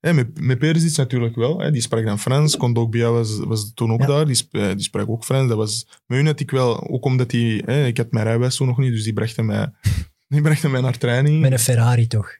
eh, 0.00 0.14
met, 0.14 0.40
met 0.40 0.58
Perisic 0.58 0.96
natuurlijk 0.96 1.34
wel, 1.36 1.58
hè, 1.60 1.70
die 1.70 1.80
sprak 1.82 2.04
dan 2.04 2.18
Frans. 2.18 2.56
Kondogbia 2.56 3.10
was, 3.10 3.38
was 3.38 3.72
toen 3.74 3.92
ook 3.92 4.00
Ja. 4.00 4.06
daar, 4.06 4.26
die, 4.26 4.46
eh, 4.50 4.68
die 4.70 4.80
sprak 4.82 5.08
ook 5.08 5.24
Frans. 5.24 5.48
Dat 5.48 5.56
was, 5.56 5.86
met 6.06 6.18
hun 6.18 6.26
had 6.26 6.40
ik 6.40 6.50
wel, 6.50 6.88
ook 6.90 7.04
omdat 7.04 7.30
die... 7.30 7.62
eh, 7.64 7.86
ik 7.86 7.96
had 7.96 8.10
mijn 8.12 8.24
rijbewijs 8.24 8.56
toen 8.56 8.66
nog 8.66 8.78
niet, 8.78 8.92
dus 8.92 9.04
die 9.04 9.12
brachten 9.12 9.46
mij, 9.46 9.70
die 10.28 10.40
brachten 10.40 10.70
mij 10.70 10.80
naar 10.80 10.98
training. 10.98 11.40
Met 11.40 11.52
een 11.52 11.58
Ferrari 11.58 12.06
toch? 12.06 12.38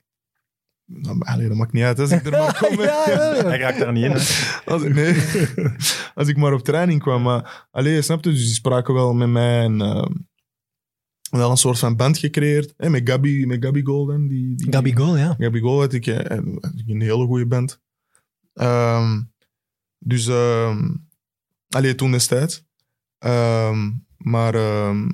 Nou, 0.93 1.21
allee, 1.21 1.49
dat 1.49 1.57
maakt 1.57 1.73
niet 1.73 1.85
uit 1.85 1.99
als 1.99 2.11
ik 2.11 2.25
er 2.25 2.31
maar 2.31 2.59
kom. 2.63 2.81
Ja, 2.81 3.05
ja, 3.07 3.35
ja. 3.35 3.45
Hij 3.45 3.59
raakt 3.59 3.79
daar 3.79 3.93
niet 3.93 4.05
in. 4.05 4.13
Als, 4.73 4.83
nee, 4.83 5.15
als 6.15 6.29
ik 6.29 6.37
maar 6.37 6.53
op 6.53 6.65
training 6.65 7.01
kwam. 7.01 7.23
Maar, 7.23 7.69
allee, 7.71 8.03
snap 8.03 8.25
je? 8.25 8.31
Dus 8.31 8.45
die 8.45 8.55
spraken 8.55 8.95
wel 8.95 9.15
met 9.15 9.29
mij 9.29 9.61
en 9.61 9.81
eh, 9.81 10.07
wel 11.31 11.51
een 11.51 11.57
soort 11.57 11.79
van 11.79 11.97
band 11.97 12.19
gecreëerd. 12.19 12.75
Hè, 12.77 12.91
met 12.91 13.09
Gabi, 13.09 13.47
met 13.47 13.65
Gabi 13.65 13.83
Golden. 13.83 14.29
Die, 14.29 14.55
die, 14.55 14.73
Gabi 14.73 14.97
Goal, 14.97 15.17
ja. 15.17 15.35
Gabi 15.39 15.61
Goal 15.61 15.81
had 15.81 15.93
ik, 15.93 16.07
eh, 16.07 16.39
had 16.61 16.73
ik 16.77 16.89
een 16.89 17.01
hele 17.01 17.27
goede 17.27 17.47
band. 17.47 17.81
Ehm, 18.53 19.21
dus, 19.99 20.27
ehm 20.27 20.89
allee, 21.69 21.95
toen 21.95 22.11
destijds. 22.11 22.65
Ehm, 23.19 23.91
maar 24.17 24.55
ehm, 24.55 25.09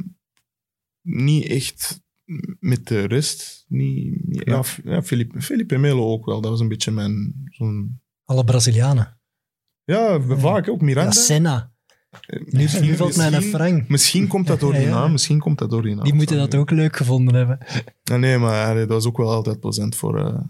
niet 1.02 1.46
echt 1.46 2.04
met 2.60 2.86
de 2.86 3.06
rest. 3.06 3.64
Niet, 3.68 4.18
ja, 4.28 4.62
ja, 4.84 5.02
Felipe, 5.02 5.40
Felipe 5.40 5.76
Melo 5.78 6.12
ook 6.12 6.26
wel. 6.26 6.40
Dat 6.40 6.50
was 6.50 6.60
een 6.60 6.68
beetje 6.68 6.90
mijn... 6.90 7.34
Zo'n, 7.50 8.00
Alle 8.24 8.44
Brazilianen. 8.44 9.18
ja, 9.84 10.20
vaak 10.20 10.68
ook 10.68 10.80
Miranda. 10.80 11.12
Ja, 11.14 11.20
Senna. 11.20 11.74
Eh, 12.26 12.40
Nu, 12.46 12.66
nu 12.80 12.96
valt 12.96 13.16
mij 13.16 13.32
een 13.32 13.42
frank. 13.42 13.88
Misschien 13.88 14.26
komt 14.26 14.46
dat 14.46 14.60
door 14.60 14.72
die 14.78 14.86
naam. 14.86 15.12
Misschien 15.12 15.38
komt 15.38 15.58
dat 15.58 15.70
door 15.70 15.82
die 15.82 15.94
naam. 15.94 16.04
Die 16.04 16.14
moeten 16.14 16.36
dat 16.36 16.54
ook 16.54 16.70
leuk 16.70 16.96
gevonden 16.96 17.34
hebben. 17.34 17.58
Nee, 18.04 18.18
nee 18.30 18.38
maar 18.38 18.66
allee, 18.66 18.80
dat 18.86 18.88
was 18.96 19.06
ook 19.06 19.16
wel 19.16 19.30
altijd 19.32 19.60
plezant 19.60 19.94
voor... 19.96 20.18
eh, 20.18 20.40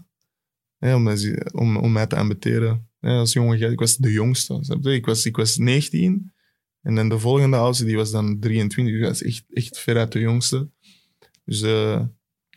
ja, 0.77 0.95
om, 0.95 1.03
mij- 1.03 1.47
om, 1.51 1.77
om 1.77 1.91
mij 1.91 2.07
te 2.07 2.15
ambiteren. 2.15 2.89
Ja, 2.99 3.17
als 3.17 3.33
jongen, 3.33 3.71
ik 3.71 3.79
was 3.79 3.97
de 3.97 4.11
jongste. 4.11 4.77
Ik 4.81 5.05
was, 5.05 5.25
ik 5.25 5.35
was 5.35 5.57
19. 5.57 6.31
En 6.81 6.95
dan 6.95 7.09
de 7.09 7.19
volgende 7.19 7.57
oudste, 7.57 7.85
die 7.85 7.95
was 7.95 8.11
dan 8.11 8.39
23. 8.39 8.95
Die 8.95 9.03
was 9.05 9.21
echt, 9.23 9.45
echt 9.49 9.79
veruit 9.79 10.11
de 10.11 10.19
jongste. 10.19 10.69
Dus... 11.47 11.61
eh 11.61 11.99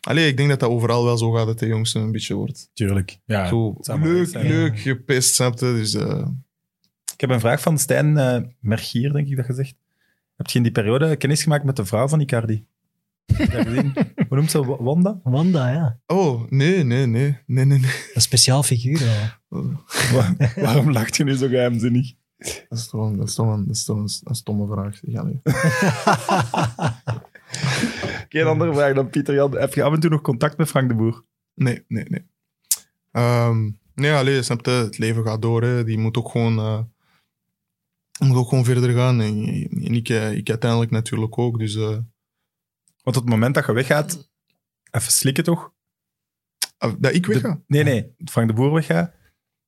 allee, 0.01 0.29
ik 0.29 0.37
denk 0.37 0.49
dat 0.49 0.61
dat 0.61 0.71
overal 0.71 1.05
wel 1.05 1.19
zo 1.19 1.31
gaat, 1.31 1.47
dat 1.47 1.59
de 1.59 1.67
jongste 1.67 1.99
een 1.99 2.13
beetje 2.13 2.35
wordt. 2.35 2.71
Tuurlijk. 2.75 3.19
Ja, 3.25 3.49
zo 3.49 3.77
leuk, 4.01 4.29
zijn. 4.29 4.47
leuk 4.47 4.79
gepest, 4.81 5.35
snap 5.35 5.59
je? 5.59 5.65
Dus... 5.73 5.95
eh, 5.95 6.27
Ik 7.15 7.21
heb 7.21 7.31
een 7.31 7.41
vraag 7.41 7.61
van 7.61 7.79
Stijn 7.79 8.19
eh, 8.19 8.41
Mergier, 8.61 9.13
denk 9.13 9.29
ik 9.29 9.37
dat 9.37 9.45
gezegd. 9.47 9.75
Heb 10.37 10.47
je 10.47 10.57
in 10.57 10.63
die 10.63 10.73
periode 10.73 11.17
kennis 11.17 11.43
gemaakt 11.43 11.65
met 11.65 11.77
de 11.77 11.85
vrouw 11.85 12.09
van 12.09 12.21
Icardi? 12.21 12.65
Je? 13.27 13.91
Hoe 14.29 14.37
noemt 14.39 14.51
ze? 14.51 14.65
Wa- 14.67 14.83
Wanda? 14.83 15.21
Wanda, 15.23 15.71
ja. 15.73 15.99
oh, 16.07 16.43
nee, 16.51 16.85
nee, 16.85 17.07
nee. 17.07 17.39
Nee, 17.47 17.65
nee, 17.65 17.79
nee. 17.79 17.91
Een 18.15 18.21
speciaal 18.21 18.63
figuur. 18.63 19.39
Wa- 19.49 20.37
Waarom 20.57 20.93
lacht 20.93 21.17
je 21.17 21.25
nu 21.25 21.37
zo 21.37 21.49
geheimzinnig? 21.49 22.13
Dat 22.69 22.79
is 22.79 22.89
toch 22.89 23.11
een, 23.11 23.17
dat 23.17 23.29
is 23.29 23.35
toch 23.35 23.47
een, 23.55 23.67
dat 23.67 23.77
is 23.77 23.85
toch 23.85 23.97
een, 23.97 24.09
een 24.25 24.35
stomme 24.35 24.67
vraag. 24.67 24.99
zeg. 25.03 25.23
Geen 28.33 28.47
andere 28.47 28.75
vraag 28.75 28.95
dan 28.95 29.11
Pieter 29.11 29.35
Jan. 29.35 29.57
Heb 29.57 29.75
je 29.75 29.83
af 29.83 29.93
en 29.95 30.01
toe 30.01 30.11
nog 30.11 30.21
contact 30.21 30.57
met 30.57 30.69
Frank 30.69 30.89
de 30.89 30.95
Boer? 30.95 31.25
Nee, 31.55 31.85
nee, 31.89 32.05
nee. 32.09 32.27
Ehm, 33.11 33.71
nee, 33.95 34.13
alleen, 34.13 34.45
snap 34.45 34.65
je, 34.65 34.71
het 34.71 34.99
leven 34.99 35.25
gaat 35.25 35.43
door. 35.43 35.63
Hè. 35.63 35.85
Die 35.85 35.99
moet 35.99 36.17
ook 36.17 36.31
gewoon, 36.31 36.59
eh, 36.59 36.83
moet 38.29 38.37
ook 38.37 38.49
gewoon 38.49 38.65
verder 38.65 38.91
gaan. 38.93 39.21
En, 39.21 39.47
en 39.71 39.95
ik, 39.95 40.09
eh, 40.09 40.33
ik 40.33 40.49
uiteindelijk 40.49 40.91
natuurlijk 40.91 41.39
ook. 41.39 41.59
Dus 41.59 41.75
eh, 41.75 41.99
Want 43.03 43.17
op 43.17 43.23
het 43.23 43.29
moment 43.29 43.55
dat 43.55 43.67
je 43.67 43.73
weggaat, 43.73 44.31
even 44.91 45.13
slikken 45.13 45.45
toch? 45.45 45.73
ah, 46.79 46.93
dat 46.99 47.15
ik 47.15 47.27
De- 47.27 47.33
wegga. 47.33 47.61
nee, 47.67 47.83
nee. 47.83 48.15
Frank 48.25 48.49
de 48.49 48.55
Boer 48.55 48.73
weggaat. 48.73 49.13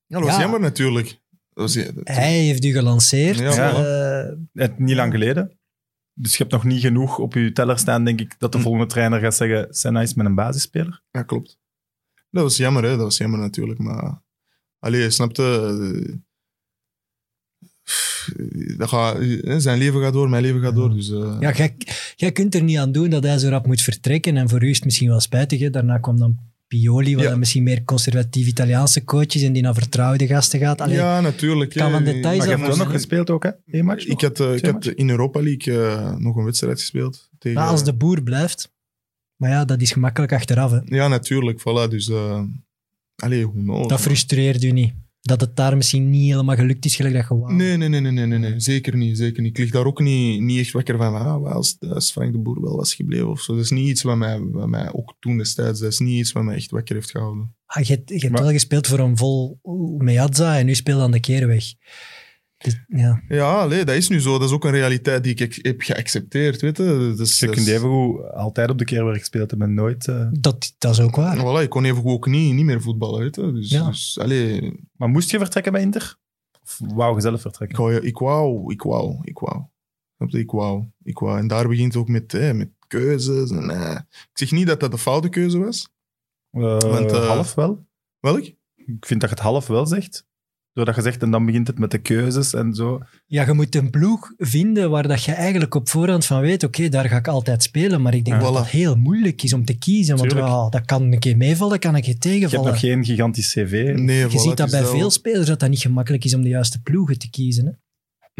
Ja, 0.05 0.17
dat 0.17 0.23
was 0.27 0.35
Ja. 0.35 0.41
jammer 0.41 0.59
natuurlijk. 0.59 1.07
Dat 1.07 1.73
was, 1.73 1.73
dat- 1.73 1.93
Hij 2.07 2.39
heeft 2.39 2.65
u 2.65 2.71
gelanceerd. 2.71 3.37
Ja, 3.37 3.73
eh, 3.73 4.35
Het, 4.53 4.79
niet 4.79 4.95
lang 4.95 5.11
geleden. 5.11 5.59
Dus 6.13 6.31
je 6.31 6.37
hebt 6.37 6.51
nog 6.51 6.63
niet 6.63 6.81
genoeg 6.81 7.17
op 7.19 7.33
je 7.33 7.51
teller 7.51 7.79
staan, 7.79 8.03
denk 8.05 8.19
ik, 8.19 8.35
dat 8.39 8.51
de 8.51 8.57
Hm. 8.57 8.63
volgende 8.63 8.87
trainer 8.87 9.19
gaat 9.19 9.35
zeggen, 9.35 9.67
Senna 9.73 10.01
is 10.01 10.13
met 10.13 10.25
een 10.25 10.35
basisspeler. 10.35 11.01
Ja, 11.11 11.23
klopt. 11.23 11.59
Dat 12.29 12.43
was 12.43 12.57
jammer, 12.57 12.83
hè. 12.83 12.89
Dat 12.89 12.99
was 12.99 13.17
jammer 13.17 13.39
natuurlijk. 13.39 13.79
Maar, 13.79 14.21
allee, 14.79 15.09
snap 15.09 15.35
je? 15.35 16.13
eh, 18.37 18.77
dat 18.77 18.89
gaat, 18.89 19.17
eh, 19.19 19.57
zijn 19.57 19.77
leven 19.77 20.01
gaat 20.01 20.13
door, 20.13 20.29
mijn 20.29 20.43
leven 20.43 20.61
gaat 20.61 20.75
door. 20.75 20.93
Dus, 20.93 21.09
eh, 21.11 21.37
ja, 21.39 21.51
jij, 21.53 21.77
jij 22.15 22.31
kunt 22.31 22.55
er 22.55 22.63
niet 22.63 22.77
aan 22.77 22.91
doen 22.91 23.09
dat 23.09 23.23
hij 23.23 23.37
zo 23.37 23.49
rap 23.49 23.65
moet 23.67 23.81
vertrekken. 23.81 24.37
En 24.37 24.49
voor 24.49 24.63
u 24.63 24.69
is 24.69 24.75
het 24.75 24.85
misschien 24.85 25.09
wel 25.09 25.19
spijtig. 25.19 25.59
Hè? 25.59 25.69
Daarna 25.69 25.97
kwam 25.97 26.19
dan 26.19 26.39
Pioli, 26.77 27.15
wat 27.15 27.23
Ja. 27.23 27.29
dan 27.29 27.39
misschien 27.39 27.63
meer 27.63 27.83
conservatief 27.83 28.47
Italiaanse 28.47 29.03
coach 29.03 29.35
is 29.35 29.43
en 29.43 29.53
die 29.53 29.61
naar 29.61 29.73
vertrouwde 29.73 30.27
gasten 30.27 30.59
gaat. 30.59 30.81
Allee, 30.81 30.95
ja, 30.95 31.21
natuurlijk. 31.21 31.73
kan 31.73 31.91
van 31.91 32.03
details 32.03 32.37
Maar 32.37 32.47
je 32.47 32.55
hebt 32.55 32.67
wel 32.67 32.77
nog 32.77 32.91
gespeeld 32.91 33.29
ook, 33.29 33.43
hè? 33.43 33.49
Eén 33.67 33.85
match? 33.85 34.05
Ik 34.05 34.21
had, 34.21 34.39
eh, 34.39 34.55
ik 34.55 34.65
had 34.65 34.85
in 34.85 35.09
Europa 35.09 35.41
League 35.41 35.87
eh, 35.87 36.15
nog 36.15 36.35
een 36.35 36.43
wedstrijd 36.43 36.79
gespeeld. 36.79 37.29
Tegen, 37.39 37.59
Maar 37.59 37.69
als 37.69 37.83
de 37.83 37.93
boer 37.93 38.23
blijft. 38.23 38.71
Maar 39.35 39.49
ja, 39.49 39.65
dat 39.65 39.81
is 39.81 39.91
gemakkelijk 39.91 40.33
achteraf. 40.33 40.71
Hè. 40.71 40.79
Ja, 40.85 41.07
natuurlijk. 41.07 41.59
Voilà, 41.59 41.89
dus... 41.89 42.09
eh 42.09 42.41
allee, 43.15 43.43
hoe 43.43 43.63
knows, 43.63 43.87
Dat 43.87 44.01
frustreert 44.01 44.63
u 44.63 44.71
niet. 44.71 44.93
Dat 45.25 45.41
het 45.41 45.55
daar 45.55 45.75
misschien 45.77 46.09
niet 46.09 46.31
helemaal 46.31 46.55
gelukt 46.55 46.85
is, 46.85 46.95
gelijk 46.95 47.13
dat 47.15 47.25
je 47.29 47.37
wou. 47.37 47.53
Nee, 47.53 47.77
nee, 47.77 47.89
nee, 47.89 48.01
nee, 48.01 48.25
nee, 48.25 48.39
nee. 48.39 48.59
Zeker 48.59 48.97
niet, 48.97 49.17
zeker 49.17 49.41
niet. 49.41 49.51
Ik 49.51 49.57
lig 49.63 49.71
daar 49.71 49.85
ook 49.85 49.99
niet, 49.99 50.41
niet 50.41 50.59
echt 50.59 50.71
wakker 50.71 50.97
van. 50.97 51.15
Ah, 51.15 51.51
als, 51.53 51.77
als 51.79 52.11
Frank 52.11 52.31
de 52.31 52.37
Boer 52.39 52.61
wel 52.61 52.75
was 52.75 52.93
gebleven 52.95 53.29
of 53.29 53.41
zo. 53.41 53.55
Dat 53.55 53.63
is 53.63 53.71
niet 53.71 53.87
iets 53.87 54.01
wat 54.01 54.17
mij, 54.17 54.39
wat 54.41 54.67
mij 54.67 54.93
ook 54.93 55.15
toen 55.19 55.37
destijds, 55.37 55.79
dat 55.79 55.91
is 55.91 55.99
niet 55.99 56.19
iets 56.19 56.31
wat 56.31 56.43
mij 56.43 56.55
echt 56.55 56.71
wakker 56.71 56.95
heeft 56.95 57.11
gehouden. 57.11 57.55
Ah, 57.65 57.83
je 57.83 57.93
hebt, 57.93 58.09
je 58.09 58.17
hebt 58.17 58.31
Maar- 58.31 58.41
wel 58.41 58.51
gespeeld 58.51 58.87
voor 58.87 58.99
een 58.99 59.17
vol 59.17 59.59
Meazza 59.97 60.57
en 60.57 60.65
nu 60.65 60.75
speelt 60.75 61.01
aan 61.01 61.11
de 61.11 61.19
keerweg. 61.19 61.63
Dus, 62.63 62.83
ja. 62.87 63.21
Ja, 63.27 63.59
allee, 63.61 63.85
dat 63.85 63.95
is 63.95 64.07
nu 64.09 64.19
zo. 64.19 64.37
Dat 64.39 64.47
is 64.47 64.53
ook 64.55 64.65
een 64.65 64.71
realiteit 64.71 65.23
die 65.23 65.35
ik 65.35 65.59
heb 65.61 65.81
geaccepteerd, 65.81 66.61
weet 66.61 66.77
je. 66.77 67.13
Dus, 67.17 67.39
Je 67.39 67.45
kunt 67.45 67.57
is- 67.67 67.73
even 67.73 67.89
goed 67.89 68.31
altijd 68.33 68.69
op 68.69 68.77
de 68.77 68.85
keerwerk 68.85 69.19
gespeeld 69.19 69.49
hebben 69.49 69.67
en 69.67 69.73
nooit... 69.73 70.07
eh, 70.07 70.27
dat, 70.31 70.73
dat 70.77 70.91
is 70.91 70.99
ook 70.99 71.15
waar. 71.15 71.37
Voilà, 71.37 71.63
ik 71.63 71.69
kon 71.69 71.85
even 71.85 72.05
ook 72.05 72.27
niet, 72.27 72.53
niet 72.53 72.65
meer 72.65 72.81
voetballen, 72.81 73.19
weet 73.19 73.35
je. 73.35 73.51
Dus, 73.51 73.69
Ja. 73.69 73.85
dus 73.87 74.19
allee, 74.19 74.79
Maar 74.97 75.09
moest 75.09 75.31
je 75.31 75.37
vertrekken 75.37 75.71
bij 75.71 75.81
Inter? 75.81 76.15
Of 76.63 76.79
wou 76.93 77.15
je 77.15 77.21
zelf 77.21 77.35
ik 77.35 77.41
vertrekken? 77.41 77.77
wou, 77.77 77.95
ik 77.95 78.17
wou, 78.17 78.71
ik 78.73 78.81
wou, 78.81 79.19
ik 79.23 79.39
wou. 79.39 79.63
Ik 80.27 80.51
wou, 80.51 80.85
ik 81.03 81.19
wou. 81.19 81.37
En 81.37 81.47
daar 81.47 81.67
begint 81.67 81.93
het 81.93 82.01
ook 82.01 82.07
met, 82.07 82.31
hè, 82.31 82.53
met 82.53 82.69
keuzes. 82.87 83.51
En, 83.51 83.69
eh. 83.69 83.99
Ik 84.11 84.29
zeg 84.37 84.51
niet 84.51 84.67
dat 84.67 84.79
dat 84.79 84.91
de 84.91 84.97
foute 84.97 85.29
keuze 85.29 85.57
was. 85.59 85.89
Eh, 86.51 86.61
Want, 86.79 87.11
half 87.11 87.53
wel. 87.53 87.85
Welk? 88.19 88.43
Ik 88.75 89.05
vind 89.05 89.19
dat 89.21 89.29
je 89.29 89.35
het 89.35 89.43
half 89.45 89.67
wel 89.67 89.85
zegt. 89.85 90.25
Doordat 90.73 90.95
je 90.95 91.01
zegt, 91.01 91.21
en 91.21 91.31
dan 91.31 91.45
begint 91.45 91.67
het 91.67 91.79
met 91.79 91.91
de 91.91 91.97
keuzes 91.97 92.53
en 92.53 92.73
zo. 92.73 92.99
Ja, 93.25 93.45
je 93.45 93.53
moet 93.53 93.75
een 93.75 93.89
ploeg 93.89 94.31
vinden 94.37 94.89
waar 94.89 95.07
dat 95.07 95.23
je 95.23 95.31
eigenlijk 95.31 95.75
op 95.75 95.89
voorhand 95.89 96.25
van 96.25 96.41
weet, 96.41 96.63
oké, 96.63 96.89
daar 96.89 97.09
ga 97.09 97.17
ik 97.17 97.27
altijd 97.27 97.63
spelen, 97.63 98.01
maar 98.01 98.13
ik 98.13 98.25
denk 98.25 98.37
Ja. 98.37 98.43
dat 98.43 98.51
Voilà. 98.51 98.55
dat 98.57 98.67
heel 98.67 98.95
moeilijk 98.95 99.43
is 99.43 99.53
om 99.53 99.65
te 99.65 99.77
kiezen, 99.77 100.17
want 100.17 100.31
ja, 100.31 100.69
dat 100.69 100.85
kan 100.85 101.01
een 101.11 101.19
keer 101.19 101.37
meevallen, 101.37 101.71
dat 101.73 101.81
kan 101.81 101.95
een 101.95 102.01
keer 102.01 102.15
Je 102.19 102.19
hebt 102.19 102.21
tegenvallen. 102.39 102.71
nog 102.71 102.79
geen 102.79 103.05
gigantisch 103.05 103.51
cv. 103.53 103.93
Nee, 103.95 104.17
je 104.19 104.27
voilà, 104.29 104.31
ziet 104.41 104.57
dat 104.57 104.69
bij 104.71 104.81
wel- 104.81 104.91
veel 104.91 105.09
spelers 105.11 105.47
dat 105.47 105.59
dat 105.59 105.69
niet 105.69 105.79
gemakkelijk 105.79 106.23
is 106.25 106.33
om 106.35 106.41
de 106.41 106.49
juiste 106.49 106.81
ploegen 106.81 107.19
te 107.19 107.29
kiezen. 107.29 107.65
Hè? 107.65 107.71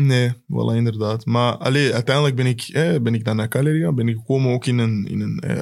Nee, 0.03 0.29
voilà, 0.31 0.75
inderdaad. 0.75 1.25
Maar 1.25 1.53
allee, 1.57 1.93
uiteindelijk 1.93 2.35
ben 2.35 2.45
ik, 2.45 2.61
eh, 2.61 2.99
ben 3.01 3.13
ik 3.13 3.23
dan 3.25 3.35
naar 3.35 3.47
gegaan. 3.49 3.95
Ben 3.95 4.07
ik 4.07 4.15
gekomen 4.17 4.51
ook 4.51 4.65
in 4.65 4.77
een, 4.77 5.05
in 5.09 5.19
een 5.21 5.39
eh, 5.39 5.61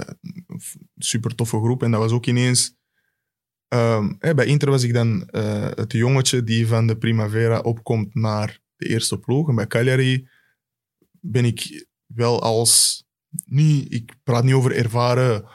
super 0.98 1.36
toffe 1.36 1.58
groep. 1.58 1.84
En 1.84 1.92
dat 1.92 2.00
was 2.00 2.12
ook 2.12 2.26
ineens... 2.26 2.80
ehm, 3.72 4.14
eh, 4.20 4.34
bij 4.34 4.46
Inter 4.46 4.70
was 4.70 4.84
ik 4.84 4.94
dan 4.94 5.26
eh, 5.26 5.70
het 5.76 5.92
jongetje 5.92 6.44
die 6.44 6.68
van 6.68 6.88
de 6.88 6.98
Primavera 6.98 7.60
opkomt 7.60 8.16
naar 8.16 8.60
de 8.76 8.88
eerste 8.88 9.20
ploeg. 9.20 9.50
En 9.50 9.56
bij 9.56 9.68
Cagliari 9.68 10.28
ben 11.20 11.46
ik 11.46 11.86
wel 12.06 12.42
als... 12.42 13.04
Niet, 13.46 13.94
ik 13.94 14.14
praat 14.24 14.44
niet 14.44 14.54
over 14.54 14.76
ervaren 14.76 15.46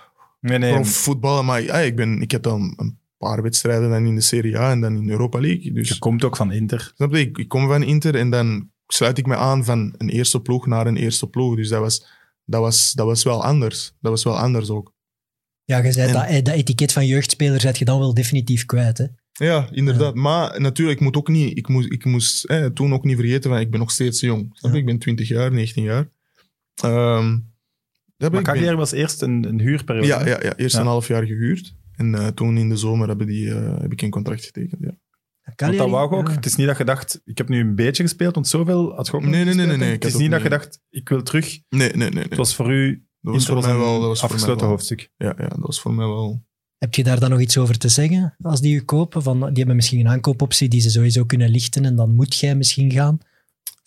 Nee, 0.40 0.58
nee. 0.58 0.72
profvoetballen, 0.72 1.44
maar 1.44 1.62
ik, 1.62 1.96
ben, 1.96 2.20
ik 2.20 2.30
heb 2.30 2.42
dan 2.42 2.74
een 2.76 2.98
paar 3.18 3.42
wedstrijden 3.42 3.90
dan 3.90 4.06
in 4.06 4.14
de 4.14 4.20
Serie 4.20 4.58
A 4.58 4.70
en 4.70 4.80
dan 4.80 4.96
in 4.96 5.06
de 5.06 5.12
Europa 5.12 5.40
League. 5.40 5.72
Dus 5.72 5.88
Je 5.88 5.98
komt 5.98 6.24
ook 6.24 6.36
van 6.36 6.52
Inter. 6.52 6.92
Snap 6.94 7.12
je? 7.12 7.20
Ik, 7.20 7.38
ik 7.38 7.48
kom 7.48 7.66
van 7.66 7.82
Inter 7.82 8.14
en 8.14 8.30
dan 8.30 8.70
sluit 8.86 9.18
ik 9.18 9.26
me 9.26 9.36
aan 9.36 9.64
van 9.64 9.94
een 9.98 10.08
eerste 10.08 10.40
ploeg 10.40 10.66
naar 10.66 10.86
een 10.86 10.96
eerste 10.96 11.28
ploeg. 11.28 11.56
Dus 11.56 11.68
dat 11.68 11.80
was, 11.80 12.06
dat 12.44 12.60
was, 12.60 12.92
dat 12.92 13.06
was 13.06 13.22
wel 13.22 13.44
anders. 13.44 13.92
Dat 14.00 14.12
was 14.12 14.24
wel 14.24 14.38
anders 14.38 14.70
ook. 14.70 14.94
Ja, 15.66 15.78
je 15.84 15.92
zei 15.92 16.06
En- 16.08 16.12
dat, 16.14 16.24
eh, 16.26 16.42
dat 16.44 16.54
etiket 16.54 16.92
van 16.92 17.06
jeugdspeler 17.06 17.60
zet 17.60 17.78
je 17.78 17.84
dan 17.84 17.98
wel 17.98 18.14
definitief 18.14 18.64
kwijt. 18.66 18.98
Hè? 18.98 19.04
Ja, 19.32 19.68
inderdaad. 19.72 20.14
Maar 20.14 20.60
natuurlijk, 20.60 20.98
ik 20.98 21.04
moet 21.04 21.16
ook 21.16 21.28
niet, 21.28 21.58
ik 21.58 21.68
moest, 21.68 21.92
ik 21.92 22.04
moest 22.04 22.44
eh, 22.44 22.64
toen 22.66 22.92
ook 22.92 23.04
niet 23.04 23.16
vergeten 23.16 23.50
van 23.50 23.60
ik 23.60 23.70
ben 23.70 23.80
nog 23.80 23.90
steeds 23.90 24.20
jong. 24.20 24.50
Snap 24.52 24.70
je? 24.70 24.76
Ja. 24.76 24.82
Ik 24.82 24.86
ben 24.86 24.98
20 24.98 25.28
jaar, 25.28 25.52
19 25.52 25.82
jaar. 25.82 26.08
Ehm, 26.74 27.30
dat 27.30 27.40
Maar 28.16 28.30
ben 28.30 28.38
ik- 28.40 28.44
Cagliari 28.46 28.76
was 28.76 28.92
eerst 28.92 29.22
een, 29.22 29.44
een 29.48 29.60
huurperiode. 29.60 30.06
ja, 30.06 30.26
ja, 30.26 30.38
ja, 30.42 30.56
eerst 30.56 30.74
Ja. 30.74 30.80
een 30.80 30.86
half 30.86 31.08
jaar 31.08 31.24
gehuurd. 31.26 31.74
En 31.96 32.14
eh, 32.14 32.26
toen 32.26 32.56
in 32.58 32.68
de 32.68 32.76
zomer 32.76 33.08
hebben 33.08 33.26
die, 33.26 33.50
eh, 33.54 33.80
heb 33.80 33.92
ik 33.92 34.02
een 34.02 34.10
contract 34.10 34.44
getekend. 34.44 34.80
Ja. 34.80 34.94
Want 35.56 35.76
dat 35.76 35.90
wou 35.90 36.06
ik 36.06 36.12
ook. 36.12 36.28
ja. 36.28 36.34
Het 36.34 36.46
is 36.46 36.56
niet 36.56 36.66
dat 36.66 36.78
je 36.78 36.84
dacht, 36.84 37.20
ik 37.24 37.38
heb 37.38 37.48
nu 37.48 37.60
een 37.60 37.74
beetje 37.74 38.02
gespeeld, 38.02 38.34
want 38.34 38.48
zoveel 38.48 38.94
had 38.94 39.06
je 39.06 39.12
ook 39.12 39.20
nog 39.22 39.30
Nee, 39.30 39.44
nee, 39.44 39.54
nee, 39.54 39.66
nee, 39.76 39.92
ik 39.92 40.02
Het 40.02 40.12
is 40.12 40.18
niet 40.18 40.30
dat 40.30 40.42
je 40.42 40.48
dacht, 40.48 40.80
ik 40.90 41.08
wil 41.08 41.22
terug. 41.22 41.58
Nee, 41.68 41.88
nee, 41.88 41.96
nee. 41.96 42.10
nee. 42.10 42.22
Het 42.22 42.36
was 42.36 42.54
voor 42.54 42.72
u 42.72 43.05
dat 43.26 43.34
was 43.34 43.46
voor 43.46 43.60
mij 43.62 43.76
wel, 43.76 44.00
dat 44.00 44.08
was 44.08 44.20
voor 44.20 44.28
mij 44.28 44.36
afgesloten 44.36 44.60
wel. 44.60 44.68
hoofdstuk. 44.70 45.10
Ja, 45.16 45.34
ja, 45.38 45.48
dat 45.48 45.58
was 45.60 45.80
voor 45.80 45.94
mij 45.94 46.06
wel. 46.06 46.44
Heb 46.78 46.94
je 46.94 47.04
daar 47.04 47.20
dan 47.20 47.30
nog 47.30 47.40
iets 47.40 47.58
over 47.58 47.78
te 47.78 47.88
zeggen 47.88 48.34
als 48.42 48.60
die 48.60 48.72
je 48.72 48.82
kopen? 48.84 49.22
Van, 49.22 49.38
die 49.40 49.56
hebben 49.56 49.76
misschien 49.76 50.00
een 50.00 50.08
aankoopoptie 50.08 50.68
die 50.68 50.80
ze 50.80 50.90
sowieso 50.90 51.24
kunnen 51.24 51.48
lichten 51.50 51.84
en 51.84 51.96
dan 51.96 52.14
moet 52.14 52.36
jij 52.36 52.54
misschien 52.56 52.90
gaan. 52.92 53.18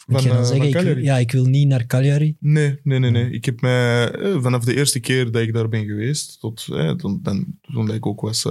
Moet 0.07 0.21
Van, 0.21 0.21
je 0.21 0.27
dan 0.27 0.37
eh, 0.37 0.43
zeggen, 0.49 0.71
van 0.71 0.81
ik, 0.81 0.93
wil- 0.95 1.03
ja, 1.03 1.17
ik 1.17 1.31
wil 1.31 1.45
niet 1.45 1.67
naar 1.67 1.85
Cagliari. 1.85 2.35
Nee, 2.39 2.79
nee, 2.83 2.99
nee, 2.99 3.11
nee. 3.11 3.29
Ik 3.31 3.45
heb 3.45 3.61
mij 3.61 4.11
eh, 4.11 4.41
vanaf 4.41 4.63
de 4.63 4.75
eerste 4.75 4.99
keer 4.99 5.31
dat 5.31 5.41
ik 5.41 5.53
daar 5.53 5.69
ben 5.69 5.85
geweest, 5.85 6.39
tot 6.39 6.65
eh, 6.71 6.91
toen, 6.91 7.19
dan, 7.23 7.45
toen 7.61 7.85
dat 7.85 7.95
ik 7.95 8.05
ook 8.05 8.21
was, 8.21 8.41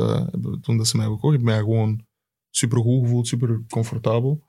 toen 0.63 0.77
dat 0.77 0.87
ze 0.89 0.97
mij 0.97 1.05
hebben 1.05 1.15
gekocht, 1.15 1.33
heb 1.33 1.41
ik 1.41 1.47
mij 1.47 1.59
gewoon 1.59 2.07
super 2.51 2.79
goed 2.79 3.03
gevoeld, 3.03 3.27
super 3.27 3.65
comfortabel. 3.69 4.47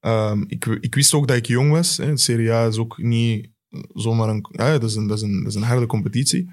Ehm, 0.00 0.44
ik, 0.46 0.64
ik 0.66 0.94
wist 0.94 1.14
ook 1.14 1.28
dat 1.28 1.36
ik 1.36 1.46
jong 1.46 1.70
was. 1.70 1.96
Hè. 1.96 2.06
De 2.10 2.18
Serie 2.18 2.52
A 2.52 2.66
is 2.66 2.76
ook 2.76 2.98
niet 2.98 3.48
zomaar 3.94 4.28
een, 4.28 4.46
ja, 4.50 4.78
dat, 4.78 4.90
is 4.90 4.96
een, 4.96 5.06
dat, 5.06 5.16
is 5.16 5.22
een, 5.22 5.38
dat 5.38 5.48
is 5.48 5.54
een 5.54 5.62
harde 5.62 5.86
competitie. 5.86 6.50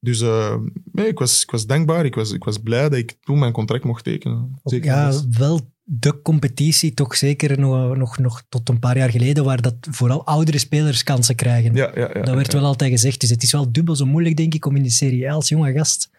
Dus 0.00 0.20
eh, 0.20 0.56
nee, 0.92 1.06
ik, 1.06 1.18
was, 1.18 1.42
ik 1.42 1.50
was 1.50 1.66
dankbaar, 1.66 2.04
ik 2.04 2.14
was, 2.14 2.32
ik 2.32 2.44
was 2.44 2.58
blij 2.58 2.88
dat 2.88 2.98
ik 2.98 3.16
toen 3.20 3.38
mijn 3.38 3.52
contract 3.52 3.84
mocht 3.84 4.04
tekenen. 4.04 4.60
Zeker 4.64 4.86
ja, 4.86 5.12
wel 5.38 5.60
de 5.84 6.22
competitie, 6.22 6.94
toch 6.94 7.16
zeker 7.16 7.58
nog, 7.58 7.96
nog, 7.96 8.18
nog 8.18 8.42
tot 8.48 8.68
een 8.68 8.78
paar 8.78 8.96
jaar 8.96 9.10
geleden, 9.10 9.44
waar 9.44 9.62
dat 9.62 9.74
vooral 9.80 10.26
oudere 10.26 10.58
spelers 10.58 11.02
kansen 11.02 11.34
krijgen. 11.34 11.74
ja, 11.74 11.90
ja, 11.94 12.10
ja, 12.14 12.22
dat 12.22 12.34
werd 12.34 12.52
wel 12.52 12.64
altijd 12.64 12.90
gezegd. 12.90 13.20
Dus 13.20 13.30
het 13.30 13.42
is 13.42 13.52
wel 13.52 13.72
dubbel 13.72 13.96
zo 13.96 14.06
moeilijk, 14.06 14.36
denk 14.36 14.54
ik, 14.54 14.66
om 14.66 14.76
in 14.76 14.82
de 14.82 14.90
Serie 14.90 15.30
A 15.30 15.32
als 15.32 15.48
jonge 15.48 15.72
gast, 15.72 16.10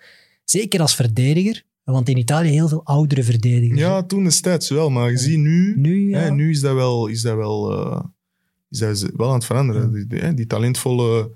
zeker 0.43 0.81
als 0.81 0.95
verdediger, 0.95 1.63
want 1.83 2.09
in 2.09 2.17
Italië 2.17 2.49
heel 2.49 2.67
veel 2.67 2.83
oudere 2.83 3.23
verdedigers. 3.23 3.79
hè. 3.79 3.85
Ja, 3.85 4.03
toen 4.03 4.23
destijds 4.23 4.69
wel, 4.69 4.89
maar 4.89 5.09
gezien 5.09 5.41
nu... 5.41 5.73
Nu, 5.77 6.09
ja. 6.09 6.25
Ja, 6.25 6.33
nu 6.33 6.49
is 6.49 6.59
dat 6.59 6.73
wel, 6.73 7.07
is 7.07 7.21
dat 7.21 7.35
wel, 7.35 7.71
eh, 7.71 8.03
dat 8.79 9.09
wel 9.15 9.27
aan 9.27 9.33
het 9.33 9.45
veranderen. 9.45 9.93
Die, 9.93 10.07
die, 10.07 10.33
die 10.33 10.47
talentvolle 10.47 11.31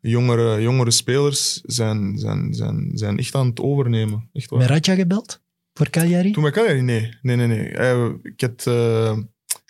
jongere, 0.00 0.62
jongere 0.62 0.90
spelers 0.90 1.60
zijn, 1.60 2.18
zijn, 2.18 2.54
zijn, 2.54 2.90
zijn 2.94 3.18
echt 3.18 3.34
aan 3.34 3.46
het 3.46 3.60
overnemen. 3.60 4.28
Echt 4.32 4.50
waar. 4.50 4.58
Met 4.58 4.68
Radja 4.68 4.94
gebeld 4.94 5.40
voor 5.74 5.90
Cagliari? 5.90 6.32
Toen 6.32 6.42
bij 6.42 6.52
Cagliari, 6.52 6.80
nee. 6.82 7.18
Nee, 7.22 7.36
nee, 7.36 7.46
nee. 7.46 7.68
Ik 8.22 8.40
had, 8.40 8.66
eh, 8.66 9.16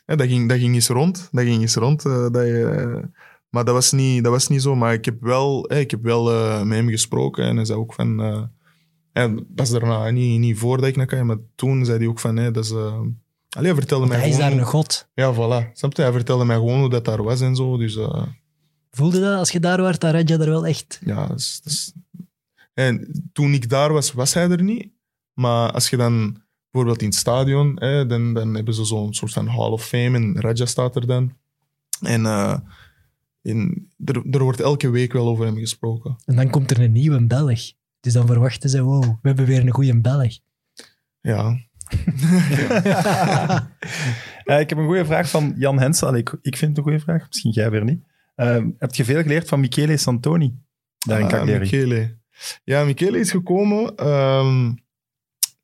dat, 0.05 0.23
ging, 0.23 0.49
dat 0.49 0.59
ging 0.59 0.75
eens 0.75 0.89
rond. 0.89 1.29
Dat 1.33 1.45
ging 1.45 1.61
eens 1.61 1.75
rond. 1.75 2.05
eh, 2.05 2.31
dat 2.31 2.47
je, 2.47 2.65
eh, 2.65 3.05
maar 3.49 3.65
dat 3.65 3.75
was, 3.75 3.93
niet, 3.93 4.23
dat 4.23 4.33
was 4.33 4.49
niet 4.49 4.63
zo. 4.63 4.77
Maar 4.77 4.93
ik 4.93 5.05
heb 5.05 5.21
wel, 5.21 5.73
ik 5.73 5.91
heb 5.91 6.03
wel 6.03 6.25
met 6.65 6.79
hem 6.79 6.89
gesproken. 6.89 7.45
En 7.45 7.57
hij 7.57 7.65
zei 7.65 7.79
ook 7.79 7.95
van... 7.95 8.17
dat 9.49 9.67
is 9.67 9.71
daarna, 9.71 10.11
niet, 10.11 10.39
niet 10.41 10.59
voordat 10.59 10.89
ik 10.89 10.97
naar 10.97 11.07
Cagliari, 11.07 11.29
maar 11.29 11.45
toen 11.55 11.85
zei 11.85 11.99
hij 11.99 12.07
ook 12.07 12.21
van... 12.21 12.35
Nee, 12.35 12.51
dat 12.51 12.65
is... 12.65 12.73
Allee, 13.57 13.67
hij 13.71 13.79
vertelde 13.79 14.07
Want 14.07 14.17
mij 14.21 14.21
hij 14.31 14.31
is 14.31 14.43
daar 14.43 14.53
een 14.53 14.65
god. 14.65 15.09
Ja, 15.15 15.35
voilà. 15.35 15.73
Snap 15.73 15.97
je? 15.97 16.03
Hij 16.03 16.13
vertelde 16.13 16.45
mij 16.45 16.57
gewoon 16.57 16.81
hoe 16.81 16.91
dat 16.91 17.05
daar 17.05 17.23
was 17.23 17.41
en 17.41 17.57
zo. 17.57 17.77
Dus 17.77 17.97
eh, 17.97 18.23
Voelde 18.91 19.21
dat 19.21 19.39
als 19.39 19.51
je 19.51 19.61
daar 19.61 19.81
was, 19.83 19.99
dat 19.99 20.13
Radja 20.13 20.39
er 20.39 20.49
wel 20.51 20.67
echt... 20.67 21.01
ja, 21.05 21.27
dat 21.27 21.39
is, 21.39 21.61
dat 21.65 21.73
is- 21.73 21.93
En 22.75 23.23
toen 23.33 23.53
ik 23.53 23.69
daar 23.69 23.93
was, 23.93 24.13
was 24.13 24.35
hij 24.35 24.51
er 24.51 24.63
niet. 24.63 24.89
Maar 25.33 25.73
als 25.73 25.91
je 25.91 25.97
dan 25.97 26.43
bijvoorbeeld 26.71 27.03
in 27.03 27.09
het 27.09 27.17
stadion, 27.19 27.77
hè, 27.81 28.07
dan, 28.07 28.35
dan 28.35 28.55
hebben 28.55 28.75
ze 28.75 28.85
zo'n 28.85 29.15
soort 29.15 29.33
van 29.33 29.47
Hall 29.49 29.71
of 29.71 29.85
Fame 29.87 30.17
en 30.17 30.41
Raja 30.41 30.67
staat 30.67 30.97
er 30.97 31.07
dan. 31.07 31.33
En 32.01 32.27
eh, 32.27 32.59
in, 33.43 33.91
er, 34.05 34.23
er 34.31 34.43
wordt 34.43 34.61
elke 34.61 34.91
week 34.91 35.13
wel 35.13 35.27
over 35.29 35.45
hem 35.45 35.57
gesproken. 35.59 36.17
En 36.25 36.37
dan 36.37 36.51
komt 36.51 36.71
er 36.71 36.81
een 36.81 36.93
nieuwe 36.93 37.27
Belg. 37.27 37.61
Dus 38.01 38.13
dan 38.13 38.27
verwachten 38.27 38.71
ze, 38.71 38.83
wow, 38.83 39.03
we 39.03 39.29
hebben 39.29 39.45
weer 39.47 39.61
een 39.61 39.71
goede 39.73 40.01
Belg. 40.01 40.39
Ja, 41.21 41.59
Eh, 44.45 44.61
ik 44.61 44.69
heb 44.69 44.79
een 44.79 44.85
goede 44.87 45.05
vraag 45.05 45.31
van 45.31 45.55
Jan 45.57 45.79
Hensel. 45.81 46.09
Allee, 46.09 46.21
Ik, 46.21 46.37
ik 46.43 46.57
vind 46.57 46.69
het 46.71 46.77
een 46.79 46.83
goede 46.83 47.01
vraag, 47.01 47.27
misschien 47.27 47.51
jij 47.51 47.71
weer 47.71 47.85
niet. 47.85 48.03
Eh, 48.35 48.65
heb 48.79 48.95
je 48.95 49.05
veel 49.05 49.23
geleerd 49.23 49.49
van 49.49 49.61
Michele 49.61 49.97
Santoni? 49.97 50.59
Daar 51.07 51.19
in 51.19 51.25
Ah, 51.25 51.31
Cagliari. 51.31 51.59
Michele. 51.59 52.17
Ja, 52.65 52.85
Michele 52.85 53.19
is 53.19 53.31
gekomen. 53.31 53.97
ehm 53.97 54.73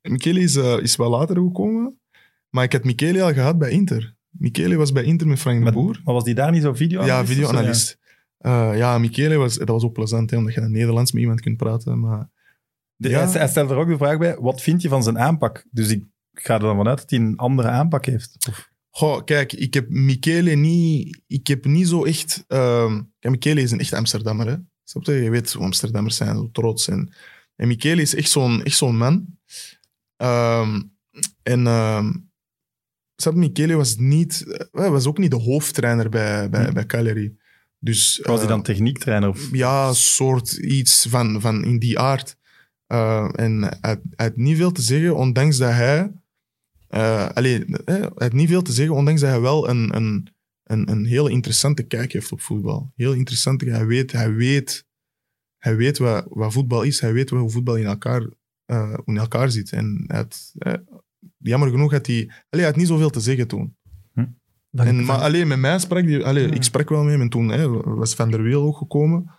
Michele 0.01 0.39
is, 0.39 0.55
eh, 0.55 0.77
is 0.81 0.95
wel 0.95 1.09
later 1.09 1.35
gekomen. 1.35 1.99
Maar 2.49 2.63
ik 2.63 2.71
had 2.71 2.83
Michele 2.83 3.23
al 3.23 3.33
gehad 3.33 3.57
bij 3.57 3.69
Inter. 3.69 4.15
Michele 4.29 4.75
was 4.75 4.91
bij 4.91 5.03
Inter 5.03 5.27
met 5.27 5.39
Frank 5.39 5.65
de 5.65 5.71
Boer. 5.71 6.01
maar 6.03 6.13
was 6.13 6.23
die 6.23 6.35
daar 6.35 6.51
niet 6.51 6.61
zo 6.61 6.73
video 6.73 7.05
Ja, 7.05 7.25
videoanalist. 7.25 7.99
Ja, 8.37 8.73
ja 8.73 8.97
Michele 8.97 9.35
was, 9.35 9.55
dat 9.57 9.67
was 9.67 9.83
ook 9.83 9.93
plezant, 9.93 10.31
hè, 10.31 10.37
omdat 10.37 10.53
je 10.53 10.59
dan 10.61 10.71
Nederlands 10.71 11.11
met 11.11 11.21
iemand 11.21 11.41
kunt 11.41 11.57
praten. 11.57 11.99
Maar 11.99 12.29
De, 12.95 13.09
Ja. 13.09 13.29
hij, 13.29 13.47
stelt 13.47 13.69
er 13.69 13.77
ook 13.77 13.87
de 13.87 13.97
vraag 13.97 14.17
bij, 14.17 14.37
wat 14.39 14.61
vind 14.61 14.81
je 14.81 14.89
van 14.89 15.03
zijn 15.03 15.19
aanpak? 15.19 15.65
Dus 15.71 15.89
ik 15.91 16.03
ga 16.39 16.53
er 16.53 16.59
dan 16.59 16.75
vanuit 16.77 16.97
dat 16.97 17.09
hij 17.09 17.19
een 17.19 17.37
andere 17.37 17.67
aanpak 17.67 18.05
heeft. 18.05 18.47
Of- 18.49 18.69
goh, 18.89 19.23
kijk, 19.23 19.53
ik 19.53 19.73
heb 19.73 19.89
Michele 19.89 20.51
niet... 20.55 21.21
Ik 21.27 21.47
heb 21.47 21.65
niet 21.65 21.87
zo 21.87 22.03
echt... 22.05 22.43
ehm 22.47 23.01
kijk, 23.19 23.33
Michele 23.35 23.61
is 23.61 23.71
een 23.71 23.79
echt 23.79 23.93
Amsterdammer, 23.93 24.47
hè. 24.47 24.55
Snap 24.83 25.05
je? 25.05 25.11
Je 25.13 25.29
weet 25.29 25.53
hoe 25.53 25.63
Amsterdammers 25.65 26.15
zijn, 26.15 26.35
zo 26.35 26.49
trots. 26.51 26.87
En, 26.87 27.13
en 27.55 27.67
Michele 27.67 28.01
is 28.01 28.15
echt 28.15 28.29
zo'n 28.29 28.63
echt 28.63 28.77
zo'n 28.77 28.97
man. 28.97 29.25
Ehm, 30.17 30.81
en... 31.43 31.67
ehm 31.67 32.11
snap 33.15 33.33
je, 33.33 33.39
Michele 33.39 33.75
was, 33.75 33.97
niet, 33.97 34.45
eh, 34.71 34.89
was 34.89 35.05
ook 35.05 35.17
niet 35.17 35.31
de 35.31 35.37
hoofdtrainer 35.41 36.09
bij, 36.09 36.49
bij, 36.49 36.65
Hm. 36.65 36.73
bij 36.73 36.85
Cagliari. 36.85 37.37
Dus, 37.79 38.19
Was 38.23 38.35
hij 38.35 38.43
eh, 38.43 38.49
dan 38.51 38.63
techniektrainer? 38.63 39.29
Of, 39.29 39.49
ja, 39.51 39.93
soort 39.93 40.51
iets 40.51 41.05
van, 41.09 41.41
van 41.41 41.63
in 41.63 41.79
die 41.79 41.99
aard. 41.99 42.35
Eh, 42.87 43.29
en 43.35 43.77
hij 43.81 43.99
had 44.15 44.35
niet 44.35 44.57
veel 44.57 44.71
te 44.71 44.81
zeggen, 44.81 45.15
ondanks 45.15 45.57
dat 45.57 45.71
hij... 45.71 46.11
eh 46.95 47.29
allee, 47.33 47.65
eh, 47.65 47.95
hij 47.95 48.09
had 48.15 48.33
niet 48.33 48.47
veel 48.49 48.61
te 48.61 48.71
zeggen, 48.71 48.95
ondanks 48.95 49.21
dat 49.21 49.29
hij 49.29 49.39
wel 49.41 49.69
een, 49.69 49.95
een, 49.95 50.27
een, 50.63 50.89
een 50.91 51.05
hele 51.05 51.29
interessante 51.31 51.83
kijk 51.83 52.11
heeft 52.13 52.31
op 52.31 52.41
voetbal. 52.41 52.91
Heel 52.95 53.13
interessant. 53.13 53.61
Hij 53.61 53.85
weet, 53.85 54.11
hij 54.11 54.33
weet, 54.33 54.85
hij 55.57 55.75
weet 55.75 55.97
wat, 55.97 56.25
wat 56.29 56.53
voetbal 56.53 56.81
is. 56.83 56.99
Hij 56.99 57.13
weet 57.13 57.29
hoe 57.29 57.49
voetbal 57.49 57.75
in 57.77 57.85
elkaar, 57.85 58.29
eh, 58.65 58.97
in 59.05 59.17
elkaar 59.17 59.51
zit. 59.51 59.71
En 59.71 60.05
eh, 60.07 60.73
jammer 61.37 61.69
genoeg 61.69 61.91
had 61.91 62.07
hij... 62.07 62.15
Allee, 62.25 62.39
hij 62.49 62.65
had 62.65 62.75
niet 62.75 62.87
zoveel 62.87 63.09
te 63.09 63.19
zeggen 63.19 63.47
toen. 63.47 63.75
Dan- 64.71 64.85
En, 64.85 65.05
maar 65.05 65.19
alleen 65.21 65.47
met 65.47 65.59
mij 65.59 65.79
sprak 65.79 66.05
die, 66.05 66.25
allee, 66.25 66.47
Ja. 66.47 66.53
ik 66.53 66.63
sprak 66.63 66.89
wel 66.89 67.03
met 67.03 67.11
hem 67.11 67.21
en 67.21 67.29
toen 67.29 67.47
hè, 67.49 67.67
was 67.83 68.15
Van 68.15 68.31
der 68.31 68.43
Weel 68.43 68.63
ook 68.63 68.77
gekomen. 68.77 69.31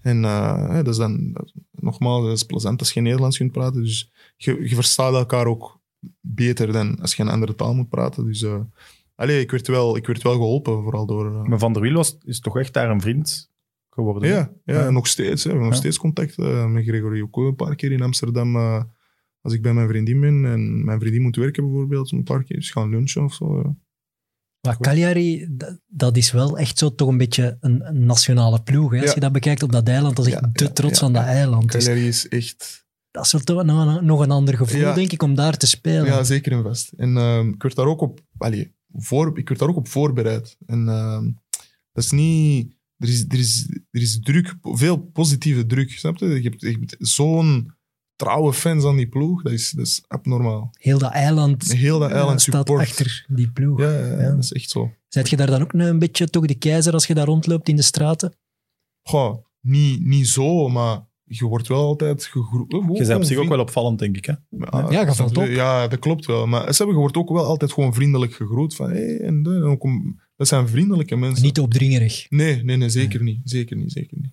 En 0.00 0.22
dat 0.84 0.88
is 0.88 0.96
dan, 0.96 1.36
nogmaals, 1.70 2.24
dat 2.24 2.36
is 2.36 2.42
plezant 2.42 2.80
als 2.80 2.92
je 2.92 3.00
Nederlands 3.00 3.36
kunt 3.36 3.52
praten. 3.52 3.82
Dus 3.82 4.10
je, 4.36 4.68
je 4.68 4.74
verstaat 4.74 5.14
elkaar 5.14 5.46
ook 5.46 5.82
beter 6.26 6.72
dan 6.72 7.00
als 7.00 7.14
je 7.14 7.22
een 7.22 7.28
andere 7.28 7.54
taal 7.54 7.74
moet 7.74 7.88
praten. 7.88 8.24
Dus 8.24 8.42
eh, 8.42 8.60
allee, 9.14 9.40
ik, 9.40 9.50
werd 9.50 9.66
wel, 9.66 9.96
ik 9.96 10.06
werd 10.06 10.22
wel 10.22 10.32
geholpen, 10.32 10.82
vooral 10.82 11.06
door... 11.06 11.34
eh, 11.34 11.42
maar 11.48 11.58
Van 11.58 11.72
der 11.72 11.82
Wiel 11.82 11.94
was, 11.94 12.18
is 12.24 12.40
toch 12.40 12.58
echt 12.58 12.72
daar 12.74 12.90
een 12.90 13.00
vriend 13.00 13.50
geworden? 13.90 14.28
ja, 14.28 14.52
ja, 14.64 14.82
Ja. 14.82 14.90
nog 14.90 15.06
steeds. 15.06 15.42
Hè, 15.42 15.48
we 15.48 15.48
hebben 15.48 15.68
nog 15.68 15.78
steeds 15.78 15.98
contact 15.98 16.38
eh, 16.38 16.66
met 16.66 16.84
Gregory 16.84 17.20
ook 17.22 17.36
een 17.36 17.54
paar 17.56 17.74
keer 17.76 17.92
in 17.92 18.02
Amsterdam. 18.02 18.56
als 19.40 19.52
ik 19.52 19.62
bij 19.62 19.74
mijn 19.74 19.88
vriendin 19.88 20.20
ben 20.20 20.44
en 20.44 20.84
mijn 20.84 21.00
vriendin 21.00 21.22
moet 21.22 21.36
werken 21.36 21.62
bijvoorbeeld, 21.64 22.12
een 22.12 22.22
paar 22.22 22.44
keer 22.44 22.56
dus 22.56 22.70
gaan 22.70 22.90
lunchen 22.90 23.24
of 23.24 23.34
zo. 23.34 23.60
ja. 23.62 23.76
Maar 24.60 24.78
Cagliari, 24.78 25.48
dat, 25.86 26.16
is 26.16 26.32
wel 26.32 26.58
echt 26.58 26.78
zo 26.78 26.94
toch 26.94 27.08
een 27.08 27.16
beetje 27.16 27.56
een, 27.60 27.86
een 27.88 28.06
nationale 28.06 28.62
ploeg. 28.62 28.90
Hè? 28.92 28.98
Als 28.98 29.08
Ja. 29.08 29.14
je 29.14 29.20
dat 29.20 29.32
bekijkt 29.32 29.62
op 29.62 29.72
dat 29.72 29.88
eiland, 29.88 30.16
dat 30.16 30.26
is 30.26 30.32
echt 30.32 30.42
Ja, 30.42 30.50
de 30.52 30.72
trots 30.72 30.92
ja, 30.94 30.98
van 31.04 31.12
dat 31.12 31.22
eiland. 31.24 31.72
Dus 31.72 31.84
Cagliari 31.84 32.08
is 32.08 32.28
echt... 32.28 32.83
dat 33.14 33.24
is 33.24 33.32
wel 33.32 33.40
toch 33.40 33.64
nog, 33.64 34.00
nog 34.00 34.20
een 34.20 34.30
ander 34.30 34.56
gevoel, 34.56 34.80
Ja. 34.80 34.94
denk 34.94 35.12
ik, 35.12 35.22
om 35.22 35.34
daar 35.34 35.56
te 35.56 35.66
spelen. 35.66 36.04
Ja, 36.04 36.22
zeker 36.24 36.52
en 36.52 36.62
vast. 36.62 36.92
En 36.96 37.16
ehm, 37.16 37.48
ik 37.48 37.62
werd 37.62 37.74
daar 37.74 37.86
ook 37.86 38.00
op... 38.00 38.20
Allee, 38.38 38.74
voor, 38.92 39.38
ik 39.38 39.48
werd 39.48 39.60
daar 39.60 39.68
ook 39.68 39.76
op 39.76 39.88
voorbereid. 39.88 40.56
En 40.66 40.88
ehm, 40.88 41.30
dat 41.92 42.04
is 42.04 42.10
niet... 42.10 42.74
Er 42.96 43.08
is, 43.08 43.24
er, 43.28 43.38
is, 43.38 43.68
er 43.90 44.00
is 44.00 44.20
druk, 44.20 44.54
veel 44.62 44.98
positieve 44.98 45.66
druk, 45.66 45.90
snap 45.90 46.16
je? 46.16 46.42
Je 46.42 46.48
hebt, 46.58 46.96
zo'n 46.98 47.72
trouwe 48.16 48.52
fans 48.52 48.84
aan 48.84 48.96
die 48.96 49.08
ploeg, 49.08 49.42
dat 49.42 49.52
is, 49.52 49.70
dat 49.70 49.86
is 49.86 50.02
abnormaal. 50.06 50.70
Heel 50.78 50.98
dat 50.98 51.12
eiland, 51.12 51.72
Heel 51.72 51.98
dat 51.98 52.10
eiland 52.10 52.38
eh, 52.38 52.46
staat 52.46 52.66
support. 52.66 52.80
achter 52.88 53.26
die 53.28 53.50
ploeg. 53.50 53.80
Ja, 53.80 53.90
ja, 53.98 54.06
ja, 54.06 54.20
Ja. 54.22 54.30
dat 54.30 54.42
is 54.44 54.52
echt 54.52 54.70
zo. 54.70 54.92
Zijt 55.08 55.30
je 55.30 55.36
daar 55.36 55.46
dan 55.46 55.62
ook 55.62 55.72
een 55.72 55.98
beetje 55.98 56.28
toch 56.30 56.46
de 56.46 56.54
keizer 56.54 56.92
als 56.92 57.06
je 57.06 57.14
daar 57.14 57.26
rondloopt 57.26 57.68
in 57.68 57.76
de 57.76 57.82
straten? 57.82 58.34
Goh, 59.02 59.44
niet, 59.60 60.04
niet 60.04 60.28
zo, 60.28 60.68
maar 60.68 61.00
je 61.24 61.44
wordt 61.44 61.68
wel 61.68 61.78
altijd 61.86 62.24
gegroet. 62.24 62.72
Je 62.72 63.04
bent 63.06 63.14
op 63.14 63.24
zich 63.24 63.38
ook 63.38 63.48
wel 63.48 63.60
opvallend, 63.60 63.98
denk 63.98 64.16
ik. 64.16 64.24
Hè? 64.24 64.32
Ja, 64.90 65.00
je 65.00 65.14
valt 65.14 65.36
op. 65.36 65.44
Ja, 65.46 65.88
dat 65.88 65.98
klopt 65.98 66.26
wel. 66.26 66.46
Maar 66.46 66.60
ze 66.60 66.76
hebben, 66.76 66.94
je 66.94 67.00
wordt 67.00 67.16
ook 67.16 67.28
wel 67.28 67.44
altijd 67.44 67.72
gewoon 67.72 67.94
vriendelijk 67.94 68.34
gegroet. 68.34 68.74
Van, 68.76 68.90
hey, 68.90 69.20
en, 69.20 69.42
dat, 69.42 69.54
en 69.54 69.62
ook 69.62 69.82
om- 69.82 70.20
dat 70.36 70.48
zijn 70.48 70.68
vriendelijke 70.68 71.16
mensen. 71.16 71.44
Niet 71.44 71.60
opdringerig. 71.60 72.26
Nee, 72.30 72.62
nee, 72.64 72.76
nee, 72.76 72.88
zeker 72.88 73.22
niet. 73.22 73.40
Zeker 73.44 73.76
niet, 73.76 73.92
zeker 73.92 74.16
niet. 74.20 74.32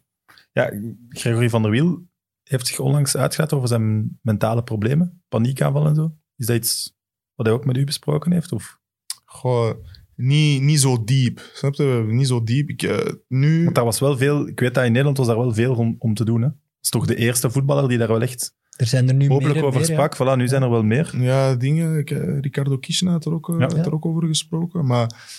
Ja, 0.51 0.71
Gregory 1.09 1.49
van 1.49 1.61
der 1.61 1.71
Wiel 1.71 2.03
heeft 2.43 2.67
zich 2.67 2.79
onlangs 2.79 3.17
uitgelaten 3.17 3.57
over 3.57 3.69
zijn 3.69 4.19
mentale 4.21 4.63
problemen, 4.63 5.23
paniekaanval 5.29 5.85
en 5.87 5.95
zo. 5.95 6.15
Is 6.35 6.45
dat 6.45 6.55
iets 6.55 6.95
wat 7.35 7.45
hij 7.45 7.55
ook 7.55 7.65
met 7.65 7.77
u 7.77 7.83
besproken 7.83 8.31
heeft? 8.31 8.51
Of? 8.51 8.79
Goh, 9.25 9.71
niet, 10.15 10.61
niet 10.61 10.79
zo 10.79 11.03
diep. 11.03 11.49
Snap 11.53 11.73
je? 11.73 12.03
Niet 12.07 12.27
zo 12.27 12.43
diep. 12.43 12.69
Ik, 12.69 12.83
eh, 12.83 13.13
nu... 13.27 13.63
Want 13.63 13.75
daar 13.75 13.85
was 13.85 13.99
wel 13.99 14.17
veel, 14.17 14.47
ik 14.47 14.59
weet 14.59 14.73
dat 14.73 14.83
in 14.83 14.89
Nederland 14.91 15.17
was 15.17 15.27
daar 15.27 15.37
wel 15.37 15.53
veel 15.53 15.75
om, 15.75 15.95
om 15.99 16.13
te 16.13 16.25
doen. 16.25 16.41
Hè? 16.41 16.47
Dat 16.81 16.93
is 16.93 16.99
toch 16.99 17.05
de 17.05 17.15
eerste 17.15 17.49
voetballer 17.51 17.89
die 17.89 17.97
daar 17.97 18.07
wel 18.07 18.21
echt 18.21 18.53
Er 18.75 18.85
zijn 18.85 19.07
er 19.07 19.13
nu 19.13 19.25
en 19.25 19.31
over 19.31 19.53
meer, 19.53 19.77
ja. 19.79 19.83
sprak. 19.83 20.15
Voilà, 20.15 20.37
nu 20.37 20.47
zijn 20.47 20.61
er 20.61 20.69
wel 20.69 20.83
meer. 20.83 21.21
Ja, 21.21 21.55
dingen. 21.55 22.03
eh, 22.05 22.39
Ricardo 22.39 22.77
Kishna 22.77 23.11
had 23.11 23.25
er, 23.25 23.33
ook, 23.33 23.49
eh, 23.49 23.55
Ja. 23.59 23.61
had 23.75 23.85
er 23.85 23.93
ook 23.93 24.05
over 24.05 24.27
gesproken. 24.27 24.85
Maar 24.85 25.29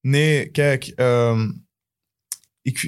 nee, 0.00 0.48
kijk. 0.50 0.84
ehm, 0.84 1.52
ik, 2.62 2.82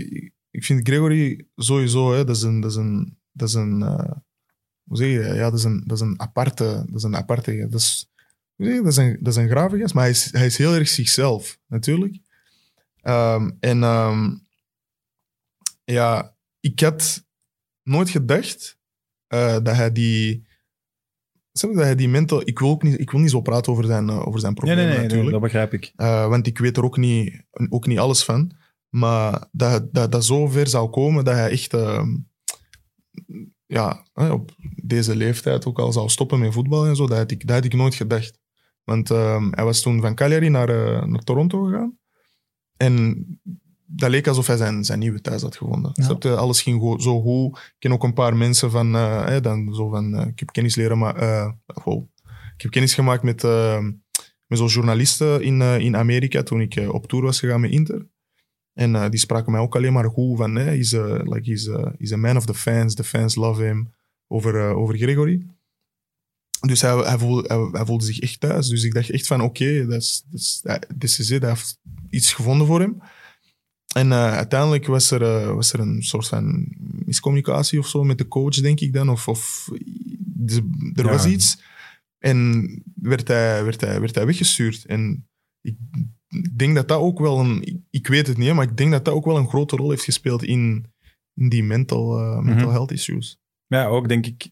ik 0.51 0.65
vind 0.65 0.89
Gregory 0.89 1.47
sowieso, 1.57 2.13
hè, 2.13 2.25
dat 2.25 2.37
is 2.37 2.43
een... 2.43 2.61
Dat 2.61 2.71
is 2.71 2.77
een, 2.77 3.19
dat 3.33 3.49
is 3.49 3.55
een 3.55 3.83
eh, 3.83 4.11
hoe 4.85 4.97
zeg 4.97 5.09
je? 5.09 5.21
Ja, 5.35 5.51
dat 5.51 5.59
is 5.59 5.65
een, 5.65 5.83
dat 5.87 5.97
is 5.97 6.03
een 6.03 6.21
aparte... 6.21 6.65
Dat 6.87 6.97
is 6.97 7.03
een 7.03 7.17
aparte... 7.17 7.67
Dat 7.71 7.81
is, 7.81 8.11
hoe 8.57 8.67
zeg 8.67 8.75
je? 8.75 8.83
Dat 8.83 8.93
is 8.93 8.97
een, 8.97 9.17
dat 9.21 9.37
is 9.37 9.43
een 9.43 9.49
grave 9.49 9.79
gast, 9.79 9.95
maar 9.95 10.03
hij 10.03 10.13
is, 10.13 10.33
hij 10.33 10.47
is 10.47 10.57
heel 10.57 10.75
erg 10.75 10.89
zichzelf, 10.89 11.59
natuurlijk. 11.67 12.19
Ehm, 13.01 13.51
en 13.61 13.83
ehm, 13.83 14.35
ja, 15.85 16.37
ik 16.61 16.81
had 16.81 17.27
nooit 17.89 18.11
gedacht 18.11 18.79
eh, 19.27 19.53
dat 19.63 19.77
hij 19.77 19.93
die... 19.93 20.47
Dat 21.51 21.75
hij 21.75 21.95
die 21.95 22.09
mental... 22.09 22.49
Ik 22.49 22.59
wil, 22.59 22.69
ook 22.69 22.83
niet, 22.83 23.01
ik 23.01 23.11
wil 23.11 23.21
niet 23.21 23.31
zo 23.31 23.41
praten 23.41 23.73
over 23.73 23.85
zijn, 23.85 24.09
eh, 24.09 24.27
over 24.27 24.41
zijn 24.41 24.55
problemen, 24.55 24.83
nee, 24.83 24.93
nee, 24.93 24.99
nee, 24.99 25.09
natuurlijk. 25.09 25.33
dat 25.33 25.41
begrijp 25.41 25.73
ik. 25.73 25.93
Eh, 25.97 26.29
want 26.29 26.47
ik 26.47 26.59
weet 26.59 26.77
er 26.77 26.85
ook 26.85 26.97
niet, 26.97 27.43
ook 27.69 27.87
niet 27.87 27.99
alles 27.99 28.25
van. 28.25 28.53
Maar 28.89 29.49
dat 29.53 29.95
dat, 29.95 30.13
dat 30.13 30.25
zo 30.25 30.47
ver 30.47 30.69
zou 30.69 30.91
komen 30.91 31.25
dat 31.25 31.35
hij 31.35 31.51
echt 31.51 31.75
ehm, 31.75 32.17
ja, 33.67 34.05
op 34.15 34.51
deze 34.83 35.17
leeftijd 35.17 35.67
ook 35.67 35.79
al 35.79 35.93
zou 35.93 36.09
stoppen 36.09 36.39
met 36.39 36.53
voetbal 36.53 36.87
en 36.87 36.97
zo, 36.97 37.07
dat 37.07 37.19
had 37.19 37.31
ik, 37.31 37.47
dat 37.47 37.57
had 37.57 37.65
ik 37.65 37.75
nooit 37.75 37.95
gedacht. 37.95 38.39
Want 38.85 39.11
ehm, 39.11 39.49
hij 39.51 39.65
was 39.65 39.81
toen 39.81 40.01
van 40.01 40.15
Cagliari 40.15 40.49
naar, 40.49 40.69
naar 41.09 41.23
Toronto 41.25 41.65
gegaan. 41.65 41.99
En 42.77 43.27
dat 43.91 44.11
leek 44.11 44.27
alsof 44.27 44.47
hij 44.47 44.57
zijn, 44.57 44.85
zijn 44.85 44.99
nieuwe 44.99 45.21
thuis 45.21 45.43
had 45.43 45.57
gevonden. 45.57 45.91
Ja. 45.95 46.17
Je? 46.19 46.37
Alles 46.37 46.63
ging 46.63 47.03
zo 47.03 47.21
goed. 47.21 47.57
Ik 47.59 47.75
ken 47.79 47.93
ook 47.93 48.03
een 48.03 48.13
paar 48.13 48.37
mensen 48.37 48.71
van... 48.71 48.95
eh, 48.97 49.41
dan 49.41 49.75
zo 49.75 49.89
van 49.89 50.15
eh, 50.15 50.27
ik 50.27 50.39
heb 50.39 50.53
kennis 50.53 50.75
leren, 50.75 50.99
maar... 50.99 51.17
eh, 51.17 51.51
wow. 51.85 52.05
Ik 52.57 52.63
heb 52.63 52.71
kennis 52.71 52.95
gemaakt 52.95 53.23
met, 53.23 53.43
met 54.47 54.59
zo'n 54.59 54.67
journalisten 54.67 55.43
in, 55.43 55.61
in 55.63 55.97
Amerika 55.97 56.43
toen 56.43 56.61
ik 56.61 56.93
op 56.93 57.07
tour 57.09 57.25
was 57.25 57.39
gegaan 57.39 57.61
met 57.61 57.71
Inter. 57.71 58.07
En 58.73 59.11
die 59.11 59.21
spraken 59.21 59.53
mij 59.53 59.61
ook 59.61 59.77
alleen 59.77 59.93
maar 59.93 60.11
goed 60.11 60.37
van... 60.39 60.55
Hey, 60.55 60.77
he's, 60.77 60.95
a, 60.95 61.17
like, 61.23 61.51
he's, 61.51 61.69
a, 61.69 61.95
he's 61.99 62.13
a 62.13 62.17
man 62.17 62.37
of 62.37 62.47
the 62.47 62.55
fans. 62.55 62.95
The 62.95 63.05
fans 63.05 63.35
love 63.35 63.63
him. 63.63 63.93
Over, 64.29 64.75
over 64.75 64.97
Gregory. 64.97 65.47
Dus 66.61 66.81
hij, 66.81 66.97
hij, 66.97 67.19
voelde, 67.19 67.45
hij, 67.47 67.69
hij 67.73 67.85
voelde 67.87 68.05
zich 68.05 68.21
echt 68.21 68.41
thuis. 68.41 68.69
Dus 68.69 68.83
ik 68.83 68.95
dacht 68.95 69.11
echt 69.11 69.27
van, 69.27 69.41
oké, 69.43 69.87
dat 69.87 70.01
is- 70.03 70.25
dat 70.31 70.41
is- 70.41 70.61
hij- 70.63 70.83
this 70.99 71.19
is 71.19 71.31
it. 71.31 71.41
Hij 71.41 71.51
heeft 71.51 71.79
iets 72.11 72.33
gevonden 72.33 72.67
voor 72.67 72.81
hem. 72.81 73.03
En 73.99 74.13
eh, 74.13 74.33
uiteindelijk 74.33 74.87
was 74.87 75.11
er, 75.11 75.23
eh, 75.23 75.55
was 75.55 75.73
er 75.73 75.81
een 75.81 76.03
soort 76.03 76.29
van 76.29 76.67
miscommunicatie 77.05 77.79
of 77.79 77.89
zo 77.89 78.05
met 78.05 78.19
de 78.19 78.29
coach, 78.29 78.55
denk 78.55 78.81
ik 78.81 78.93
dan. 78.93 79.09
Of, 79.09 79.29
of 79.29 79.69
de- 80.19 80.93
er 80.95 81.05
Ja. 81.05 81.11
was 81.11 81.27
iets. 81.27 81.63
En 82.19 82.69
werd 82.95 83.29
hij, 83.29 83.65
werd, 83.65 83.81
hij, 83.81 84.01
werd 84.01 84.15
hij 84.15 84.27
weggestuurd. 84.27 84.85
En 84.85 85.29
ik 85.61 85.77
denk 86.59 86.75
dat 86.75 86.89
dat 86.89 87.01
ook 87.01 87.19
wel 87.19 87.39
een... 87.41 87.83
ik- 87.91 88.07
weet 88.07 88.27
het 88.27 88.37
niet, 88.37 88.53
maar 88.55 88.65
ik 88.71 88.77
denk 88.77 88.91
dat 88.91 89.05
dat 89.05 89.15
ook 89.15 89.25
wel 89.25 89.37
een 89.37 89.49
grote 89.49 89.77
rol 89.77 89.91
heeft 89.91 90.05
gespeeld 90.05 90.43
in, 90.45 90.87
in 91.35 91.49
die 91.49 91.63
mental, 91.65 92.19
eh, 92.19 92.39
mental 92.41 92.65
Mhm. 92.67 92.71
health 92.75 92.91
issues. 92.93 93.39
Ja, 93.67 93.87
ook 93.87 94.09
denk 94.09 94.27
ik 94.27 94.51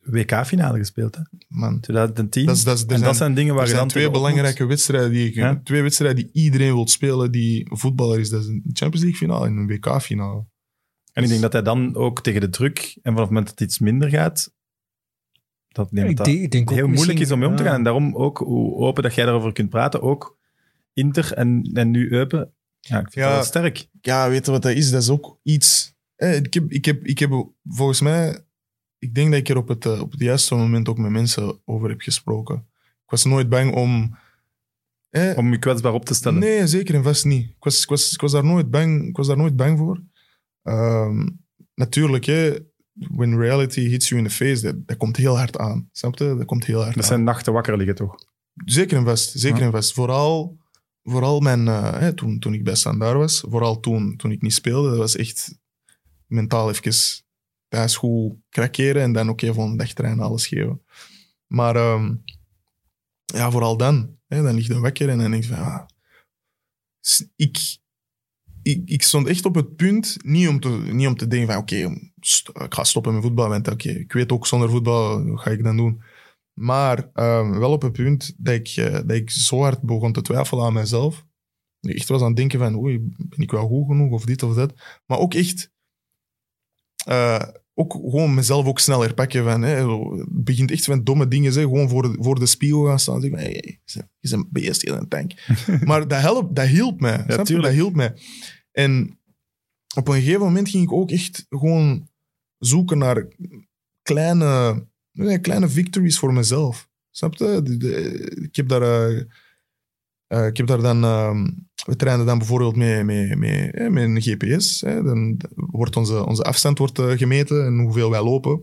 WK-finale 0.00 0.78
gespeeld, 0.78 1.14
hè? 1.16 1.22
Man, 1.48 1.80
2010. 1.80 2.46
dat, 2.46 2.56
is, 2.56 2.64
dat, 2.64 2.76
is, 2.76 2.82
en 2.82 2.88
dat 2.88 2.98
zijn, 3.00 3.14
zijn 3.14 3.34
dingen 3.34 3.54
waar 3.54 3.62
er 3.62 3.68
je 3.68 3.74
zijn 3.74 3.86
dan 3.88 3.96
twee 3.96 4.10
belangrijke 4.10 4.64
wedstrijden 4.66 5.10
die, 5.10 5.26
ik- 5.28 5.34
Ja. 5.34 5.60
twee 5.64 5.82
wedstrijden 5.82 6.16
die 6.24 6.30
iedereen 6.44 6.74
wil 6.74 6.88
spelen 6.88 7.32
die 7.32 7.66
voetballer 7.72 8.18
is. 8.18 8.28
Dat 8.30 8.40
is 8.42 8.46
een 8.46 8.62
Champions 8.72 9.00
League 9.06 9.14
finale 9.18 9.46
en 9.46 9.56
een 9.56 9.66
WK 9.66 10.00
finale. 10.02 10.44
En 11.12 11.22
ik 11.22 11.28
denk 11.28 11.40
dat 11.40 11.52
hij 11.52 11.62
dan 11.62 11.94
ook 11.96 12.22
tegen 12.22 12.40
de 12.40 12.48
druk, 12.48 12.78
en 12.78 13.00
vanaf 13.02 13.18
het 13.18 13.28
moment 13.28 13.46
dat 13.46 13.58
het 13.58 13.68
iets 13.68 13.78
minder 13.78 14.08
gaat, 14.08 14.52
dat, 15.68 15.92
neemt 15.92 16.10
ik 16.10 16.16
dat 16.16 16.26
denk, 16.26 16.38
ik 16.40 16.50
denk 16.50 16.70
ook 16.70 16.76
heel 16.76 16.86
moeilijk 16.88 17.12
is 17.12 17.18
misschien- 17.18 17.32
om 17.34 17.38
mee 17.40 17.48
om 17.48 17.56
te 17.56 17.62
ja. 17.62 17.68
gaan. 17.68 17.78
En 17.78 17.84
daarom 17.84 18.16
ook 18.16 18.38
hoe 18.38 18.74
open 18.76 19.02
dat 19.02 19.14
jij 19.14 19.24
daarover 19.24 19.52
kunt 19.52 19.68
praten, 19.70 20.02
ook 20.02 20.38
Inter 20.92 21.32
en, 21.32 21.70
en 21.74 21.90
nu 21.90 22.12
Eupen. 22.12 22.52
Ja, 22.80 22.96
ik 22.98 23.12
vind 23.12 23.26
Ja. 23.26 23.34
dat 23.36 23.44
sterk. 23.46 23.86
Ja, 24.00 24.28
weet 24.28 24.46
je 24.46 24.52
wat 24.52 24.62
dat 24.62 24.72
is? 24.72 24.90
Dat 24.90 25.02
is 25.02 25.08
ook 25.08 25.38
iets... 25.42 25.94
Eh, 26.16 26.36
ik, 26.36 26.54
heb, 26.54 26.70
ik, 26.72 26.84
heb, 26.84 27.04
ik 27.06 27.18
heb 27.18 27.30
volgens 27.64 28.00
mij... 28.00 28.44
Ik 29.00 29.14
denk 29.14 29.30
dat 29.30 29.38
ik 29.40 29.48
er 29.48 29.56
op 29.56 29.68
het, 29.68 29.86
eh, 29.86 30.00
op 30.00 30.10
het 30.10 30.20
juiste 30.20 30.54
moment 30.54 30.88
ook 30.88 30.98
met 30.98 31.10
mensen 31.10 31.60
over 31.64 31.88
heb 31.88 32.00
gesproken. 32.00 32.56
Ik 33.04 33.10
was 33.10 33.24
nooit 33.24 33.48
bang 33.48 33.74
om... 33.74 34.16
Eh, 35.10 35.32
Om 35.36 35.50
je 35.52 35.58
kwetsbaar 35.58 35.92
op 35.92 36.04
te 36.04 36.14
stellen. 36.14 36.38
Nee, 36.38 36.66
zeker 36.66 36.94
en 36.94 37.02
vast 37.02 37.24
niet. 37.24 37.48
Ik 37.48 37.54
was, 37.64 37.82
ik 37.82 37.88
was, 37.88 38.12
ik 38.12 38.20
was, 38.20 38.32
daar, 38.32 38.44
nooit 38.44 38.70
bang, 38.70 39.08
ik 39.08 39.16
was 39.16 39.26
daar 39.26 39.36
nooit 39.36 39.56
bang 39.56 39.78
voor. 39.78 40.00
Ehm, 40.62 41.28
natuurlijk, 41.74 42.24
hè, 42.24 42.56
when 42.92 43.36
reality 43.38 43.80
hits 43.80 44.08
you 44.08 44.20
in 44.20 44.26
the 44.28 44.34
face, 44.34 44.62
dat, 44.62 44.86
dat 44.86 44.96
komt 44.96 45.16
heel 45.16 45.36
hard 45.36 45.58
aan. 45.58 45.88
Snap 45.92 46.18
je? 46.18 46.34
Dat 46.36 46.44
komt 46.46 46.64
heel 46.64 46.80
hard 46.82 46.94
Dat 46.94 47.02
aan. 47.02 47.08
zijn 47.08 47.24
nachten 47.24 47.52
wakker 47.52 47.76
liggen, 47.76 47.94
toch? 47.94 48.14
Zeker 48.64 48.96
en 48.98 49.04
vast, 49.04 49.30
zeker 49.38 49.58
Ja. 49.58 49.64
en 49.64 49.70
vast. 49.70 49.92
Vooral, 49.92 50.58
vooral 51.02 51.40
mijn, 51.40 51.68
eh, 51.68 51.92
hè, 51.98 52.12
toen, 52.14 52.38
toen 52.38 52.54
ik 52.54 52.64
bij 52.64 52.74
Standaard 52.74 53.16
was, 53.16 53.44
vooral 53.48 53.80
toen, 53.80 54.16
toen 54.16 54.30
ik 54.32 54.42
niet 54.42 54.54
speelde, 54.54 54.88
dat 54.88 54.98
was 54.98 55.16
echt 55.16 55.58
mentaal 56.26 56.70
even 56.70 57.22
thuis 57.70 57.96
goed 57.96 58.34
krakeren 58.48 59.02
en 59.02 59.12
dan 59.12 59.28
ook 59.28 59.40
even 59.40 59.54
volgende 59.54 59.84
dag 59.84 59.92
trainen, 59.92 60.24
alles 60.24 60.46
geven. 60.46 60.82
Maar 61.46 61.76
ehm, 61.76 62.14
ja, 63.24 63.50
vooral 63.50 63.76
dan. 63.76 64.18
Hè, 64.26 64.42
dan 64.42 64.54
ligt 64.54 64.66
je 64.66 64.78
wakker 64.78 65.08
en 65.08 65.18
dan 65.18 65.30
denk 65.30 65.42
je 65.42 65.54
van, 65.54 65.64
ah, 65.64 65.86
ik, 67.36 67.78
ik, 68.62 68.82
ik 68.84 69.02
stond 69.02 69.26
echt 69.26 69.44
op 69.44 69.54
het 69.54 69.76
punt, 69.76 70.16
niet 70.24 70.48
om 70.48 70.60
te, 70.60 70.68
niet 70.68 71.06
om 71.06 71.16
te 71.16 71.26
denken 71.26 71.48
van, 71.48 71.62
oké, 71.62 71.76
ik 72.64 72.74
ga 72.74 72.84
stoppen 72.84 73.14
met 73.14 73.22
voetbal, 73.22 73.48
want 73.48 73.68
oké, 73.68 73.90
ik 73.90 74.12
weet 74.12 74.32
ook 74.32 74.46
zonder 74.46 74.70
voetbal, 74.70 75.24
wat 75.24 75.40
ga 75.40 75.50
ik 75.50 75.62
dan 75.62 75.76
doen? 75.76 76.02
Maar 76.52 77.10
ehm, 77.12 77.58
wel 77.58 77.72
op 77.72 77.82
het 77.82 77.92
punt 77.92 78.34
dat 78.36 78.54
ik, 78.54 78.68
eh, 78.68 78.92
dat 78.92 79.10
ik 79.10 79.30
zo 79.30 79.60
hard 79.60 79.80
begon 79.80 80.12
te 80.12 80.22
twijfelen 80.22 80.64
aan 80.64 80.72
mezelf. 80.72 81.26
Dat 81.80 81.90
ik 81.90 81.96
echt 81.96 82.08
was 82.08 82.20
aan 82.20 82.26
het 82.26 82.36
denken 82.36 82.58
van, 82.58 82.76
oei, 82.76 82.98
ben 83.16 83.38
ik 83.38 83.50
wel 83.50 83.66
goed 83.66 83.86
genoeg 83.86 84.12
of 84.12 84.24
dit 84.24 84.42
of 84.42 84.54
dat. 84.54 84.74
Maar 85.06 85.18
ook 85.18 85.34
echt, 85.34 85.70
eh, 87.04 87.48
ook 87.80 87.92
gewoon 87.92 88.34
mezelf 88.34 88.66
ook 88.66 88.78
snel 88.78 89.00
herpakken 89.00 89.44
van, 89.44 89.62
hè, 89.62 89.90
het 90.16 90.26
begint 90.28 90.70
echt 90.70 90.84
van 90.84 91.04
domme 91.04 91.28
dingen, 91.28 91.52
hè, 91.52 91.60
gewoon 91.60 91.88
voor 91.88 92.02
de, 92.02 92.16
voor 92.20 92.38
de 92.38 92.46
spiegel 92.46 92.84
gaan 92.86 92.98
staan 92.98 93.20
zeggen 93.20 93.38
van, 93.38 93.48
hey, 93.48 93.80
je 93.84 94.04
bent 94.20 94.32
een 94.32 94.48
beest, 94.50 94.82
je 94.82 94.90
een 94.90 95.08
tank. 95.08 95.32
maar 95.88 96.08
dat, 96.08 96.20
helpt, 96.20 96.56
dat 96.56 96.66
hielp 96.66 97.00
mij, 97.00 97.24
tuurlijk. 97.26 97.62
dat 97.62 97.72
hielp 97.72 97.94
mij. 97.94 98.14
En 98.72 99.18
op 99.96 100.08
een 100.08 100.14
gegeven 100.14 100.40
moment 100.40 100.68
ging 100.68 100.82
ik 100.82 100.92
ook 100.92 101.10
echt 101.10 101.46
gewoon 101.48 102.08
zoeken 102.58 102.98
naar 102.98 103.26
kleine, 104.02 104.86
kleine 105.40 105.68
victories 105.68 106.18
voor 106.18 106.32
mezelf. 106.32 106.88
Snap 107.10 107.34
je? 107.34 108.40
Ik, 108.42 108.56
heb 108.56 108.68
daar, 108.68 108.82
eh, 108.82 109.22
eh, 110.26 110.46
ik 110.46 110.56
heb 110.56 110.66
daar 110.66 110.82
dan... 110.82 111.04
ehm, 111.04 111.46
we 111.86 111.96
trainen 111.96 112.26
dan 112.26 112.38
bijvoorbeeld 112.38 112.76
met, 112.76 113.04
met, 113.04 113.38
met, 113.38 113.90
met 113.90 114.02
een 114.02 114.20
GPS. 114.22 114.80
Hè. 114.80 115.02
Dan 115.02 115.40
wordt 115.54 115.96
onze, 115.96 116.26
onze 116.26 116.42
afstand 116.42 116.78
wordt, 116.78 116.98
eh, 116.98 117.10
gemeten 117.10 117.64
en 117.66 117.78
hoeveel 117.78 118.10
wij 118.10 118.22
lopen. 118.22 118.60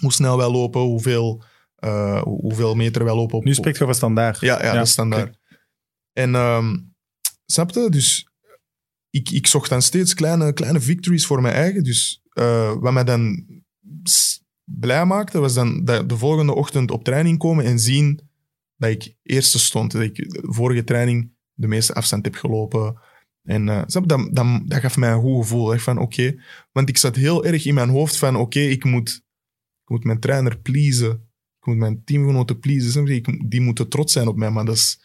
Hoe 0.00 0.12
snel 0.12 0.36
wij 0.36 0.50
lopen, 0.50 0.80
hoeveel, 0.80 1.42
eh, 1.76 2.22
hoe- 2.22 2.40
hoeveel 2.40 2.74
meter 2.74 3.04
wij 3.04 3.14
lopen. 3.14 3.36
Op, 3.38 3.44
Nu 3.44 3.54
spreekt 3.54 3.76
je 3.76 3.82
over 3.82 3.96
standaard. 3.96 4.40
ja, 4.40 4.62
ja, 4.62 4.72
dat 4.72 4.84
is 4.86 4.90
standaard. 4.92 5.38
En 6.12 6.34
ehm 6.34 6.76
snap 7.46 7.70
je? 7.70 7.88
Dus 7.90 8.28
ik, 9.10 9.30
ik 9.30 9.46
zocht 9.46 9.70
dan 9.70 9.82
steeds 9.82 10.14
kleine, 10.14 10.52
kleine 10.52 10.80
victories 10.80 11.26
voor 11.26 11.40
mijn 11.42 11.54
eigen. 11.54 11.82
Dus 11.82 12.22
eh, 12.32 12.72
wat 12.80 12.92
mij 12.92 13.04
dan 13.04 13.46
blij 14.64 15.04
maakte, 15.04 15.38
was 15.38 15.54
dan 15.54 15.84
dat 15.84 16.08
de 16.08 16.16
volgende 16.16 16.54
ochtend 16.54 16.90
op 16.90 17.04
training 17.04 17.38
komen 17.38 17.64
en 17.64 17.78
zien 17.78 18.20
dat 18.76 18.90
ik 18.90 19.14
eerste 19.22 19.58
stond. 19.58 19.92
Dat 19.92 20.02
ik 20.02 20.14
de 20.16 20.40
vorige 20.42 20.84
training 20.84 21.32
de 21.54 21.66
meeste 21.66 21.94
afstand 21.94 22.24
heb 22.24 22.34
gelopen. 22.34 22.96
En 23.42 23.66
uh, 23.66 23.82
dat, 23.86 24.08
dat, 24.08 24.60
dat 24.64 24.80
gaf 24.80 24.96
mij 24.96 25.10
een 25.10 25.20
goed 25.20 25.42
gevoel. 25.42 25.78
Van, 25.78 25.98
oké. 25.98 26.42
Want 26.72 26.88
ik 26.88 26.96
zat 26.96 27.16
heel 27.16 27.44
erg 27.44 27.66
in 27.66 27.74
mijn 27.74 27.88
hoofd 27.88 28.16
van, 28.16 28.36
oké, 28.36 28.60
ik, 28.60 28.84
moet, 28.84 29.08
ik 29.82 29.88
moet 29.88 30.04
mijn 30.04 30.20
trainer 30.20 30.58
pleasen. 30.58 31.10
Ik 31.60 31.66
moet 31.66 31.76
mijn 31.76 32.04
teamgenoten 32.04 32.58
pleasen. 32.58 33.06
Ik, 33.06 33.50
die 33.50 33.60
moeten 33.60 33.88
trots 33.88 34.12
zijn 34.12 34.28
op 34.28 34.36
mij, 34.36 34.50
maar 34.50 34.64
dat 34.64 34.74
is, 34.74 35.00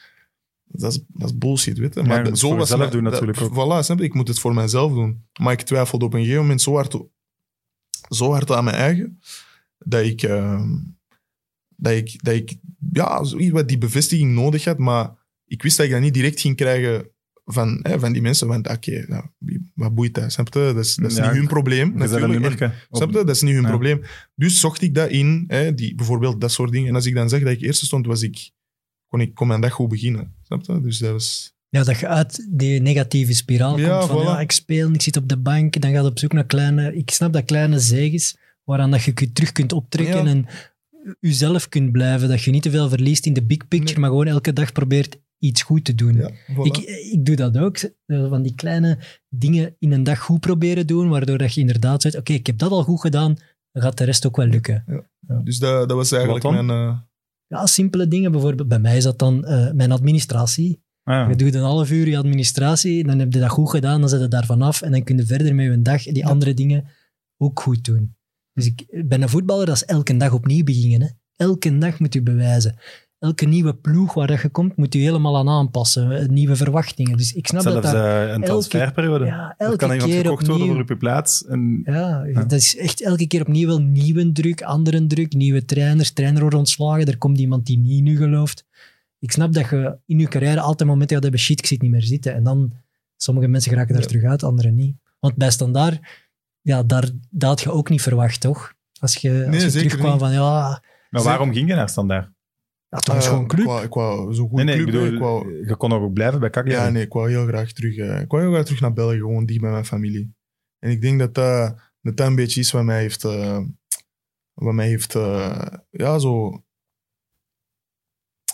dat 0.64 0.92
is, 0.92 1.04
dat 1.08 1.30
is 1.30 1.38
bullshit, 1.38 1.78
weet 1.78 1.94
je. 1.94 2.04
Maar 2.04 2.28
jezelf 2.28 2.78
mijn- 2.78 2.92
doen 2.92 3.04
natuurlijk 3.04 3.42
ook. 3.42 3.52
Voilà, 3.54 3.84
snap 3.86 3.98
je? 3.98 4.04
Ik 4.04 4.14
moet 4.14 4.28
het 4.28 4.40
voor 4.40 4.54
mezelf 4.54 4.94
doen. 4.94 5.26
Maar 5.40 5.54
ik 5.54 5.62
twijfelde 5.62 6.06
op 6.06 6.14
een 6.14 6.20
gegeven 6.20 6.42
moment 6.42 6.62
zo 6.62 6.74
hard, 6.74 6.98
zo 8.10 8.32
hard 8.32 8.52
aan 8.52 8.64
mijn 8.64 8.76
eigen, 8.76 9.20
dat 9.78 10.04
ik, 10.04 10.24
ehm, 10.24 10.78
dat 11.76 11.94
ik, 11.94 12.24
dat 12.24 12.34
ik 12.34 12.58
ja, 12.92 13.24
wat 13.52 13.68
die 13.68 13.78
bevestiging 13.78 14.34
nodig 14.34 14.66
had, 14.66 14.78
maar 14.78 15.18
ik 15.50 15.62
wist 15.64 15.78
dat 15.78 15.86
ik 15.86 15.92
dat 15.92 16.02
niet 16.02 16.14
direct 16.14 16.40
ging 16.42 16.56
krijgen 16.56 17.10
van, 17.46 17.80
hè, 17.82 18.00
van 18.00 18.14
die 18.14 18.22
mensen, 18.22 18.48
want 18.48 18.70
oké, 18.70 19.06
nou, 19.08 19.26
wat 19.74 19.96
boeit 19.96 20.14
dat, 20.14 20.32
snap 20.32 20.54
je? 20.54 20.60
Dat 20.60 20.86
is, 20.86 20.96
dat 20.96 21.12
is 21.12 21.18
Ja, 21.18 21.28
niet 21.28 21.38
hun 21.38 21.48
probleem, 21.48 21.94
natuurlijk. 21.94 22.24
En- 22.24 22.30
nummerke 22.30 22.66
op. 22.90 22.98
Snap 22.98 23.10
je? 23.12 23.16
Dat 23.16 23.30
is 23.36 23.42
niet 23.42 23.54
hun 23.54 23.62
Ja. 23.64 23.70
probleem. 23.70 24.02
Dus 24.36 24.60
zocht 24.60 24.82
ik 24.82 24.94
dat 24.96 25.10
in, 25.10 25.44
hè, 25.48 25.74
die, 25.74 25.96
bijvoorbeeld 25.96 26.42
dat 26.42 26.52
soort 26.52 26.72
dingen. 26.72 26.88
En 26.88 26.96
als 26.96 27.06
ik 27.06 27.14
dan 27.14 27.30
zeg 27.30 27.42
dat 27.44 27.52
ik 27.52 27.62
eerste 27.62 27.86
stond, 27.86 28.06
was 28.06 28.22
ik, 28.22 28.52
kon 29.08 29.22
ik 29.22 29.34
kon 29.36 29.48
mijn 29.48 29.62
dag 29.62 29.72
goed 29.72 29.90
beginnen. 29.90 30.36
Snap 30.44 30.66
je? 30.66 30.82
Dus 30.82 30.98
dat 30.98 31.12
was... 31.12 31.54
Ja, 31.70 31.84
dat 31.84 32.00
je 32.00 32.08
uit 32.08 32.48
die 32.50 32.82
negatieve 32.82 33.34
spiraal 33.34 33.80
Ja, 33.80 33.98
komt 34.00 34.12
van 34.12 34.22
voilà. 34.22 34.26
ja, 34.26 34.40
ik 34.40 34.52
speel, 34.52 34.94
ik 34.94 35.02
zit 35.02 35.18
op 35.18 35.30
de 35.30 35.38
bank, 35.38 35.82
dan 35.82 35.92
gaat 35.92 36.04
je 36.04 36.10
op 36.10 36.20
zoek 36.20 36.34
naar 36.34 36.46
kleine... 36.46 36.96
Ik 36.96 37.10
snap 37.12 37.34
dat 37.34 37.46
kleine 37.46 37.80
zegens, 37.80 38.38
waaraan 38.64 38.92
dat 38.92 39.04
je 39.04 39.12
je 39.16 39.32
terug 39.32 39.52
kunt 39.52 39.74
optrekken 39.74 40.26
Ja. 40.26 40.32
en 40.32 40.46
jezelf 41.20 41.70
kunt 41.70 41.92
blijven. 41.92 42.28
Dat 42.30 42.42
je 42.44 42.52
niet 42.52 42.62
te 42.62 42.70
veel 42.72 42.90
verliest 42.90 43.26
in 43.26 43.34
de 43.34 43.46
big 43.46 43.68
picture, 43.68 43.92
Nee. 43.92 44.00
maar 44.00 44.10
gewoon 44.10 44.28
elke 44.28 44.54
dag 44.54 44.72
probeert 44.72 45.18
iets 45.40 45.62
goed 45.62 45.86
te 45.86 45.96
doen. 45.96 46.16
Ja, 46.16 46.30
voilà. 46.32 46.62
Ik, 46.62 46.78
ik 47.12 47.26
doe 47.26 47.36
dat 47.36 47.58
ook. 47.58 47.78
eh, 47.78 48.30
Van 48.30 48.42
die 48.42 48.56
kleine 48.56 48.98
dingen 49.30 49.76
in 49.80 49.92
een 49.92 50.04
dag 50.04 50.20
goed 50.20 50.40
proberen 50.40 50.88
doen, 50.88 51.10
waardoor 51.10 51.38
dat 51.38 51.54
je 51.54 51.60
inderdaad 51.62 52.02
zegt, 52.02 52.18
oké, 52.18 52.34
ik 52.34 52.48
heb 52.48 52.58
dat 52.58 52.72
al 52.72 52.84
goed 52.84 53.02
gedaan, 53.02 53.36
dan 53.72 53.84
gaat 53.84 53.98
de 53.98 54.04
rest 54.04 54.26
ook 54.28 54.36
wel 54.36 54.46
lukken. 54.46 54.84
dus 55.44 55.60
dat, 55.60 55.88
dat 55.90 55.98
was 55.98 56.12
eigenlijk 56.12 56.44
mijn... 56.50 56.70
eh, 56.70 56.98
Ja, 57.48 57.66
simpele 57.66 58.08
dingen. 58.08 58.32
Bijvoorbeeld, 58.32 58.68
bij 58.68 58.80
mij 58.80 58.98
is 58.98 59.04
dat 59.04 59.20
dan 59.20 59.46
eh, 59.46 59.72
mijn 59.72 59.92
administratie. 59.92 60.84
Ah, 61.04 61.30
Je 61.30 61.36
doet 61.36 61.54
een 61.54 61.62
half 61.62 61.92
uur 61.92 62.08
je 62.08 62.18
administratie, 62.18 63.04
dan 63.08 63.20
heb 63.20 63.34
je 63.34 63.40
dat 63.40 63.50
goed 63.50 63.70
gedaan, 63.70 64.00
dan 64.00 64.10
zet 64.10 64.22
je 64.22 64.28
daar 64.28 64.46
vanaf 64.46 64.82
en 64.82 64.92
dan 64.92 65.04
kun 65.04 65.18
je 65.18 65.26
verder 65.26 65.56
met 65.56 65.66
je 65.66 65.82
dag 65.82 66.04
die 66.04 66.26
andere 66.26 66.54
dingen 66.54 66.88
ook 67.38 67.60
goed 67.60 67.84
doen. 67.86 68.16
Dus 68.54 68.66
ik 68.66 69.04
ben 69.08 69.22
een 69.22 69.30
voetballer, 69.30 69.66
dat 69.66 69.76
is 69.76 69.86
elke 69.86 70.18
dag 70.18 70.34
opnieuw 70.34 70.64
beginnen. 70.64 71.02
Hè. 71.08 71.08
Elke 71.46 71.78
dag 71.78 72.00
moet 72.00 72.14
je 72.14 72.22
bewijzen. 72.22 72.76
Elke 73.20 73.46
nieuwe 73.46 73.76
ploeg 73.76 74.14
waar 74.14 74.28
dat 74.28 74.42
je 74.42 74.50
komt, 74.50 74.76
moet 74.78 74.94
je 74.94 75.00
helemaal 75.00 75.38
aan 75.38 75.50
aanpassen. 75.50 76.12
eh, 76.22 76.28
Nieuwe 76.28 76.56
verwachtingen. 76.56 77.18
Dus 77.18 77.34
ik 77.34 77.48
snap 77.48 77.62
Zelfs 77.62 77.82
dat 77.92 77.94
eh, 77.94 78.32
een 78.32 78.42
transferperiode. 78.44 79.26
Ja, 79.26 79.56
er 79.58 79.66
elke 79.66 79.78
kan 79.78 79.92
iemand 79.92 80.12
keer 80.12 80.22
gekocht 80.22 80.48
worden 80.48 80.56
opnieuw. 80.56 80.72
voor 80.74 80.82
op 80.82 80.90
je 80.90 80.98
plaats. 80.98 81.46
En, 81.46 81.82
Ja, 81.86 82.24
Ja. 82.24 82.44
dat 82.44 82.52
is 82.52 82.78
echt 82.78 83.02
elke 83.04 83.28
keer 83.28 83.42
opnieuw 83.42 83.68
wel 83.68 83.82
nieuwe 83.82 84.32
druk, 84.32 84.62
andere 84.62 85.08
druk, 85.08 85.34
nieuwe 85.34 85.66
trainers, 85.66 86.12
trainer 86.12 86.42
wordt 86.42 86.56
ontslagen, 86.56 87.06
er 87.06 87.18
komt 87.18 87.40
iemand 87.40 87.66
die 87.66 87.78
niet 87.78 87.98
in 88.00 88.06
u 88.08 88.18
gelooft. 88.18 88.66
Ik 89.20 89.32
snap 89.32 89.54
dat 89.54 89.70
je 89.70 89.98
in 90.06 90.20
je 90.20 90.28
carrière 90.28 90.60
altijd 90.62 90.90
momenten 90.90 91.14
gaat 91.16 91.24
hebben, 91.24 91.42
shit, 91.42 91.60
ik 91.60 91.66
zit 91.66 91.82
niet 91.82 91.92
meer 91.92 92.04
zitten. 92.04 92.34
En 92.34 92.44
dan, 92.44 92.74
sommige 93.18 93.48
mensen 93.48 93.72
geraken 93.72 93.94
daar 93.94 94.02
Ja. 94.02 94.08
terug 94.10 94.24
uit, 94.24 94.44
anderen 94.44 94.76
niet. 94.76 94.96
Want 95.20 95.36
bij 95.36 95.52
Standaard, 95.52 96.00
ja, 96.62 96.84
daar, 96.84 97.10
dat 97.30 97.50
had 97.50 97.62
je 97.62 97.72
ook 97.72 97.90
niet 97.90 98.02
verwacht, 98.02 98.42
toch? 98.42 98.74
Als 99.00 99.16
je, 99.16 99.32
als 99.48 99.56
Nee, 99.56 99.60
je 99.66 99.72
terugkwam 99.72 100.12
niet. 100.12 100.20
van, 100.20 100.32
ja, 100.32 100.82
maar 101.10 101.24
waarom 101.24 101.54
ging 101.54 101.68
je 101.70 101.76
naar 101.76 101.90
Standaard? 101.90 102.30
Ja 102.90 102.98
toch 102.98 103.16
is 103.16 103.24
eh, 103.26 103.30
gewoon 103.30 103.48
club. 103.48 103.60
Ik 103.60 103.66
wou, 103.68 103.84
ik 103.84 103.94
wou 103.94 104.34
zo'n 104.34 104.50
goede 104.50 104.64
Nee, 104.64 104.76
nee, 104.76 104.86
ik 104.86 104.92
club. 104.92 105.02
bedoel, 105.02 105.16
ik 105.16 105.22
wou, 105.22 105.68
je 105.68 105.76
kon 105.76 105.90
nog 105.90 106.02
ook 106.02 106.14
blijven 106.14 106.40
bij 106.40 106.50
Cagliari. 106.50 106.86
ja, 106.86 106.90
nee, 106.92 107.04
ik 107.04 107.14
wou 107.14 107.30
heel 107.30 107.46
graag 107.48 107.72
terug, 107.72 107.96
eh, 107.98 108.20
ik 108.22 108.32
wou 108.32 108.44
heel 108.44 108.52
graag 108.52 108.66
terug 108.66 108.82
naar 108.82 108.94
België, 108.94 109.18
gewoon 109.18 109.46
dicht 109.46 109.62
bij 109.62 109.72
mijn 109.72 109.86
familie. 109.86 110.34
En 110.80 110.92
ik 110.92 111.02
denk 111.02 111.20
dat 111.20 111.34
dat, 111.36 111.78
dat, 112.02 112.18
dat 112.18 112.28
een 112.28 112.36
beetje 112.36 112.60
is 112.60 112.72
wat 112.72 112.84
mij 112.84 113.00
heeft... 113.02 113.24
eh, 113.24 113.62
wat 114.54 114.74
mij 114.74 114.88
heeft... 114.88 115.16
eh, 115.16 115.74
ja, 115.90 116.20
zo... 116.20 116.64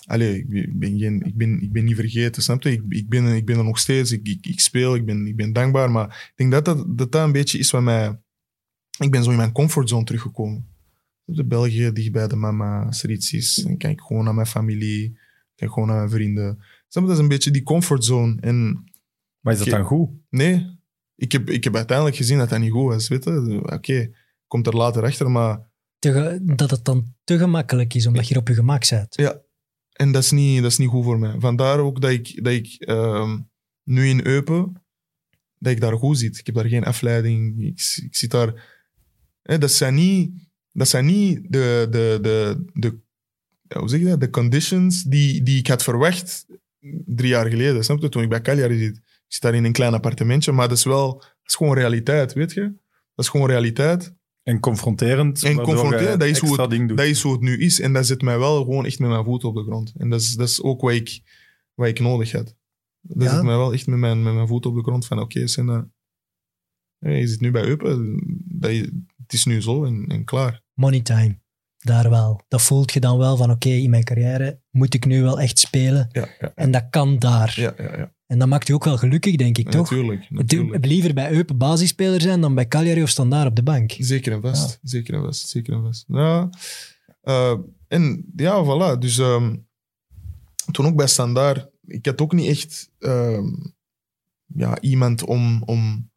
Allee, 0.06 0.38
ik 0.38 0.50
ben, 0.50 0.64
ik 0.64 0.80
ben, 0.80 0.98
geen, 0.98 1.22
ik, 1.22 1.38
ben, 1.38 1.62
ik 1.62 1.72
ben 1.72 1.84
niet 1.84 1.96
vergeten, 1.96 2.44
snap 2.44 2.62
je? 2.64 2.72
Ik, 2.72 2.82
ik, 2.90 3.10
ben, 3.10 3.26
ik 3.26 3.46
ben 3.46 3.58
er 3.58 3.64
nog 3.64 3.80
steeds, 3.80 4.12
ik, 4.12 4.28
ik, 4.28 4.46
ik 4.46 4.60
speel, 4.60 4.96
ik 4.96 5.06
ben, 5.06 5.28
ik 5.28 5.36
ben 5.36 5.54
dankbaar. 5.54 5.92
Maar 5.92 6.08
ik 6.30 6.34
denk 6.36 6.52
dat 6.52 6.66
dat, 6.66 6.98
dat 6.98 7.12
dat 7.12 7.24
een 7.26 7.32
beetje 7.32 7.58
is 7.58 7.72
wat 7.72 7.82
mij... 7.82 8.20
Ik 9.00 9.12
ben 9.12 9.24
zo 9.24 9.32
in 9.32 9.38
mijn 9.38 9.52
comfortzone 9.52 10.04
teruggekomen. 10.04 10.75
De 11.26 11.46
België, 11.46 11.92
dicht 11.92 12.12
bij 12.12 12.28
de 12.28 12.36
mama, 12.36 12.92
zoiets 12.92 13.34
is. 13.34 13.56
Dan 13.56 13.78
kijk 13.78 13.94
ik 13.94 14.02
gewoon 14.02 14.24
naar 14.24 14.34
mijn 14.36 14.48
familie, 14.48 15.18
kijk 15.56 15.72
gewoon 15.74 15.88
naar 15.88 15.98
mijn 15.98 16.10
vrienden. 16.10 16.60
Dat 16.90 17.10
is 17.10 17.18
een 17.18 17.28
beetje 17.28 17.52
die 17.52 17.64
comfortzone. 17.64 18.38
En 18.42 18.84
Maar 19.40 19.54
is 19.54 19.60
dat 19.60 19.68
dan 19.68 19.84
goed? 19.84 20.10
nee, 20.30 20.80
ik 21.16 21.32
heb, 21.32 21.50
ik 21.50 21.64
heb 21.64 21.76
uiteindelijk 21.76 22.18
gezien 22.18 22.38
dat 22.38 22.50
dat 22.50 22.60
niet 22.60 22.72
goed 22.72 22.92
was. 22.92 23.08
Weet 23.08 23.24
je? 23.24 23.60
Oké, 23.74 24.12
komt 24.48 24.68
er 24.68 24.76
later 24.76 25.04
achter, 25.04 25.32
maar... 25.32 25.70
Te 26.00 26.12
ge- 26.12 26.40
dat 26.56 26.72
het 26.72 26.86
dan 26.86 27.14
te 27.24 27.38
gemakkelijk 27.38 27.94
is, 27.94 28.06
omdat 28.08 28.28
je 28.28 28.34
er 28.34 28.40
op 28.40 28.48
je 28.48 28.54
gemak 28.54 28.90
bent. 28.90 29.16
Ja, 29.16 29.42
en 29.92 30.12
dat 30.12 30.24
is 30.24 30.32
niet, 30.32 30.62
dat 30.62 30.72
is 30.72 30.78
niet 30.78 30.90
goed 30.90 31.04
voor 31.04 31.20
mij. 31.20 31.36
Vandaar 31.40 31.80
ook 31.80 32.02
dat 32.02 32.12
ik, 32.12 32.44
dat 32.44 32.54
ik 32.54 32.68
ehm, 32.80 33.40
nu 33.84 34.08
in 34.08 34.26
Eupen, 34.26 34.84
dat 35.58 35.72
ik 35.72 35.80
daar 35.82 35.98
goed 35.98 36.18
zit. 36.18 36.38
Ik 36.38 36.46
heb 36.46 36.56
daar 36.56 36.66
geen 36.68 36.84
afleiding. 36.84 37.62
Ik, 37.62 38.00
ik 38.04 38.16
zit 38.16 38.32
daar... 38.32 38.74
Hè, 39.42 39.58
dat 39.58 39.72
zijn 39.72 39.94
niet, 39.96 40.45
dat 40.76 40.88
zijn 40.88 41.06
niet 41.06 41.52
de, 41.52 41.88
de, 41.90 42.20
de, 42.22 42.66
de, 42.74 43.00
hoe 43.80 43.90
zeg 43.90 44.00
je 44.00 44.06
dat? 44.06 44.20
de 44.20 44.30
conditions 44.30 45.04
die, 45.04 45.44
die 45.44 45.60
ik 45.60 45.68
had 45.68 45.84
verwacht 45.84 46.46
drie 47.06 47.30
jaar 47.30 47.50
geleden. 47.50 47.84
Snap 47.84 48.02
je? 48.02 48.10
Toen 48.10 48.24
ik 48.24 48.30
bij 48.30 48.42
Cagliari 48.42 48.78
zit. 48.78 48.98
Ik 48.98 49.34
zit 49.34 49.42
daar 49.42 49.54
in 49.56 49.64
een 49.64 49.72
klein 49.72 49.94
appartementje, 49.94 50.52
maar 50.52 50.68
dat 50.68 50.78
is 50.78 50.84
wel... 50.84 51.14
Dat 51.14 51.54
is 51.54 51.56
gewoon 51.56 51.74
realiteit, 51.76 52.34
weet 52.34 52.54
je? 52.54 52.62
Dat 53.16 53.26
is 53.26 53.30
gewoon 53.30 53.48
realiteit. 53.48 54.14
En 54.44 54.60
confronterend. 54.60 55.44
En 55.44 55.56
confronterend, 55.62 56.20
dat 56.20 56.30
is 56.30 56.40
hoe 56.40 56.68
doet. 56.68 56.98
Dat 56.98 57.06
is 57.06 57.22
hoe 57.22 57.32
het 57.32 57.42
nu 57.42 57.58
is. 57.58 57.80
En 57.80 57.94
dat 57.94 58.06
zet 58.06 58.22
mij 58.22 58.40
wel 58.40 58.64
gewoon 58.64 58.86
echt 58.86 59.00
met 59.00 59.10
mijn 59.10 59.24
voeten 59.24 59.50
op 59.50 59.56
de 59.56 59.64
grond. 59.64 59.94
En 59.98 60.10
dat 60.10 60.22
is, 60.22 60.34
dat 60.36 60.48
is 60.50 60.62
ook 60.62 60.82
wat 60.82 60.92
ik, 60.92 61.22
wat 61.74 61.88
ik 61.88 62.00
nodig 62.00 62.32
had. 62.32 62.56
Dat 63.02 63.24
Ja. 63.24 63.34
zet 63.34 63.44
mij 63.44 63.58
wel 63.58 63.74
echt 63.74 63.88
met 63.88 64.00
mijn, 64.00 64.24
met 64.24 64.34
mijn 64.34 64.48
voeten 64.48 64.70
op 64.70 64.76
de 64.76 64.84
grond. 64.84 65.06
Van 65.06 65.20
oké, 65.20 65.40
hey, 67.00 67.20
je 67.20 67.28
zit 67.28 67.42
nu 67.42 67.52
bij 67.52 67.64
Eupen. 67.64 68.22
Dat 68.46 68.72
het 68.72 69.34
is 69.34 69.46
nu 69.46 69.62
zo 69.62 69.86
en, 69.86 70.06
en 70.08 70.24
klaar. 70.24 70.64
Money 70.76 71.02
time, 71.02 71.40
daar 71.78 72.10
wel. 72.10 72.42
Dat 72.48 72.62
voelt 72.62 72.94
je 72.94 73.00
dan 73.00 73.18
wel 73.18 73.38
van, 73.38 73.52
oké, 73.52 73.70
in 73.70 73.90
mijn 73.90 74.04
carrière 74.04 74.62
moet 74.72 74.94
ik 74.94 75.06
nu 75.06 75.22
wel 75.22 75.40
echt 75.40 75.60
spelen. 75.60 76.08
Ja, 76.12 76.28
ja, 76.40 76.52
En 76.56 76.72
dat 76.72 76.86
kan 76.90 77.20
daar. 77.20 77.54
ja. 77.56 77.74
ja, 77.78 77.98
ja. 77.98 78.14
En 78.28 78.40
dat 78.40 78.48
maakt 78.48 78.68
je 78.68 78.74
ook 78.74 78.84
wel 78.84 78.98
gelukkig, 78.98 79.36
denk 79.36 79.58
ik, 79.58 79.70
toch? 79.70 79.90
Natuurlijk, 79.90 80.30
natuurlijk. 80.30 80.86
liever 80.86 81.14
bij 81.14 81.32
Eupen 81.32 81.58
basisspeler 81.58 82.22
zijn 82.22 82.42
dan 82.42 82.56
bij 82.56 82.68
Cagliari 82.68 83.04
of 83.04 83.10
Standaard 83.10 83.48
op 83.48 83.56
de 83.56 83.64
bank. 83.64 83.96
Zeker 83.98 84.34
en 84.34 84.42
vast. 84.42 84.80
Zeker 84.82 85.14
en 85.14 85.22
vast. 85.22 85.48
Zeker 85.48 85.74
en 85.74 85.82
vast. 85.84 86.04
Ja. 86.08 86.50
eh, 87.22 87.58
en 87.88 88.26
ja, 88.36 88.64
voilà. 88.64 89.00
Dus 89.00 89.18
ehm, 89.18 89.56
toen 90.72 90.86
ook 90.86 90.96
bij 90.96 91.08
Standaard, 91.08 91.70
ik 91.86 92.06
had 92.06 92.22
ook 92.22 92.34
niet 92.34 92.48
echt 92.48 92.92
ehm, 93.00 93.46
ja, 94.46 94.80
iemand 94.82 95.24
om, 95.24 95.64
om, 95.66 96.12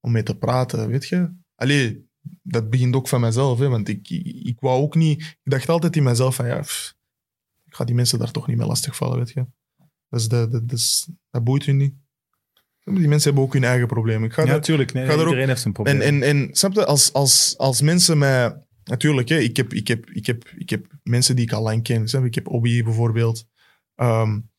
om 0.00 0.12
mee 0.12 0.22
te 0.22 0.36
praten, 0.36 0.88
weet 0.88 1.08
je. 1.08 1.30
Allee, 1.54 2.08
dat 2.42 2.70
begint 2.70 2.94
ook 2.94 3.08
van 3.08 3.20
mezelf, 3.20 3.58
hè, 3.58 3.68
want 3.68 3.88
ik, 3.88 4.08
ik, 4.10 4.26
ik 4.46 4.56
wou 4.60 4.82
ook 4.82 4.94
niet... 4.94 5.20
Ik 5.22 5.50
dacht 5.50 5.68
altijd 5.68 5.96
in 5.96 6.02
mezelf 6.02 6.34
van, 6.34 6.46
ja, 6.46 6.60
pff, 6.60 6.94
ik 7.64 7.74
ga 7.74 7.84
die 7.84 7.94
mensen 7.94 8.18
daar 8.18 8.30
toch 8.30 8.46
niet 8.46 8.56
mee 8.56 8.66
lastigvallen, 8.66 9.18
weet 9.18 9.30
je. 9.30 9.46
Dat, 10.08 10.30
dat, 10.30 10.52
dat, 10.52 10.72
is, 10.72 11.08
dat 11.30 11.44
boeit 11.44 11.64
hun 11.64 11.76
niet. 11.76 11.94
Die 12.84 13.08
mensen 13.08 13.22
hebben 13.28 13.42
ook 13.42 13.52
hun 13.52 13.64
eigen 13.64 13.86
problemen. 13.86 14.28
Ik 14.28 14.34
ga 14.34 14.42
Ja, 14.44 14.52
natuurlijk. 14.52 14.92
Nee, 14.92 15.04
er 15.04 15.12
ook- 15.12 15.18
iedereen 15.24 15.48
heeft 15.48 15.60
zijn 15.60 15.72
probleem. 15.72 16.00
en, 16.00 16.22
en, 16.22 16.22
en 16.22 16.48
snap 16.54 16.72
je, 16.72 16.86
als, 16.86 17.12
als, 17.12 17.54
als 17.58 17.80
mensen 17.80 18.18
mij... 18.18 18.62
Natuurlijk, 18.84 19.28
hè, 19.28 19.38
ik, 19.38 19.56
heb, 19.56 19.72
ik, 19.72 19.88
heb, 19.88 20.10
ik, 20.10 20.26
heb, 20.26 20.48
ik 20.56 20.70
heb 20.70 20.86
mensen 21.02 21.36
die 21.36 21.44
ik 21.44 21.52
al 21.52 21.62
lang 21.62 21.82
ken. 21.82 22.08
Snap? 22.08 22.24
Ik 22.24 22.34
heb 22.34 22.48
Obi 22.48 22.82
bijvoorbeeld. 22.84 23.46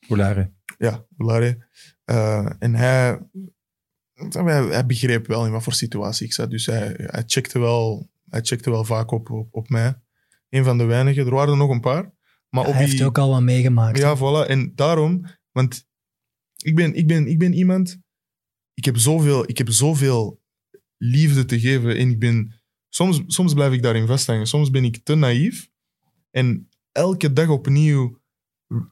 Oulare. 0.07 0.51
ja, 0.77 1.05
Larry. 1.17 1.57
Eh, 2.03 2.49
en 2.59 2.75
hij, 2.75 3.19
hij, 4.15 4.63
hij 4.63 4.85
begreep 4.85 5.27
wel 5.27 5.45
in 5.45 5.51
wat 5.51 5.63
voor 5.63 5.73
situatie 5.73 6.25
ik 6.25 6.33
zat. 6.33 6.49
Dus 6.49 6.65
hij, 6.65 6.93
hij, 6.97 7.23
checkte, 7.25 7.59
wel, 7.59 8.09
hij 8.29 8.41
checkte 8.41 8.69
wel 8.69 8.83
vaak 8.83 9.11
op, 9.11 9.29
op, 9.29 9.47
op 9.51 9.69
mij. 9.69 10.01
Een 10.49 10.63
van 10.63 10.77
de 10.77 10.83
weinigen. 10.83 11.25
Er 11.25 11.33
waren 11.33 11.51
er 11.51 11.57
nog 11.57 11.69
een 11.69 11.81
paar. 11.81 12.13
Maar 12.49 12.63
Hij 12.63 12.73
Obi, 12.73 12.83
heeft 12.83 13.01
ook 13.01 13.17
al 13.17 13.29
wat 13.29 13.41
meegemaakt. 13.41 13.97
ja, 13.97 14.17
voilà. 14.17 14.49
En 14.49 14.71
daarom, 14.75 15.25
want 15.51 15.87
ik 16.63 16.75
ben, 16.75 16.93
ik 16.93 17.07
ben, 17.07 17.27
ik 17.27 17.39
ben 17.39 17.53
iemand, 17.53 17.97
ik 18.73 18.85
heb, 18.85 18.97
zoveel, 18.97 19.49
ik 19.49 19.57
heb 19.57 19.69
zoveel 19.69 20.41
liefde 20.97 21.45
te 21.45 21.59
geven 21.59 21.97
en 21.97 22.09
ik 22.09 22.19
ben, 22.19 22.61
soms, 22.89 23.23
soms 23.27 23.53
blijf 23.53 23.73
ik 23.73 23.81
daarin 23.81 24.07
vasthangen. 24.07 24.47
Soms 24.47 24.69
ben 24.69 24.83
ik 24.83 25.03
te 25.03 25.15
naïef 25.15 25.69
en 26.31 26.69
elke 26.91 27.33
dag 27.33 27.49
opnieuw 27.49 28.21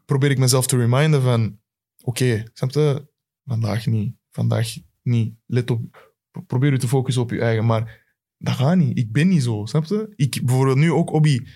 probeer 0.05 0.31
ik 0.31 0.37
mezelf 0.37 0.67
te 0.67 0.77
reminden 0.77 1.21
van, 1.21 1.59
oké, 2.01 2.43
snap 2.53 2.71
je? 2.71 3.11
Vandaag 3.45 3.85
niet, 3.85 4.15
vandaag 4.29 4.75
niet. 5.03 5.35
Let 5.45 5.71
op, 5.71 6.13
probeer 6.47 6.71
je 6.71 6.77
te 6.77 6.87
focussen 6.87 7.21
op 7.23 7.31
je 7.31 7.39
eigen, 7.39 7.65
maar 7.65 8.01
dat 8.37 8.53
gaat 8.53 8.77
niet. 8.77 8.97
Ik 8.97 9.11
ben 9.11 9.27
niet 9.27 9.43
zo, 9.43 9.65
snap 9.65 9.85
je? 9.85 10.13
Ik, 10.15 10.41
bijvoorbeeld 10.45 10.77
nu 10.77 10.91
ook 10.91 11.11
Obi, 11.13 11.47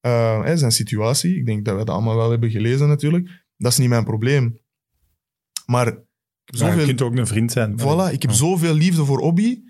hè, 0.00 0.56
zijn 0.56 0.72
situatie, 0.72 1.36
ik 1.36 1.46
denk 1.46 1.64
dat 1.64 1.78
we 1.78 1.84
dat 1.84 1.94
allemaal 1.94 2.16
wel 2.16 2.30
hebben 2.30 2.50
gelezen 2.50 2.88
natuurlijk, 2.88 3.44
dat 3.56 3.72
is 3.72 3.78
niet 3.78 3.88
mijn 3.88 4.04
probleem. 4.04 4.58
Maar 5.66 5.86
ik 5.86 5.94
heb 6.44 6.54
Ja, 6.54 6.66
je 6.66 6.70
zoveel, 6.72 6.86
kunt 6.86 7.02
ook 7.02 7.16
een 7.16 7.26
vriend 7.26 7.52
zijn. 7.52 7.80
voilà, 7.80 8.12
ik 8.12 8.22
heb 8.22 8.30
Ja. 8.30 8.36
zoveel 8.36 8.74
liefde 8.74 9.04
voor 9.04 9.18
Obi, 9.18 9.62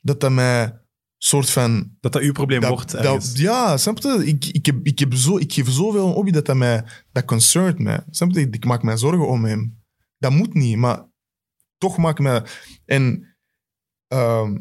dat 0.00 0.20
dat 0.20 0.30
mij 0.32 0.78
soort 1.18 1.50
van... 1.50 1.96
Dat 2.00 2.12
dat 2.12 2.22
uw 2.22 2.32
probleem 2.32 2.60
Dat, 2.60 2.70
wordt. 2.70 2.90
dat- 3.02 3.38
ja, 3.38 3.76
snap 3.76 3.98
je? 3.98 4.22
Ik, 4.26 4.44
ik, 4.44 4.66
heb, 4.66 4.76
ik, 4.82 4.98
heb 4.98 5.14
zo, 5.14 5.38
ik 5.38 5.52
geef 5.52 5.68
zoveel 5.70 6.06
aan 6.08 6.14
Obi 6.14 6.30
dat 6.30 6.46
dat 6.46 6.56
mij... 6.56 6.84
Dat 7.12 7.24
concert 7.24 7.78
mij. 7.78 8.00
Snap 8.10 8.30
je? 8.30 8.40
Ik 8.50 8.64
maak 8.64 8.82
mij 8.82 8.96
zorgen 8.96 9.28
om 9.28 9.44
hem. 9.44 9.78
Dat 10.18 10.32
moet 10.32 10.54
niet, 10.54 10.76
maar 10.76 11.08
toch 11.80 11.96
maak 11.96 12.18
ik 12.18 12.24
mij... 12.24 12.42
En... 12.84 13.36
ehm, 14.06 14.58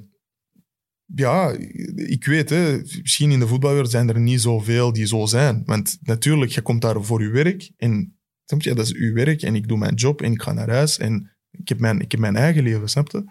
ja, 1.15 1.55
ik 1.95 2.25
weet, 2.25 2.49
hè, 2.49 2.77
misschien 3.01 3.31
in 3.31 3.39
de 3.39 3.47
voetbalwereld 3.47 3.91
zijn 3.91 4.09
er 4.09 4.19
niet 4.19 4.41
zoveel 4.41 4.93
die 4.93 5.05
zo 5.05 5.25
zijn. 5.25 5.63
Want 5.65 5.97
natuurlijk, 6.01 6.51
je 6.51 6.61
komt 6.61 6.81
daar 6.81 7.03
voor 7.03 7.21
je 7.21 7.29
werk. 7.29 7.71
En 7.77 8.19
snap 8.45 8.61
je, 8.61 8.73
dat 8.73 8.85
is 8.85 8.93
uw 8.93 9.13
werk. 9.13 9.41
En 9.41 9.55
ik 9.55 9.67
doe 9.67 9.77
mijn 9.77 9.93
job 9.93 10.21
en 10.21 10.31
ik 10.31 10.41
ga 10.41 10.53
naar 10.53 10.69
huis. 10.69 10.97
En 10.97 11.31
ik 11.51 11.69
heb 11.69 11.79
mijn, 11.79 11.99
ik 11.99 12.11
heb 12.11 12.19
mijn 12.19 12.35
eigen 12.35 12.63
leven, 12.63 12.89
snap 12.89 13.11
je? 13.11 13.23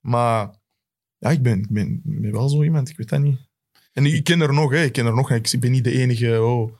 Maar 0.00 0.54
ja, 1.18 1.30
ik 1.30 1.42
ben, 1.42 1.58
ik 1.58 1.70
ben, 1.70 2.02
ik 2.04 2.20
ben 2.20 2.32
wel 2.32 2.48
zo 2.48 2.62
iemand, 2.62 2.88
ik 2.88 2.96
weet 2.96 3.08
dat 3.08 3.20
niet. 3.20 3.50
En 3.92 4.06
ik 4.06 4.24
ken 4.24 4.40
er 4.40 4.54
nog, 4.54 4.70
hè. 4.70 4.82
ik 4.82 4.92
ken 4.92 5.06
er 5.06 5.14
nog. 5.14 5.30
Ik 5.30 5.60
ben 5.60 5.70
niet 5.70 5.84
de 5.84 5.92
enige, 5.92 6.42
oh. 6.42 6.72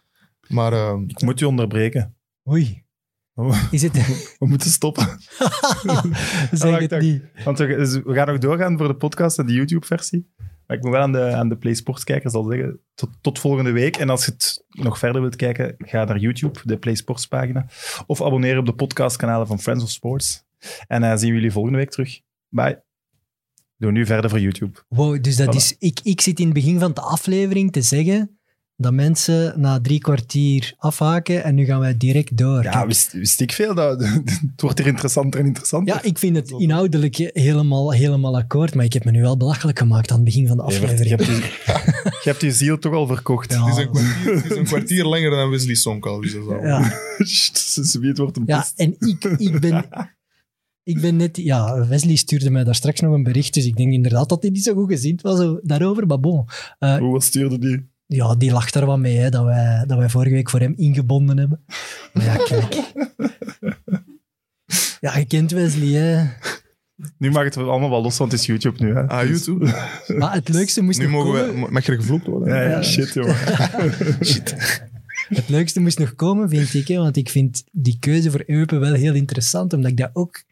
Maar 0.48 0.72
ehm, 0.72 1.04
Ik 1.06 1.22
moet 1.22 1.38
je 1.38 1.48
onderbreken. 1.48 2.16
Oei. 2.48 2.81
Is 3.70 3.82
het... 3.82 3.92
We 4.38 4.46
moeten 4.46 4.70
stoppen. 4.70 5.06
zeg 6.52 6.78
het 6.78 7.00
niet. 7.00 7.22
Want 7.44 7.58
we, 7.58 7.66
dus 7.66 7.92
we 7.92 8.14
gaan 8.14 8.26
nog 8.26 8.38
doorgaan 8.38 8.78
voor 8.78 8.88
de 8.88 8.96
podcast 8.96 9.38
en 9.38 9.46
de 9.46 9.52
YouTube-versie. 9.52 10.30
Maar 10.66 10.76
ik 10.76 10.82
moet 10.82 10.92
wel 10.92 11.02
aan 11.02 11.12
de, 11.12 11.32
aan 11.32 11.48
de 11.48 11.56
Play 11.56 11.74
Sports-kijkers 11.74 12.34
al 12.34 12.44
zeggen, 12.44 12.80
tot, 12.94 13.10
tot 13.20 13.38
volgende 13.38 13.70
week. 13.70 13.96
En 13.96 14.10
als 14.10 14.24
je 14.24 14.30
het 14.32 14.64
nog 14.68 14.98
verder 14.98 15.20
wilt 15.20 15.36
kijken, 15.36 15.74
ga 15.78 16.04
naar 16.04 16.18
YouTube, 16.18 16.60
de 16.64 16.78
Play 16.78 16.94
Sports-pagina. 16.94 17.66
Of 18.06 18.22
abonneer 18.22 18.58
op 18.58 18.66
de 18.66 18.74
podcastkanalen 18.74 19.46
van 19.46 19.60
Friends 19.60 19.84
of 19.84 19.90
Sports. 19.90 20.44
En 20.86 21.00
dan 21.00 21.18
zien 21.18 21.28
we 21.28 21.34
jullie 21.34 21.52
volgende 21.52 21.78
week 21.78 21.90
terug. 21.90 22.20
Bye. 22.48 22.82
Doen 23.76 23.92
nu 23.92 24.06
verder 24.06 24.30
voor 24.30 24.40
YouTube. 24.40 24.78
Wow, 24.88 25.22
dus 25.22 25.36
dat 25.36 25.54
Voilà. 25.54 25.56
is... 25.56 25.76
Ik, 25.78 26.00
ik 26.02 26.20
zit 26.20 26.38
in 26.38 26.44
het 26.44 26.54
begin 26.54 26.78
van 26.78 26.92
de 26.92 27.00
aflevering 27.00 27.72
te 27.72 27.82
zeggen 27.82 28.40
dat 28.76 28.92
mensen 28.92 29.60
na 29.60 29.80
drie 29.80 29.98
kwartier 29.98 30.74
afhaken 30.76 31.44
en 31.44 31.54
nu 31.54 31.64
gaan 31.64 31.80
wij 31.80 31.96
direct 31.96 32.36
door. 32.36 32.62
Ja, 32.62 32.86
wist, 32.86 33.12
wist 33.12 33.40
ik 33.40 33.52
veel. 33.52 33.74
Dat, 33.74 34.04
het 34.50 34.60
wordt 34.60 34.78
hier 34.78 34.86
interessanter 34.86 35.40
en 35.40 35.46
interessanter. 35.46 35.94
Ja, 35.94 36.02
ik 36.02 36.18
vind 36.18 36.36
het 36.36 36.50
inhoudelijk 36.50 37.16
helemaal, 37.32 37.92
helemaal 37.92 38.36
akkoord, 38.36 38.74
maar 38.74 38.84
ik 38.84 38.92
heb 38.92 39.04
me 39.04 39.10
nu 39.10 39.20
wel 39.20 39.36
belachelijk 39.36 39.78
gemaakt 39.78 40.10
aan 40.10 40.16
het 40.16 40.24
begin 40.24 40.46
van 40.46 40.56
de 40.56 40.62
Evert, 40.62 40.80
je, 41.08 41.14
aflevering. 41.14 41.26
hebt 41.26 41.42
je, 41.66 42.10
je 42.22 42.28
hebt 42.30 42.40
je 42.40 42.52
ziel 42.52 42.78
toch 42.78 42.92
al 42.94 43.06
verkocht. 43.06 43.52
Ja. 43.52 43.64
het, 43.64 43.76
is 43.78 43.84
een 43.84 43.90
kwartier, 43.90 44.34
het 44.34 44.50
is 44.50 44.56
een 44.56 44.64
kwartier 44.64 45.04
langer 45.04 45.30
dan 45.30 45.50
Wesley 45.50 45.74
Sonk 45.74 46.06
al. 46.06 46.20
Dus 46.20 46.32
dat 46.32 46.42
is 46.42 46.48
al- 46.48 46.66
Ja, 46.66 46.82
het 48.08 48.18
wordt 48.18 48.36
een 48.36 48.42
ja 48.46 48.66
en 48.76 48.96
ik, 48.98 49.24
ik, 49.24 49.60
ben, 49.60 49.84
ik 50.82 51.00
ben 51.00 51.16
net... 51.16 51.36
Ja, 51.36 51.86
Wesley 51.88 52.16
stuurde 52.16 52.50
mij 52.50 52.64
daar 52.64 52.74
straks 52.74 53.00
nog 53.00 53.14
een 53.14 53.22
bericht, 53.22 53.54
dus 53.54 53.64
ik 53.66 53.76
denk 53.76 53.92
inderdaad 53.92 54.28
dat 54.28 54.42
hij 54.42 54.50
niet 54.50 54.62
zo 54.62 54.74
goed 54.74 54.90
gezind 54.90 55.22
was 55.22 55.38
zo, 55.38 55.60
daarover, 55.62 56.06
maar 56.06 56.20
bon. 56.20 56.44
Eh, 56.78 56.96
Hoe 56.96 57.22
stuurde 57.22 57.58
die? 57.58 57.90
Ja, 58.14 58.34
die 58.34 58.52
lacht 58.52 58.74
er 58.74 58.86
wat 58.86 58.98
mee, 58.98 59.16
hè, 59.16 59.30
dat, 59.30 59.44
wij, 59.44 59.84
dat 59.86 59.98
wij 59.98 60.08
vorige 60.08 60.34
week 60.34 60.50
voor 60.50 60.60
hem 60.60 60.74
ingebonden 60.76 61.38
hebben. 61.38 61.64
Maar 62.12 62.24
ja, 62.24 62.36
kijk. 62.36 62.92
Ja, 65.00 65.16
je 65.18 65.24
kent 65.24 65.50
Wesley, 65.50 65.88
hè. 66.00 66.24
Nu 67.18 67.30
mag 67.30 67.44
het 67.44 67.56
allemaal 67.56 67.90
wel 67.90 68.02
los, 68.02 68.18
want 68.18 68.32
het 68.32 68.40
is 68.40 68.46
YouTube 68.46 68.84
nu. 68.84 68.94
Hè. 68.94 69.08
Ah, 69.08 69.20
Dus- 69.20 69.44
YouTube? 69.44 69.64
Maar 70.18 70.32
het 70.32 70.48
leukste 70.48 70.82
moest 70.82 70.98
Nu 70.98 71.04
nog 71.04 71.12
mogen 71.12 71.46
komen. 71.46 71.64
we... 71.64 71.70
Mag 71.72 71.86
er 71.86 71.96
gevloekt 71.96 72.26
worden? 72.26 72.54
Ja, 72.54 72.62
ja, 72.62 72.68
Ja. 72.68 72.82
shit, 72.82 73.12
jongen. 73.14 73.36
Het 75.28 75.48
leukste 75.48 75.80
moest 75.80 75.98
nog 75.98 76.14
komen, 76.14 76.48
vind 76.48 76.74
ik. 76.74 76.88
Hè, 76.88 76.96
want 76.96 77.16
ik 77.16 77.28
vind 77.28 77.64
die 77.72 77.96
keuze 77.98 78.30
voor 78.30 78.42
Eupen 78.46 78.80
wel 78.80 78.92
heel 78.92 79.14
interessant, 79.14 79.72
omdat 79.72 79.90
ik 79.90 79.96
dat 79.96 80.10
ook 80.12 80.42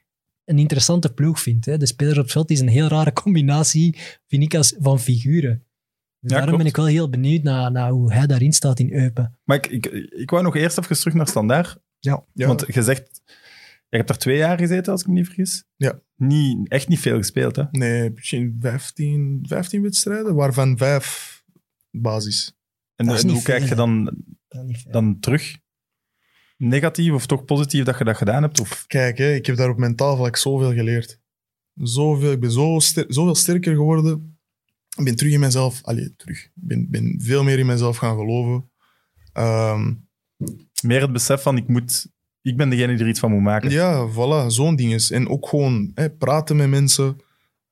een 0.44 0.58
interessante 0.58 1.12
ploeg 1.12 1.40
vind. 1.40 1.64
Hè. 1.64 1.76
De 1.76 1.86
spelers 1.86 2.16
op 2.16 2.22
het 2.22 2.32
veld 2.32 2.50
is 2.50 2.60
een 2.60 2.68
heel 2.68 2.88
rare 2.88 3.12
combinatie, 3.12 3.96
vind 4.28 4.42
ik, 4.42 4.54
als, 4.54 4.74
van 4.78 5.00
figuren. 5.00 5.64
Dus 6.20 6.30
Ja, 6.30 6.38
daarom 6.38 6.56
ben 6.56 6.66
ik 6.66 6.76
wel 6.76 6.86
heel 6.86 7.10
benieuwd 7.10 7.42
naar, 7.42 7.70
naar 7.72 7.90
hoe 7.90 8.12
hij 8.12 8.26
daarin 8.26 8.52
staat 8.52 8.78
in 8.78 8.92
Eupen. 8.92 9.38
Maar 9.44 9.56
ik, 9.56 9.66
ik, 9.66 9.86
ik 10.10 10.30
wou 10.30 10.42
nog 10.42 10.56
eerst 10.56 10.78
even 10.78 10.96
terug 10.96 11.14
naar 11.14 11.28
Standaard. 11.28 11.78
Ja. 11.98 12.24
Ja. 12.32 12.46
Want 12.46 12.64
je 12.72 12.82
zegt, 12.82 13.22
je 13.88 13.96
hebt 13.96 14.10
er 14.10 14.18
twee 14.18 14.36
jaar 14.36 14.58
gezeten, 14.58 14.92
als 14.92 15.00
ik 15.00 15.06
me 15.06 15.12
niet 15.14 15.26
vergis. 15.26 15.64
Ja. 15.76 16.00
Niet, 16.16 16.68
echt 16.68 16.88
niet 16.88 16.98
veel 17.00 17.16
gespeeld, 17.16 17.56
hè? 17.56 17.64
Nee, 17.70 18.10
misschien 18.10 18.56
15, 18.60 19.44
15 19.48 19.82
wedstrijden, 19.82 20.34
waarvan 20.34 20.76
vijf 20.78 21.38
basis. 21.90 22.56
En, 22.96 23.06
Dat 23.06 23.16
is 23.16 23.22
en 23.22 23.28
hoe 23.30 23.42
kijk 23.42 23.68
je 23.68 23.74
dan, 23.74 24.16
dan 24.90 25.20
terug? 25.20 25.58
Negatief 26.56 27.12
of 27.12 27.26
toch 27.26 27.44
positief 27.44 27.84
dat 27.84 27.98
je 27.98 28.04
dat 28.04 28.16
gedaan 28.16 28.42
hebt? 28.42 28.60
Of, 28.60 28.84
Kijk, 28.86 29.18
hè, 29.18 29.32
ik 29.34 29.46
heb 29.46 29.56
daar 29.56 29.70
op 29.70 29.78
mentaal 29.78 30.16
vlak 30.16 30.36
zoveel 30.36 30.72
geleerd. 30.72 31.20
Zoveel, 31.74 32.32
ik 32.32 32.40
ben 32.40 32.50
zo 32.52 32.78
ster- 32.78 33.04
zoveel 33.08 33.34
sterker 33.34 33.74
geworden. 33.74 34.39
Ik 34.96 35.04
ben 35.04 35.16
terug 35.16 35.32
in 35.32 35.40
mezelf. 35.40 35.80
Allee, 35.82 36.14
terug. 36.16 36.44
Ik 36.44 36.50
ben, 36.54 36.90
ben 36.90 37.14
veel 37.22 37.44
meer 37.44 37.58
in 37.58 37.66
mezelf 37.66 37.96
gaan 37.96 38.16
geloven. 38.16 38.70
Ehm, 39.32 39.94
meer 40.82 41.00
het 41.00 41.12
besef 41.12 41.42
van, 41.42 41.56
ik, 41.56 41.68
moet, 41.68 42.06
ik 42.42 42.56
ben 42.56 42.70
degene 42.70 42.94
die 42.94 43.02
er 43.02 43.08
iets 43.08 43.20
van 43.20 43.30
moet 43.30 43.42
maken. 43.42 43.70
ja, 43.70 44.08
voilà, 44.08 44.46
zo'n 44.46 44.76
ding 44.76 44.92
is. 44.92 45.10
En 45.10 45.28
ook 45.28 45.48
gewoon 45.48 45.90
hè, 45.94 46.10
praten 46.10 46.56
met 46.56 46.68
mensen. 46.68 47.16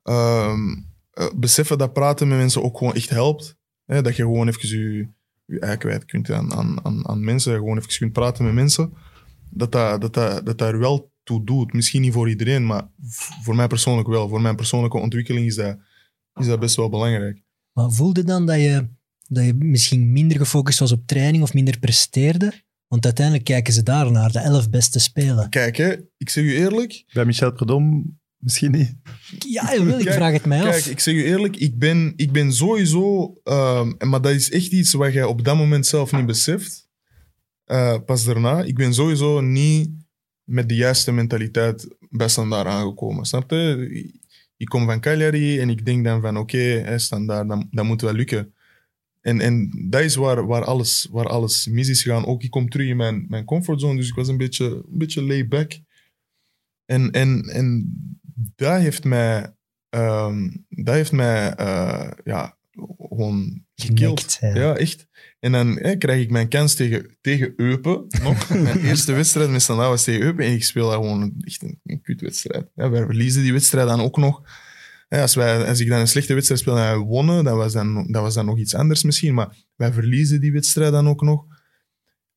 Ehm, 0.03 0.77
eh, 1.11 1.27
beseffen 1.37 1.79
dat 1.79 1.93
praten 1.93 2.29
met 2.29 2.39
mensen 2.39 2.63
ook 2.63 2.79
gewoon 2.79 2.95
echt 2.95 3.09
helpt. 3.09 3.57
Hè, 3.85 4.03
dat 4.03 4.17
je 4.17 4.23
gewoon 4.23 4.49
even 4.49 4.69
je, 4.69 5.09
je 5.45 5.59
ei 5.59 5.77
kwijt 5.77 6.05
kunt 6.05 6.31
aan, 6.31 6.55
aan, 6.55 6.85
aan, 6.85 7.09
aan 7.09 7.25
mensen. 7.25 7.55
Gewoon 7.55 7.79
even 7.79 7.99
kunt 7.99 8.13
praten 8.13 8.45
met 8.45 8.55
mensen. 8.55 8.93
Dat 9.51 9.73
dat, 9.73 10.01
dat, 10.01 10.15
dat, 10.15 10.47
dat 10.47 10.59
daar 10.59 10.79
wel 10.79 11.13
toe 11.23 11.45
doet. 11.45 11.73
Misschien 11.73 12.03
niet 12.03 12.13
voor 12.13 12.29
iedereen, 12.29 12.67
maar 12.67 12.89
voor 13.43 13.57
mij 13.57 13.67
persoonlijk 13.67 14.09
wel. 14.09 14.29
Voor 14.29 14.41
mijn 14.41 14.57
persoonlijke 14.57 14.99
ontwikkeling 14.99 15.47
is 15.47 15.55
dat, 15.55 15.77
is 16.39 16.47
dat 16.47 16.61
best 16.61 16.77
wel 16.77 16.89
belangrijk. 16.89 17.43
Maar 17.73 17.91
voelde 17.91 18.25
dan 18.25 18.47
dat 18.47 18.57
je, 18.57 18.89
dat 19.29 19.45
je 19.45 19.55
misschien 19.55 20.13
minder 20.13 20.39
gefocust 20.39 20.79
was 20.79 20.93
op 20.93 21.07
training 21.07 21.43
of 21.43 21.55
minder 21.55 21.79
presteerde? 21.79 22.53
Want 22.87 23.05
uiteindelijk 23.05 23.45
kijken 23.45 23.73
ze 23.73 23.83
daar 23.83 24.11
naar, 24.11 24.33
de 24.33 24.39
elf 24.39 24.71
beste 24.71 24.99
spelen. 24.99 25.49
Kijk, 25.49 25.77
hè, 25.77 25.97
ik 26.17 26.31
zeg 26.31 26.45
u 26.45 26.57
eerlijk. 26.57 27.05
Bij 27.13 27.25
Michel 27.25 27.53
Predom 27.53 28.19
misschien 28.37 28.71
niet. 28.71 28.95
Ja, 29.39 29.75
jawel, 29.75 29.99
ik 29.99 30.05
Kijk, 30.05 30.17
vraag 30.17 30.33
het 30.33 30.47
mij 30.47 30.63
af. 30.63 30.71
Kijk, 30.71 30.85
ik 30.85 31.01
zeg 31.01 31.15
u 31.15 31.25
eerlijk, 31.25 31.57
ik 31.57 31.79
ben, 31.79 32.13
ik 32.17 32.33
ben 32.33 32.53
sowieso... 32.53 33.35
ehm, 33.45 33.93
maar 33.99 34.21
dat 34.21 34.33
is 34.33 34.51
echt 34.51 34.73
iets 34.73 34.93
wat 34.93 35.13
jij 35.13 35.25
op 35.25 35.45
dat 35.45 35.57
moment 35.57 35.87
zelf 35.87 36.13
niet 36.13 36.27
beseft. 36.27 36.89
Eh, 37.65 37.99
pas 38.07 38.25
daarna, 38.25 38.63
ik 38.63 38.75
ben 38.75 38.95
sowieso 38.95 39.41
niet 39.41 39.91
met 40.45 40.69
de 40.69 40.75
juiste 40.75 41.13
mentaliteit 41.13 41.97
bij 42.11 42.29
Standaard 42.29 42.67
aangekomen. 42.67 43.25
Snap 43.25 43.51
je? 43.51 44.13
Ik 44.59 44.67
kom 44.67 44.87
van 44.87 45.01
Cagliari 45.01 45.61
en 45.61 45.71
ik 45.71 45.85
denk 45.85 46.05
dan 46.05 46.21
van 46.21 46.37
oké, 46.37 46.59
hè, 46.59 46.99
Standaard, 46.99 47.49
dat, 47.49 47.67
dat 47.71 47.85
moet 47.85 48.01
wel 48.01 48.13
lukken. 48.13 48.55
En, 49.21 49.41
en 49.41 49.71
dat 49.91 50.01
is 50.01 50.15
waar, 50.15 50.47
waar, 50.47 50.65
alles, 50.65 51.09
waar 51.11 51.27
alles 51.27 51.67
mis 51.67 51.89
is 51.89 52.03
gegaan. 52.03 52.27
Ook 52.27 52.43
ik 52.43 52.51
kom 52.51 52.69
terug 52.69 52.89
in 52.89 52.97
mijn, 52.97 53.27
mijn 53.29 53.45
comfortzone, 53.45 53.97
dus 53.97 54.09
ik 54.09 54.15
was 54.15 54.29
een 54.29 54.37
beetje, 54.37 54.65
een 54.65 54.99
beetje 54.99 55.23
laid 55.23 55.49
back. 55.49 55.73
En, 56.85 57.11
en, 57.11 57.43
en 57.43 57.93
dat 58.57 58.81
heeft 58.81 59.05
mij, 59.05 59.55
ehm, 59.89 60.51
dat 60.69 60.95
heeft 60.95 61.13
mij 61.13 61.55
eh, 61.55 62.11
ja, 62.25 62.59
gewoon 62.99 63.65
gekild. 63.75 64.37
Ja. 64.41 64.55
Ja, 64.55 64.77
echt. 64.77 65.07
En 65.41 65.53
dan 65.53 65.79
hè, 65.79 65.97
krijg 65.97 66.23
ik 66.23 66.31
mijn 66.31 66.49
kans 66.49 66.75
tegen, 66.75 67.17
tegen 67.21 67.53
Eupen. 67.57 68.05
Nog. 68.23 68.49
mijn 68.63 68.81
eerste 68.81 69.13
wedstrijd 69.13 69.51
met 69.51 69.63
Standaard 69.63 69.89
was 69.91 70.05
tegen 70.05 70.21
Eupen. 70.23 70.45
En 70.45 70.53
ik 70.53 70.65
speel 70.65 70.89
daar 70.89 70.99
gewoon 70.99 71.35
echt 71.41 71.63
een, 71.63 71.81
een 71.85 72.01
kutwedstrijd. 72.03 72.67
Ja, 72.75 72.91
wij 72.91 73.05
verliezen 73.05 73.43
die 73.43 73.53
wedstrijd 73.53 73.89
dan 73.89 74.01
ook 74.01 74.17
nog. 74.17 74.43
Ja, 75.09 75.21
als, 75.21 75.35
wij, 75.35 75.69
als 75.69 75.81
ik 75.81 75.89
dan 75.89 75.99
een 76.01 76.09
slechte 76.09 76.35
wedstrijd 76.35 76.61
speel 76.61 76.77
en 76.79 76.83
wij 76.83 76.97
wonnen, 76.97 77.45
dat 77.45 77.57
was, 77.57 77.73
dan, 77.73 78.07
dat 78.13 78.23
was 78.23 78.35
dan 78.35 78.47
nog 78.47 78.59
iets 78.59 78.75
anders 78.75 79.03
misschien. 79.03 79.35
Maar 79.35 79.57
wij 79.77 79.93
verliezen 79.93 80.41
die 80.41 80.53
wedstrijd 80.53 80.93
dan 80.93 81.09
ook 81.09 81.23
nog. 81.23 81.45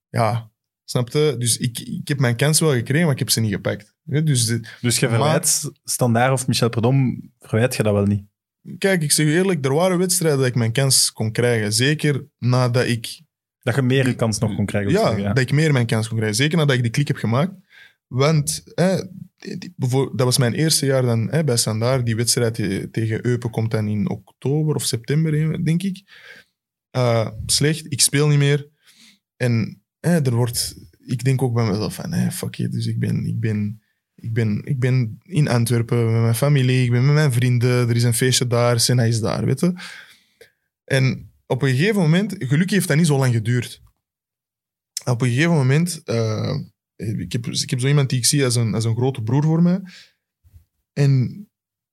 Ja, 0.10 0.52
snap 0.84 1.10
je? 1.10 1.36
Dus 1.38 1.58
ik, 1.58 1.80
ik 1.80 2.08
heb 2.08 2.20
mijn 2.20 2.36
kans 2.36 2.60
wel 2.60 2.72
gekregen, 2.74 3.04
maar 3.04 3.14
ik 3.14 3.20
heb 3.20 3.30
ze 3.30 3.39
niet 3.39 3.52
gepakt. 3.54 3.95
Ja, 4.04 4.22
dus 4.22 4.45
de- 4.45 4.68
Dus 4.82 4.99
je 4.99 5.08
Maar- 5.08 5.16
verwijt 5.16 5.70
Standaard 5.84 6.32
of 6.32 6.47
Michel 6.47 6.70
Predom, 6.70 7.32
verwijt 7.39 7.76
je 7.76 7.84
dat 7.84 7.93
wel 7.93 8.06
niet? 8.06 8.24
Kijk, 8.78 9.01
ik 9.03 9.12
zeg 9.12 9.26
je 9.26 9.32
eerlijk, 9.34 9.66
er 9.66 9.74
waren 9.74 9.97
wedstrijden 9.97 10.39
dat 10.39 10.47
ik 10.47 10.55
mijn 10.55 10.72
kans 10.72 11.12
kon 11.12 11.32
krijgen. 11.32 11.74
Zeker 11.74 12.26
nadat 12.38 12.86
ik 12.86 13.22
Dat 13.64 13.76
je 13.76 13.82
meer 13.82 14.16
kans 14.16 14.39
nog 14.39 14.55
kon 14.55 14.66
krijgen? 14.66 14.91
Ja, 14.91 15.16
dat 15.34 15.39
ik 15.43 15.51
meer 15.51 15.72
mijn 15.72 15.86
kans 15.86 16.07
kon 16.07 16.16
krijgen. 16.18 16.38
Zeker 16.38 16.57
nadat 16.57 16.76
ik 16.76 16.82
die 16.82 16.91
klik 16.91 17.07
heb 17.07 17.18
gemaakt. 17.18 17.51
Want 18.07 18.64
hè, 18.76 18.95
die- 19.38 19.57
die- 19.57 19.74
bijvoor- 19.76 20.16
dat 20.18 20.26
was 20.26 20.38
mijn 20.38 20.53
eerste 20.53 20.86
jaar 20.86 21.01
dan, 21.01 21.28
hè, 21.32 21.43
bij 21.43 21.57
Standaard. 21.57 22.05
Die 22.05 22.16
wedstrijd 22.16 22.53
te- 22.53 22.88
tegen 22.91 23.26
Eupen 23.26 23.49
komt 23.49 23.72
dan 23.72 23.88
in 23.88 24.09
oktober 24.09 24.76
of 24.76 24.84
september, 24.86 25.64
denk 25.64 25.84
ik. 25.84 26.01
Eh, 26.91 27.30
slecht, 27.45 27.86
ik 27.89 28.01
speel 28.01 28.28
niet 28.28 28.38
meer. 28.38 28.68
En 29.38 29.82
hè, 29.99 30.22
er 30.22 30.36
wordt... 30.36 30.76
Ik 31.05 31.24
denk 31.24 31.41
ook 31.41 31.53
bij 31.53 31.66
mezelf 31.70 31.93
van, 31.95 32.32
fuck 32.32 32.57
it. 32.57 32.72
Dus 32.72 32.86
ik 32.86 32.99
ben, 32.99 33.26
ik, 33.26 33.39
ben, 33.39 33.81
ik, 34.22 34.34
ben, 34.34 34.62
ik 34.64 34.80
ben 34.80 35.20
in 35.24 35.48
Antwerpen 35.48 36.12
met 36.12 36.22
mijn 36.22 36.36
familie. 36.36 36.84
Ik 36.84 36.92
ben 36.92 37.06
met 37.06 37.14
mijn 37.14 37.34
vrienden. 37.34 37.90
Er 37.90 37.96
is 37.96 38.04
een 38.04 38.14
feestje 38.14 38.48
daar. 38.48 38.80
Senna 38.80 39.04
is 39.04 39.20
daar, 39.20 39.46
weet 39.46 39.60
je. 39.60 39.74
En 40.84 41.32
op 41.46 41.62
een 41.62 41.70
gegeven 41.70 42.02
moment... 42.02 42.36
Gelukkig 42.38 42.72
heeft 42.72 42.88
dat 42.88 42.98
niet 42.98 43.08
zo 43.08 43.18
lang 43.18 43.34
geduurd 43.34 43.82
op 45.06 45.22
een 45.22 45.30
gegeven 45.30 45.56
moment, 45.56 46.02
eh, 46.04 46.56
ik, 46.96 47.32
heb, 47.32 47.48
ik 47.48 47.70
heb 47.70 47.80
zo 47.80 47.88
iemand 47.88 48.10
die 48.10 48.18
ik 48.18 48.26
zie 48.26 48.44
als 48.44 48.56
een, 48.56 48.74
als 48.74 48.86
een 48.86 48.96
grote 48.96 49.24
broer 49.24 49.44
voor 49.44 49.62
mij. 49.62 49.82
En 50.94 51.46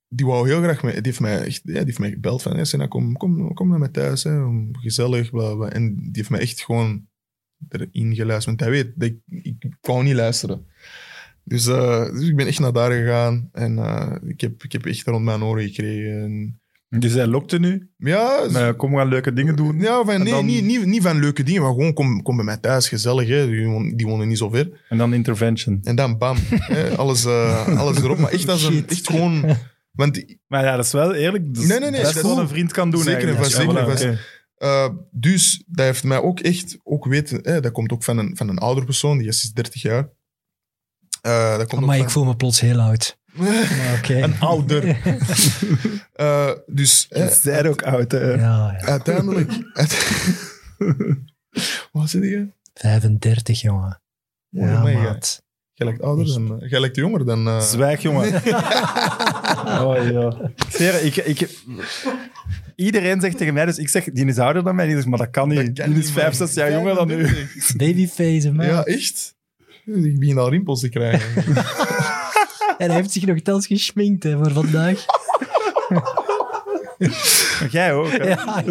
die 0.09 0.27
wou 0.27 0.49
heel 0.49 0.63
graag... 0.63 0.83
Mee, 0.83 0.93
die, 0.93 1.03
heeft 1.03 1.21
mij 1.21 1.45
echt, 1.45 1.61
ja, 1.65 1.73
die 1.73 1.85
heeft 1.85 1.99
mij 1.99 2.11
gebeld 2.11 2.43
van... 2.43 2.55
Hey, 2.55 2.65
Senna, 2.65 2.87
kom, 2.87 3.17
kom, 3.17 3.55
kom 3.55 3.69
naar 3.69 3.79
mij 3.79 3.89
thuis. 3.89 4.23
Hè, 4.23 4.41
gezellig, 4.73 5.31
bla. 5.31 5.69
En 5.69 5.95
die 5.95 6.11
heeft 6.13 6.31
mij 6.31 6.41
echt 6.41 6.61
gewoon 6.61 7.07
erin 7.69 8.15
geluisterd. 8.15 8.45
Want 8.45 8.61
hij 8.61 8.71
weet, 8.71 8.93
dat 8.97 9.09
ik, 9.09 9.65
ik 9.65 9.77
wou 9.81 10.03
niet 10.03 10.15
luisteren. 10.15 10.67
Dus, 11.49 11.67
eh, 11.67 12.05
dus 12.13 12.29
ik 12.29 12.37
ben 12.37 12.47
echt 12.47 12.59
naar 12.61 12.73
daar 12.73 12.93
gegaan. 12.93 13.49
En 13.53 13.79
eh, 13.79 14.13
ik, 14.27 14.41
heb, 14.41 14.63
ik 14.65 14.73
heb 14.73 14.87
echt 14.87 15.07
rond 15.07 15.25
mijn 15.25 15.43
oren 15.43 15.69
gekregen. 15.69 16.23
En, 16.23 16.61
Dus 17.01 17.13
hij 17.13 17.27
lokte 17.27 17.59
nu. 17.59 17.91
ja, 17.97 18.47
Maar 18.51 18.75
kom, 18.75 18.91
we 18.91 18.97
gaan 18.97 19.09
leuke 19.09 19.33
dingen 19.33 19.57
doen. 19.57 19.79
ja 19.81 20.05
van, 20.05 20.23
nee, 20.23 20.33
dan- 20.33 20.47
niet, 20.47 20.65
niet, 20.65 20.85
niet 20.87 21.03
van 21.03 21.19
leuke 21.21 21.43
dingen, 21.43 21.63
maar 21.63 21.71
gewoon 21.73 21.93
kom, 21.93 22.23
kom 22.23 22.37
bij 22.37 22.45
mij 22.45 22.57
thuis, 22.57 22.89
gezellig. 22.89 23.29
Hè. 23.29 23.47
Die, 23.47 23.67
wonen, 23.67 23.97
die 23.97 24.07
wonen 24.07 24.29
niet 24.29 24.39
zo 24.39 24.49
ver. 24.49 24.81
En 24.89 24.99
dan 24.99 25.15
intervention. 25.15 25.79
En 25.83 25.97
dan 25.97 26.19
bam, 26.19 26.37
hè, 26.51 26.97
alles, 26.97 27.25
eh, 27.25 27.79
alles 27.79 27.97
erop. 28.03 28.19
Maar 28.19 28.31
echt, 28.31 28.49
als 28.49 28.63
een, 28.63 28.85
echt 28.89 29.07
gewoon... 29.07 29.57
Want 29.93 30.25
Maar 30.47 30.65
ja, 30.65 30.77
dat 30.77 30.85
is 30.85 30.93
wel 30.93 31.15
eerlijk. 31.15 31.55
Dat 31.55 31.63
is 31.63 31.69
Nee, 31.69 31.79
nee, 31.81 31.91
nee, 31.91 32.03
dat 32.03 32.17
is 32.17 32.23
wat 32.23 32.39
een 32.39 32.49
vriend 32.49 32.73
kan 32.73 32.91
doen 32.91 33.03
Zeker 33.03 33.29
en 33.29 33.37
eigenlijk. 33.37 33.55
vast, 33.55 33.87
zeker 33.87 34.07
voilà, 34.07 34.15
vast. 34.15 34.27
Uh, 34.59 34.89
dus 35.11 35.63
dat 35.67 35.85
heeft 35.85 36.05
mij 36.05 36.23
ook 36.23 36.41
echt 36.41 36.79
ook 36.85 37.05
weten, 37.07 37.41
hè, 37.43 37.61
dat 37.61 37.73
komt 37.73 37.93
ook 37.93 38.05
van 38.05 38.19
een, 38.19 38.37
van 38.37 38.49
een 38.49 38.59
ouder 38.59 38.85
persoon, 38.85 39.19
die 39.19 39.29
is 39.29 39.53
30 39.53 39.83
jaar. 39.83 40.09
Uh, 41.27 41.57
dat 41.59 41.69
komt 41.69 41.87
Maar 41.87 41.99
ik 41.99 42.11
voel 42.11 42.25
me 42.25 42.37
plots 42.37 42.61
heel 42.61 42.81
oud. 42.81 43.19
Oké. 43.99 44.15
Een 44.23 44.41
ouder. 44.41 44.85
Uh, 46.17 46.51
dus 46.67 47.07
hè, 47.09 47.25
Dat 47.25 47.35
zijn 47.37 47.67
ook 47.69 47.83
oud. 47.83 48.13
hè. 48.13 48.33
Ja, 48.33 48.77
ja. 48.81 48.81
uiteindelijk. 48.81 49.53
Wat 51.93 52.11
zit 52.11 52.23
je? 52.25 52.49
35, 52.75 53.61
jongen. 53.61 54.01
Oh, 54.53 54.63
Ja, 54.63 54.77
amai, 54.77 54.97
maat. 54.97 55.43
Jij 55.73 55.87
lijkt 55.87 56.03
ouder 56.03 56.27
dan. 56.27 56.63
Jij 56.67 56.81
lijkt 56.81 56.97
jonger 56.97 57.25
dan. 57.25 57.47
eh, 57.49 57.61
Zwijg, 57.61 58.03
jongen. 58.03 58.35
oh, 58.35 58.41
ja. 60.11 60.51
Het, 60.69 61.05
ik, 61.05 61.17
ik, 61.17 61.49
iedereen 62.75 63.21
zegt 63.21 63.39
tegen 63.39 63.55
mij, 63.55 63.65
dus 63.65 63.79
ik 63.79 63.89
zeg, 63.89 64.05
die 64.05 64.27
is 64.27 64.39
ouder 64.39 64.65
dan 64.65 64.75
mij. 64.75 64.87
Die 64.87 64.95
zegt, 64.95 65.07
maar 65.07 65.19
dat 65.19 65.31
kan 65.31 65.49
niet. 65.49 65.77
dat 65.77 65.85
kan 65.87 65.95
die 65.95 66.03
is 66.03 66.11
vijf, 66.11 66.35
zes 66.35 66.55
jaar 66.55 66.73
jonger 66.73 66.95
dan 66.95 67.11
u. 67.11 67.27
35. 67.27 67.77
Babyface, 67.77 68.53
man. 68.53 68.67
Ja, 68.67 68.85
echt? 68.85 69.37
Ik 69.95 70.19
begin 70.19 70.39
al 70.39 70.51
rimpels 70.51 70.81
te 70.81 70.89
krijgen. 70.89 71.45
En 72.79 72.87
hij 72.91 72.97
heeft 72.97 73.11
zich 73.13 73.27
nog 73.27 73.39
telkens 73.41 73.67
geschminkt 73.67 74.23
hè, 74.23 74.37
voor 74.37 74.51
vandaag. 74.53 75.05
Maar 75.89 77.69
jij 77.71 77.95
ook. 77.95 78.11
hè? 78.11 78.25
Ja, 78.29 78.65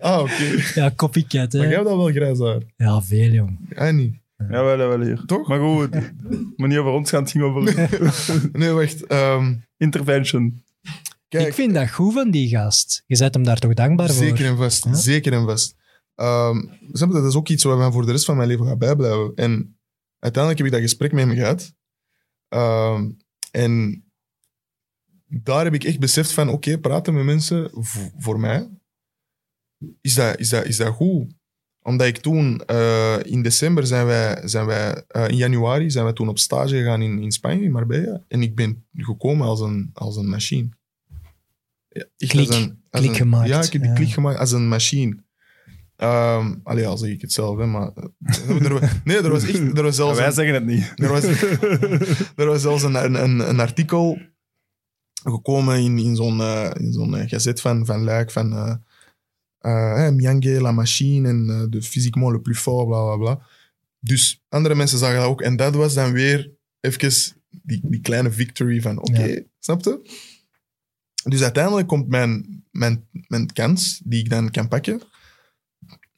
ah, 0.00 0.20
oké. 0.20 0.62
ja 0.74 0.92
copycat, 0.96 1.52
Maar 1.52 1.60
jij 1.62 1.70
hè. 1.70 1.76
hebt 1.76 1.88
al 1.88 1.96
wel 1.96 2.10
grijs 2.12 2.38
haar. 2.38 2.60
Ja, 2.76 3.02
veel, 3.02 3.30
jong. 3.30 3.58
Hij 3.68 3.92
niet. 3.92 4.14
Jawel, 4.50 4.78
jawel, 4.78 5.00
hier. 5.00 5.22
Toch? 5.26 5.48
Maar 5.48 5.60
goed, 5.60 5.90
maar 6.56 6.68
niet 6.68 6.78
over 6.78 6.90
ons 6.92 7.10
gaan, 7.10 7.22
het 7.22 7.30
ging 7.30 7.44
over 7.44 7.88
Nee, 8.52 8.70
wacht. 8.70 9.06
ehm, 9.06 9.54
intervention. 9.76 10.62
kijk, 11.28 11.46
Ik 11.46 11.54
vind 11.54 11.74
dat 11.74 11.90
goed 11.90 12.12
van 12.12 12.30
die 12.30 12.48
gast. 12.48 13.02
Je 13.06 13.18
bent 13.18 13.34
hem 13.34 13.44
daar 13.44 13.58
toch 13.58 13.74
dankbaar 13.74 14.08
voor? 14.10 14.24
Zeker 14.24 14.46
en 14.46 14.56
vast. 14.56 14.84
Ja? 14.84 14.94
Zeker 14.94 15.32
en 15.32 15.44
vast. 15.44 15.74
Ehm, 16.14 16.60
dat 16.92 17.24
is 17.24 17.34
ook 17.34 17.48
iets 17.48 17.64
wat 17.64 17.78
mij 17.78 17.90
voor 17.90 18.06
de 18.06 18.12
rest 18.12 18.24
van 18.24 18.36
mijn 18.36 18.48
leven 18.48 18.66
gaat 18.66 18.78
bijblijven. 18.78 19.32
En 19.34 19.76
uiteindelijk 20.20 20.56
heb 20.62 20.66
ik 20.66 20.72
dat 20.72 20.90
gesprek 20.90 21.12
met 21.12 21.24
hem 21.26 21.34
gehad. 21.36 21.72
Ehm, 22.48 23.10
en 23.50 24.04
daar 25.26 25.64
heb 25.64 25.74
ik 25.74 25.84
echt 25.84 25.98
beseft 26.00 26.32
van, 26.32 26.48
oké, 26.48 26.78
praten 26.78 27.14
met 27.14 27.24
mensen 27.24 27.70
voor 28.18 28.40
mij, 28.40 28.68
is 30.00 30.14
dat, 30.14 30.38
is, 30.38 30.48
dat, 30.48 30.64
is 30.64 30.76
dat 30.76 30.94
goed? 30.94 31.32
Omdat 31.82 32.06
ik 32.06 32.16
toen, 32.18 32.64
eh, 32.64 33.18
in 33.22 33.42
december 33.42 33.86
zijn 33.86 34.06
wij, 34.06 34.48
zijn 34.48 34.66
wij 34.66 35.04
eh, 35.08 35.28
in 35.28 35.36
januari 35.36 35.90
zijn 35.90 36.04
wij 36.04 36.12
toen 36.12 36.28
op 36.28 36.38
stage 36.38 36.76
gegaan 36.76 37.02
in, 37.02 37.18
in 37.18 37.32
Spanje, 37.32 37.62
in 37.62 37.70
Marbella. 37.70 38.24
En 38.28 38.42
ik 38.42 38.54
ben 38.54 38.86
gekomen 38.94 39.46
als 39.46 39.60
een, 39.60 39.90
als 39.92 40.16
een 40.16 40.28
machine. 40.28 40.68
Ja, 41.88 42.04
echt 42.16 42.30
Klik. 42.30 42.46
als 42.46 42.56
een, 42.56 42.82
als 42.90 43.00
Klik 43.00 43.10
een- 43.10 43.16
gemaakt, 43.16 43.48
Ja, 43.48 43.62
ik 43.62 43.72
heb 43.72 43.82
die 43.82 43.90
ja. 43.90 43.96
klik 43.96 44.10
gemaakt 44.12 44.38
als 44.38 44.52
een 44.52 44.68
machine. 44.68 45.24
Ehm 46.00 46.54
allee, 46.62 46.86
al 46.86 46.96
zeg 46.98 47.10
ik 47.10 47.20
het 47.20 47.32
zelf, 47.32 47.58
hè, 47.58 47.66
maar... 47.66 47.90
eh, 47.94 48.64
er, 48.64 49.00
nee, 49.04 49.16
er 49.16 49.30
was 49.30 49.44
echt... 49.44 49.58
Er 49.76 49.82
was 49.82 49.96
zelfs 49.96 50.18
wij 50.18 50.26
een- 50.26 50.32
zeggen 50.32 50.54
het 50.54 50.66
niet. 50.66 50.92
er 50.96 51.08
was, 51.08 51.24
er 52.36 52.46
was 52.46 52.62
zelfs 52.62 52.82
een, 52.82 52.94
een, 53.04 53.14
een, 53.22 53.48
een 53.48 53.60
artikel 53.60 54.18
gekomen 55.24 55.78
in, 55.80 55.98
in 55.98 56.16
zo'n 56.16 56.40
eh, 56.40 56.70
in 56.78 56.92
zo'n 56.92 57.16
eh, 57.16 57.28
gazet 57.28 57.60
van, 57.60 57.86
van 57.86 58.02
Luik 58.02 58.30
van 58.30 58.52
eh, 58.52 58.74
eh, 60.06 60.12
Miangue, 60.14 60.60
la 60.60 60.72
machine 60.72 61.28
en 61.28 61.46
eh, 61.50 61.62
de 61.70 61.82
physiquement 61.82 62.32
le 62.32 62.40
plus 62.40 62.58
fort, 62.58 62.86
bla 62.88 63.02
bla 63.04 63.16
bla. 63.16 63.46
Dus 63.98 64.42
andere 64.48 64.74
mensen 64.74 64.98
zagen 64.98 65.16
dat 65.18 65.26
ook. 65.26 65.42
En 65.42 65.56
dat 65.56 65.74
was 65.74 65.94
dan 65.94 66.12
weer 66.12 66.50
even 66.80 67.12
die, 67.62 67.80
die 67.82 68.00
kleine 68.00 68.30
victory 68.30 68.80
van 68.80 68.98
oké, 68.98 69.24
Ja. 69.24 69.40
snap 69.58 69.84
je? 69.84 70.00
Dus 71.24 71.42
uiteindelijk 71.42 71.88
komt 71.88 72.08
mijn, 72.08 72.64
mijn, 72.70 73.04
mijn 73.28 73.52
kans, 73.52 74.00
die 74.04 74.20
ik 74.20 74.30
dan 74.30 74.50
kan 74.50 74.68
pakken, 74.68 75.00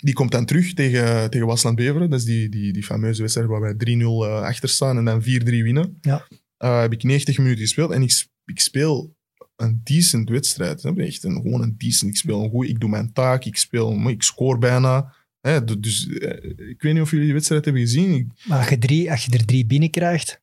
die 0.02 0.14
komt 0.14 0.30
dan 0.32 0.44
terug 0.44 0.72
tegen, 0.74 1.30
tegen 1.30 1.46
Wasland 1.46 1.76
Beveren. 1.76 2.10
Dat 2.10 2.18
is 2.18 2.24
die, 2.24 2.48
die, 2.48 2.72
die 2.72 2.82
fameuze 2.82 3.20
wedstrijd 3.20 3.48
waar 3.48 3.60
wij 3.60 3.74
3-0 3.74 3.78
eh, 3.78 4.40
achter 4.42 4.68
staan 4.68 4.96
en 4.98 5.04
dan 5.04 5.22
4-3 5.22 5.24
winnen. 5.44 5.98
Ja. 6.00 6.26
Eh, 6.56 6.80
heb 6.80 6.92
ik 6.92 7.02
90 7.02 7.38
minuten 7.38 7.60
gespeeld 7.60 7.90
en 7.90 8.02
ik, 8.02 8.26
ik 8.44 8.60
speel 8.60 9.16
een 9.56 9.80
decent 9.84 10.28
wedstrijd. 10.28 10.82
je? 10.82 10.92
Echt 10.96 11.24
een, 11.24 11.40
gewoon 11.42 11.62
een 11.62 11.74
decent. 11.78 12.10
Ik 12.10 12.16
speel 12.16 12.42
een 12.44 12.50
goed, 12.50 12.68
ik 12.68 12.80
doe 12.80 12.90
mijn 12.90 13.12
taak, 13.12 13.44
ik 13.44 13.56
speel, 13.56 14.08
ik 14.08 14.22
score 14.22 14.58
bijna. 14.58 15.14
Hè, 15.40 15.64
du- 15.64 15.80
dus 15.80 16.08
eh, 16.08 16.50
ik 16.70 16.82
weet 16.82 16.92
niet 16.92 17.02
of 17.02 17.10
jullie 17.10 17.24
die 17.24 17.34
wedstrijd 17.34 17.64
hebben 17.64 17.82
gezien. 17.82 18.14
Ik- 18.14 18.26
Maar 18.44 18.58
als 18.58 18.68
je, 18.68 18.78
drie, 18.78 19.10
als 19.10 19.24
je 19.24 19.32
er 19.38 19.44
drie 19.44 19.66
binnenkrijgt... 19.66 20.40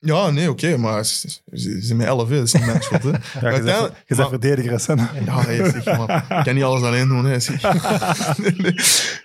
ja, 0.00 0.30
nee, 0.30 0.50
oké, 0.50 0.76
maar 0.76 1.04
ze 1.04 1.40
zijn 1.80 1.96
met 1.96 2.06
11, 2.06 2.28
hè. 2.28 2.34
dat 2.36 2.44
is 2.46 2.52
niet 2.52 2.66
mijn 2.66 2.82
schuld. 2.82 3.02
Hè. 3.02 3.10
Ja, 3.40 3.56
je 3.56 3.62
bent, 3.62 4.18
maar- 4.18 4.28
verdediger, 4.28 4.96
hè. 4.96 5.20
Ja, 5.20 5.40
hey, 5.42 5.70
zeg, 5.70 5.84
man. 5.96 6.10
Ik 6.10 6.44
kan 6.44 6.54
niet 6.54 6.64
alles 6.64 6.82
alleen 6.82 7.08
doen. 7.08 7.24
Hè, 7.24 7.36
nee, 8.42 8.52
nee. 8.56 8.74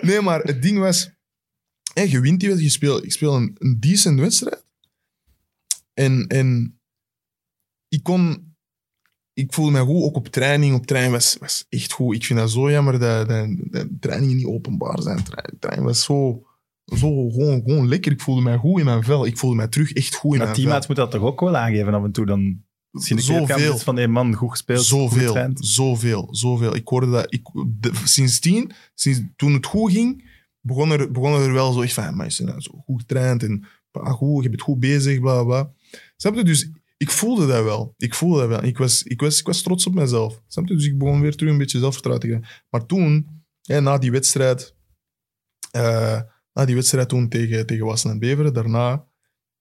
Nee, 0.01 0.21
maar 0.21 0.39
het 0.41 0.61
ding 0.61 0.79
was... 0.79 1.09
Hè, 1.93 2.01
je 2.01 2.19
wint 2.19 2.39
die 2.39 2.49
wedstrijd. 2.49 2.59
Je 2.61 2.69
speelt, 2.69 3.03
ik 3.03 3.11
speel 3.11 3.35
een, 3.35 3.55
een 3.59 3.79
decent 3.79 4.19
wedstrijd. 4.19 4.63
En, 5.93 6.27
en 6.27 6.79
ik 7.87 8.03
kon... 8.03 8.53
Ik 9.33 9.53
voelde 9.53 9.71
me 9.71 9.79
goed, 9.79 10.03
ook 10.03 10.15
op 10.15 10.27
training. 10.27 10.75
Op 10.75 10.85
training 10.85 11.13
was, 11.13 11.37
was 11.39 11.65
echt 11.69 11.91
goed. 11.91 12.15
Ik 12.15 12.25
vind 12.25 12.39
dat 12.39 12.51
zo 12.51 12.71
jammer 12.71 12.99
dat, 12.99 13.27
dat, 13.29 13.47
dat 13.57 13.87
trainingen 13.99 14.35
niet 14.35 14.45
openbaar 14.45 15.01
zijn. 15.01 15.23
Tra- 15.23 15.49
Training 15.59 15.87
was 15.87 16.03
zo, 16.03 16.47
zo 16.85 17.29
gewoon, 17.29 17.61
gewoon 17.65 17.87
lekker. 17.87 18.11
Ik 18.11 18.21
voelde 18.21 18.41
mij 18.41 18.57
goed 18.57 18.79
in 18.79 18.85
mijn 18.85 19.03
vel. 19.03 19.25
Ik 19.25 19.37
voelde 19.37 19.55
mij 19.55 19.67
terug 19.67 19.93
echt 19.93 20.15
goed 20.15 20.31
in 20.31 20.37
Maar 20.37 20.47
mijn 20.47 20.61
vel. 20.61 20.73
moeten 20.73 20.95
dat 20.95 21.11
toch 21.11 21.21
ook 21.21 21.39
wel 21.39 21.55
aangeven 21.55 21.93
af 21.93 22.03
en 22.03 22.11
toe. 22.11 22.25
Dan 22.25 22.63
misschien 22.91 23.19
Zoveel. 23.19 23.77
van, 23.77 23.95
hey 23.95 24.07
man, 24.07 24.33
goed 24.33 24.49
gespeeld, 24.51 24.79
goed 24.79 24.87
Zoveel, 24.87 25.27
getraind. 25.27 25.65
zoveel, 25.65 26.27
zoveel. 26.31 26.75
Ik 26.75 26.87
hoorde 26.87 27.09
dat... 27.09 27.33
Ik, 27.33 27.41
de, 27.79 27.91
sindsdien, 28.03 28.71
sinds, 28.93 29.21
toen 29.35 29.53
het 29.53 29.65
goed 29.65 29.91
ging, 29.91 30.29
begon 30.61 30.91
er, 30.91 31.11
begon 31.11 31.33
er 31.33 31.53
wel 31.53 31.71
zo 31.71 31.81
echt 31.81 31.93
van... 31.93 32.15
Maar 32.15 32.27
je 32.29 32.35
bent 32.37 32.49
nou 32.49 32.61
zo 32.61 32.71
goed 32.85 32.99
getraind 32.99 33.43
en 33.43 33.65
ah, 33.91 34.13
goed, 34.13 34.43
je 34.43 34.49
bent 34.49 34.61
goed 34.61 34.79
bezig, 34.79 35.19
bla, 35.19 35.43
bla. 35.43 35.71
Snap 36.17 36.35
je? 36.35 36.43
Dus 36.43 36.69
ik 36.97 37.11
voelde 37.11 37.47
dat 37.47 37.63
wel. 37.63 37.93
Ik 37.97 38.13
voelde 38.13 38.39
dat 38.39 38.47
wel. 38.47 38.63
Ik 38.63 38.77
was, 38.77 39.03
ik 39.03 39.21
was, 39.21 39.39
ik 39.39 39.45
was 39.45 39.61
trots 39.61 39.87
op 39.87 39.93
mezelf. 39.93 40.41
Snap 40.47 40.67
je? 40.67 40.75
Dus 40.75 40.85
ik 40.85 40.97
begon 40.97 41.21
weer 41.21 41.35
terug 41.35 41.51
een 41.51 41.57
beetje 41.57 41.79
zelfvertrouwen 41.79 42.27
te 42.27 42.31
krijgen. 42.31 42.63
Maar 42.69 42.85
toen, 42.85 43.27
hè, 43.61 43.81
na 43.81 43.97
die 43.97 44.11
wedstrijd... 44.11 44.75
eh, 45.71 46.21
na 46.55 46.65
die 46.65 46.75
wedstrijd 46.75 47.09
toen 47.09 47.29
tegen, 47.29 47.65
tegen 47.65 47.85
Wassen 47.85 48.11
en 48.11 48.19
Beveren, 48.19 48.53
daarna... 48.53 48.89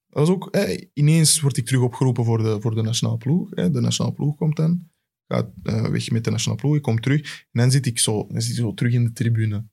Dat 0.08 0.26
was 0.26 0.28
ook, 0.28 0.48
hè, 0.50 0.88
ineens 0.92 1.40
word 1.40 1.56
ik 1.56 1.66
terug 1.66 1.82
opgeroepen 1.82 2.24
voor 2.24 2.42
de, 2.42 2.60
voor 2.60 2.74
de 2.74 2.82
nationale 2.82 3.18
ploeg. 3.18 3.50
Hè. 3.50 3.70
De 3.70 3.80
nationale 3.80 4.14
ploeg 4.14 4.36
komt 4.36 4.56
dan. 4.56 4.88
Gaat 5.28 5.50
eh, 5.62 5.86
weg 5.86 6.10
met 6.10 6.24
de 6.24 6.30
nationale 6.30 6.60
ploeg. 6.60 6.76
Ik 6.76 6.82
kom 6.82 7.00
terug. 7.00 7.20
En 7.52 7.60
dan 7.60 7.70
zit 7.70 7.86
ik 7.86 7.98
zo, 7.98 8.26
dan 8.28 8.40
zit 8.40 8.50
ik 8.50 8.58
zo 8.58 8.74
terug 8.74 8.92
in 8.92 9.04
de 9.04 9.12
tribune. 9.12 9.66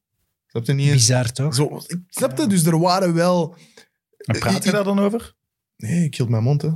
Snap 0.47 0.65
je 0.65 0.73
niet 0.73 0.85
eens? 0.85 0.95
Bizar, 0.95 1.31
toch? 1.31 1.55
Zo, 1.55 1.77
ik 1.87 2.01
snap? 2.07 2.37
Dus 2.37 2.65
er 2.65 2.79
waren 2.79 3.13
wel... 3.13 3.55
En 4.17 4.39
praat 4.39 4.63
je 4.63 4.71
daar 4.71 4.83
dan 4.83 4.99
over? 4.99 5.35
Nee, 5.77 6.05
ik 6.05 6.15
hield 6.15 6.29
mijn 6.29 6.43
mond, 6.43 6.61
hè. 6.61 6.71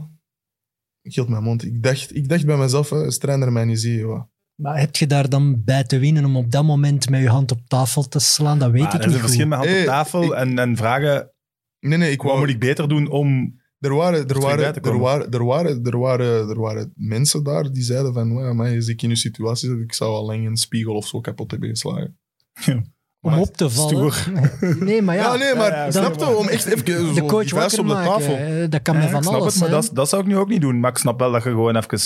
Ik 1.02 1.16
hield 1.16 1.30
mijn 1.30 1.44
mond. 1.44 1.64
Ik 1.64 1.84
dacht, 1.84 2.16
ik 2.16 2.30
dacht 2.30 2.46
bij 2.46 2.58
mezelf, 2.58 2.90
hè, 2.90 3.06
als 3.06 3.18
trainer 3.18 3.52
mij 3.52 3.66
niet 3.66 3.80
zie. 3.80 4.06
Maar 4.56 4.80
heb 4.80 4.96
je 4.96 5.08
daar 5.08 5.30
dan 5.30 5.62
bij 5.64 5.84
te 5.84 6.00
winnen 6.00 6.26
om 6.26 6.38
op 6.38 6.52
dat 6.52 6.64
moment 6.64 7.10
met 7.10 7.22
je 7.22 7.30
hand 7.30 7.52
op 7.52 7.60
tafel 7.68 8.08
te 8.08 8.20
slaan? 8.20 8.60
Dat 8.60 8.72
weet 8.72 8.82
Maar 8.82 8.96
ik 8.96 9.00
er 9.02 9.06
is 9.08 9.14
niet 9.14 9.16
een 9.16 9.22
verschil 9.28 9.48
met 9.48 9.58
hand 9.58 9.70
op 9.70 9.76
Hey, 9.76 9.86
tafel 9.86 10.24
ik- 10.24 10.32
en, 10.32 10.60
en 10.60 10.76
vragen, 10.78 11.30
Nee, 11.80 11.98
nee, 11.98 12.12
ik 12.12 12.18
wat 12.22 12.26
wou... 12.32 12.40
moet 12.40 12.50
ik 12.50 12.60
beter 12.60 12.88
doen 12.88 13.08
om... 13.10 13.60
Er 13.80 13.96
waren, 13.96 14.28
er, 14.28 14.40
waren, 14.40 14.76
er, 14.84 14.98
waren, 15.00 15.32
er, 15.32 15.46
waren, 15.46 15.84
er, 15.86 15.98
waren, 16.00 16.50
er 16.50 16.60
waren 16.60 16.92
mensen 16.96 17.44
daar 17.44 17.72
die 17.72 17.84
zeiden 17.84 18.14
van, 18.14 18.34
"Wow, 18.34 18.54
maar 18.54 18.76
als 18.76 18.88
ik 18.88 19.02
in 19.02 19.10
uw 19.10 19.16
situatie 19.16 19.70
zit, 19.70 19.80
ik 19.80 19.94
zou 19.94 20.12
al 20.12 20.26
lang 20.26 20.46
een 20.48 20.58
spiegel 20.58 20.96
of 20.96 21.08
zo 21.08 21.20
kapot 21.22 21.52
hebben 21.52 21.70
geslagen. 21.70 22.18
Om 23.22 23.34
op 23.34 23.58
te 23.58 23.70
vallen. 23.70 24.12
Stoer. 24.14 24.34
Nee, 24.86 25.02
maar 25.02 25.16
ja. 25.16 25.22
Ja, 25.34 25.36
nee, 25.40 25.56
maar 25.56 25.72
ja, 25.72 25.84
ja, 25.86 25.92
snap 25.92 26.20
je? 26.20 26.38
Om 26.38 26.48
echt 26.48 26.66
even 26.66 27.06
zo 27.06 27.14
de 27.14 27.26
coach 27.26 27.54
op 27.54 27.70
de 27.76 27.84
maken, 27.84 28.12
tafel. 28.12 28.70
dat 28.70 28.82
kan 28.82 28.96
Ja, 28.96 29.04
ik 29.04 29.10
van 29.10 29.24
snap 29.24 29.36
alles 29.42 29.54
het, 29.54 29.62
maar 29.62 29.72
dat, 29.72 29.90
dat 29.94 30.10
zou 30.10 30.22
ik 30.22 30.28
nu 30.28 30.38
ook 30.38 30.50
niet 30.50 30.62
doen. 30.62 30.80
Maar 30.80 30.92
ik 30.92 30.98
snap 30.98 31.20
wel 31.20 31.32
dat 31.32 31.44
je 31.44 31.50
gewoon 31.50 31.76
even... 31.76 32.00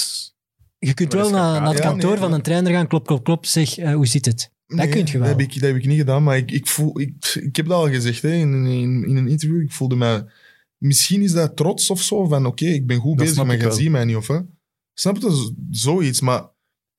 Je 0.79 0.93
kunt 0.93 1.13
wel 1.13 1.29
naar, 1.29 1.61
naar 1.61 1.71
het 1.73 1.79
kantoor 1.81 2.09
nee, 2.09 2.19
van 2.19 2.33
een 2.33 2.41
trainer 2.41 2.71
gaan, 2.71 2.87
klop, 2.87 3.05
klop, 3.07 3.23
klop, 3.23 3.45
zeg, 3.45 3.77
eh, 3.77 3.93
hoe 3.93 4.05
zit 4.07 4.25
het? 4.25 4.51
Dat 4.67 4.89
kun 4.89 5.05
je 5.05 5.11
wel. 5.11 5.21
Dat 5.21 5.29
heb, 5.29 5.39
ik, 5.39 5.53
dat 5.53 5.61
heb 5.69 5.75
ik 5.75 5.85
niet 5.85 5.97
gedaan, 5.97 6.23
maar 6.23 6.37
ik, 6.37 6.51
ik, 6.51 6.67
voel, 6.67 6.99
ik, 6.99 7.25
ik 7.41 7.55
heb 7.55 7.65
dat 7.65 7.77
al 7.77 7.89
gezegd 7.89 8.21
hè, 8.21 8.31
in, 8.33 8.65
in, 8.65 9.05
in 9.07 9.15
een 9.15 9.27
interview. 9.27 9.61
Ik 9.61 9.71
voelde 9.71 9.95
mij 9.95 10.25
misschien 10.77 11.21
is 11.21 11.31
dat 11.31 11.55
trots 11.55 11.89
of 11.89 12.01
zo, 12.01 12.25
van 12.27 12.45
oké, 12.45 12.65
ik 12.65 12.87
ben 12.87 12.97
goed 12.97 13.17
Dat 13.17 13.27
bezig, 13.27 13.45
maar 13.45 13.57
je 13.57 13.71
ziet 13.71 13.89
mij 13.89 14.05
niet, 14.05 14.15
of 14.15 14.27
hè? 14.27 14.39
Snap 14.93 15.17
je? 15.17 15.53
Zoiets, 15.71 16.21
maar 16.21 16.43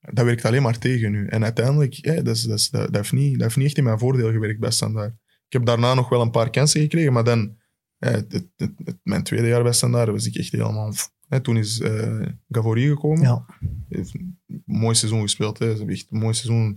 dat 0.01 0.25
werkt 0.25 0.45
alleen 0.45 0.63
maar 0.63 0.79
tegen 0.79 1.11
nu. 1.11 1.27
En 1.27 1.45
uiteindelijk, 1.45 1.93
ja, 1.93 2.15
dat, 2.23 2.37
is, 2.37 2.43
dat, 2.43 2.59
is- 2.59 2.71
dat, 2.71 2.83
dat, 2.87 2.95
heeft 2.97 3.13
niet, 3.13 3.33
dat 3.33 3.43
heeft 3.43 3.57
niet 3.57 3.67
echt 3.67 3.77
in 3.79 3.85
mijn 3.85 3.99
voordeel 3.99 4.31
gewerkt 4.31 4.61
bij 4.61 4.71
Standaard. 4.71 5.13
Ik 5.47 5.53
heb 5.53 5.65
daarna 5.67 5.95
nog 5.95 6.09
wel 6.09 6.21
een 6.21 6.31
paar 6.31 6.51
kansen 6.51 6.81
gekregen, 6.81 7.13
maar 7.13 7.25
dan, 7.25 7.57
ja, 7.99 8.11
het, 8.11 8.33
het- 8.33 8.49
het- 8.57 8.73
het- 8.85 8.99
mijn 9.03 9.23
tweede 9.23 9.49
jaar 9.49 9.63
bij 9.63 9.73
Standaard 9.73 10.09
was 10.11 10.27
ik 10.27 10.35
echt 10.37 10.53
helemaal... 10.53 10.93
Hè, 11.31 11.41
toen 11.41 11.57
is 11.57 11.81
eh 11.81 12.27
Gavory 12.49 12.89
gekomen. 12.89 13.23
Ja. 13.23 13.47
heeft 13.89 14.15
een 14.15 14.39
mooi 14.65 14.95
seizoen 14.95 15.21
gespeeld. 15.21 15.59
Hè. 15.59 15.71
Ze 15.71 15.77
hebben 15.77 15.95
echt 15.95 16.07
een 16.11 16.19
mooi 16.19 16.35
seizoen. 16.35 16.75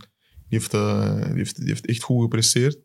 Die 0.48 0.58
heeft, 0.58 0.74
eh, 0.74 1.24
die, 1.24 1.36
heeft, 1.36 1.56
die 1.56 1.68
heeft 1.68 1.86
echt 1.86 2.02
goed 2.02 2.22
gepresteerd. 2.22 2.78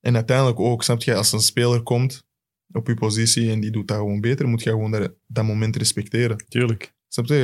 En 0.00 0.14
uiteindelijk 0.14 0.60
ook, 0.60 0.82
snap 0.82 1.02
je, 1.02 1.14
als 1.14 1.32
een 1.32 1.40
speler 1.40 1.82
komt 1.82 2.26
op 2.72 2.86
je 2.86 2.94
positie 2.94 3.50
en 3.50 3.60
die 3.60 3.70
doet 3.70 3.88
dat 3.88 3.96
gewoon 3.96 4.20
beter, 4.20 4.48
moet 4.48 4.62
je 4.62 4.70
gewoon 4.70 4.90
dat, 4.90 5.14
dat 5.26 5.44
moment 5.44 5.76
respecteren. 5.76 6.36
Tuurlijk. 6.48 6.94
Snap 7.08 7.26
je? 7.26 7.36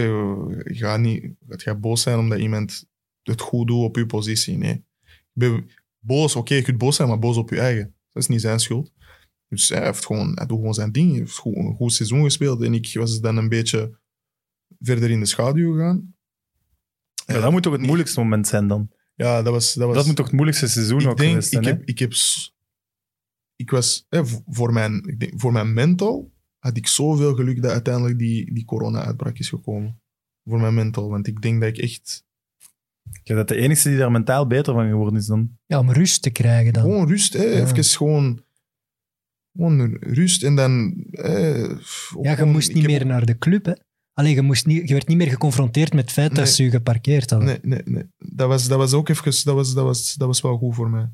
Je 0.64 0.78
gaat 0.78 1.00
niet 1.00 1.34
het 1.48 1.62
gaat 1.62 1.80
boos 1.80 2.02
zijn 2.02 2.18
omdat 2.18 2.38
iemand 2.38 2.84
het 3.22 3.40
goed 3.40 3.66
doet 3.66 3.84
op 3.84 3.96
je 3.96 4.06
positie. 4.06 4.56
Nee. 4.56 4.84
Boos, 5.98 6.36
oké, 6.36 6.54
je 6.54 6.62
kunt 6.62 6.78
boos 6.78 6.96
zijn, 6.96 7.08
maar 7.08 7.18
boos 7.18 7.36
op 7.36 7.50
je 7.50 7.60
eigen. 7.60 7.94
Dat 8.12 8.22
is 8.22 8.28
niet 8.28 8.40
zijn 8.40 8.60
schuld. 8.60 8.92
Dus 9.50 9.68
hij, 9.68 9.84
heeft 9.84 10.06
gewoon, 10.06 10.32
hij 10.34 10.46
doet 10.46 10.58
gewoon 10.58 10.74
zijn 10.74 10.92
ding. 10.92 11.10
Hij 11.10 11.18
heeft 11.18 11.36
goed, 11.36 11.56
een 11.56 11.74
goed 11.74 11.92
seizoen 11.92 12.22
gespeeld. 12.22 12.62
En 12.62 12.74
ik 12.74 12.90
was 12.94 13.20
dan 13.20 13.36
een 13.36 13.48
beetje 13.48 13.98
verder 14.80 15.10
in 15.10 15.20
de 15.20 15.26
schaduw 15.26 15.72
gegaan. 15.72 16.14
Maar 17.26 17.40
dat 17.40 17.50
moet 17.50 17.62
toch 17.62 17.72
het 17.72 17.82
moeilijkste 17.82 18.20
moment 18.20 18.46
zijn 18.46 18.66
dan? 18.66 18.90
Ja, 19.14 19.42
dat 19.42 19.52
was... 19.52 19.74
Dat, 19.74 19.86
was, 19.86 19.96
Dat 19.96 20.06
moet 20.06 20.16
toch 20.16 20.26
het 20.26 20.34
moeilijkste 20.34 20.68
seizoen 20.68 21.00
ik 21.00 21.08
ook 21.08 21.16
denk, 21.16 21.28
geweest 21.28 21.50
zijn, 21.50 21.62
ik 21.62 21.68
hè? 21.68 21.74
heb, 21.74 21.84
ik 21.88 21.98
heb... 21.98 22.12
Ik 23.56 23.70
was... 23.70 24.06
hè, 24.08 24.26
voor, 24.46 24.72
mijn, 24.72 25.04
ik 25.08 25.20
denk, 25.20 25.32
voor 25.40 25.52
mijn 25.52 25.72
mental 25.72 26.32
had 26.58 26.76
ik 26.76 26.86
zoveel 26.86 27.34
geluk 27.34 27.62
dat 27.62 27.70
uiteindelijk 27.70 28.18
die, 28.18 28.54
die 28.54 28.64
corona-uitbraak 28.64 29.38
is 29.38 29.48
gekomen. 29.48 30.00
Voor 30.44 30.60
mijn 30.60 30.74
mental. 30.74 31.08
Want 31.08 31.26
ik 31.26 31.42
denk 31.42 31.60
dat 31.60 31.68
ik 31.68 31.78
echt... 31.78 32.24
Bent 33.24 33.48
de 33.48 33.56
enige 33.56 33.88
die 33.88 33.98
daar 33.98 34.10
mentaal 34.10 34.46
beter 34.46 34.74
van 34.74 34.88
geworden 34.88 35.18
is 35.18 35.26
dan. 35.26 35.58
ja, 35.66 35.78
om 35.78 35.90
rust 35.90 36.22
te 36.22 36.30
krijgen 36.30 36.72
dan. 36.72 36.82
Gewoon 36.82 37.08
rust, 37.08 37.32
hè. 37.32 37.44
Ja. 37.44 37.66
Even 37.66 37.84
gewoon... 37.84 38.44
Gewoon 39.60 39.96
rust 40.00 40.42
en 40.42 40.54
dan... 40.54 41.04
hè, 41.10 41.62
ook 41.68 42.24
Ja, 42.24 42.30
je 42.30 42.36
gewoon- 42.36 42.52
moest 42.52 42.68
ik 42.68 42.74
niet 42.74 42.86
meer 42.86 43.06
naar 43.06 43.26
de 43.26 43.38
club, 43.38 43.64
hè. 43.64 43.72
Alleen 44.12 44.34
je, 44.34 44.42
moest 44.42 44.66
niet, 44.66 44.88
je 44.88 44.94
werd 44.94 45.08
niet 45.08 45.16
meer 45.16 45.28
geconfronteerd 45.30 45.92
met 45.92 46.02
het 46.04 46.12
feit 46.12 46.28
dat 46.34 46.44
Nee. 46.44 46.52
ze 46.54 46.62
je 46.64 46.70
geparkeerd 46.70 47.30
hadden. 47.30 47.48
Nee, 47.48 47.58
nee, 47.62 47.82
nee. 47.84 48.04
Dat 48.18 48.48
was, 48.48 48.68
dat 48.68 48.78
was 48.78 48.92
ook 48.92 49.08
even... 49.08 49.44
Dat 49.44 49.54
was, 49.54 49.74
dat, 49.74 49.84
was, 49.84 50.14
dat 50.14 50.26
was 50.26 50.40
wel 50.40 50.56
goed 50.58 50.74
voor 50.74 50.90
mij. 50.90 51.10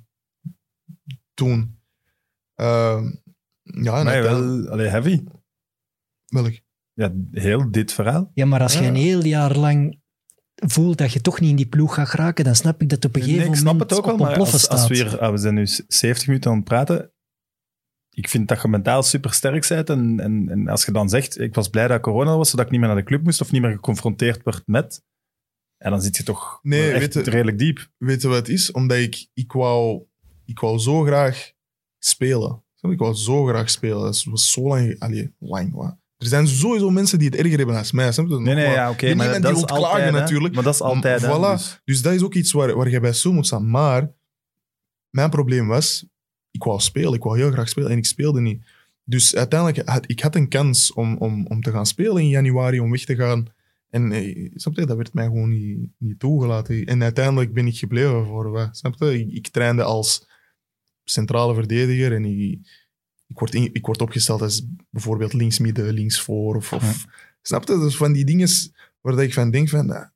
Toen. 1.35 1.79
Ehm, 2.55 3.05
ja, 3.63 3.99
en 3.99 4.05
Maar 4.05 4.23
wel 4.23 4.69
allee, 4.69 4.89
heavy. 4.89 5.23
welk? 6.27 6.53
Ja, 6.93 7.13
heel 7.31 7.71
dit 7.71 7.93
verhaal. 7.93 8.31
Ja, 8.35 8.45
maar 8.47 8.61
als 8.63 8.79
je 8.79 8.85
een 8.87 8.95
heel 8.95 9.25
jaar 9.25 9.57
lang 9.57 10.01
voelt 10.67 10.99
dat 10.99 11.13
je 11.13 11.21
toch 11.21 11.41
niet 11.41 11.51
in 11.51 11.57
die 11.57 11.67
ploeg 11.69 11.95
gaat 11.95 12.09
geraken, 12.09 12.45
dan 12.45 12.55
snap 12.55 12.83
ik 12.83 12.89
dat 12.89 13.05
op 13.05 13.15
een 13.15 13.21
Nee, 13.21 13.29
gegeven 13.31 13.51
ik 13.53 13.59
snap 13.59 13.73
moment 13.73 13.91
het 13.91 13.99
ook 13.99 14.07
wel, 14.07 14.17
maar 14.17 14.39
als, 14.39 14.89
we, 14.89 14.95
hier, 14.95 15.19
ah, 15.19 15.31
we 15.31 15.37
zijn 15.39 15.55
nu 15.55 15.67
70 15.89 16.27
minuten 16.27 16.51
aan 16.51 16.57
het 16.57 16.65
praten. 16.65 17.11
Ik 18.17 18.29
vind 18.29 18.49
dat 18.49 18.63
je 18.63 18.69
mentaal 18.69 19.03
super 19.03 19.33
sterk 19.33 19.69
bent. 19.69 19.91
En, 19.91 20.21
en, 20.21 20.49
en 20.49 20.69
als 20.69 20.85
je 20.85 20.93
dan 20.93 21.09
zegt, 21.09 21.41
ik 21.41 21.55
was 21.55 21.69
blij 21.69 21.89
dat 21.89 22.01
corona 22.01 22.37
was, 22.37 22.51
zodat 22.51 22.65
ik 22.67 22.71
niet 22.71 22.81
meer 22.81 22.89
naar 22.89 22.99
de 22.99 23.05
club 23.05 23.23
moest 23.23 23.41
of 23.41 23.53
niet 23.53 23.63
meer 23.63 23.71
geconfronteerd 23.71 24.43
werd 24.43 24.63
met. 24.67 25.03
En 25.77 25.91
dan 25.91 26.03
zit 26.03 26.17
je 26.17 26.23
toch 26.23 26.59
Nee, 26.63 26.93
echt 26.93 27.15
weet 27.15 27.27
redelijk 27.27 27.59
diep. 27.59 27.91
Weet 27.99 28.23
je 28.23 28.29
wat 28.29 28.37
het 28.37 28.49
is? 28.49 28.71
Omdat 28.73 28.99
ik, 28.99 29.29
ik, 29.35 29.53
wou, 29.53 30.03
ik 30.45 30.59
wou 30.59 30.79
zo 30.79 31.03
graag 31.03 31.53
spelen. 31.99 32.65
Ik 32.81 32.99
wou 32.99 33.15
zo 33.15 33.45
graag 33.45 33.71
spelen. 33.71 34.03
Dat 34.03 34.25
was 34.25 34.51
zo 34.51 34.69
lang... 34.69 34.99
Allee, 34.99 35.35
lang, 35.39 35.75
wat. 35.75 35.97
Er 36.17 36.27
zijn 36.27 36.49
sowieso 36.49 36.91
mensen 36.91 37.19
die 37.19 37.29
het 37.29 37.39
erger 37.39 37.57
hebben 37.57 37.75
dan 37.75 37.85
mij. 37.93 38.13
Snap 38.13 38.29
je? 38.29 38.41
Nee, 38.41 38.55
nee, 38.55 38.67
Maar 38.67 38.75
ja, 38.75 38.91
oké. 38.91 39.15
maar 39.15 39.41
dat 39.41 39.55
die 39.55 39.65
is 39.65 39.67
altijd, 39.67 40.13
natuurlijk. 40.13 40.55
Maar 40.55 40.65
dat 40.65 40.75
is 40.75 40.81
altijd, 40.81 41.21
hè. 41.21 41.37
Voilà. 41.37 41.53
Dus- 41.53 41.81
Dus 41.85 42.03
dat 42.03 42.13
is 42.13 42.23
ook 42.23 42.35
iets 42.35 42.53
waar, 42.53 42.77
waar 42.77 42.91
je 42.91 43.01
bij 43.01 43.13
stil 43.13 43.33
moet 43.33 43.47
staan. 43.47 43.71
Maar 43.71 44.13
mijn 45.11 45.31
probleem 45.31 45.67
was, 45.67 46.07
ik 46.57 46.65
wou 46.65 46.81
spelen. 46.81 47.13
Ik 47.15 47.23
wou 47.23 47.39
heel 47.39 47.51
graag 47.51 47.69
spelen 47.69 47.91
en 47.91 47.99
ik 47.99 48.07
speelde 48.07 48.41
niet. 48.41 48.63
Dus 49.05 49.37
uiteindelijk 49.37 49.89
had 49.89 50.05
ik 50.11 50.21
had 50.21 50.35
een 50.35 50.49
kans 50.49 50.93
om, 50.93 51.17
om, 51.17 51.47
om 51.47 51.63
te 51.63 51.71
gaan 51.71 51.87
spelen 51.87 52.23
in 52.23 52.29
januari, 52.29 52.81
om 52.81 52.91
weg 52.91 53.05
te 53.05 53.17
gaan. 53.17 53.47
En 53.91 54.13
eh, 54.13 54.51
snap 54.55 54.75
je, 54.77 54.87
dat 54.87 54.97
werd 54.97 55.13
mij 55.15 55.25
gewoon 55.25 55.49
niet, 55.49 55.89
niet 55.99 56.19
toegelaten. 56.19 56.85
En 56.85 57.03
uiteindelijk 57.03 57.53
ben 57.53 57.67
ik 57.67 57.79
gebleven 57.79 58.27
voor 58.27 58.51
wat. 58.51 58.77
Snap 58.77 58.95
je? 58.99 59.19
Ik, 59.21 59.33
ik 59.33 59.49
trainde 59.49 59.83
als 59.83 60.29
centrale 61.05 61.55
verdediger 61.55 62.13
en 62.13 62.25
ik, 62.25 62.59
ik, 63.27 63.39
word 63.39 63.55
in- 63.55 63.71
ik 63.75 63.87
word 63.87 64.01
opgesteld 64.01 64.43
als 64.43 64.67
bijvoorbeeld 64.91 65.33
linksmidden, 65.33 65.93
linksvoor. 65.93 66.57
Of, 66.57 66.73
of, 66.73 67.05
Snap 67.43 67.69
je? 67.69 67.79
Dus 67.79 67.97
van 67.97 68.13
die 68.13 68.25
dingen 68.25 68.49
waar 69.01 69.13
dat 69.15 69.23
ik 69.25 69.33
van 69.35 69.51
denk 69.51 69.69
van, 69.69 69.87
nou, 69.87 70.07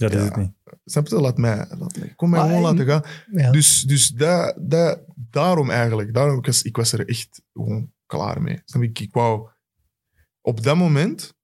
Ja, 0.00 0.08
dat 0.08 0.18
is 0.20 0.24
het 0.24 0.36
niet. 0.36 0.50
snap 0.84 1.06
je? 1.08 1.20
Laat 1.20 1.38
mij, 1.38 1.66
laat 1.78 1.98
kom 2.16 2.30
mij 2.30 2.40
Maar 2.40 2.48
gewoon 2.48 2.78
en- 2.78 2.86
laten 2.86 2.86
gaan. 2.86 3.02
Ja. 3.42 3.50
Dus, 3.50 3.82
dus 3.82 4.08
dat, 4.08 4.56
dat, 4.60 5.00
daarom 5.14 5.70
eigenlijk, 5.70 6.14
daarom, 6.14 6.38
ik, 6.38 6.46
was, 6.46 6.62
ik 6.62 6.76
was 6.76 6.92
er 6.92 7.08
echt 7.08 7.42
gewoon 7.52 7.92
klaar 8.06 8.42
mee. 8.42 8.62
Snap 8.64 8.82
je? 8.82 8.88
Ik, 8.88 9.00
ik 9.00 9.12
wou 9.12 9.48
op 10.40 10.62
dat 10.62 10.76
moment, 10.76 11.34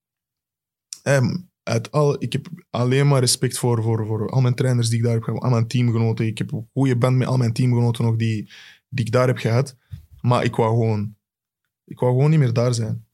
ehm, 1.03 1.37
uit 1.63 1.91
al, 1.91 2.23
ik 2.23 2.33
heb 2.33 2.47
alleen 2.69 3.07
maar 3.07 3.19
respect 3.19 3.57
voor, 3.57 3.83
voor, 3.83 4.05
voor 4.05 4.29
al 4.29 4.41
mijn 4.41 4.55
trainers 4.55 4.89
die 4.89 4.97
ik 4.97 5.03
daar 5.03 5.13
heb 5.13 5.23
gehad, 5.23 5.41
al 5.41 5.49
mijn 5.49 5.67
teamgenoten. 5.67 6.25
Ik 6.25 6.37
heb 6.37 6.51
een 6.51 6.69
goede 6.73 6.97
band 6.97 7.17
met 7.17 7.27
al 7.27 7.37
mijn 7.37 7.53
teamgenoten 7.53 8.05
nog 8.05 8.15
die, 8.15 8.51
die 8.89 9.05
ik 9.05 9.11
daar 9.11 9.27
heb 9.27 9.37
gehad. 9.37 9.75
Maar 10.21 10.43
ik 10.43 10.55
wou 10.55 10.69
gewoon, 10.69 11.15
ik 11.85 11.99
wou 11.99 12.13
gewoon 12.13 12.29
niet 12.29 12.39
meer 12.39 12.53
daar 12.53 12.73
zijn. 12.73 13.05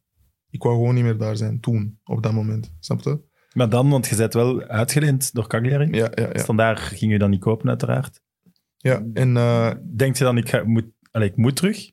Ik 0.49 0.63
wou 0.63 0.75
gewoon 0.75 0.93
niet 0.95 1.03
meer 1.03 1.17
daar 1.17 1.37
zijn 1.37 1.59
toen, 1.59 1.99
op 2.03 2.23
dat 2.23 2.33
moment. 2.33 2.73
Snap 2.79 3.01
je? 3.01 3.19
Maar 3.53 3.69
dan, 3.69 3.89
want 3.89 4.07
je 4.07 4.15
bent 4.15 4.33
wel 4.33 4.61
uitgeleend 4.61 5.33
door 5.33 5.47
Cagliari. 5.47 5.87
Ja, 5.91 6.11
ja, 6.15 6.29
ja. 6.33 6.43
Vandaar 6.43 6.77
ging 6.77 7.11
je 7.11 7.17
dan 7.17 7.29
niet 7.29 7.39
kopen, 7.39 7.69
uiteraard. 7.69 8.21
ja. 8.77 9.03
En 9.13 9.37
eh, 9.37 9.71
Denk 9.95 10.15
je 10.17 10.23
dan, 10.23 10.37
ik, 10.37 10.49
ga, 10.49 10.63
moet, 10.63 10.85
allee, 11.11 11.29
ik 11.29 11.37
moet 11.37 11.55
terug? 11.55 11.91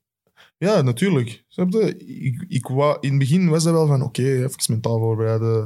Ja, 0.56 0.82
natuurlijk. 0.82 1.44
Snap 1.48 1.72
je? 1.72 1.96
Ik, 2.06 2.44
ik 2.48 2.66
wou, 2.66 2.96
in 3.00 3.08
het 3.10 3.18
begin 3.18 3.48
was 3.48 3.64
dat 3.64 3.72
wel 3.72 3.86
van, 3.86 4.02
oké, 4.02 4.22
even 4.22 4.50
mentaal 4.68 4.98
voorbereiden 4.98 5.62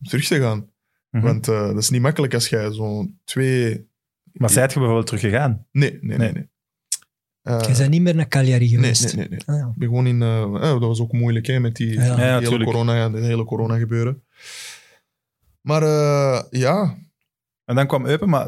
om 0.00 0.08
terug 0.08 0.26
te 0.26 0.40
gaan. 0.40 0.70
Mhm. 1.10 1.24
Want 1.24 1.48
eh, 1.48 1.66
dat 1.66 1.76
is 1.78 1.90
niet 1.90 2.02
makkelijk 2.02 2.34
als 2.34 2.48
jij 2.48 2.72
zo'n 2.72 3.20
twee... 3.24 3.86
Maar 4.32 4.50
zijt 4.50 4.72
je 4.72 4.78
bijvoorbeeld 4.78 5.06
teruggegaan? 5.06 5.66
Nee, 5.72 5.90
nee, 6.00 6.00
nee. 6.00 6.18
Nee. 6.18 6.32
nee. 6.32 6.48
Eh, 7.42 7.60
Je 7.68 7.76
bent 7.78 7.90
niet 7.90 8.02
meer 8.02 8.14
naar 8.14 8.28
Cagliari 8.28 8.64
nee, 8.66 8.74
geweest. 8.74 9.16
nee, 9.16 9.28
nee, 9.28 9.28
nee. 9.28 9.56
Ah, 9.56 9.60
ja. 9.62 9.66
Ik 9.72 9.78
ben 9.78 9.88
gewoon 9.88 10.06
in... 10.06 10.18
dat 10.60 10.80
was 10.80 11.00
ook 11.00 11.12
moeilijk, 11.12 11.46
hè, 11.46 11.60
met 11.60 11.76
die, 11.76 11.92
Ja. 11.92 12.14
die 12.16 12.24
Ja, 12.24 12.38
hele 12.38 12.64
corona, 12.64 12.96
ja, 12.96 13.08
de 13.10 13.18
hele 13.20 13.44
corona 13.44 13.78
gebeuren. 13.78 14.22
Maar 15.60 15.82
eh, 15.82 16.44
ja... 16.50 16.98
En 17.64 17.74
dan 17.74 17.86
kwam 17.86 18.06
Eupen, 18.06 18.28
maar 18.28 18.46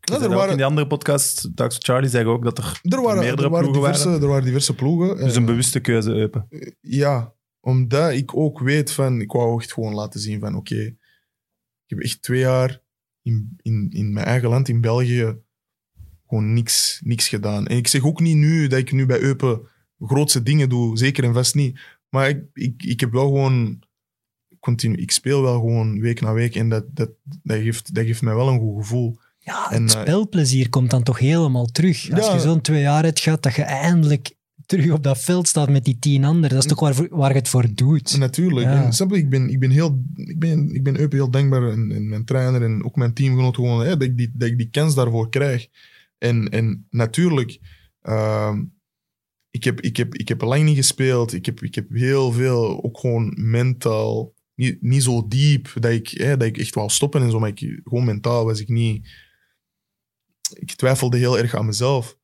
Ja, 0.00 0.14
er 0.14 0.14
ook 0.16 0.22
in 0.22 0.36
waren, 0.36 0.56
die 0.56 0.64
andere 0.64 0.86
podcast, 0.86 1.42
with 1.54 1.84
Charlie, 1.84 2.10
zei 2.10 2.26
ook 2.26 2.44
dat 2.44 2.58
er 2.58 2.80
er, 2.82 3.02
waren, 3.02 3.18
meerdere 3.22 3.42
er, 3.42 3.50
waren 3.50 3.70
ploegen 3.70 3.82
diverse, 3.82 4.04
waren. 4.08 4.22
er 4.22 4.28
waren 4.28 4.44
diverse 4.44 4.74
ploegen. 4.74 5.16
Dus 5.16 5.30
Eh, 5.30 5.36
een 5.36 5.44
bewuste 5.44 5.80
keuze, 5.80 6.10
Eupen. 6.10 6.48
Ja, 6.80 7.34
omdat 7.60 8.12
ik 8.12 8.36
ook 8.36 8.60
weet 8.60 8.92
van... 8.92 9.20
Ik 9.20 9.32
wou 9.32 9.60
echt 9.60 9.72
gewoon 9.72 9.94
laten 9.94 10.20
zien 10.20 10.40
van, 10.40 10.54
oké, 10.54 10.74
ik 10.74 10.96
heb 11.86 11.98
echt 11.98 12.22
twee 12.22 12.40
jaar 12.40 12.82
in, 13.22 13.56
in, 13.62 13.90
in 13.90 14.12
mijn 14.12 14.26
eigen 14.26 14.48
land, 14.48 14.68
in 14.68 14.80
België, 14.80 15.38
gewoon 16.26 16.52
niks, 16.52 17.00
niks 17.04 17.28
gedaan. 17.28 17.66
En 17.66 17.76
ik 17.76 17.86
zeg 17.86 18.04
ook 18.04 18.20
niet 18.20 18.36
nu 18.36 18.66
dat 18.66 18.78
ik 18.78 18.92
nu 18.92 19.06
bij 19.06 19.20
Eupen 19.20 19.68
grootste 19.98 20.42
dingen 20.42 20.68
doe, 20.68 20.98
zeker 20.98 21.24
en 21.24 21.34
vast 21.34 21.54
niet. 21.54 21.80
Maar 22.08 22.28
ik, 22.28 22.44
ik, 22.52 22.82
ik 22.82 23.00
heb 23.00 23.12
wel 23.12 23.26
gewoon 23.26 23.83
continu... 24.64 24.96
Ik 24.96 25.10
speel 25.10 25.42
wel 25.42 25.58
gewoon 25.58 26.00
week 26.00 26.20
na 26.20 26.32
week 26.32 26.54
en 26.54 26.68
dat, 26.68 26.84
dat, 26.92 27.10
dat, 27.42 27.56
geeft, 27.56 27.94
dat 27.94 28.04
geeft 28.04 28.22
mij 28.22 28.34
wel 28.34 28.48
een 28.48 28.58
goed 28.58 28.82
gevoel. 28.82 29.18
Ja, 29.38 29.70
En, 29.70 29.82
het 29.82 29.94
eh, 29.94 30.00
spelplezier 30.00 30.68
komt 30.68 30.90
dan 30.90 31.02
toch 31.02 31.18
helemaal 31.18 31.66
terug. 31.66 32.10
Als 32.12 32.26
Ja. 32.26 32.34
je 32.34 32.40
zo'n 32.40 32.60
twee 32.60 32.80
jaar 32.80 33.04
hebt 33.04 33.20
gehad, 33.20 33.42
dat 33.42 33.54
je 33.54 33.62
eindelijk 33.62 34.36
terug 34.66 34.90
op 34.90 35.02
dat 35.02 35.18
veld 35.18 35.48
staat 35.48 35.68
met 35.68 35.84
die 35.84 35.98
tien 35.98 36.24
anderen. 36.24 36.50
Dat 36.50 36.64
is 36.64 36.70
toch 36.70 36.80
waar, 36.80 37.08
waar 37.10 37.30
je 37.30 37.38
het 37.38 37.48
voor 37.48 37.74
doet. 37.74 38.18
Natuurlijk. 38.18 38.66
Ja. 38.66 38.84
En, 38.84 39.08
je, 39.08 39.16
ik, 39.16 39.30
ben, 39.30 39.48
ik 39.48 39.60
ben 39.60 39.70
heel... 39.70 40.02
Ik 40.14 40.38
ben, 40.38 40.74
ik 40.74 40.82
ben 40.82 40.98
Eupen 40.98 41.18
heel 41.18 41.30
dankbaar 41.30 41.70
en, 41.70 41.92
en 41.92 42.08
mijn 42.08 42.24
trainer 42.24 42.62
en 42.62 42.84
ook 42.84 42.96
mijn 42.96 43.12
teamgenoten 43.12 43.62
gewoon, 43.62 43.80
hè, 43.80 43.96
dat, 43.96 44.02
ik 44.02 44.16
die, 44.16 44.30
dat 44.34 44.48
ik 44.48 44.58
die 44.58 44.70
kans 44.70 44.94
daarvoor 44.94 45.28
krijg. 45.28 45.68
En, 46.18 46.48
en 46.48 46.86
natuurlijk, 46.90 47.58
ehm, 48.00 48.62
ik, 49.50 49.64
heb, 49.64 49.80
ik, 49.80 49.96
heb, 49.96 50.14
ik 50.14 50.28
heb 50.28 50.40
lang 50.40 50.64
niet 50.64 50.76
gespeeld. 50.76 51.32
Ik 51.32 51.46
heb, 51.46 51.62
ik 51.62 51.74
heb 51.74 51.90
heel 51.90 52.32
veel, 52.32 52.84
ook 52.84 52.98
gewoon 52.98 53.32
mentaal, 53.36 54.33
niet, 54.54 54.82
niet 54.82 55.02
zo 55.02 55.28
diep 55.28 55.72
dat 55.80 55.92
ik, 55.92 56.08
hè, 56.08 56.36
dat 56.36 56.48
ik 56.48 56.58
echt 56.58 56.74
wou 56.74 56.90
stoppen 56.90 57.22
en 57.22 57.30
zo, 57.30 57.38
maar 57.38 57.48
ik, 57.48 57.80
gewoon 57.84 58.04
mentaal 58.04 58.44
was 58.44 58.60
ik 58.60 58.68
niet... 58.68 59.08
Ik 60.52 60.74
twijfelde 60.74 61.16
heel 61.16 61.38
erg 61.38 61.54
aan 61.54 61.66
mezelf. 61.66 62.18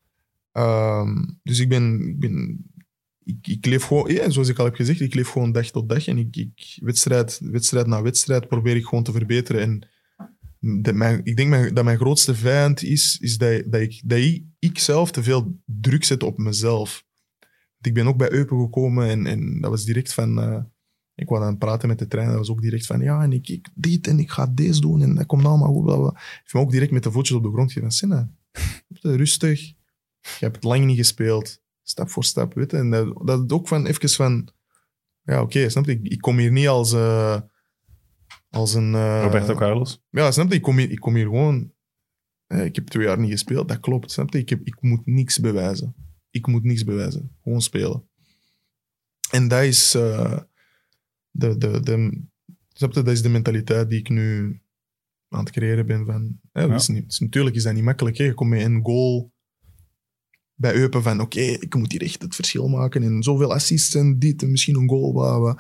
Ehm, 0.52 1.27
dus 1.43 1.59
ik 1.59 1.69
ben, 1.69 2.09
ik 2.09 2.19
ben 2.19 2.65
ik, 3.24 3.47
ik 3.47 3.66
leef 3.66 3.85
gewoon, 3.85 4.12
ja, 4.12 4.31
zoals 4.31 4.48
ik 4.48 4.59
al 4.59 4.65
heb 4.65 4.74
gezegd, 4.74 5.01
ik 5.01 5.15
leef 5.15 5.28
gewoon 5.28 5.52
dag 5.52 5.70
tot 5.70 5.89
dag. 5.89 6.07
En 6.07 6.19
ik, 6.19 6.36
ik, 6.36 6.78
wedstrijd, 6.82 7.40
wedstrijd 7.43 7.86
na 7.86 8.02
wedstrijd 8.02 8.48
probeer 8.48 8.77
ik 8.77 8.85
gewoon 8.85 9.05
te 9.05 9.12
verbeteren. 9.12 9.61
En 9.61 9.89
ik 11.24 11.36
denk 11.36 11.74
dat 11.74 11.85
mijn 11.85 11.98
grootste 11.98 12.35
vijand 12.35 12.82
is, 12.82 13.19
is 13.20 13.39
dat, 13.39 13.62
dat 13.66 13.81
ik, 13.81 14.44
ik 14.59 14.78
zelf 14.78 15.11
te 15.11 15.23
veel 15.23 15.61
druk 15.65 16.05
zet 16.05 16.23
op 16.23 16.39
mezelf. 16.39 17.05
ik 17.81 17.94
ben 17.94 18.07
ook 18.07 18.16
bij 18.16 18.32
Eupen 18.32 18.61
gekomen 18.61 19.09
en, 19.09 19.27
en 19.27 19.61
dat 19.61 19.70
was 19.70 19.85
direct 19.85 20.12
van... 20.12 20.40
eh, 20.40 20.62
ik 21.20 21.28
was 21.28 21.40
aan 21.40 21.47
het 21.47 21.59
praten 21.59 21.88
met 21.88 21.98
de 21.98 22.06
trainer, 22.06 22.36
dat 22.36 22.47
was 22.47 22.56
ook 22.56 22.62
direct 22.62 22.86
van 22.86 23.01
ja, 23.01 23.22
en 23.22 23.32
ik, 23.32 23.48
ik 23.48 23.68
dit 23.74 24.06
en 24.06 24.18
ik 24.18 24.30
ga 24.30 24.47
deze 24.47 24.80
doen 24.80 25.02
en 25.02 25.14
dat 25.14 25.26
komt 25.26 25.44
allemaal 25.44 25.72
goed. 25.72 25.84
Bla 25.84 25.97
bla. 25.97 26.09
Ik 26.09 26.40
heb 26.44 26.52
me 26.52 26.60
ook 26.60 26.70
direct 26.70 26.92
met 26.92 27.02
de 27.02 27.10
voetjes 27.10 27.36
op 27.36 27.42
de 27.42 27.51
grond 27.52 27.72
gegeven. 27.72 27.92
Senna, 27.94 28.30
rustig. 28.88 29.60
Je 30.20 30.44
hebt 30.44 30.64
lang 30.64 30.84
niet 30.84 30.97
gespeeld. 30.97 31.62
Stap 31.82 32.10
voor 32.10 32.24
stap, 32.24 32.55
weet 32.55 32.70
je. 32.70 32.76
En 32.76 32.90
dat, 32.90 33.26
dat 33.26 33.44
is 33.44 33.51
ook 33.51 33.68
van 33.68 33.86
even 33.86 34.09
van... 34.09 34.48
Ja, 35.22 35.42
oké, 35.42 35.68
snap 35.68 35.84
je? 35.84 35.92
Ik, 35.92 36.02
ik 36.02 36.20
kom 36.20 36.38
hier 36.38 36.52
niet 36.52 36.68
als... 36.68 36.92
eh, 36.92 37.40
als 38.51 38.74
een... 38.74 38.94
eh, 38.94 39.22
Roberto 39.22 39.55
Carlos. 39.55 40.02
ja, 40.10 40.30
snap 40.30 40.48
je? 40.48 40.55
Ik 40.55 40.62
kom 40.62 40.78
hier, 40.78 40.90
ik 40.90 41.01
kom 41.01 41.14
hier 41.14 41.24
gewoon... 41.24 41.72
eh, 42.47 42.64
ik 42.64 42.74
heb 42.74 42.86
twee 42.86 43.05
jaar 43.06 43.18
niet 43.18 43.30
gespeeld, 43.30 43.68
dat 43.68 43.80
klopt. 43.80 44.10
Snap 44.10 44.32
je? 44.32 44.38
Ik, 44.38 44.48
heb, 44.48 44.60
ik 44.66 44.76
moet 44.80 45.06
niks 45.06 45.40
bewijzen. 45.40 45.94
Ik 46.30 46.47
moet 46.47 46.64
niks 46.64 46.84
bewijzen. 46.84 47.36
Gewoon 47.42 47.62
spelen. 47.62 48.09
En 49.30 49.48
dat 49.48 49.62
is... 49.62 49.94
eh, 49.94 50.38
de, 51.31 51.57
de, 51.59 51.81
de, 51.81 52.23
snap 52.69 52.93
je? 52.93 53.02
Dat 53.02 53.12
is 53.15 53.23
de 53.23 53.28
mentaliteit 53.28 53.89
die 53.90 53.98
ik 53.98 54.09
nu 54.09 54.61
aan 55.28 55.40
het 55.44 55.51
creëren 55.51 55.86
ben. 55.86 56.07
Van, 56.07 56.40
hè, 56.52 56.74
is 56.74 56.89
niet, 56.89 57.05
is- 57.07 57.19
natuurlijk 57.19 57.57
is 57.57 57.62
dat 57.62 57.74
niet 57.74 57.85
makkelijk. 57.85 58.16
Hè. 58.16 58.24
Je 58.24 58.35
komt 58.35 58.51
met 58.51 58.65
een 58.65 58.85
goal 58.85 59.32
bij 60.60 60.74
Eupen 60.74 61.02
van 61.02 61.20
oké, 61.20 61.40
ik 61.40 61.74
moet 61.74 61.92
hier 61.92 62.02
echt 62.02 62.22
het 62.22 62.34
verschil 62.34 62.68
maken. 62.68 63.02
En 63.02 63.22
zoveel 63.22 63.52
assists 63.54 63.94
en 63.94 64.18
dit 64.18 64.42
en 64.42 64.50
misschien 64.50 64.76
een 64.76 64.88
goal. 64.88 65.56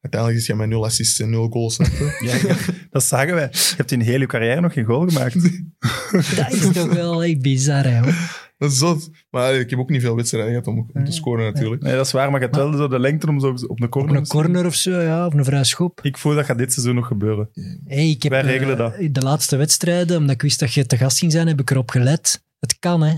Uiteindelijk 0.00 0.40
is 0.40 0.46
hij 0.46 0.56
met 0.56 0.68
nul 0.68 0.84
assists 0.84 1.20
en 1.20 1.30
nul 1.30 1.48
goals. 1.48 1.76
Ja, 2.20 2.34
ja, 2.46 2.56
dat 2.90 3.04
zagen 3.04 3.34
wij. 3.34 3.48
Je 3.52 3.74
hebt 3.76 3.90
in 3.92 4.00
heel 4.00 4.20
je 4.20 4.26
carrière 4.26 4.60
nog 4.60 4.72
geen 4.72 4.84
goal 4.84 5.08
gemaakt. 5.08 5.34
Dat 6.36 6.52
is 6.52 6.72
toch 6.72 6.92
wel 6.92 7.24
echt 7.24 7.40
bizar, 7.40 7.84
hè. 7.84 7.98
hoor. 8.00 8.14
Dat 8.58 8.70
is 8.70 8.78
zot. 8.78 9.10
Maar 9.30 9.54
ik 9.54 9.70
heb 9.70 9.78
ook 9.78 9.90
niet 9.90 10.00
veel 10.00 10.16
wedstrijden 10.16 10.50
gehad 10.50 10.66
om, 10.66 10.90
om 10.92 11.04
te 11.04 11.12
scoren 11.12 11.44
natuurlijk. 11.52 11.82
Nee, 11.82 11.94
dat 11.96 12.06
is 12.06 12.12
waar, 12.12 12.30
maar 12.30 12.40
je 12.40 12.46
hebt 12.46 12.56
wel 12.58 12.72
zo 12.72 12.88
de 12.88 12.98
lengte 12.98 13.26
om 13.28 13.40
zo 13.40 13.48
op 13.48 13.58
de 13.58 13.84
Op 13.84 13.90
corner 13.90 14.16
een 14.16 14.22
te 14.22 14.28
schieten. 14.28 14.50
corner 14.50 14.66
of 14.66 14.74
zo, 14.74 15.00
ja, 15.00 15.26
of 15.26 15.34
een 15.34 15.44
vrij 15.44 15.64
schop. 15.64 16.00
Ik 16.02 16.18
voel 16.18 16.34
dat 16.34 16.44
gaat 16.44 16.58
dit 16.58 16.72
seizoen 16.72 16.94
nog 16.94 17.06
gebeuren. 17.06 17.50
Hey, 17.84 18.10
ik 18.10 18.22
heb, 18.22 18.32
Wij 18.32 18.42
regelen 18.42 18.72
eh, 18.72 18.78
dat. 18.78 19.14
De 19.14 19.20
laatste 19.20 19.56
wedstrijden, 19.56 20.16
omdat 20.16 20.34
ik 20.34 20.42
wist 20.42 20.58
dat 20.60 20.72
je 20.74 20.86
te 20.86 20.96
gast 20.96 21.18
ging 21.18 21.32
zijn, 21.32 21.46
heb 21.46 21.60
ik 21.60 21.70
erop 21.70 21.90
gelet. 21.90 22.44
Het 22.58 22.78
kan, 22.78 23.02
hè. 23.02 23.14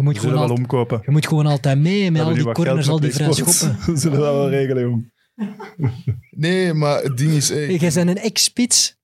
Je 0.00 0.06
moet, 0.06 0.14
We 0.14 0.20
gewoon, 0.20 0.34
zullen 0.38 0.48
wel 0.48 0.56
al, 0.56 0.62
omkopen. 0.62 1.00
je 1.04 1.10
moet 1.10 1.26
gewoon 1.26 1.46
altijd 1.46 1.78
mee 1.78 2.10
met 2.10 2.22
al 2.22 2.34
die 2.34 2.52
corners, 2.52 2.86
geld 2.86 2.88
al 2.88 3.00
die 3.00 3.12
vrij 3.14 3.32
schoppen. 3.32 3.78
We 3.94 4.00
zullen 4.00 4.18
dat 4.20 4.34
wel 4.34 4.50
regelen, 4.50 4.82
jong. 4.82 5.12
Nee, 6.30 6.72
maar 6.74 7.02
het 7.02 7.16
ding 7.16 7.32
is... 7.32 7.48
Hey, 7.48 7.58
Hey, 7.64 7.76
jij 7.76 7.90
bent 7.92 8.08
een 8.08 8.18
ex-spits. 8.18 8.96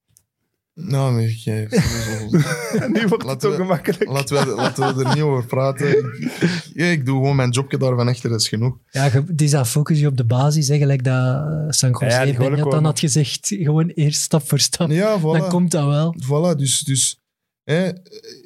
nou, 0.75 1.15
nee, 1.15 1.35
jij- 1.37 1.69
Nu 2.93 3.07
wordt 3.09 3.43
het 3.43 3.55
gemakkelijk. 3.55 4.11
laten, 4.11 4.47
we, 4.47 4.55
laten 4.55 4.97
we 4.97 5.05
er 5.05 5.15
niet 5.15 5.23
over 5.23 5.47
praten. 5.47 5.89
Ik, 5.89 6.05
ik- 6.41 6.71
ja, 6.75 6.85
ik 6.85 7.07
doe 7.07 7.17
gewoon 7.17 7.37
mijn 7.37 7.51
jobje 7.51 7.79
daarvan 7.79 8.09
achter, 8.09 8.31
dat 8.31 8.41
is 8.41 8.49
genoeg. 8.49 8.77
Ja, 8.91 9.11
het 9.11 9.43
is 9.43 9.51
dat 9.51 9.69
focus 9.69 9.99
je 10.01 10.07
op 10.07 10.17
de 10.17 10.25
basis, 10.25 10.69
hè, 10.69 10.79
gelijk 10.79 11.05
dat 11.05 11.15
eh, 11.37 11.65
San 11.69 11.91
José 12.01 12.23
Ja, 12.23 12.65
dan 12.65 12.85
had 12.85 12.99
gezegd. 12.99 13.47
Gewoon 13.59 13.89
eerst 13.89 14.21
stap 14.21 14.49
voor 14.49 14.59
stap. 14.59 14.91
Ja, 14.91 15.19
voilà. 15.19 15.23
Dan 15.23 15.49
komt 15.49 15.71
dat 15.71 15.87
wel. 15.87 16.15
Voilà, 16.25 16.57
dus, 16.59 16.81
dus 16.81 17.21
hè, 17.67 17.89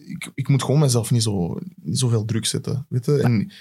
ik, 0.07 0.31
ik 0.35 0.49
moet 0.49 0.63
gewoon 0.63 0.81
mezelf 0.81 1.11
niet, 1.11 1.23
zo, 1.23 1.59
niet 1.75 1.99
zoveel 1.99 2.25
druk 2.25 2.47
zetten. 2.47 2.87
Weet 2.89 3.05
je? 3.07 3.23
En, 3.23 3.53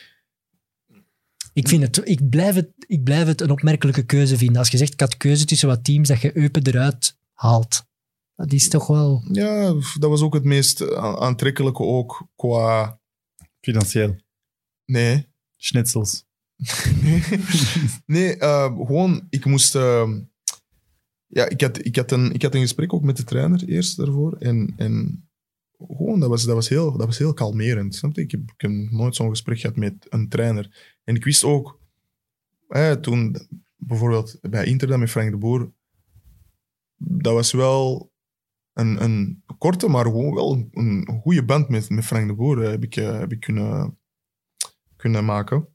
Ik, 1.54 1.68
vind 1.68 1.82
het, 1.84 2.10
ik, 2.10 2.30
blijf 2.30 2.56
het, 2.56 2.70
ik 2.88 3.04
blijf 3.04 3.28
het 3.28 3.42
een 3.42 3.52
opmerkelijke 3.52 4.04
keuze 4.04 4.38
vinden. 4.38 4.58
Als 4.58 4.70
je 4.70 4.78
zegt, 4.78 4.94
ik 4.94 5.00
had 5.00 5.18
keuze 5.18 5.46
tussen 5.46 5.68
wat 5.68 5.84
teams, 5.84 6.08
dat 6.08 6.22
je 6.22 6.38
Eupen 6.38 6.68
eruit 6.68 7.18
haalt. 7.34 7.88
Dat 8.36 8.52
is 8.52 8.70
toch 8.70 8.88
wel... 8.88 9.24
ja, 9.32 9.74
dat 9.74 10.10
was 10.10 10.22
ook 10.22 10.34
het 10.34 10.44
meest 10.44 10.96
aantrekkelijke 10.98 11.84
ook 11.84 12.28
qua... 12.36 13.00
Financieel. 13.62 14.16
Nee, 14.86 15.28
Schnitzels. 15.58 16.26
nee 18.06 18.38
eh, 18.38 18.76
gewoon, 18.76 19.28
ik 19.30 19.46
moest... 19.46 19.76
eh, 19.76 20.12
ja, 21.28 21.50
ik 21.50 21.62
had, 21.62 21.86
ik, 21.86 21.96
had 21.96 22.12
een, 22.12 22.34
ik 22.34 22.42
had 22.42 22.56
een 22.56 22.62
gesprek 22.62 22.94
ook 22.94 23.04
met 23.04 23.18
de 23.18 23.24
trainer 23.24 23.64
eerst 23.68 23.98
daarvoor. 23.98 24.34
En, 24.34 24.74
en 24.78 25.29
gewoon, 25.88 26.20
dat 26.20 26.30
was, 26.30 26.44
dat, 26.44 26.56
was 26.56 26.70
heel, 26.70 26.98
dat 26.98 27.06
was 27.06 27.18
heel 27.18 27.34
kalmerend. 27.34 27.96
Snap 27.96 28.16
je? 28.16 28.22
Ik 28.22 28.32
heb, 28.32 28.42
ik 28.42 28.62
heb 28.62 28.72
nooit 28.72 29.16
zo'n 29.16 29.30
gesprek 29.30 29.60
gehad 29.60 29.76
met 29.76 30.06
een 30.10 30.30
trainer. 30.30 30.96
En 31.04 31.16
ik 31.16 31.24
wist 31.24 31.44
ook, 31.44 31.80
eh, 32.68 32.92
toen 32.92 33.36
bijvoorbeeld 33.76 34.38
bij 34.42 34.66
Inter 34.66 34.88
dan 34.88 35.00
met 35.00 35.10
Frank 35.10 35.32
de 35.32 35.38
Boer, 35.38 35.72
dat 36.96 37.34
was 37.34 37.52
wel 37.52 38.12
een, 38.74 39.04
een 39.04 39.44
korte, 39.58 39.88
maar 39.88 40.06
gewoon 40.06 40.34
wel 40.34 40.54
een, 40.54 40.70
een 40.72 41.20
goede 41.22 41.46
band 41.46 41.70
met, 41.70 41.90
met 41.90 42.06
Frank 42.06 42.28
de 42.28 42.36
Boer 42.36 42.64
eh, 42.64 42.70
heb 42.70 42.84
ik, 42.84 42.96
eh, 42.96 43.20
heb 43.20 43.32
ik 43.32 43.40
kunnen, 43.40 43.98
kunnen 44.96 45.26
maken. 45.26 45.68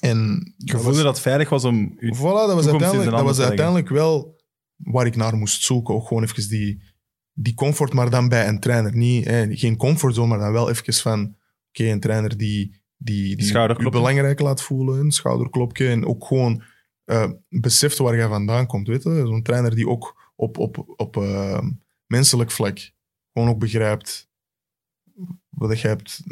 En 0.00 0.52
Je 0.56 0.78
voelde 0.78 1.02
dat 1.02 1.14
het 1.14 1.20
veilig 1.20 1.48
was 1.48 1.64
om... 1.64 1.94
Voilà, 1.94 2.20
dat 2.20 2.54
was, 2.54 2.66
uiteindelijk, 2.66 3.10
dat 3.10 3.22
was 3.22 3.40
uiteindelijk 3.40 3.88
wel 3.88 4.40
waar 4.76 5.06
ik 5.06 5.16
naar 5.16 5.36
moest 5.36 5.62
zoeken. 5.62 5.94
Ook 5.94 6.06
gewoon 6.06 6.22
even 6.22 6.48
die, 6.48 6.82
die 7.32 7.54
comfort, 7.54 7.92
maar 7.92 8.10
dan 8.10 8.28
bij 8.28 8.48
een 8.48 8.60
trainer. 8.60 8.96
Niet, 8.96 9.26
eh, 9.26 9.58
geen 9.58 9.76
comfortzone, 9.76 10.28
maar 10.28 10.38
dan 10.38 10.52
wel 10.52 10.70
even 10.70 10.94
van... 10.94 11.36
Oké, 11.68 11.84
een 11.84 12.00
trainer 12.00 12.36
die, 12.36 12.80
die, 12.96 13.36
die 13.36 13.46
je 13.46 13.90
belangrijk 13.90 14.40
laat 14.40 14.62
voelen. 14.62 15.00
Een 15.00 15.10
schouderklopje. 15.10 15.88
En 15.88 16.06
ook 16.06 16.24
gewoon 16.26 16.62
eh, 17.04 17.30
beseft 17.48 17.98
waar 17.98 18.16
je 18.16 18.28
vandaan 18.28 18.66
komt. 18.66 18.86
Weet 18.86 19.02
je? 19.02 19.22
Zo'n 19.26 19.42
trainer 19.42 19.74
die 19.74 19.88
ook 19.88 20.32
op, 20.36 20.58
op, 20.58 20.94
op 20.96 21.16
eh, 21.16 21.62
menselijk 22.06 22.50
vlak 22.50 22.92
gewoon 23.32 23.48
ook 23.48 23.58
begrijpt 23.58 24.30
wat 25.48 25.80
je 25.80 25.88
hebt, 25.88 26.22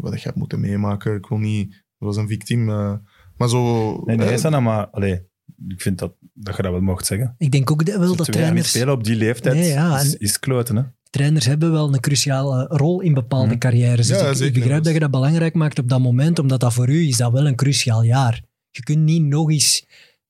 wat 0.00 0.12
je 0.12 0.26
hebt 0.26 0.36
moeten 0.36 0.60
meemaken. 0.60 1.14
Ik 1.14 1.26
wil 1.26 1.38
niet... 1.38 1.84
zoals 1.98 2.16
een 2.16 2.28
victiem... 2.28 2.68
eh, 2.68 2.94
maar 3.36 3.48
zo... 3.48 3.92
Nee, 4.04 4.16
nee, 4.16 4.28
eh, 4.28 4.36
Sana, 4.36 4.60
maar... 4.60 4.86
Allee, 4.86 5.29
ik 5.68 5.80
vind 5.80 5.98
dat, 5.98 6.12
dat 6.34 6.56
je 6.56 6.62
dat 6.62 6.72
wel 6.72 6.80
mocht 6.80 7.06
zeggen. 7.06 7.34
Ik 7.38 7.50
denk 7.50 7.70
ook 7.70 7.84
dat, 7.86 7.98
wel 7.98 8.16
dat 8.16 8.32
trainers, 8.32 8.68
spelen 8.68 8.94
op 8.94 9.04
die 9.04 9.16
leeftijd 9.16 9.54
Nee, 9.56 9.68
ja, 9.68 10.00
is, 10.00 10.12
en- 10.14 10.20
is 10.20 10.38
kloten, 10.38 10.76
hè. 10.76 10.82
trainers 11.10 11.46
hebben 11.46 11.72
wel 11.72 11.94
een 11.94 12.00
cruciale 12.00 12.66
rol 12.66 13.00
in 13.00 13.14
bepaalde 13.14 13.46
Mhm. 13.48 13.58
carrières. 13.58 14.06
Dus 14.06 14.20
Ja, 14.20 14.28
ik, 14.30 14.38
ik 14.38 14.52
begrijp 14.54 14.82
dat 14.82 14.92
je 14.92 14.98
dat 15.00 15.10
belangrijk 15.10 15.54
maakt 15.54 15.78
op 15.78 15.88
dat 15.88 16.00
moment, 16.00 16.38
omdat 16.38 16.60
dat 16.60 16.72
voor 16.74 16.88
u 16.88 17.06
is 17.06 17.16
dat 17.16 17.32
wel 17.32 17.46
een 17.46 17.56
cruciaal 17.56 18.02
jaar. 18.02 18.42
Je 18.70 18.82
kunt 18.82 18.98
niet 19.04 19.22
nog 19.22 19.50
eens 19.50 19.86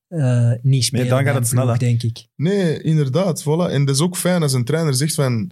eh, 0.07 0.51
niet 0.61 0.83
spelen 0.83 1.07
dan 1.07 1.23
gaat 1.23 1.33
het 1.33 1.43
een 1.43 1.49
snel, 1.49 1.63
ploeg, 1.63 1.73
hè. 1.79 1.85
denk 1.85 2.03
ik. 2.03 2.27
Nee, 2.35 2.81
inderdaad. 2.81 3.41
Voilà. 3.41 3.71
En 3.71 3.85
dat 3.85 3.95
is 3.95 4.01
ook 4.01 4.17
fijn 4.17 4.41
als 4.41 4.53
een 4.53 4.65
trainer 4.65 4.93
zegt 4.93 5.13
van... 5.13 5.51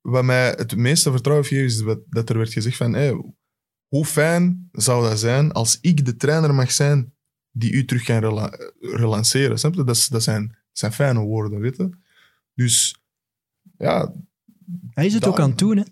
Wat 0.00 0.24
mij 0.24 0.48
het 0.56 0.76
meeste 0.76 1.10
vertrouwen 1.10 1.46
geeft, 1.46 1.72
is 1.72 1.84
dat 2.08 2.28
er 2.28 2.38
werd 2.38 2.52
gezegd 2.52 2.76
van... 2.76 2.92
Hé, 2.94 3.12
hoe 3.88 4.04
fijn 4.04 4.68
zou 4.72 5.08
dat 5.08 5.18
zijn 5.18 5.52
als 5.52 5.78
ik 5.80 6.04
de 6.04 6.16
trainer 6.16 6.54
mag 6.54 6.72
zijn 6.72 7.14
die 7.58 7.72
u 7.72 7.84
terug 7.84 8.06
rela- 8.06 8.72
relanceren? 8.80 9.58
Snap 9.58 9.74
je? 9.74 9.84
Dat, 9.84 10.06
dat, 10.10 10.22
zijn, 10.22 10.46
dat 10.48 10.58
zijn 10.72 10.92
fijne 10.92 11.20
woorden, 11.20 11.60
weet 11.60 11.76
je? 11.76 11.90
Dus, 12.54 12.96
ja... 13.78 14.14
Hij 14.90 15.06
is 15.06 15.14
het 15.14 15.26
ook 15.26 15.40
aan 15.40 15.48
het 15.50 15.58
doen, 15.58 15.76
hè? 15.76 15.82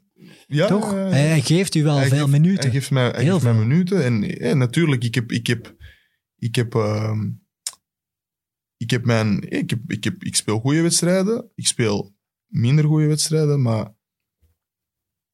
ja 0.47 0.67
toch? 0.67 0.93
ja, 0.93 1.07
ja. 1.07 1.13
Hij, 1.13 1.41
geeft 1.41 1.75
u 1.75 1.83
wel 1.83 1.99
veel 1.99 2.09
geeft- 2.19 2.27
minuten. 2.31 2.63
Hij 2.63 2.71
geeft 2.71 2.91
mij, 2.91 3.09
hij 3.09 3.23
Heel 3.23 3.33
geeft 3.33 3.45
mij 3.45 3.55
veel. 3.55 3.63
minuten. 3.63 4.05
En 4.41 4.59
natuurlijk, 4.59 5.05
ik 5.05 5.15
heb, 5.15 5.33
ik 5.33 5.47
heb, 5.47 5.75
ik 6.37 6.55
heb, 6.55 6.75
ehm, 6.75 7.31
ik 8.77 8.91
heb 8.91 9.05
mijn, 9.05 9.51
ik, 9.51 9.71
heb, 9.71 9.81
ik, 9.87 10.05
heb, 10.05 10.23
ik 10.25 10.35
speel 10.37 10.61
goede 10.61 10.83
wedstrijden. 10.83 11.51
Ik 11.55 11.67
speel 11.67 12.17
minder 12.47 12.85
goede 12.85 13.07
wedstrijden, 13.07 13.63
maar 13.63 13.95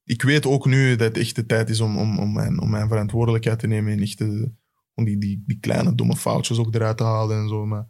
ik 0.05 0.23
weet 0.23 0.47
ook 0.47 0.67
nu 0.67 0.97
dat 0.97 1.09
het 1.09 1.17
echt 1.17 1.37
de 1.37 1.47
tijd 1.47 1.71
is 1.71 1.81
om, 1.81 1.99
om, 1.99 2.19
om, 2.19 2.33
mijn, 2.33 2.61
om 2.61 2.71
mijn 2.71 2.89
verantwoordelijkheid 2.89 3.59
te 3.59 3.67
nemen 3.67 3.93
en 3.93 4.01
echt 4.01 4.19
de, 4.19 4.53
om 5.01 5.07
die, 5.07 5.19
die, 5.19 5.43
die 5.47 5.59
kleine 5.61 5.95
domme 5.95 6.17
foutjes 6.17 6.59
ook 6.59 6.75
eruit 6.75 6.97
te 6.97 7.05
halen 7.05 7.39
en 7.43 7.49
zo. 7.49 7.67
Maar 7.67 7.87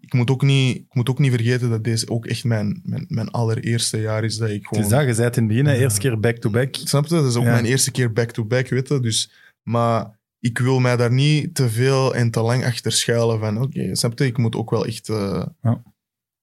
ik 0.00 0.12
moet 0.12 0.30
ook 0.30 0.42
niet, 0.42 0.76
ik 0.76 0.94
moet 0.94 1.10
ook 1.10 1.18
niet 1.18 1.32
vergeten 1.32 1.70
dat 1.70 1.84
deze 1.84 2.10
ook 2.10 2.26
echt 2.26 2.44
mijn, 2.44 2.80
mijn, 2.84 3.04
mijn 3.08 3.30
allereerste 3.30 4.00
jaar 4.00 4.24
is 4.24 4.36
dat 4.36 4.48
ik 4.48 4.54
Het 4.54 4.66
gewoon... 4.66 4.82
is 4.84 4.90
dat, 4.90 5.04
je 5.06 5.14
zei 5.14 5.26
het 5.26 5.36
in 5.36 5.42
het 5.42 5.52
begin, 5.52 5.66
hè, 5.66 5.74
eerste 5.74 6.00
keer 6.00 6.20
back-to-back. 6.20 6.74
Snap 6.74 7.06
je? 7.06 7.14
Dat 7.14 7.24
is 7.26 7.36
ook 7.36 7.44
Ja. 7.44 7.50
mijn 7.52 7.64
eerste 7.64 7.90
keer 7.90 8.12
back-to-back, 8.12 8.68
weet 8.68 8.88
je. 8.88 9.00
Dus, 9.00 9.30
maar 9.62 10.18
ik 10.40 10.58
wil 10.58 10.78
mij 10.78 10.96
daar 10.96 11.12
niet 11.12 11.54
te 11.54 11.68
veel 11.68 12.14
en 12.14 12.30
te 12.30 12.40
lang 12.40 12.64
achter 12.64 12.92
schuilen 12.92 13.38
van, 13.38 13.62
oké, 13.62 13.94
snap 13.94 14.18
je? 14.18 14.26
Ik 14.26 14.38
moet 14.38 14.56
ook 14.56 14.70
wel 14.70 14.86
echt... 14.86 15.08
eh, 15.08 15.46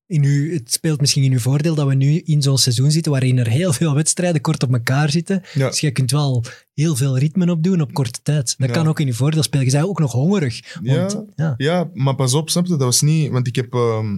In 0.07 0.23
uw, 0.23 0.51
het 0.53 0.71
speelt 0.71 0.99
misschien 0.99 1.23
in 1.23 1.31
uw 1.31 1.39
voordeel 1.39 1.75
dat 1.75 1.87
we 1.87 1.93
nu 1.95 2.19
in 2.19 2.41
zo'n 2.41 2.57
seizoen 2.57 2.91
zitten 2.91 3.11
waarin 3.11 3.37
er 3.37 3.47
heel 3.47 3.73
veel 3.73 3.93
wedstrijden 3.95 4.41
kort 4.41 4.63
op 4.63 4.73
elkaar 4.73 5.09
zitten. 5.11 5.41
ja. 5.53 5.69
Dus 5.69 5.79
je 5.79 5.91
kunt 5.91 6.11
wel 6.11 6.43
heel 6.73 6.95
veel 6.95 7.17
ritme 7.17 7.51
opdoen 7.51 7.81
op 7.81 7.93
korte 7.93 8.21
tijd. 8.21 8.55
Dat 8.57 8.67
Ja. 8.69 8.73
kan 8.75 8.87
ook 8.87 8.99
in 8.99 9.07
uw 9.07 9.13
voordeel 9.13 9.43
spelen. 9.43 9.65
Je 9.65 9.71
bent 9.71 9.83
ook 9.85 9.99
nog 9.99 10.11
hongerig. 10.11 10.77
Want, 10.83 11.23
Ja. 11.35 11.53
ja. 11.57 11.89
maar 11.93 12.15
pas 12.15 12.33
op, 12.33 12.49
snap 12.49 12.63
je? 12.65 12.69
Dat 12.71 12.79
was 12.79 13.01
niet... 13.01 13.31
Want 13.31 13.47
ik 13.47 13.55
heb... 13.55 13.73
ehm, 13.73 14.17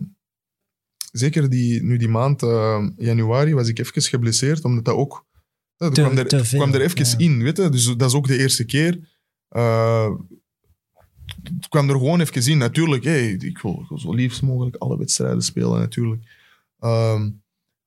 zeker 1.11 1.49
die, 1.49 1.83
nu 1.83 1.97
die 1.97 2.07
maand 2.07 2.43
ehm, 2.43 2.89
januari 2.97 3.53
was 3.53 3.67
ik 3.67 3.79
even 3.79 4.01
geblesseerd, 4.01 4.63
omdat 4.63 4.85
dat 4.85 4.95
ook... 4.95 5.25
Dat 5.77 5.93
Te- 5.95 6.01
kwam, 6.01 6.17
er, 6.17 6.45
veel, 6.45 6.59
kwam 6.59 6.73
er 6.73 6.81
even 6.81 7.17
in, 7.19 7.43
weet 7.43 7.57
je. 7.57 7.69
Dus 7.69 7.85
dat 7.97 8.09
is 8.09 8.13
ook 8.15 8.27
de 8.27 8.37
eerste 8.37 8.63
keer. 8.65 9.09
Eh, 9.47 10.09
het 11.43 11.67
kwam 11.67 11.89
er 11.89 11.95
gewoon 11.95 12.19
even 12.19 12.51
in. 12.51 12.57
Natuurlijk, 12.57 13.03
ik, 13.43 13.57
wil, 13.57 13.85
ik 13.89 13.99
zo 13.99 14.13
liefst 14.13 14.41
mogelijk 14.41 14.75
alle 14.75 14.97
wedstrijden 14.97 15.41
spelen, 15.41 15.79
natuurlijk. 15.79 16.23
Ehm, 16.79 17.29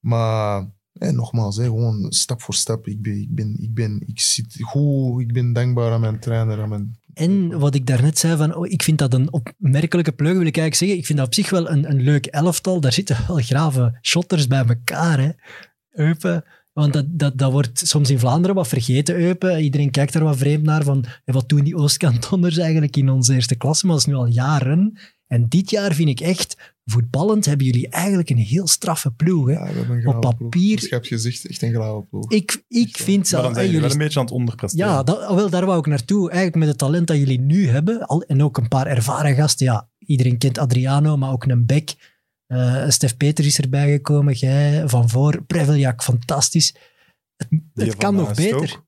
maar 0.01 0.71
nogmaals, 0.93 1.57
gewoon 1.57 2.07
stap 2.13 2.43
voor 2.43 2.55
stap. 2.55 2.87
Ik, 2.87 3.03
ben, 3.03 3.21
ik, 3.21 3.35
ben, 3.35 3.57
ik, 3.61 3.75
ben, 3.75 4.03
ik 4.07 4.21
zit 4.21 4.57
goed, 4.61 5.21
ik 5.21 5.33
ben 5.33 5.53
dankbaar 5.53 5.93
aan 5.93 6.01
mijn 6.01 6.21
trainer. 6.21 6.61
Aan 6.61 6.69
mijn, 6.69 6.99
En 7.15 7.59
wat 7.59 7.75
ik 7.75 7.87
daarnet 7.87 8.19
zei, 8.19 8.37
van, 8.37 8.55
oh, 8.55 8.67
ik 8.67 8.83
vind 8.83 8.99
dat 8.99 9.15
een 9.15 9.33
opmerkelijke 9.33 10.13
plug, 10.13 10.33
wil 10.33 10.47
ik 10.47 10.57
eigenlijk 10.57 10.75
zeggen. 10.75 10.99
Ik 10.99 11.07
vind 11.07 11.19
dat 11.19 11.27
op 11.27 11.35
zich 11.35 11.51
wel 11.51 11.71
een, 11.71 11.91
een 11.91 12.01
leuk 12.01 12.27
elftal. 12.27 12.81
Daar 12.81 12.93
zitten 12.93 13.25
wel 13.27 13.37
grave 13.37 13.99
shotters 14.03 14.47
bij 14.47 14.65
elkaar. 14.65 15.19
Hè. 15.19 15.31
Want 16.81 16.93
dat, 16.93 17.05
dat, 17.09 17.39
dat 17.39 17.53
wordt 17.53 17.79
soms 17.89 18.11
in 18.11 18.19
Vlaanderen 18.19 18.57
wat 18.57 18.69
vergeten, 18.69 19.15
Eupen. 19.15 19.63
Iedereen 19.63 19.91
kijkt 19.91 20.13
daar 20.13 20.25
wat 20.25 20.37
vreemd 20.37 20.63
naar, 20.63 20.83
van 20.83 21.05
wat 21.25 21.49
doen 21.49 21.65
die 21.65 21.77
Oostkantonners 21.77 22.59
eigenlijk 22.59 22.97
in 22.97 23.11
onze 23.11 23.35
eerste 23.35 23.55
klasse? 23.55 23.87
Maar 23.87 23.95
dat 23.97 24.07
is 24.07 24.13
nu 24.13 24.19
al 24.19 24.27
jaren. 24.27 24.99
En 25.27 25.49
dit 25.49 25.71
jaar 25.71 25.95
vind 25.95 26.09
ik 26.09 26.21
echt, 26.21 26.75
voetballend 26.85 27.45
hebben 27.45 27.67
jullie 27.67 27.89
eigenlijk 27.89 28.31
een 28.31 28.37
heel 28.37 28.67
straffe 28.67 29.11
ploeg. 29.11 29.47
Hè. 29.47 29.53
ja, 29.53 29.67
we 29.67 29.73
hebben 29.79 29.99
een 29.99 30.07
Op 30.07 30.21
papier- 30.21 30.77
Dus 30.77 30.89
je 30.89 30.95
hebt 30.95 31.07
gezegd, 31.07 31.47
echt 31.47 31.63
een 31.63 31.73
grauwe 31.73 32.05
ploeg. 32.05 32.31
Ik, 32.31 32.65
ik 32.69 32.97
vind 32.97 33.17
Maar 33.19 33.27
zelf... 33.27 33.43
dan 33.45 33.55
zijn 33.55 33.65
hey, 33.65 33.75
jullie 33.75 33.81
wel 33.81 33.91
een 33.91 33.99
beetje 33.99 34.19
aan 34.19 34.25
het 34.25 34.35
onderpresteren. 34.35 34.87
Ja, 34.89 35.03
dat, 35.03 35.35
wel, 35.35 35.51
daar 35.51 35.67
wou 35.67 35.79
ik 35.79 35.87
naartoe. 35.87 36.29
Eigenlijk 36.29 36.59
met 36.59 36.69
het 36.69 36.79
talent 36.79 37.07
dat 37.07 37.17
jullie 37.17 37.41
nu 37.41 37.69
hebben, 37.69 38.07
al, 38.07 38.23
en 38.23 38.43
ook 38.43 38.57
een 38.59 38.69
paar 38.69 38.87
ervaren 38.87 39.35
gasten. 39.35 39.67
Ja, 39.67 39.89
iedereen 39.99 40.39
kent 40.39 40.59
Adriano, 40.59 41.17
maar 41.17 41.33
ook 41.33 41.45
een 41.45 41.67
Beck. 41.67 42.10
Eh 42.51 42.89
Stef 42.89 43.17
Peter 43.17 43.45
is 43.47 43.59
erbij 43.59 43.91
gekomen, 43.91 44.35
jij 44.35 44.83
van 44.89 45.09
voor. 45.09 45.43
Preveljak, 45.47 46.03
fantastisch. 46.03 46.75
Het, 47.37 47.49
het 47.75 47.97
kan 47.97 48.15
nog 48.15 48.35
beter. 48.35 48.81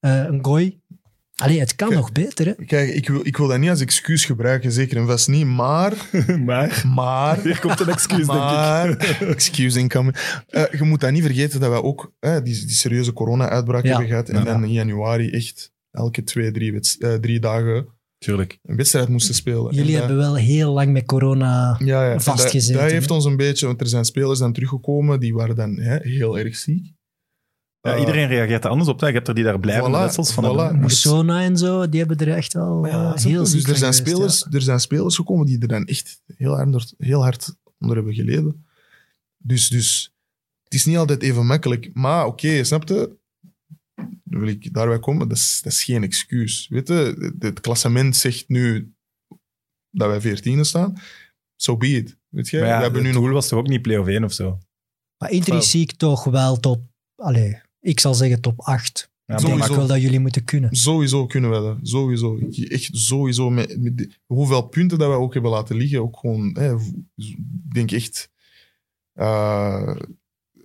Eh, 0.00 0.24
een 0.24 0.44
gooi. 0.44 0.80
Allee, 1.34 1.58
het 1.60 1.74
kan 1.74 1.88
Kijk. 1.88 2.00
nog 2.00 2.12
beter, 2.12 2.46
hè? 2.46 2.52
Kijk, 2.64 2.88
ik 2.94 3.08
wil, 3.08 3.20
ik 3.26 3.36
wil 3.36 3.46
dat 3.48 3.58
niet 3.58 3.70
als 3.70 3.80
excuus 3.80 4.24
gebruiken, 4.24 4.72
zeker 4.72 4.96
en 4.96 5.06
vast 5.06 5.28
niet. 5.28 5.46
Maar, 5.46 5.92
maar 6.44 6.82
maar, 6.86 7.40
hier 7.42 7.60
komt 7.60 7.80
een 7.80 7.88
excuus, 7.88 8.26
denk 8.26 8.38
ik. 8.38 8.44
maar, 8.44 8.96
excuse 9.28 9.78
incoming. 9.78 10.16
Eh, 10.48 10.62
je 10.78 10.82
moet 10.82 11.00
dat 11.00 11.12
niet 11.12 11.22
vergeten 11.24 11.60
dat 11.60 11.70
wij 11.70 11.82
ook 11.82 12.12
die, 12.20 12.40
die 12.42 12.70
serieuze 12.70 13.12
corona-uitbraak 13.12 13.82
Ja. 13.84 13.88
hebben 13.90 14.08
gehad. 14.08 14.28
En 14.28 14.38
Ja. 14.38 14.44
dan 14.44 14.64
in 14.64 14.72
januari 14.72 15.30
echt 15.30 15.72
elke 15.90 16.22
twee, 16.24 16.50
drie, 16.50 16.80
eh, 16.98 17.14
drie 17.14 17.40
dagen 17.40 17.86
Tuurlijk. 18.24 18.58
een 18.62 18.76
wedstrijd 18.76 19.08
moesten 19.08 19.34
spelen. 19.34 19.74
Jullie 19.74 19.80
En 19.80 19.86
dat- 19.86 20.08
hebben 20.08 20.16
wel 20.16 20.34
heel 20.34 20.72
lang 20.72 20.92
met 20.92 21.04
corona... 21.06 21.76
ja, 21.84 22.04
ja. 22.04 22.12
En 22.12 22.20
vastgezeten, 22.20 22.72
Dat, 22.74 22.82
dat 22.82 22.92
heeft 22.92 23.10
ons 23.10 23.24
een 23.24 23.36
beetje, 23.36 23.66
want 23.66 23.80
er 23.80 23.86
zijn 23.86 24.04
spelers 24.04 24.38
dan 24.38 24.52
teruggekomen, 24.52 25.20
die 25.20 25.34
waren 25.34 25.56
dan 25.56 25.76
hè, 25.78 25.96
heel 26.00 26.38
erg 26.38 26.56
ziek. 26.56 26.92
Ja, 27.80 27.94
Eh, 27.94 28.00
iedereen 28.00 28.28
reageert 28.28 28.64
er 28.64 28.70
anders 28.70 28.88
op. 28.88 29.00
hè. 29.00 29.06
Je 29.06 29.12
hebt 29.12 29.28
er 29.28 29.34
die 29.34 29.44
daar 29.44 29.60
blijvende 29.60 29.98
Voilà, 29.98 30.00
letsels 30.00 30.32
van 30.32 30.44
voilà. 30.44 30.76
Moussona 30.80 31.42
en 31.42 31.56
zo, 31.58 31.88
die 31.88 32.00
hebben 32.00 32.18
er 32.18 32.32
echt 32.34 32.52
ja, 32.52 33.14
je? 33.16 33.28
heel 33.28 33.46
ziek 33.46 33.54
dus 33.54 33.62
er 33.62 33.68
van 33.68 33.92
zijn, 33.92 33.94
geweest, 33.94 33.96
spelers, 33.96 34.46
er 34.50 34.62
zijn 34.62 34.80
spelers 34.80 35.16
gekomen 35.16 35.46
die 35.46 35.58
er 35.58 35.68
dan 35.68 35.84
echt 35.84 36.20
heel 36.36 36.54
hard, 36.56 36.94
heel 36.98 37.22
hard 37.22 37.56
onder 37.78 37.96
hebben 37.96 38.14
geleden. 38.14 38.66
Dus, 39.38 39.68
dus 39.68 40.14
het 40.64 40.74
is 40.74 40.84
niet 40.84 40.96
altijd 40.96 41.22
even 41.22 41.46
makkelijk. 41.46 41.90
Maar 41.92 42.26
oké, 42.26 42.64
snap 42.64 42.88
je? 42.88 43.16
Dan 44.24 44.40
wil 44.40 44.48
ik 44.48 44.72
daarbij 44.72 44.98
komen, 44.98 45.28
dat 45.28 45.36
is, 45.36 45.60
dat 45.62 45.72
is 45.72 45.84
geen 45.84 46.02
excuus. 46.02 46.68
Weet 46.68 46.88
je, 46.88 47.32
het, 47.38 47.60
klassement 47.60 48.16
zegt 48.16 48.48
nu 48.48 48.92
dat 49.90 50.08
wij 50.08 50.20
veertiende 50.20 50.64
staan. 50.64 50.94
So 51.56 51.76
be 51.76 51.86
it. 51.88 52.16
Weet 52.28 52.48
je? 52.48 52.56
Ja, 52.56 52.76
we 52.76 52.82
hebben 52.82 53.00
nu 53.02 53.06
het 53.06 53.16
nog... 53.16 53.24
doel 53.24 53.34
was 53.34 53.48
toch 53.48 53.58
ook 53.58 53.68
niet 53.68 53.82
play-off 53.82 54.08
1 54.08 54.24
of 54.24 54.32
zo? 54.32 54.58
Maar 55.18 55.30
intrinsiek 55.30 55.92
toch 55.92 56.24
wel 56.24 56.60
top... 56.60 56.82
Allee, 57.16 57.60
ik 57.80 58.00
zal 58.00 58.14
zeggen 58.14 58.40
top 58.40 58.60
8. 58.60 59.12
Ja, 59.26 59.34
Ik 59.34 59.40
maar 59.40 59.50
denk 59.50 59.62
Sowieso. 59.62 59.76
wel 59.78 59.86
dat 59.86 60.02
jullie 60.02 60.20
moeten 60.20 60.44
kunnen. 60.44 60.76
Sowieso 60.76 61.26
kunnen 61.26 61.50
we 61.50 61.56
dat. 61.56 61.78
Sowieso. 61.82 62.36
Ik- 62.36 62.70
Echt 62.70 62.90
sowieso. 62.92 63.50
Met, 63.50 63.80
met 63.82 63.98
de- 63.98 64.10
hoeveel 64.26 64.62
punten 64.62 64.98
dat 64.98 65.08
we 65.10 65.14
ook 65.16 65.32
hebben 65.34 65.50
laten 65.50 65.76
liggen. 65.76 66.00
Ook 66.00 66.18
gewoon, 66.18 66.56
hè, 66.58 66.74
ik 67.16 67.36
denk 67.72 67.90
echt... 67.92 68.30
eh, 69.12 69.96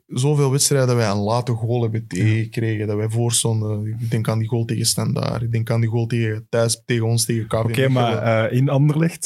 zoveel 0.10 0.52
wedstrijden 0.52 0.88
dat 0.88 0.96
wij 0.98 1.06
aan 1.08 1.18
late 1.18 1.52
goal 1.52 1.82
hebben 1.82 2.08
tegengekregen. 2.08 2.88
Dat 2.88 2.98
wij 2.98 3.10
voorstonden. 3.10 3.86
Ik 4.00 4.12
denk 4.12 4.28
aan 4.28 4.40
die 4.40 4.48
goal 4.48 4.66
tegen 4.66 4.86
Standaard. 4.86 5.42
Ik 5.42 5.52
denk 5.52 5.70
aan 5.70 5.82
die 5.82 5.90
goal 5.90 6.08
tegen, 6.08 6.46
thuis 6.50 6.82
tegen 6.86 7.06
ons, 7.06 7.26
tegen 7.26 7.48
KV 7.48 7.64
Oké, 7.64 7.88
maar 7.88 8.18
eh, 8.48 8.58
in 8.58 8.70
Anderlecht, 8.70 9.26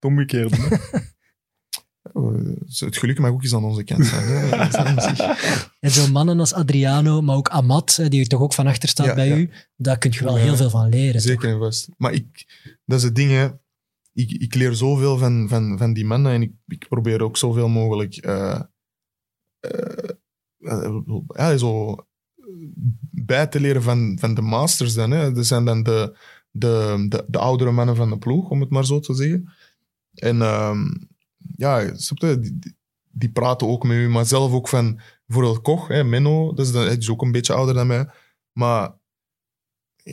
het 0.00 0.10
omgekeerde. 0.10 0.56
hè. 0.56 0.76
Eh, 2.14 2.22
het 2.78 2.96
geluk 2.96 3.18
mag 3.18 3.30
ook 3.30 3.42
eens 3.42 3.54
aan 3.54 3.64
onze 3.64 3.84
kant 3.84 4.06
zijn. 4.06 4.50
En 5.80 5.90
zo'n 6.00 6.12
mannen 6.12 6.40
als 6.40 6.52
Adriano, 6.52 7.20
maar 7.22 7.36
ook 7.36 7.48
Amat, 7.48 8.00
die 8.08 8.20
er 8.20 8.26
toch 8.26 8.40
ook 8.40 8.54
van 8.54 8.66
achter 8.66 8.88
staat 8.88 9.06
Ja, 9.06 9.14
bij 9.14 9.28
ja. 9.28 9.36
u, 9.36 9.50
daar 9.76 9.98
kun 9.98 10.10
je 10.14 10.24
wel 10.24 10.36
Ja. 10.36 10.42
heel 10.42 10.56
veel 10.56 10.70
van 10.70 10.88
leren. 10.88 11.20
Zeker 11.20 11.48
en 11.48 11.58
vast. 11.58 11.88
Maar 11.96 12.12
ik, 12.12 12.26
dat 12.84 12.98
is 12.98 13.04
het 13.04 13.14
ding, 13.14 13.30
hè. 13.30 13.48
Ik, 14.12 14.30
ik 14.30 14.54
leer 14.54 14.74
zoveel 14.74 15.18
van, 15.18 15.48
van, 15.48 15.78
van 15.78 15.92
die 15.92 16.04
mannen 16.04 16.32
en 16.32 16.42
ik, 16.42 16.52
ik 16.66 16.86
probeer 16.88 17.22
ook 17.22 17.36
zoveel 17.36 17.68
mogelijk 17.68 18.16
eh, 18.16 18.60
ja, 21.36 21.56
zo 21.56 21.96
bij 23.10 23.46
te 23.46 23.60
leren 23.60 23.82
van, 23.82 24.16
van 24.20 24.34
de 24.34 24.40
masters 24.42 24.94
dan. 24.94 25.10
Hè. 25.10 25.32
Dat 25.32 25.46
zijn 25.46 25.64
dan 25.64 25.82
de, 25.82 26.16
de, 26.50 27.06
de, 27.08 27.24
de 27.28 27.38
oudere 27.38 27.70
mannen 27.70 27.96
van 27.96 28.10
de 28.10 28.18
ploeg, 28.18 28.50
om 28.50 28.60
het 28.60 28.70
maar 28.70 28.84
zo 28.86 29.00
te 29.00 29.14
zeggen. 29.14 29.52
En 30.14 30.42
ehm, 30.42 30.86
ja, 31.56 31.96
snap 31.96 32.18
je, 32.18 32.38
die, 32.40 32.58
die- 33.10 33.30
praten 33.32 33.68
ook 33.68 33.84
met 33.84 33.96
u, 33.96 34.08
maar 34.08 34.26
zelf 34.26 34.52
ook 34.52 34.68
van 34.68 35.00
bijvoorbeeld 35.26 35.60
Koch, 35.62 35.88
hè, 35.88 36.04
Menno, 36.04 36.52
dat 36.54 36.66
is, 36.66 36.72
dan, 36.72 36.82
hij 36.84 36.96
is 36.96 37.10
ook 37.10 37.22
een 37.22 37.32
beetje 37.32 37.52
ouder 37.52 37.74
dan 37.74 37.86
mij. 37.86 38.06
Maar 38.52 38.92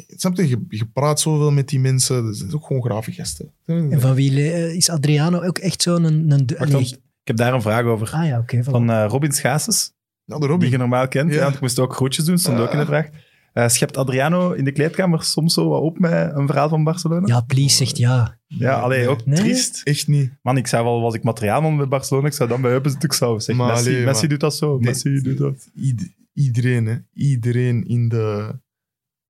snap 0.07 0.35
je, 0.35 0.47
je, 0.47 0.65
je 0.69 0.85
praat 0.85 1.19
zoveel 1.19 1.51
met 1.51 1.67
die 1.69 1.79
mensen, 1.79 2.25
dat 2.25 2.37
zijn 2.37 2.53
ook 2.53 2.65
gewoon 2.65 2.83
grave 2.83 3.11
gasten. 3.11 3.53
En 3.65 4.01
van 4.01 4.13
wie 4.13 4.51
eh, 4.51 4.73
is 4.75 4.89
Adriano 4.89 5.41
ook 5.41 5.57
echt 5.57 5.81
zo'n... 5.81 6.03
Een, 6.03 6.31
een, 6.31 6.69
nee. 6.69 6.81
ik 7.21 7.27
heb 7.27 7.37
daar 7.37 7.53
een 7.53 7.61
vraag 7.61 7.85
over. 7.85 8.11
Ah 8.11 8.25
ja, 8.25 8.39
oké. 8.39 8.61
voilà. 8.63 8.69
Van 8.69 8.89
eh, 8.89 9.05
Robin 9.09 9.31
Schaases, 9.31 9.91
Ja, 10.27 10.37
de 10.37 10.57
die 10.57 10.69
je 10.69 10.77
normaal 10.77 11.07
kent. 11.07 11.29
Ja. 11.29 11.35
Ja. 11.35 11.41
want 11.43 11.55
ik 11.55 11.61
moest 11.61 11.79
ook 11.79 11.93
groetjes 11.95 12.25
doen, 12.25 12.37
stond 12.37 12.59
ook 12.59 12.71
in 12.71 12.79
de 12.79 12.85
vraag. 12.85 13.07
Eh, 13.53 13.67
schept 13.67 13.97
Adriano 13.97 14.51
in 14.51 14.63
de 14.63 14.71
kleedkamer 14.71 15.23
soms 15.23 15.53
zo 15.53 15.67
wat 15.69 15.81
op 15.81 15.99
met 15.99 16.31
een 16.35 16.47
verhaal 16.47 16.69
van 16.69 16.83
Barcelona? 16.83 17.27
Ja, 17.27 17.41
please 17.41 17.75
zegt 17.75 17.97
ja. 17.97 18.37
Ja, 18.47 18.73
allee, 18.79 19.07
ook 19.07 19.25
Nee. 19.25 19.35
triest. 19.39 19.81
Echt 19.83 20.07
niet. 20.07 20.31
Man, 20.41 20.57
ik 20.57 20.67
zou 20.67 20.83
wel, 20.83 21.01
was 21.01 21.13
ik 21.13 21.23
materiaalman 21.23 21.77
bij 21.77 21.87
Barcelona, 21.87 22.27
ik 22.27 22.33
zou 22.33 22.49
dan 22.49 22.61
bij 22.61 22.71
Eupen 22.71 22.91
zitten, 22.91 23.09
ik 23.09 23.15
zou 23.15 23.39
zeggen, 23.39 23.65
Messi, 23.65 23.89
allee, 23.89 24.05
Messi 24.05 24.27
doet 24.27 24.39
dat 24.39 24.55
zo, 24.55 24.71
Nee. 24.77 24.79
Messi 24.79 25.21
doet 25.21 25.37
dat. 25.37 25.69
Ied- 25.75 26.15
iedereen, 26.33 26.85
hè. 26.85 26.95
iedereen 27.13 27.83
in 27.87 28.07
de, 28.09 28.55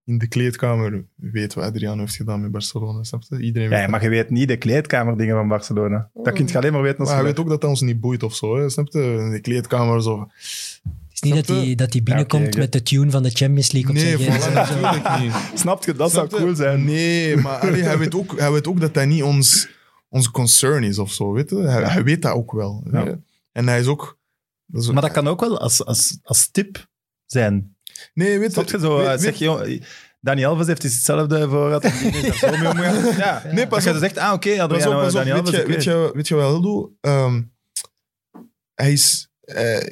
in 0.07 0.17
de 0.17 0.27
kleedkamer 0.27 1.03
weet 1.15 1.53
wat 1.53 1.63
Adriano 1.63 1.99
heeft 1.99 2.15
gedaan 2.15 2.41
met 2.41 2.51
Barcelona. 2.51 3.03
Snap 3.03 3.23
je? 3.29 3.39
Iedereen 3.39 3.69
weet 3.69 3.79
Ja, 3.79 3.87
maar 3.87 4.03
je 4.03 4.09
weet 4.09 4.29
niet 4.29 4.47
de 4.47 4.57
kleedkamerdingen 4.57 5.35
van 5.35 5.47
Barcelona. 5.47 6.09
Dat 6.13 6.33
kun 6.33 6.47
je 6.47 6.57
alleen 6.57 6.71
maar 6.73 6.81
weten 6.81 6.99
als 6.99 7.07
Maar 7.07 7.17
je... 7.17 7.23
hij 7.23 7.33
weet 7.33 7.43
ook 7.43 7.49
dat 7.49 7.61
dat 7.61 7.69
ons 7.69 7.81
niet 7.81 7.99
boeit 7.99 8.23
of 8.23 8.35
zo. 8.35 8.57
Hè. 8.57 8.69
Snap 8.69 8.87
je? 8.91 8.99
In 9.19 9.31
de 9.31 9.39
kleedkamer 9.41 10.01
zo. 10.01 10.19
Het 10.19 10.31
is 11.13 11.21
niet 11.21 11.33
Snap 11.33 11.45
dat 11.47 11.65
hij, 11.65 11.75
dat 11.75 11.93
hij 11.93 12.03
binnenkomt 12.03 12.53
Ja, 12.53 12.59
met 12.59 12.71
de 12.71 12.81
tune 12.83 13.11
van 13.11 13.23
de 13.23 13.29
Champions 13.29 13.71
League 13.71 13.89
op 13.89 13.95
Nee, 13.95 14.17
zijn 14.17 14.41
voilà, 14.41 14.53
natuurlijk 14.53 15.19
niet. 15.19 15.33
Snap 15.61 15.85
je? 15.85 15.93
Dat 15.93 16.11
zou 16.11 16.27
Snap 16.27 16.39
cool 16.39 16.55
zijn. 16.55 16.85
Nee, 16.85 17.37
maar 17.37 17.59
allee, 17.59 17.81
hij, 17.83 17.97
weet 17.97 18.15
ook, 18.15 18.39
hij 18.39 18.51
weet 18.51 18.67
ook 18.67 18.79
dat 18.79 18.93
dat 18.93 19.05
niet 19.07 19.23
ons, 19.23 19.69
ons 20.09 20.31
concern 20.31 20.83
is 20.83 20.99
of 20.99 21.11
zo. 21.11 21.31
Weet 21.31 21.49
je? 21.49 21.55
Hij, 21.55 21.83
hij 21.83 22.03
weet 22.03 22.21
dat 22.21 22.33
ook 22.33 22.51
wel. 22.51 22.83
Ja. 22.91 23.19
En 23.51 23.67
hij 23.67 23.79
is 23.79 23.87
ook. 23.87 24.17
Dat 24.65 24.81
is- 24.83 24.91
Maar 24.91 25.01
dat 25.01 25.11
kan 25.11 25.27
ook 25.27 25.39
wel 25.39 25.59
als, 25.59 25.85
als, 25.85 26.19
als 26.23 26.49
tip 26.51 26.87
zijn. 27.25 27.75
Nee, 28.13 28.39
weet 28.39 28.51
Snap 28.53 28.69
je 28.69 28.79
zo? 28.79 28.97
weet- 28.97 29.07
eh, 29.07 29.17
zeg, 29.17 29.35
joh, 29.35 29.79
Dani 30.21 30.45
Alves 30.45 30.67
heeft 30.67 30.83
hetzelfde 30.83 31.49
voor 31.49 31.65
gehad. 31.65 31.83
Ja, 33.17 33.43
Nee, 33.51 33.67
pas 33.67 33.85
als 33.85 33.93
je 33.95 33.99
zegt, 33.99 34.17
ah 34.17 34.33
oké, 34.33 34.55
Pas 34.55 34.65
op, 34.65 34.71
Adriano, 34.71 34.99
pas 35.01 35.07
op. 35.07 35.13
Dani 35.13 35.31
Weet 35.31 35.39
Alves, 35.39 35.55
je, 35.61 35.65
weet, 35.67 35.83
je, 35.83 36.11
weet 36.13 36.27
je 36.27 36.35
wat 36.35 36.51
hij 36.51 36.61
doet? 36.61 36.89
Ehm, 37.01 37.41
hij 38.73 38.91
is... 38.91 39.29
eh, 39.41 39.85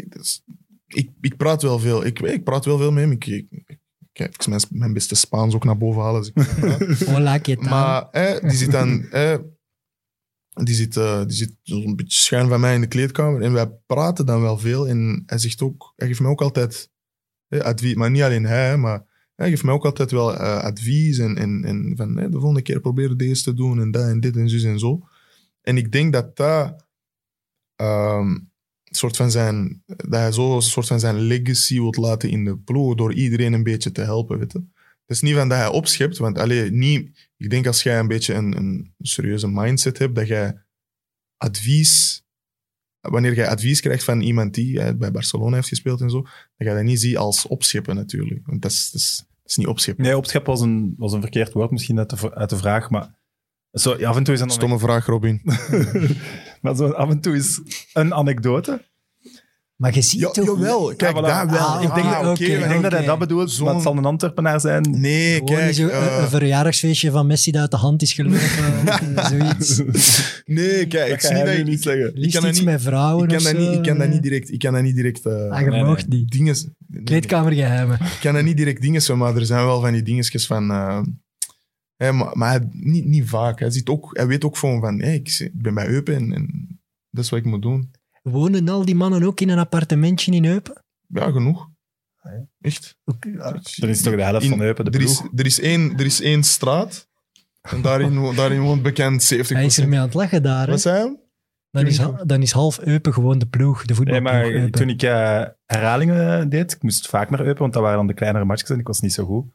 ik, 0.88 1.10
ik 1.22 1.38
praat 1.38 1.62
wel 1.62 1.80
veel. 1.80 2.06
Ik, 2.06 2.20
ik 2.20 2.44
praat 2.44 2.66
wel 2.66 2.78
veel 2.78 2.92
met 2.92 3.04
hem. 3.04 3.12
Ik, 3.12 3.26
ik, 3.26 3.46
ik, 3.50 3.78
ik 4.14 4.48
mijn, 4.48 4.62
mijn 4.70 4.94
beste 4.94 5.16
Spaans 5.16 5.56
ook 5.56 5.64
naar 5.64 5.78
boven 5.78 6.02
halen. 6.02 6.20
als 6.20 6.32
ik. 6.34 7.08
Hola, 7.14 7.38
¿qué 7.38 7.56
tal? 7.56 7.64
Maar 7.70 8.10
eh, 8.10 8.42
die 8.50 8.58
zit 8.58 8.72
dan... 8.72 9.10
eh, 9.12 9.38
die 10.64 10.76
zit, 10.76 10.98
eh, 10.98 11.22
die 11.26 11.36
zit 11.36 11.56
zo'n 11.64 11.96
beetje 11.96 12.18
schuin 12.20 12.48
van 12.48 12.60
mij 12.60 12.74
in 12.76 12.82
de 12.82 12.88
kleedkamer. 12.88 13.42
En 13.42 13.54
wij 13.54 13.70
praten 13.86 14.26
dan 14.26 14.42
wel 14.42 14.58
veel. 14.58 14.88
En 14.88 15.24
hij 15.26 15.38
zegt 15.38 15.62
ook... 15.62 15.94
Hij 15.96 16.08
geeft 16.08 16.20
mij 16.20 16.30
ook 16.32 16.42
altijd 16.42 16.74
eh, 16.76 16.95
advies. 17.64 17.94
Maar 17.94 18.12
niet 18.12 18.22
alleen 18.22 18.46
hij, 18.46 18.78
maar... 18.78 19.14
Hij 19.36 19.50
geeft 19.50 19.64
mij 19.64 19.74
ook 19.74 19.86
altijd 19.86 20.12
wel 20.12 20.36
eh, 20.36 20.58
advies. 20.58 21.18
En, 21.18 21.38
en, 21.38 21.64
en 21.64 21.94
van 21.96 22.20
eh, 22.20 22.26
de 22.26 22.32
volgende 22.32 22.62
keer 22.62 22.80
proberen 22.80 23.18
deze 23.18 23.44
te 23.44 23.54
doen. 23.54 23.80
En 23.82 23.92
dat 23.92 24.08
en 24.08 24.20
dit 24.20 24.38
en 24.38 24.50
zus 24.50 24.64
en 24.64 24.80
zo. 24.80 25.08
En 25.62 25.78
ik 25.78 25.92
denk 25.92 26.14
dat 26.14 26.36
dat... 26.38 26.86
ehm, 27.76 28.38
soort 28.96 29.16
van 29.16 29.32
zijn, 29.32 29.84
dat 29.86 30.20
hij 30.20 30.32
zo 30.32 30.56
een 30.56 30.62
soort 30.62 30.88
van 30.88 31.00
zijn 31.00 31.20
legacy 31.20 31.74
wilt 31.74 31.98
laten 31.98 32.30
in 32.30 32.46
de 32.46 32.58
ploeg 32.58 32.96
door 32.96 33.14
iedereen 33.14 33.54
een 33.54 33.64
beetje 33.64 33.92
te 33.92 34.02
helpen. 34.02 34.40
Weet 34.40 34.52
je? 34.52 34.58
Het 35.06 35.16
is 35.16 35.22
niet 35.22 35.36
van 35.36 35.50
dat 35.50 35.58
hij 35.58 35.68
opschept, 35.68 36.18
want 36.18 36.38
allee, 36.38 36.72
niet, 36.72 37.30
ik 37.38 37.50
denk 37.50 37.68
als 37.68 37.84
jij 37.84 38.00
een 38.00 38.08
beetje 38.08 38.34
een, 38.34 38.58
een 38.58 38.94
serieuze 39.00 39.48
mindset 39.48 39.98
hebt, 39.98 40.16
dat 40.16 40.28
jij 40.28 40.62
advies, 41.38 42.24
wanneer 43.10 43.34
jij 43.34 43.48
advies 43.48 43.82
krijgt 43.82 44.04
van 44.04 44.22
iemand 44.22 44.54
die 44.54 44.80
hè, 44.80 44.96
bij 44.96 45.12
Barcelona 45.12 45.56
heeft 45.56 45.68
gespeeld 45.68 46.02
en 46.02 46.10
zo, 46.10 46.22
dat 46.22 46.32
jij 46.68 46.74
dat 46.74 46.84
niet 46.84 47.00
ziet 47.00 47.18
als 47.18 47.48
opscheppen 47.48 47.96
natuurlijk. 47.96 48.46
Want 48.46 48.62
dat 48.62 48.72
is, 48.72 48.92
dat 48.92 49.02
is, 49.02 49.26
dat 49.42 49.52
is 49.52 49.56
niet 49.56 49.68
opscheppen. 49.68 50.04
Nee, 50.04 50.18
opschep 50.18 50.46
was 50.46 50.62
een, 50.62 50.94
was 50.98 51.14
een 51.14 51.22
verkeerd 51.22 51.54
woord 51.54 51.72
misschien 51.72 52.00
uit 52.00 52.10
de, 52.10 52.36
uit 52.36 52.50
de 52.50 52.58
vraag, 52.58 52.90
maar 52.90 53.16
zo, 53.72 53.92
af 53.92 54.16
en 54.16 54.24
toe 54.24 54.34
is 54.34 54.40
dan 54.40 54.50
Stomme 54.50 54.80
vraag, 54.80 55.06
Robin. 55.06 55.42
maar 56.62 56.76
zo, 56.76 56.90
af 56.90 57.10
en 57.10 57.22
toe 57.22 57.36
is 57.36 57.62
een 57.94 58.14
anekdote. 58.14 58.82
Maar 59.76 59.94
je 59.94 60.02
ziet 60.02 60.20
Ja, 60.20 60.30
toch... 60.30 60.46
jawel. 60.46 60.96
Kijk, 60.96 61.18
voilà. 61.18 61.22
daar 61.22 61.50
wel. 61.50 61.60
Ah, 61.60 61.84
ik 61.84 61.94
denk, 61.96 62.08
ah, 62.08 62.32
ik 62.40 62.48
denk 62.70 62.82
dat 62.82 62.92
hij 62.92 63.06
dat 63.06 63.20
bedoelt, 63.20 63.60
maar 63.60 63.74
het 63.74 63.84
zal 63.84 63.98
een 63.98 64.06
Antwerpenaar 64.06 64.60
zijn. 64.60 65.00
Nee, 65.02 65.34
Gewoon 65.36 65.46
kijk. 65.56 65.74
zo, 65.74 65.88
eh, 65.88 66.16
een, 66.18 66.22
een 66.24 66.30
verjaardagsfeestje 66.30 67.12
van 67.12 67.28
Messi 67.28 67.52
dat 67.52 67.62
uit 67.62 67.72
de 67.72 67.78
hand 67.78 68.02
is 68.02 68.14
gelopen. 68.14 68.40
zoiets. 69.30 69.82
nee, 70.46 70.88
kijk. 70.88 71.12
Ik 71.14 71.22
zie 71.22 71.36
dat 71.36 71.46
nu 71.46 71.52
ik... 71.52 71.66
niet 71.66 71.82
zeggen. 71.82 72.12
Liefst 72.14 72.32
kan 72.34 72.42
dat 72.42 72.50
iets 72.50 72.60
niet- 72.60 72.70
met 72.70 72.82
vrouwen 72.82 73.24
Ik 73.24 73.30
kan, 73.36 73.44
dat 73.44 73.52
zo. 73.52 73.58
niet, 73.58 73.72
ik 73.78 73.84
kan 73.84 73.98
dat 73.98 74.10
niet 74.10 74.24
direct... 74.24 74.52
Ik 74.52 74.60
kan 74.60 74.74
dat 74.74 74.82
niet 74.84 74.96
direct... 74.96 75.26
eh, 75.26 75.50
Ah, 75.50 75.60
je 75.62 75.70
Nee, 75.70 75.84
moogt 75.84 76.08
niet. 76.08 76.30
dingen... 76.32 76.54
nee, 76.54 76.74
nee. 76.88 77.04
Kleedkamergeheimen. 77.04 78.00
Ik 78.02 78.18
kan 78.22 78.34
dat 78.34 78.44
niet 78.44 78.58
direct 78.58 78.82
dingen 78.82 79.02
zo, 79.02 79.16
maar 79.16 79.36
er 79.36 79.46
zijn 79.46 79.66
wel 79.66 79.82
van 79.82 79.92
die 79.94 80.04
dingetjes 80.04 80.46
van... 80.48 80.72
eh, 80.72 81.02
hè, 81.96 82.12
maar 82.12 82.38
maar 82.38 82.50
hij, 82.50 82.68
niet, 82.72 83.06
niet 83.06 83.30
vaak. 83.30 83.60
Hij, 83.60 83.70
ziet 83.72 83.88
ook, 83.88 84.10
hij 84.18 84.28
weet 84.28 84.44
ook 84.46 84.58
gewoon 84.58 84.80
van... 84.82 85.00
Hey, 85.02 85.16
ik, 85.16 85.28
ik 85.40 85.62
ben 85.62 85.74
bij 85.74 85.88
Eupen 85.88 86.16
en, 86.16 86.34
en 86.34 86.68
dat 87.10 87.24
is 87.24 87.30
wat 87.30 87.40
ik 87.40 87.46
moet 87.46 87.62
doen. 87.62 87.92
Wonen 88.32 88.70
al 88.70 88.86
die 88.86 88.96
mannen 88.96 89.24
ook 89.24 89.40
in 89.42 89.50
een 89.50 89.58
appartementje 89.60 90.32
in 90.32 90.46
Eupen? 90.46 90.84
Ja, 91.08 91.32
genoeg. 91.32 91.68
Echt. 92.62 92.96
Dan 93.80 93.90
is 93.90 94.02
toch 94.02 94.16
de 94.16 94.22
helft 94.24 94.44
In- 94.44 94.50
van 94.50 94.62
Eupen 94.62 94.86
de 94.86 94.92
er, 94.92 95.02
is, 95.04 95.18
ploeg. 95.20 95.32
er, 95.40 95.46
is 95.46 95.60
één, 95.60 95.98
er 95.98 96.06
is 96.06 96.22
één 96.22 96.44
straat 96.44 97.08
en 97.62 97.82
daarin, 97.82 98.36
daarin 98.36 98.62
woont 98.62 98.82
bekend 98.82 99.24
70 99.24 99.58
Hij 99.58 99.66
is 99.66 99.78
ermee 99.80 100.00
aan 100.00 100.06
het 100.06 100.14
lachen 100.14 100.44
daar. 100.44 100.66
hè. 100.66 100.72
Wat 100.72 100.82
zei 100.82 100.98
hij? 100.98 101.20
Dan 101.72 101.86
is, 101.86 102.00
dan 102.26 102.42
is 102.42 102.52
half 102.52 102.80
Eupen 102.80 103.14
gewoon 103.14 103.40
de 103.40 103.46
ploeg, 103.48 103.80
de 103.82 103.86
Nee, 103.88 103.96
voetbalploeg. 103.96 104.32
maar 104.32 104.46
Eupen. 104.52 104.72
toen 104.72 104.90
ik 104.90 105.04
eh, 105.04 105.44
herhalingen 105.66 106.50
deed, 106.50 106.72
ik 106.72 106.82
moest 106.84 107.08
vaak 107.08 107.30
naar 107.30 107.40
Eupen, 107.40 107.62
want 107.62 107.74
dat 107.74 107.82
waren 107.82 107.98
dan 107.98 108.08
de 108.08 108.14
kleinere 108.14 108.46
matches 108.46 108.70
en 108.70 108.80
ik 108.80 108.88
was 108.88 109.00
niet 109.00 109.14
zo 109.14 109.26
goed. 109.26 109.46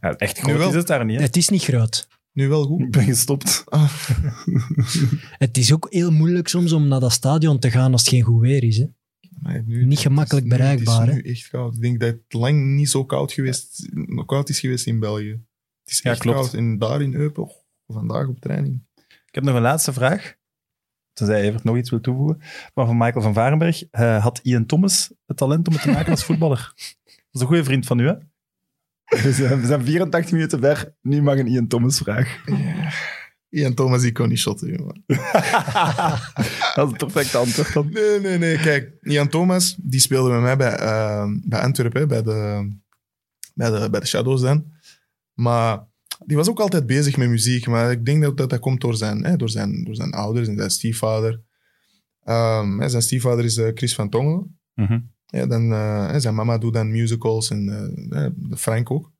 Ja, 0.00 0.16
echt 0.16 0.36
Nu 0.36 0.42
groot 0.42 0.58
wel. 0.58 0.68
is 0.68 0.74
het 0.74 0.86
daar 0.86 1.04
niet, 1.04 1.16
hè? 1.16 1.22
Het 1.22 1.36
is 1.36 1.48
niet 1.48 1.62
groot. 1.64 2.08
Nu 2.36 2.48
wel 2.48 2.64
goed. 2.64 2.80
Ik 2.80 2.90
ben 2.90 3.04
gestopt. 3.04 3.62
Ah, 3.66 3.92
Het 5.38 5.56
is 5.58 5.72
ook 5.72 5.86
heel 5.90 6.10
moeilijk 6.10 6.48
soms 6.48 6.72
om 6.72 6.88
naar 6.88 7.00
dat 7.00 7.12
stadion 7.12 7.58
te 7.58 7.70
gaan 7.70 7.92
als 7.92 8.00
het 8.00 8.10
geen 8.10 8.22
goed 8.22 8.40
weer 8.40 8.62
is. 8.64 8.76
Hè. 8.78 8.86
maar 9.40 9.62
nu, 9.66 9.84
Niet 9.84 9.98
gemakkelijk 9.98 10.44
het 10.44 10.52
is 10.54 10.58
nu- 10.58 10.64
bereikbaar, 10.64 11.06
Het 11.06 11.16
is 11.16 11.22
nu 11.22 11.30
echt 11.30 11.48
koud. 11.48 11.74
Ik 11.74 11.80
denk 11.80 12.00
dat 12.00 12.08
het 12.08 12.32
lang 12.32 12.64
niet 12.74 12.90
zo 12.90 13.04
koud, 13.04 13.32
geweest, 13.32 13.88
koud 14.26 14.48
is 14.48 14.60
geweest 14.60 14.86
in 14.86 15.00
België. 15.00 15.30
Het 15.84 15.90
is 15.92 16.00
Ja, 16.02 16.10
echt 16.10 16.20
klopt. 16.20 16.38
koud. 16.38 16.54
En 16.54 16.78
daar 16.78 17.02
in 17.02 17.14
Eupen, 17.14 17.42
oh, 17.42 17.50
vandaag 17.86 18.26
op 18.28 18.40
training. 18.40 18.82
Ik 19.04 19.34
heb 19.34 19.44
nog 19.44 19.54
een 19.54 19.62
laatste 19.62 19.92
vraag. 19.92 20.34
Tenzij 21.12 21.42
Evert 21.42 21.64
nog 21.64 21.76
iets 21.76 21.90
wil 21.90 22.00
toevoegen. 22.00 22.38
Maar 22.74 22.86
van 22.86 22.96
Michael 22.96 23.22
van 23.22 23.34
Varenberg. 23.34 23.84
eh, 23.90 24.22
had 24.22 24.40
Ian 24.42 24.66
Thomas 24.66 25.12
het 25.26 25.36
talent 25.36 25.68
om 25.68 25.74
het 25.74 25.82
te 25.82 25.90
maken 25.90 26.10
als 26.10 26.24
voetballer? 26.24 26.72
Dat 27.04 27.14
is 27.32 27.40
een 27.40 27.46
goede 27.46 27.64
vriend 27.64 27.86
van 27.86 27.98
u, 27.98 28.06
hè? 28.06 28.14
We 29.22 29.32
zijn, 29.32 29.60
we 29.60 29.66
zijn 29.66 29.84
84 29.84 30.32
minuten 30.32 30.60
ver. 30.60 30.94
Nu 31.02 31.22
mag 31.22 31.38
een 31.38 31.46
Ian 31.46 31.66
Thomas 31.66 31.98
vraag. 31.98 32.44
Ian 33.48 33.74
Thomas, 33.74 34.02
die 34.02 34.12
kon 34.12 34.28
niet 34.28 34.38
shotten, 34.38 34.68
jongen. 34.68 35.02
Dat 36.74 36.86
is 36.86 36.92
het 36.92 36.96
perfecte 36.96 37.36
antwoord 37.36 37.72
dan. 37.72 37.92
Nee, 37.92 38.20
nee, 38.20 38.38
nee. 38.38 38.58
Kijk, 38.58 38.92
Ian 39.00 39.28
Thomas, 39.28 39.76
die 39.78 40.00
speelde 40.00 40.30
bij 40.30 40.40
mij 40.40 40.56
bij, 40.56 40.76
eh, 40.76 41.26
bij 41.42 41.60
Antwerpen, 41.60 42.08
bij 42.08 42.22
de, 42.22 42.70
bij, 43.54 43.70
de, 43.70 43.90
bij 43.90 44.00
de 44.00 44.06
Shadows 44.06 44.40
dan. 44.40 44.64
Maar 45.32 45.86
die 46.24 46.36
was 46.36 46.48
ook 46.48 46.60
altijd 46.60 46.86
bezig 46.86 47.16
met 47.16 47.28
muziek. 47.28 47.66
Maar 47.66 47.90
ik 47.90 48.04
denk 48.04 48.22
dat 48.22 48.36
dat, 48.36 48.50
dat 48.50 48.60
komt 48.60 48.80
door 48.80 48.96
zijn, 48.96 49.24
hè, 49.24 49.36
door, 49.36 49.48
zijn, 49.48 49.84
door 49.84 49.94
zijn 49.94 50.12
ouders 50.12 50.48
en 50.48 50.56
zijn 50.56 50.70
stiefvader. 50.70 51.40
Ehm, 52.22 52.78
hè, 52.78 52.88
zijn 52.88 53.02
stiefvader 53.02 53.44
is 53.44 53.56
eh, 53.56 53.70
Chris 53.74 53.94
van 53.94 54.08
Tongelen. 54.08 54.58
Mhm. 54.74 54.98
Ja, 55.36 55.46
dan, 55.46 55.72
eh, 55.72 56.14
zijn 56.16 56.34
mama 56.34 56.58
doet 56.58 56.72
dan 56.72 56.90
musicals 56.90 57.50
en 57.50 57.68
eh, 58.10 58.26
de 58.36 58.56
Frank 58.56 58.90
ook, 58.90 59.12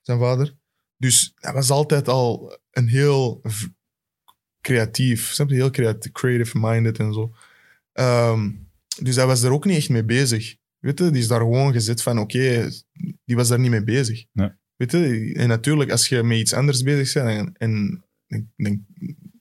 zijn 0.00 0.18
vader. 0.18 0.56
Dus 0.96 1.32
hij 1.34 1.52
was 1.52 1.70
altijd 1.70 2.08
al 2.08 2.58
een 2.70 2.88
heel 2.88 3.42
creatief, 4.60 5.32
snap 5.32 5.48
je? 5.48 5.54
heel 5.54 5.70
creative-minded 6.12 6.98
en 6.98 7.12
zo. 7.12 7.34
Ehm, 7.92 8.50
dus 9.02 9.16
hij 9.16 9.26
was 9.26 9.42
er 9.42 9.52
ook 9.52 9.64
niet 9.64 9.76
echt 9.76 9.88
mee 9.88 10.04
bezig. 10.04 10.56
Weet 10.78 10.98
je, 10.98 11.10
die 11.10 11.20
is 11.20 11.28
daar 11.28 11.40
gewoon 11.40 11.72
gezet 11.72 12.02
van, 12.02 12.18
oké, 12.18 12.70
die 13.24 13.36
was 13.36 13.48
daar 13.48 13.60
niet 13.60 13.70
mee 13.70 13.84
bezig. 13.84 14.24
Nee. 14.32 14.50
Weet 14.76 14.92
je, 14.92 15.32
en 15.36 15.48
natuurlijk, 15.48 15.90
als 15.90 16.08
je 16.08 16.22
met 16.22 16.38
iets 16.38 16.52
anders 16.52 16.82
bezig 16.82 17.22
bent, 17.22 17.58
en, 17.58 18.04
en 18.26 18.52
dan 18.56 18.86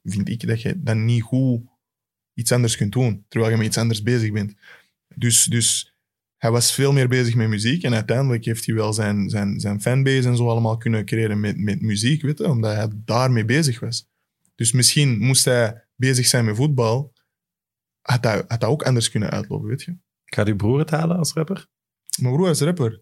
vind 0.03 0.29
ik 0.29 0.47
dat 0.47 0.61
je 0.61 0.83
dan 0.83 1.05
niet 1.05 1.21
goed 1.21 1.61
iets 2.33 2.51
anders 2.51 2.77
kunt 2.77 2.91
doen, 2.91 3.25
terwijl 3.27 3.51
je 3.51 3.57
met 3.57 3.67
iets 3.67 3.77
anders 3.77 4.01
bezig 4.01 4.31
bent. 4.31 4.53
Dus, 5.15 5.43
dus 5.43 5.88
hij 6.39 6.51
was 6.51 6.73
veel 6.73 6.93
meer 6.93 7.07
bezig 7.07 7.35
met 7.35 7.49
muziek 7.49 7.83
en 7.83 7.93
uiteindelijk 7.93 8.45
heeft 8.45 8.65
hij 8.65 8.75
wel 8.75 8.93
zijn, 8.93 9.29
zijn, 9.29 9.59
zijn 9.59 9.81
fanbase 9.81 10.27
en 10.27 10.37
zo 10.37 10.49
allemaal 10.49 10.77
kunnen 10.77 11.05
creëren 11.05 11.39
met, 11.39 11.57
met 11.57 11.81
muziek, 11.81 12.21
weet 12.21 12.37
je, 12.37 12.47
omdat 12.47 12.75
hij 12.75 12.87
daarmee 12.93 13.45
bezig 13.45 13.79
was. 13.79 14.07
Dus 14.55 14.71
misschien 14.71 15.17
moest 15.19 15.45
hij 15.45 15.87
bezig 15.95 16.25
zijn 16.25 16.45
met 16.45 16.55
voetbal, 16.55 17.13
had 18.01 18.23
hij, 18.23 18.43
had 18.47 18.61
hij 18.61 18.69
ook 18.69 18.83
anders 18.83 19.09
kunnen 19.09 19.29
uitlopen, 19.29 19.67
weet 19.67 19.83
je. 19.83 19.97
Gaat 20.25 20.47
uw 20.47 20.55
broer 20.55 20.79
het 20.79 20.89
halen 20.89 21.17
als 21.17 21.33
rapper? 21.33 21.67
Mijn 22.21 22.33
broer 22.33 22.49
is 22.49 22.61
rapper. 22.61 23.01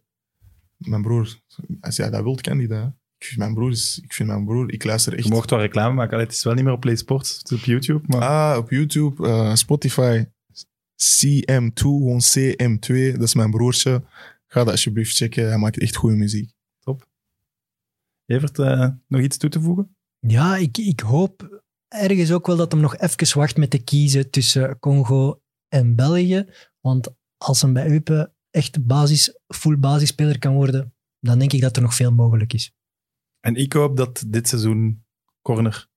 Mijn 0.77 1.01
broer, 1.01 1.41
als 1.79 1.95
jij 1.95 2.09
dat 2.09 2.23
wilt, 2.23 2.41
kan 2.41 2.57
die 2.57 2.67
dat. 2.67 2.93
Ik 3.17 3.25
vind 3.25 3.39
mijn 3.39 3.53
broer, 3.53 3.71
is, 3.71 3.99
ik 4.03 4.13
vind 4.13 4.29
mijn 4.29 4.45
broer, 4.45 4.73
ik 4.73 4.83
luister 4.83 5.13
echt. 5.13 5.23
Je 5.23 5.33
mocht 5.33 5.49
wel 5.49 5.59
reclame 5.59 5.93
maken. 5.93 6.13
Allee, 6.13 6.25
het 6.25 6.35
is 6.35 6.43
wel 6.43 6.53
niet 6.53 6.63
meer 6.63 6.73
op 6.73 6.81
Play 6.81 6.95
Sports. 6.95 7.37
Het 7.37 7.51
is 7.51 7.57
op 7.57 7.63
YouTube. 7.63 8.03
Maar 8.07 8.21
Ah, 8.21 8.57
op 8.57 8.69
YouTube, 8.69 9.27
eh, 9.27 9.55
Spotify, 9.55 10.25
CM2, 10.97 11.73
gewoon 11.73 12.21
CM2, 12.21 13.11
dat 13.11 13.21
is 13.21 13.35
mijn 13.35 13.51
broertje. 13.51 14.03
Ga 14.47 14.63
dat 14.63 14.71
alsjeblieft 14.71 15.15
checken, 15.15 15.47
hij 15.47 15.57
maakt 15.57 15.79
echt 15.79 15.95
goede 15.95 16.15
muziek. 16.15 16.55
Evert, 18.25 18.59
eh, 18.59 18.89
nog 19.07 19.21
iets 19.21 19.37
toe 19.37 19.49
te 19.49 19.61
voegen? 19.61 19.95
Ja, 20.19 20.55
ik, 20.55 20.77
ik 20.77 20.99
hoop 20.99 21.63
ergens 21.87 22.31
ook 22.31 22.47
wel 22.47 22.55
dat 22.55 22.71
hem 22.71 22.81
nog 22.81 22.97
even 22.97 23.37
wacht 23.37 23.57
met 23.57 23.69
te 23.69 23.83
kiezen 23.83 24.29
tussen 24.29 24.79
Congo 24.79 25.41
en 25.67 25.95
België. 25.95 26.45
Want 26.79 27.09
als 27.37 27.61
hem 27.61 27.73
bij 27.73 27.89
Eupen 27.89 28.33
echt 28.49 28.85
basis, 28.85 29.39
full 29.47 29.77
basisspeler 29.77 30.39
kan 30.39 30.53
worden, 30.53 30.93
dan 31.19 31.39
denk 31.39 31.53
ik 31.53 31.61
dat 31.61 31.75
er 31.75 31.81
nog 31.81 31.95
veel 31.95 32.11
mogelijk 32.11 32.53
is. 32.53 32.71
En 33.39 33.55
ik 33.55 33.73
hoop 33.73 33.97
dat 33.97 34.23
dit 34.27 34.47
seizoen 34.47 35.05
corner, 35.41 35.87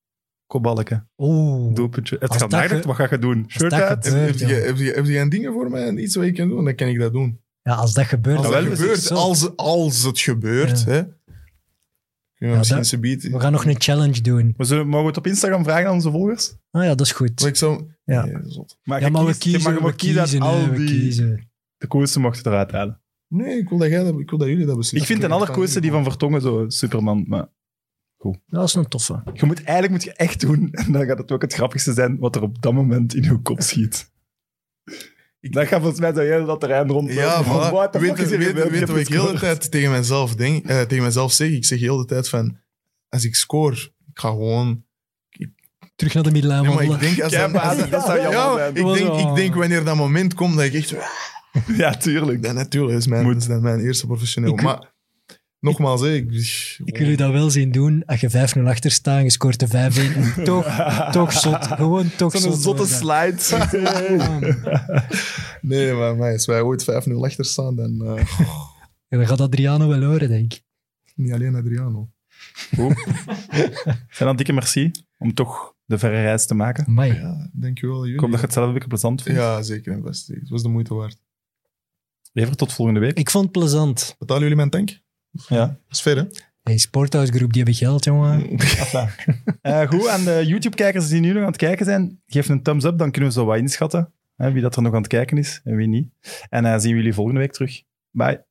kopbalken, 0.51 1.09
Oeh, 1.17 1.75
doelpuntje. 1.75 2.17
Het 2.21 2.29
Als 2.29 2.39
gaat 2.39 2.55
ge- 2.55 2.83
wat 2.87 2.97
ga 2.97 3.07
je 3.11 3.19
doen? 3.19 3.45
Shirt 3.49 3.73
uit? 3.73 4.07
gebeurt- 4.07 4.41
Heb, 4.41 4.49
je, 4.49 4.55
heb, 4.55 4.77
je, 5.07 5.17
heb 5.19 5.53
voor 5.53 5.71
mij, 5.71 5.95
iets 5.95 6.15
wat 6.15 6.25
je 6.25 6.33
kan 6.33 6.49
doen? 6.49 6.65
Dan 6.65 6.75
kan 6.75 6.89
ik 6.89 6.99
dat 6.99 7.13
doen. 7.13 7.41
ja, 7.63 7.75
als 7.75 7.95
dat 7.95 8.05
gebeurt, 8.07 8.39
Als 8.39 8.51
dat 8.51 8.65
gebeurt, 8.65 9.11
als, 9.11 9.57
als 9.57 10.03
het 10.03 10.21
gebeurt, 10.21 10.81
Ja. 10.81 10.91
hè. 10.91 11.03
Ja, 12.35 12.57
misschien 12.57 12.77
dat- 12.77 12.87
ze 12.87 12.99
bieden. 12.99 13.33
We 13.33 13.41
gaan 13.41 13.53
nog 13.53 13.65
een 13.65 13.81
challenge 13.81 14.21
doen. 14.21 14.55
We 14.57 14.65
zullen, 14.65 14.87
mogen 14.87 15.01
we 15.03 15.07
het 15.09 15.17
op 15.17 15.27
Instagram 15.27 15.65
vragen 15.65 15.87
aan 15.87 15.95
onze 15.95 16.11
volgers? 16.11 16.55
Ah 16.71 16.83
ja, 16.83 16.89
dat 16.95 17.01
is 17.07 17.19
Maar 17.19 17.29
goed. 17.29 17.45
ik 17.47 17.57
zou... 17.57 17.85
Ja. 18.05 18.25
Nee. 18.25 18.33
Maar, 18.83 19.01
Ja, 19.01 19.07
je 19.07 19.13
maar 19.13 19.23
we 19.25 19.29
kiest- 19.29 19.41
kiezen, 19.43 19.73
mag 19.73 19.81
we 19.81 19.87
ook 19.89 19.97
kiezen 19.97 20.41
al 20.41 20.59
hè, 20.59 20.71
we 20.71 20.77
die... 20.77 20.87
kiezen. 21.01 21.51
De 21.77 21.87
coolste 21.87 22.21
mocht 22.21 22.37
je 22.37 22.47
eruit 22.51 22.71
halen. 22.73 23.01
Nee, 23.29 23.59
ik 23.59 23.69
wil 23.69 23.79
dat, 23.79 23.89
jij 23.89 24.05
ik 24.05 24.31
wil 24.31 24.39
dat 24.39 24.49
jullie 24.49 24.67
dat 24.67 24.77
beslissen. 24.77 24.99
Ik 25.01 25.07
vind 25.19 25.21
de 25.31 25.37
allercoolste 25.37 25.81
die 25.81 25.91
van 25.91 26.05
Vertongen 26.05 26.41
zo 26.41 26.65
Superman. 26.69 27.25
Maar 27.29 27.49
Dat 28.47 28.69
is 28.69 28.75
een 28.75 28.89
toffe. 28.89 29.23
je 29.33 29.47
moet, 29.47 29.63
eigenlijk 29.63 29.91
moet 29.91 30.03
je 30.05 30.13
echt 30.13 30.41
doen. 30.41 30.69
En 30.73 30.93
dan 30.93 31.07
gaat 31.07 31.19
het 31.19 31.33
ook 31.33 31.43
het 31.43 31.55
grappigste 31.55 31.93
zijn 31.93 32.19
wat 32.19 32.37
er 32.37 32.43
op 32.43 32.63
dat 32.63 32.73
moment 32.73 33.15
in 33.15 33.23
je 33.23 33.39
kop 33.43 33.61
schiet. 33.61 34.11
Dat 35.41 35.67
gaat 35.67 35.81
volgens 35.81 36.01
mij 36.01 36.15
zo 36.15 36.21
heel 36.21 36.47
dat 36.47 36.61
terrein 36.61 36.89
rond. 36.89 37.13
Ja, 37.13 37.45
voilà. 37.45 37.49
fuck 37.49 37.93
Weet 38.01 38.17
weet, 38.17 38.53
weet 38.71 38.81
Ik 38.81 38.87
wat 38.87 38.97
ik 38.97 39.09
heel 39.09 39.33
de 39.33 39.39
tijd 39.39 39.71
tegen 39.71 39.91
mezelf, 39.91 40.35
denk, 40.35 40.67
eh, 40.67 40.81
tegen 40.81 41.05
mezelf 41.05 41.33
zeg? 41.33 41.51
Ik 41.51 41.65
zeg 41.65 41.81
heel 41.81 41.97
de 41.97 42.05
tijd 42.05 42.29
van, 42.29 42.59
als 43.09 43.25
ik 43.25 43.35
score, 43.35 43.77
ik 44.13 44.19
ga 44.19 44.29
gewoon... 44.29 44.85
Terug 45.97 46.15
naar 46.15 46.23
de 46.25 46.31
middellijn 46.31 46.63
Ja, 46.63 46.69
maar 46.69 46.77
wandelen. 46.87 47.01
ik 47.01 47.07
denk, 47.17 47.23
als 47.23 47.33
dat 47.91 48.05
zou 48.07 48.21
jammer 48.21 48.33
ja, 48.33 48.55
zijn. 48.57 48.77
Ik 48.77 48.85
denk, 48.95 49.29
ik 49.29 49.35
denk 49.35 49.55
wanneer 49.55 49.85
dat 49.85 49.97
moment 49.97 50.35
komt, 50.35 50.57
dat 50.57 50.65
ik 50.65 50.75
echt... 50.75 50.95
Ja, 51.77 51.95
tuurlijk. 51.97 52.45
Ja, 52.45 52.53
natuurlijk, 52.53 52.93
dat 52.93 53.01
is 53.01 53.07
mijn, 53.07 53.23
Moet. 53.25 53.47
dat 53.49 53.57
is 53.57 53.63
mijn 53.63 53.81
eerste 53.81 54.07
professioneel. 54.07 54.53
Ik- 54.53 54.63
maar 54.63 54.93
nogmaals, 55.61 56.01
hè, 56.01 56.15
ik, 56.15 56.32
Ik 56.85 56.99
wil 56.99 57.09
u 57.09 57.15
dat 57.15 57.32
wel 57.32 57.51
zien 57.51 57.73
doen. 57.73 58.05
Als 58.07 58.20
je 58.20 58.31
5-0 58.59 58.62
achter 58.65 58.91
staat, 58.91 59.23
je 59.23 59.31
scoort 59.31 59.61
de 59.61 59.66
5-1. 59.69 59.70
En 60.16 60.45
toch, 60.45 60.65
toch 61.12 61.32
zot. 61.32 61.66
Gewoon 61.66 62.11
toch 62.16 62.37
Zo'n 62.37 62.53
zot 62.53 62.62
zotte 62.62 62.87
slide. 62.87 63.37
Nee, 65.61 65.93
maar, 65.93 66.16
maar 66.16 66.32
als 66.32 66.47
wij 66.47 66.61
ooit 66.62 66.82
5-0 67.09 67.15
achter 67.20 67.45
staan, 67.45 67.77
dan 67.77 68.05
eh, 68.07 68.27
Ja, 69.09 69.16
dan 69.16 69.27
gaat 69.27 69.41
Adriano 69.41 69.89
wel 69.89 70.03
horen, 70.03 70.28
denk 70.28 70.53
ik. 70.53 70.62
niet 71.15 71.32
alleen 71.32 71.55
Adriano. 71.55 72.11
En 74.19 74.27
dan 74.27 74.37
dikke 74.37 74.53
merci 74.53 74.91
om 75.19 75.35
toch 75.35 75.74
de 75.85 75.99
verre 75.99 76.23
reis 76.23 76.47
te 76.47 76.55
maken. 76.55 76.87
Amai. 76.87 77.12
Ja, 77.12 77.51
dankjewel 77.53 77.99
jullie. 77.99 78.15
Ik 78.15 78.20
hoop 78.20 78.31
dat 78.31 78.41
je 78.41 78.45
het 78.45 78.55
zelf 78.55 78.66
een 78.66 78.73
beetje 78.73 78.89
plezant 78.89 79.23
vond. 79.23 79.37
Ja, 79.37 79.62
zeker 79.62 79.93
en. 79.93 80.05
Het 80.05 80.49
was 80.49 80.62
de 80.62 80.69
moeite 80.69 80.95
waard. 80.95 81.16
Even 82.32 82.57
tot 82.57 82.73
volgende 82.73 83.01
week. 83.01 83.19
Ik 83.19 83.31
vond 83.31 83.45
het 83.45 83.53
plezant. 83.53 84.16
Betalen 84.19 84.43
jullie 84.43 84.57
mijn 84.57 84.70
tank? 84.70 85.01
Ja. 85.48 85.66
Dat 85.66 85.77
is 85.90 86.02
ver, 86.02 86.16
hè? 86.16 86.24
Hey, 86.62 86.78
Sporthouse 86.78 87.32
Groep, 87.32 87.52
die 87.52 87.62
hebben 87.62 87.81
geld, 87.81 88.05
jongen. 88.05 88.47
Eh, 89.61 89.89
goed, 89.89 90.07
aan 90.09 90.24
de 90.24 90.43
YouTube-kijkers 90.47 91.09
die 91.09 91.20
nu 91.20 91.28
nog 91.32 91.40
aan 91.43 91.48
het 91.48 91.57
kijken 91.57 91.85
zijn, 91.86 92.20
geef 92.27 92.48
een 92.48 92.62
thumbs 92.62 92.85
up, 92.85 92.98
dan 92.98 93.11
kunnen 93.11 93.31
we 93.31 93.36
zo 93.36 93.44
wat 93.44 93.57
inschatten. 93.57 94.12
Hè, 94.36 94.52
wie 94.52 94.62
dat 94.62 94.77
er 94.77 94.82
nog 94.82 94.93
aan 94.93 94.98
het 94.98 95.07
kijken 95.11 95.39
is 95.39 95.61
en 95.65 95.77
wie 95.77 95.89
niet. 95.89 96.09
En 96.48 96.62
dan 96.62 96.81
zien 96.81 96.90
we 96.93 96.97
jullie 96.97 97.15
volgende 97.15 97.40
week 97.40 97.52
terug. 97.52 97.82
Bye. 98.11 98.44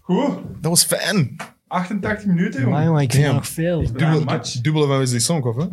Goed, 0.00 0.36
Dat 0.60 0.70
was 0.70 0.84
fijn. 0.84 1.36
88 1.66 2.26
minuten, 2.26 2.68
Maar 2.68 2.84
jongen, 2.84 3.02
ik 3.02 3.12
vind 3.12 3.32
nog 3.32 3.48
veel. 3.48 3.82
Dubbel, 3.92 4.24
match. 4.24 4.52
dubbele 4.60 4.86
van 4.86 4.98
Wesley 4.98 5.20
Songhoff, 5.20 5.58
hè? 5.58 5.64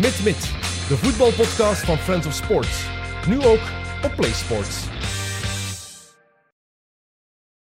Mit 0.00 0.20
Mit, 0.24 0.40
de 0.88 0.96
voetbalpodcast 0.96 1.84
van 1.84 1.96
Friends 1.98 2.26
of 2.26 2.32
Sports. 2.34 2.84
Nu 3.28 3.44
ook 3.44 3.60
op 4.04 4.12
PlaySports. 4.16 4.84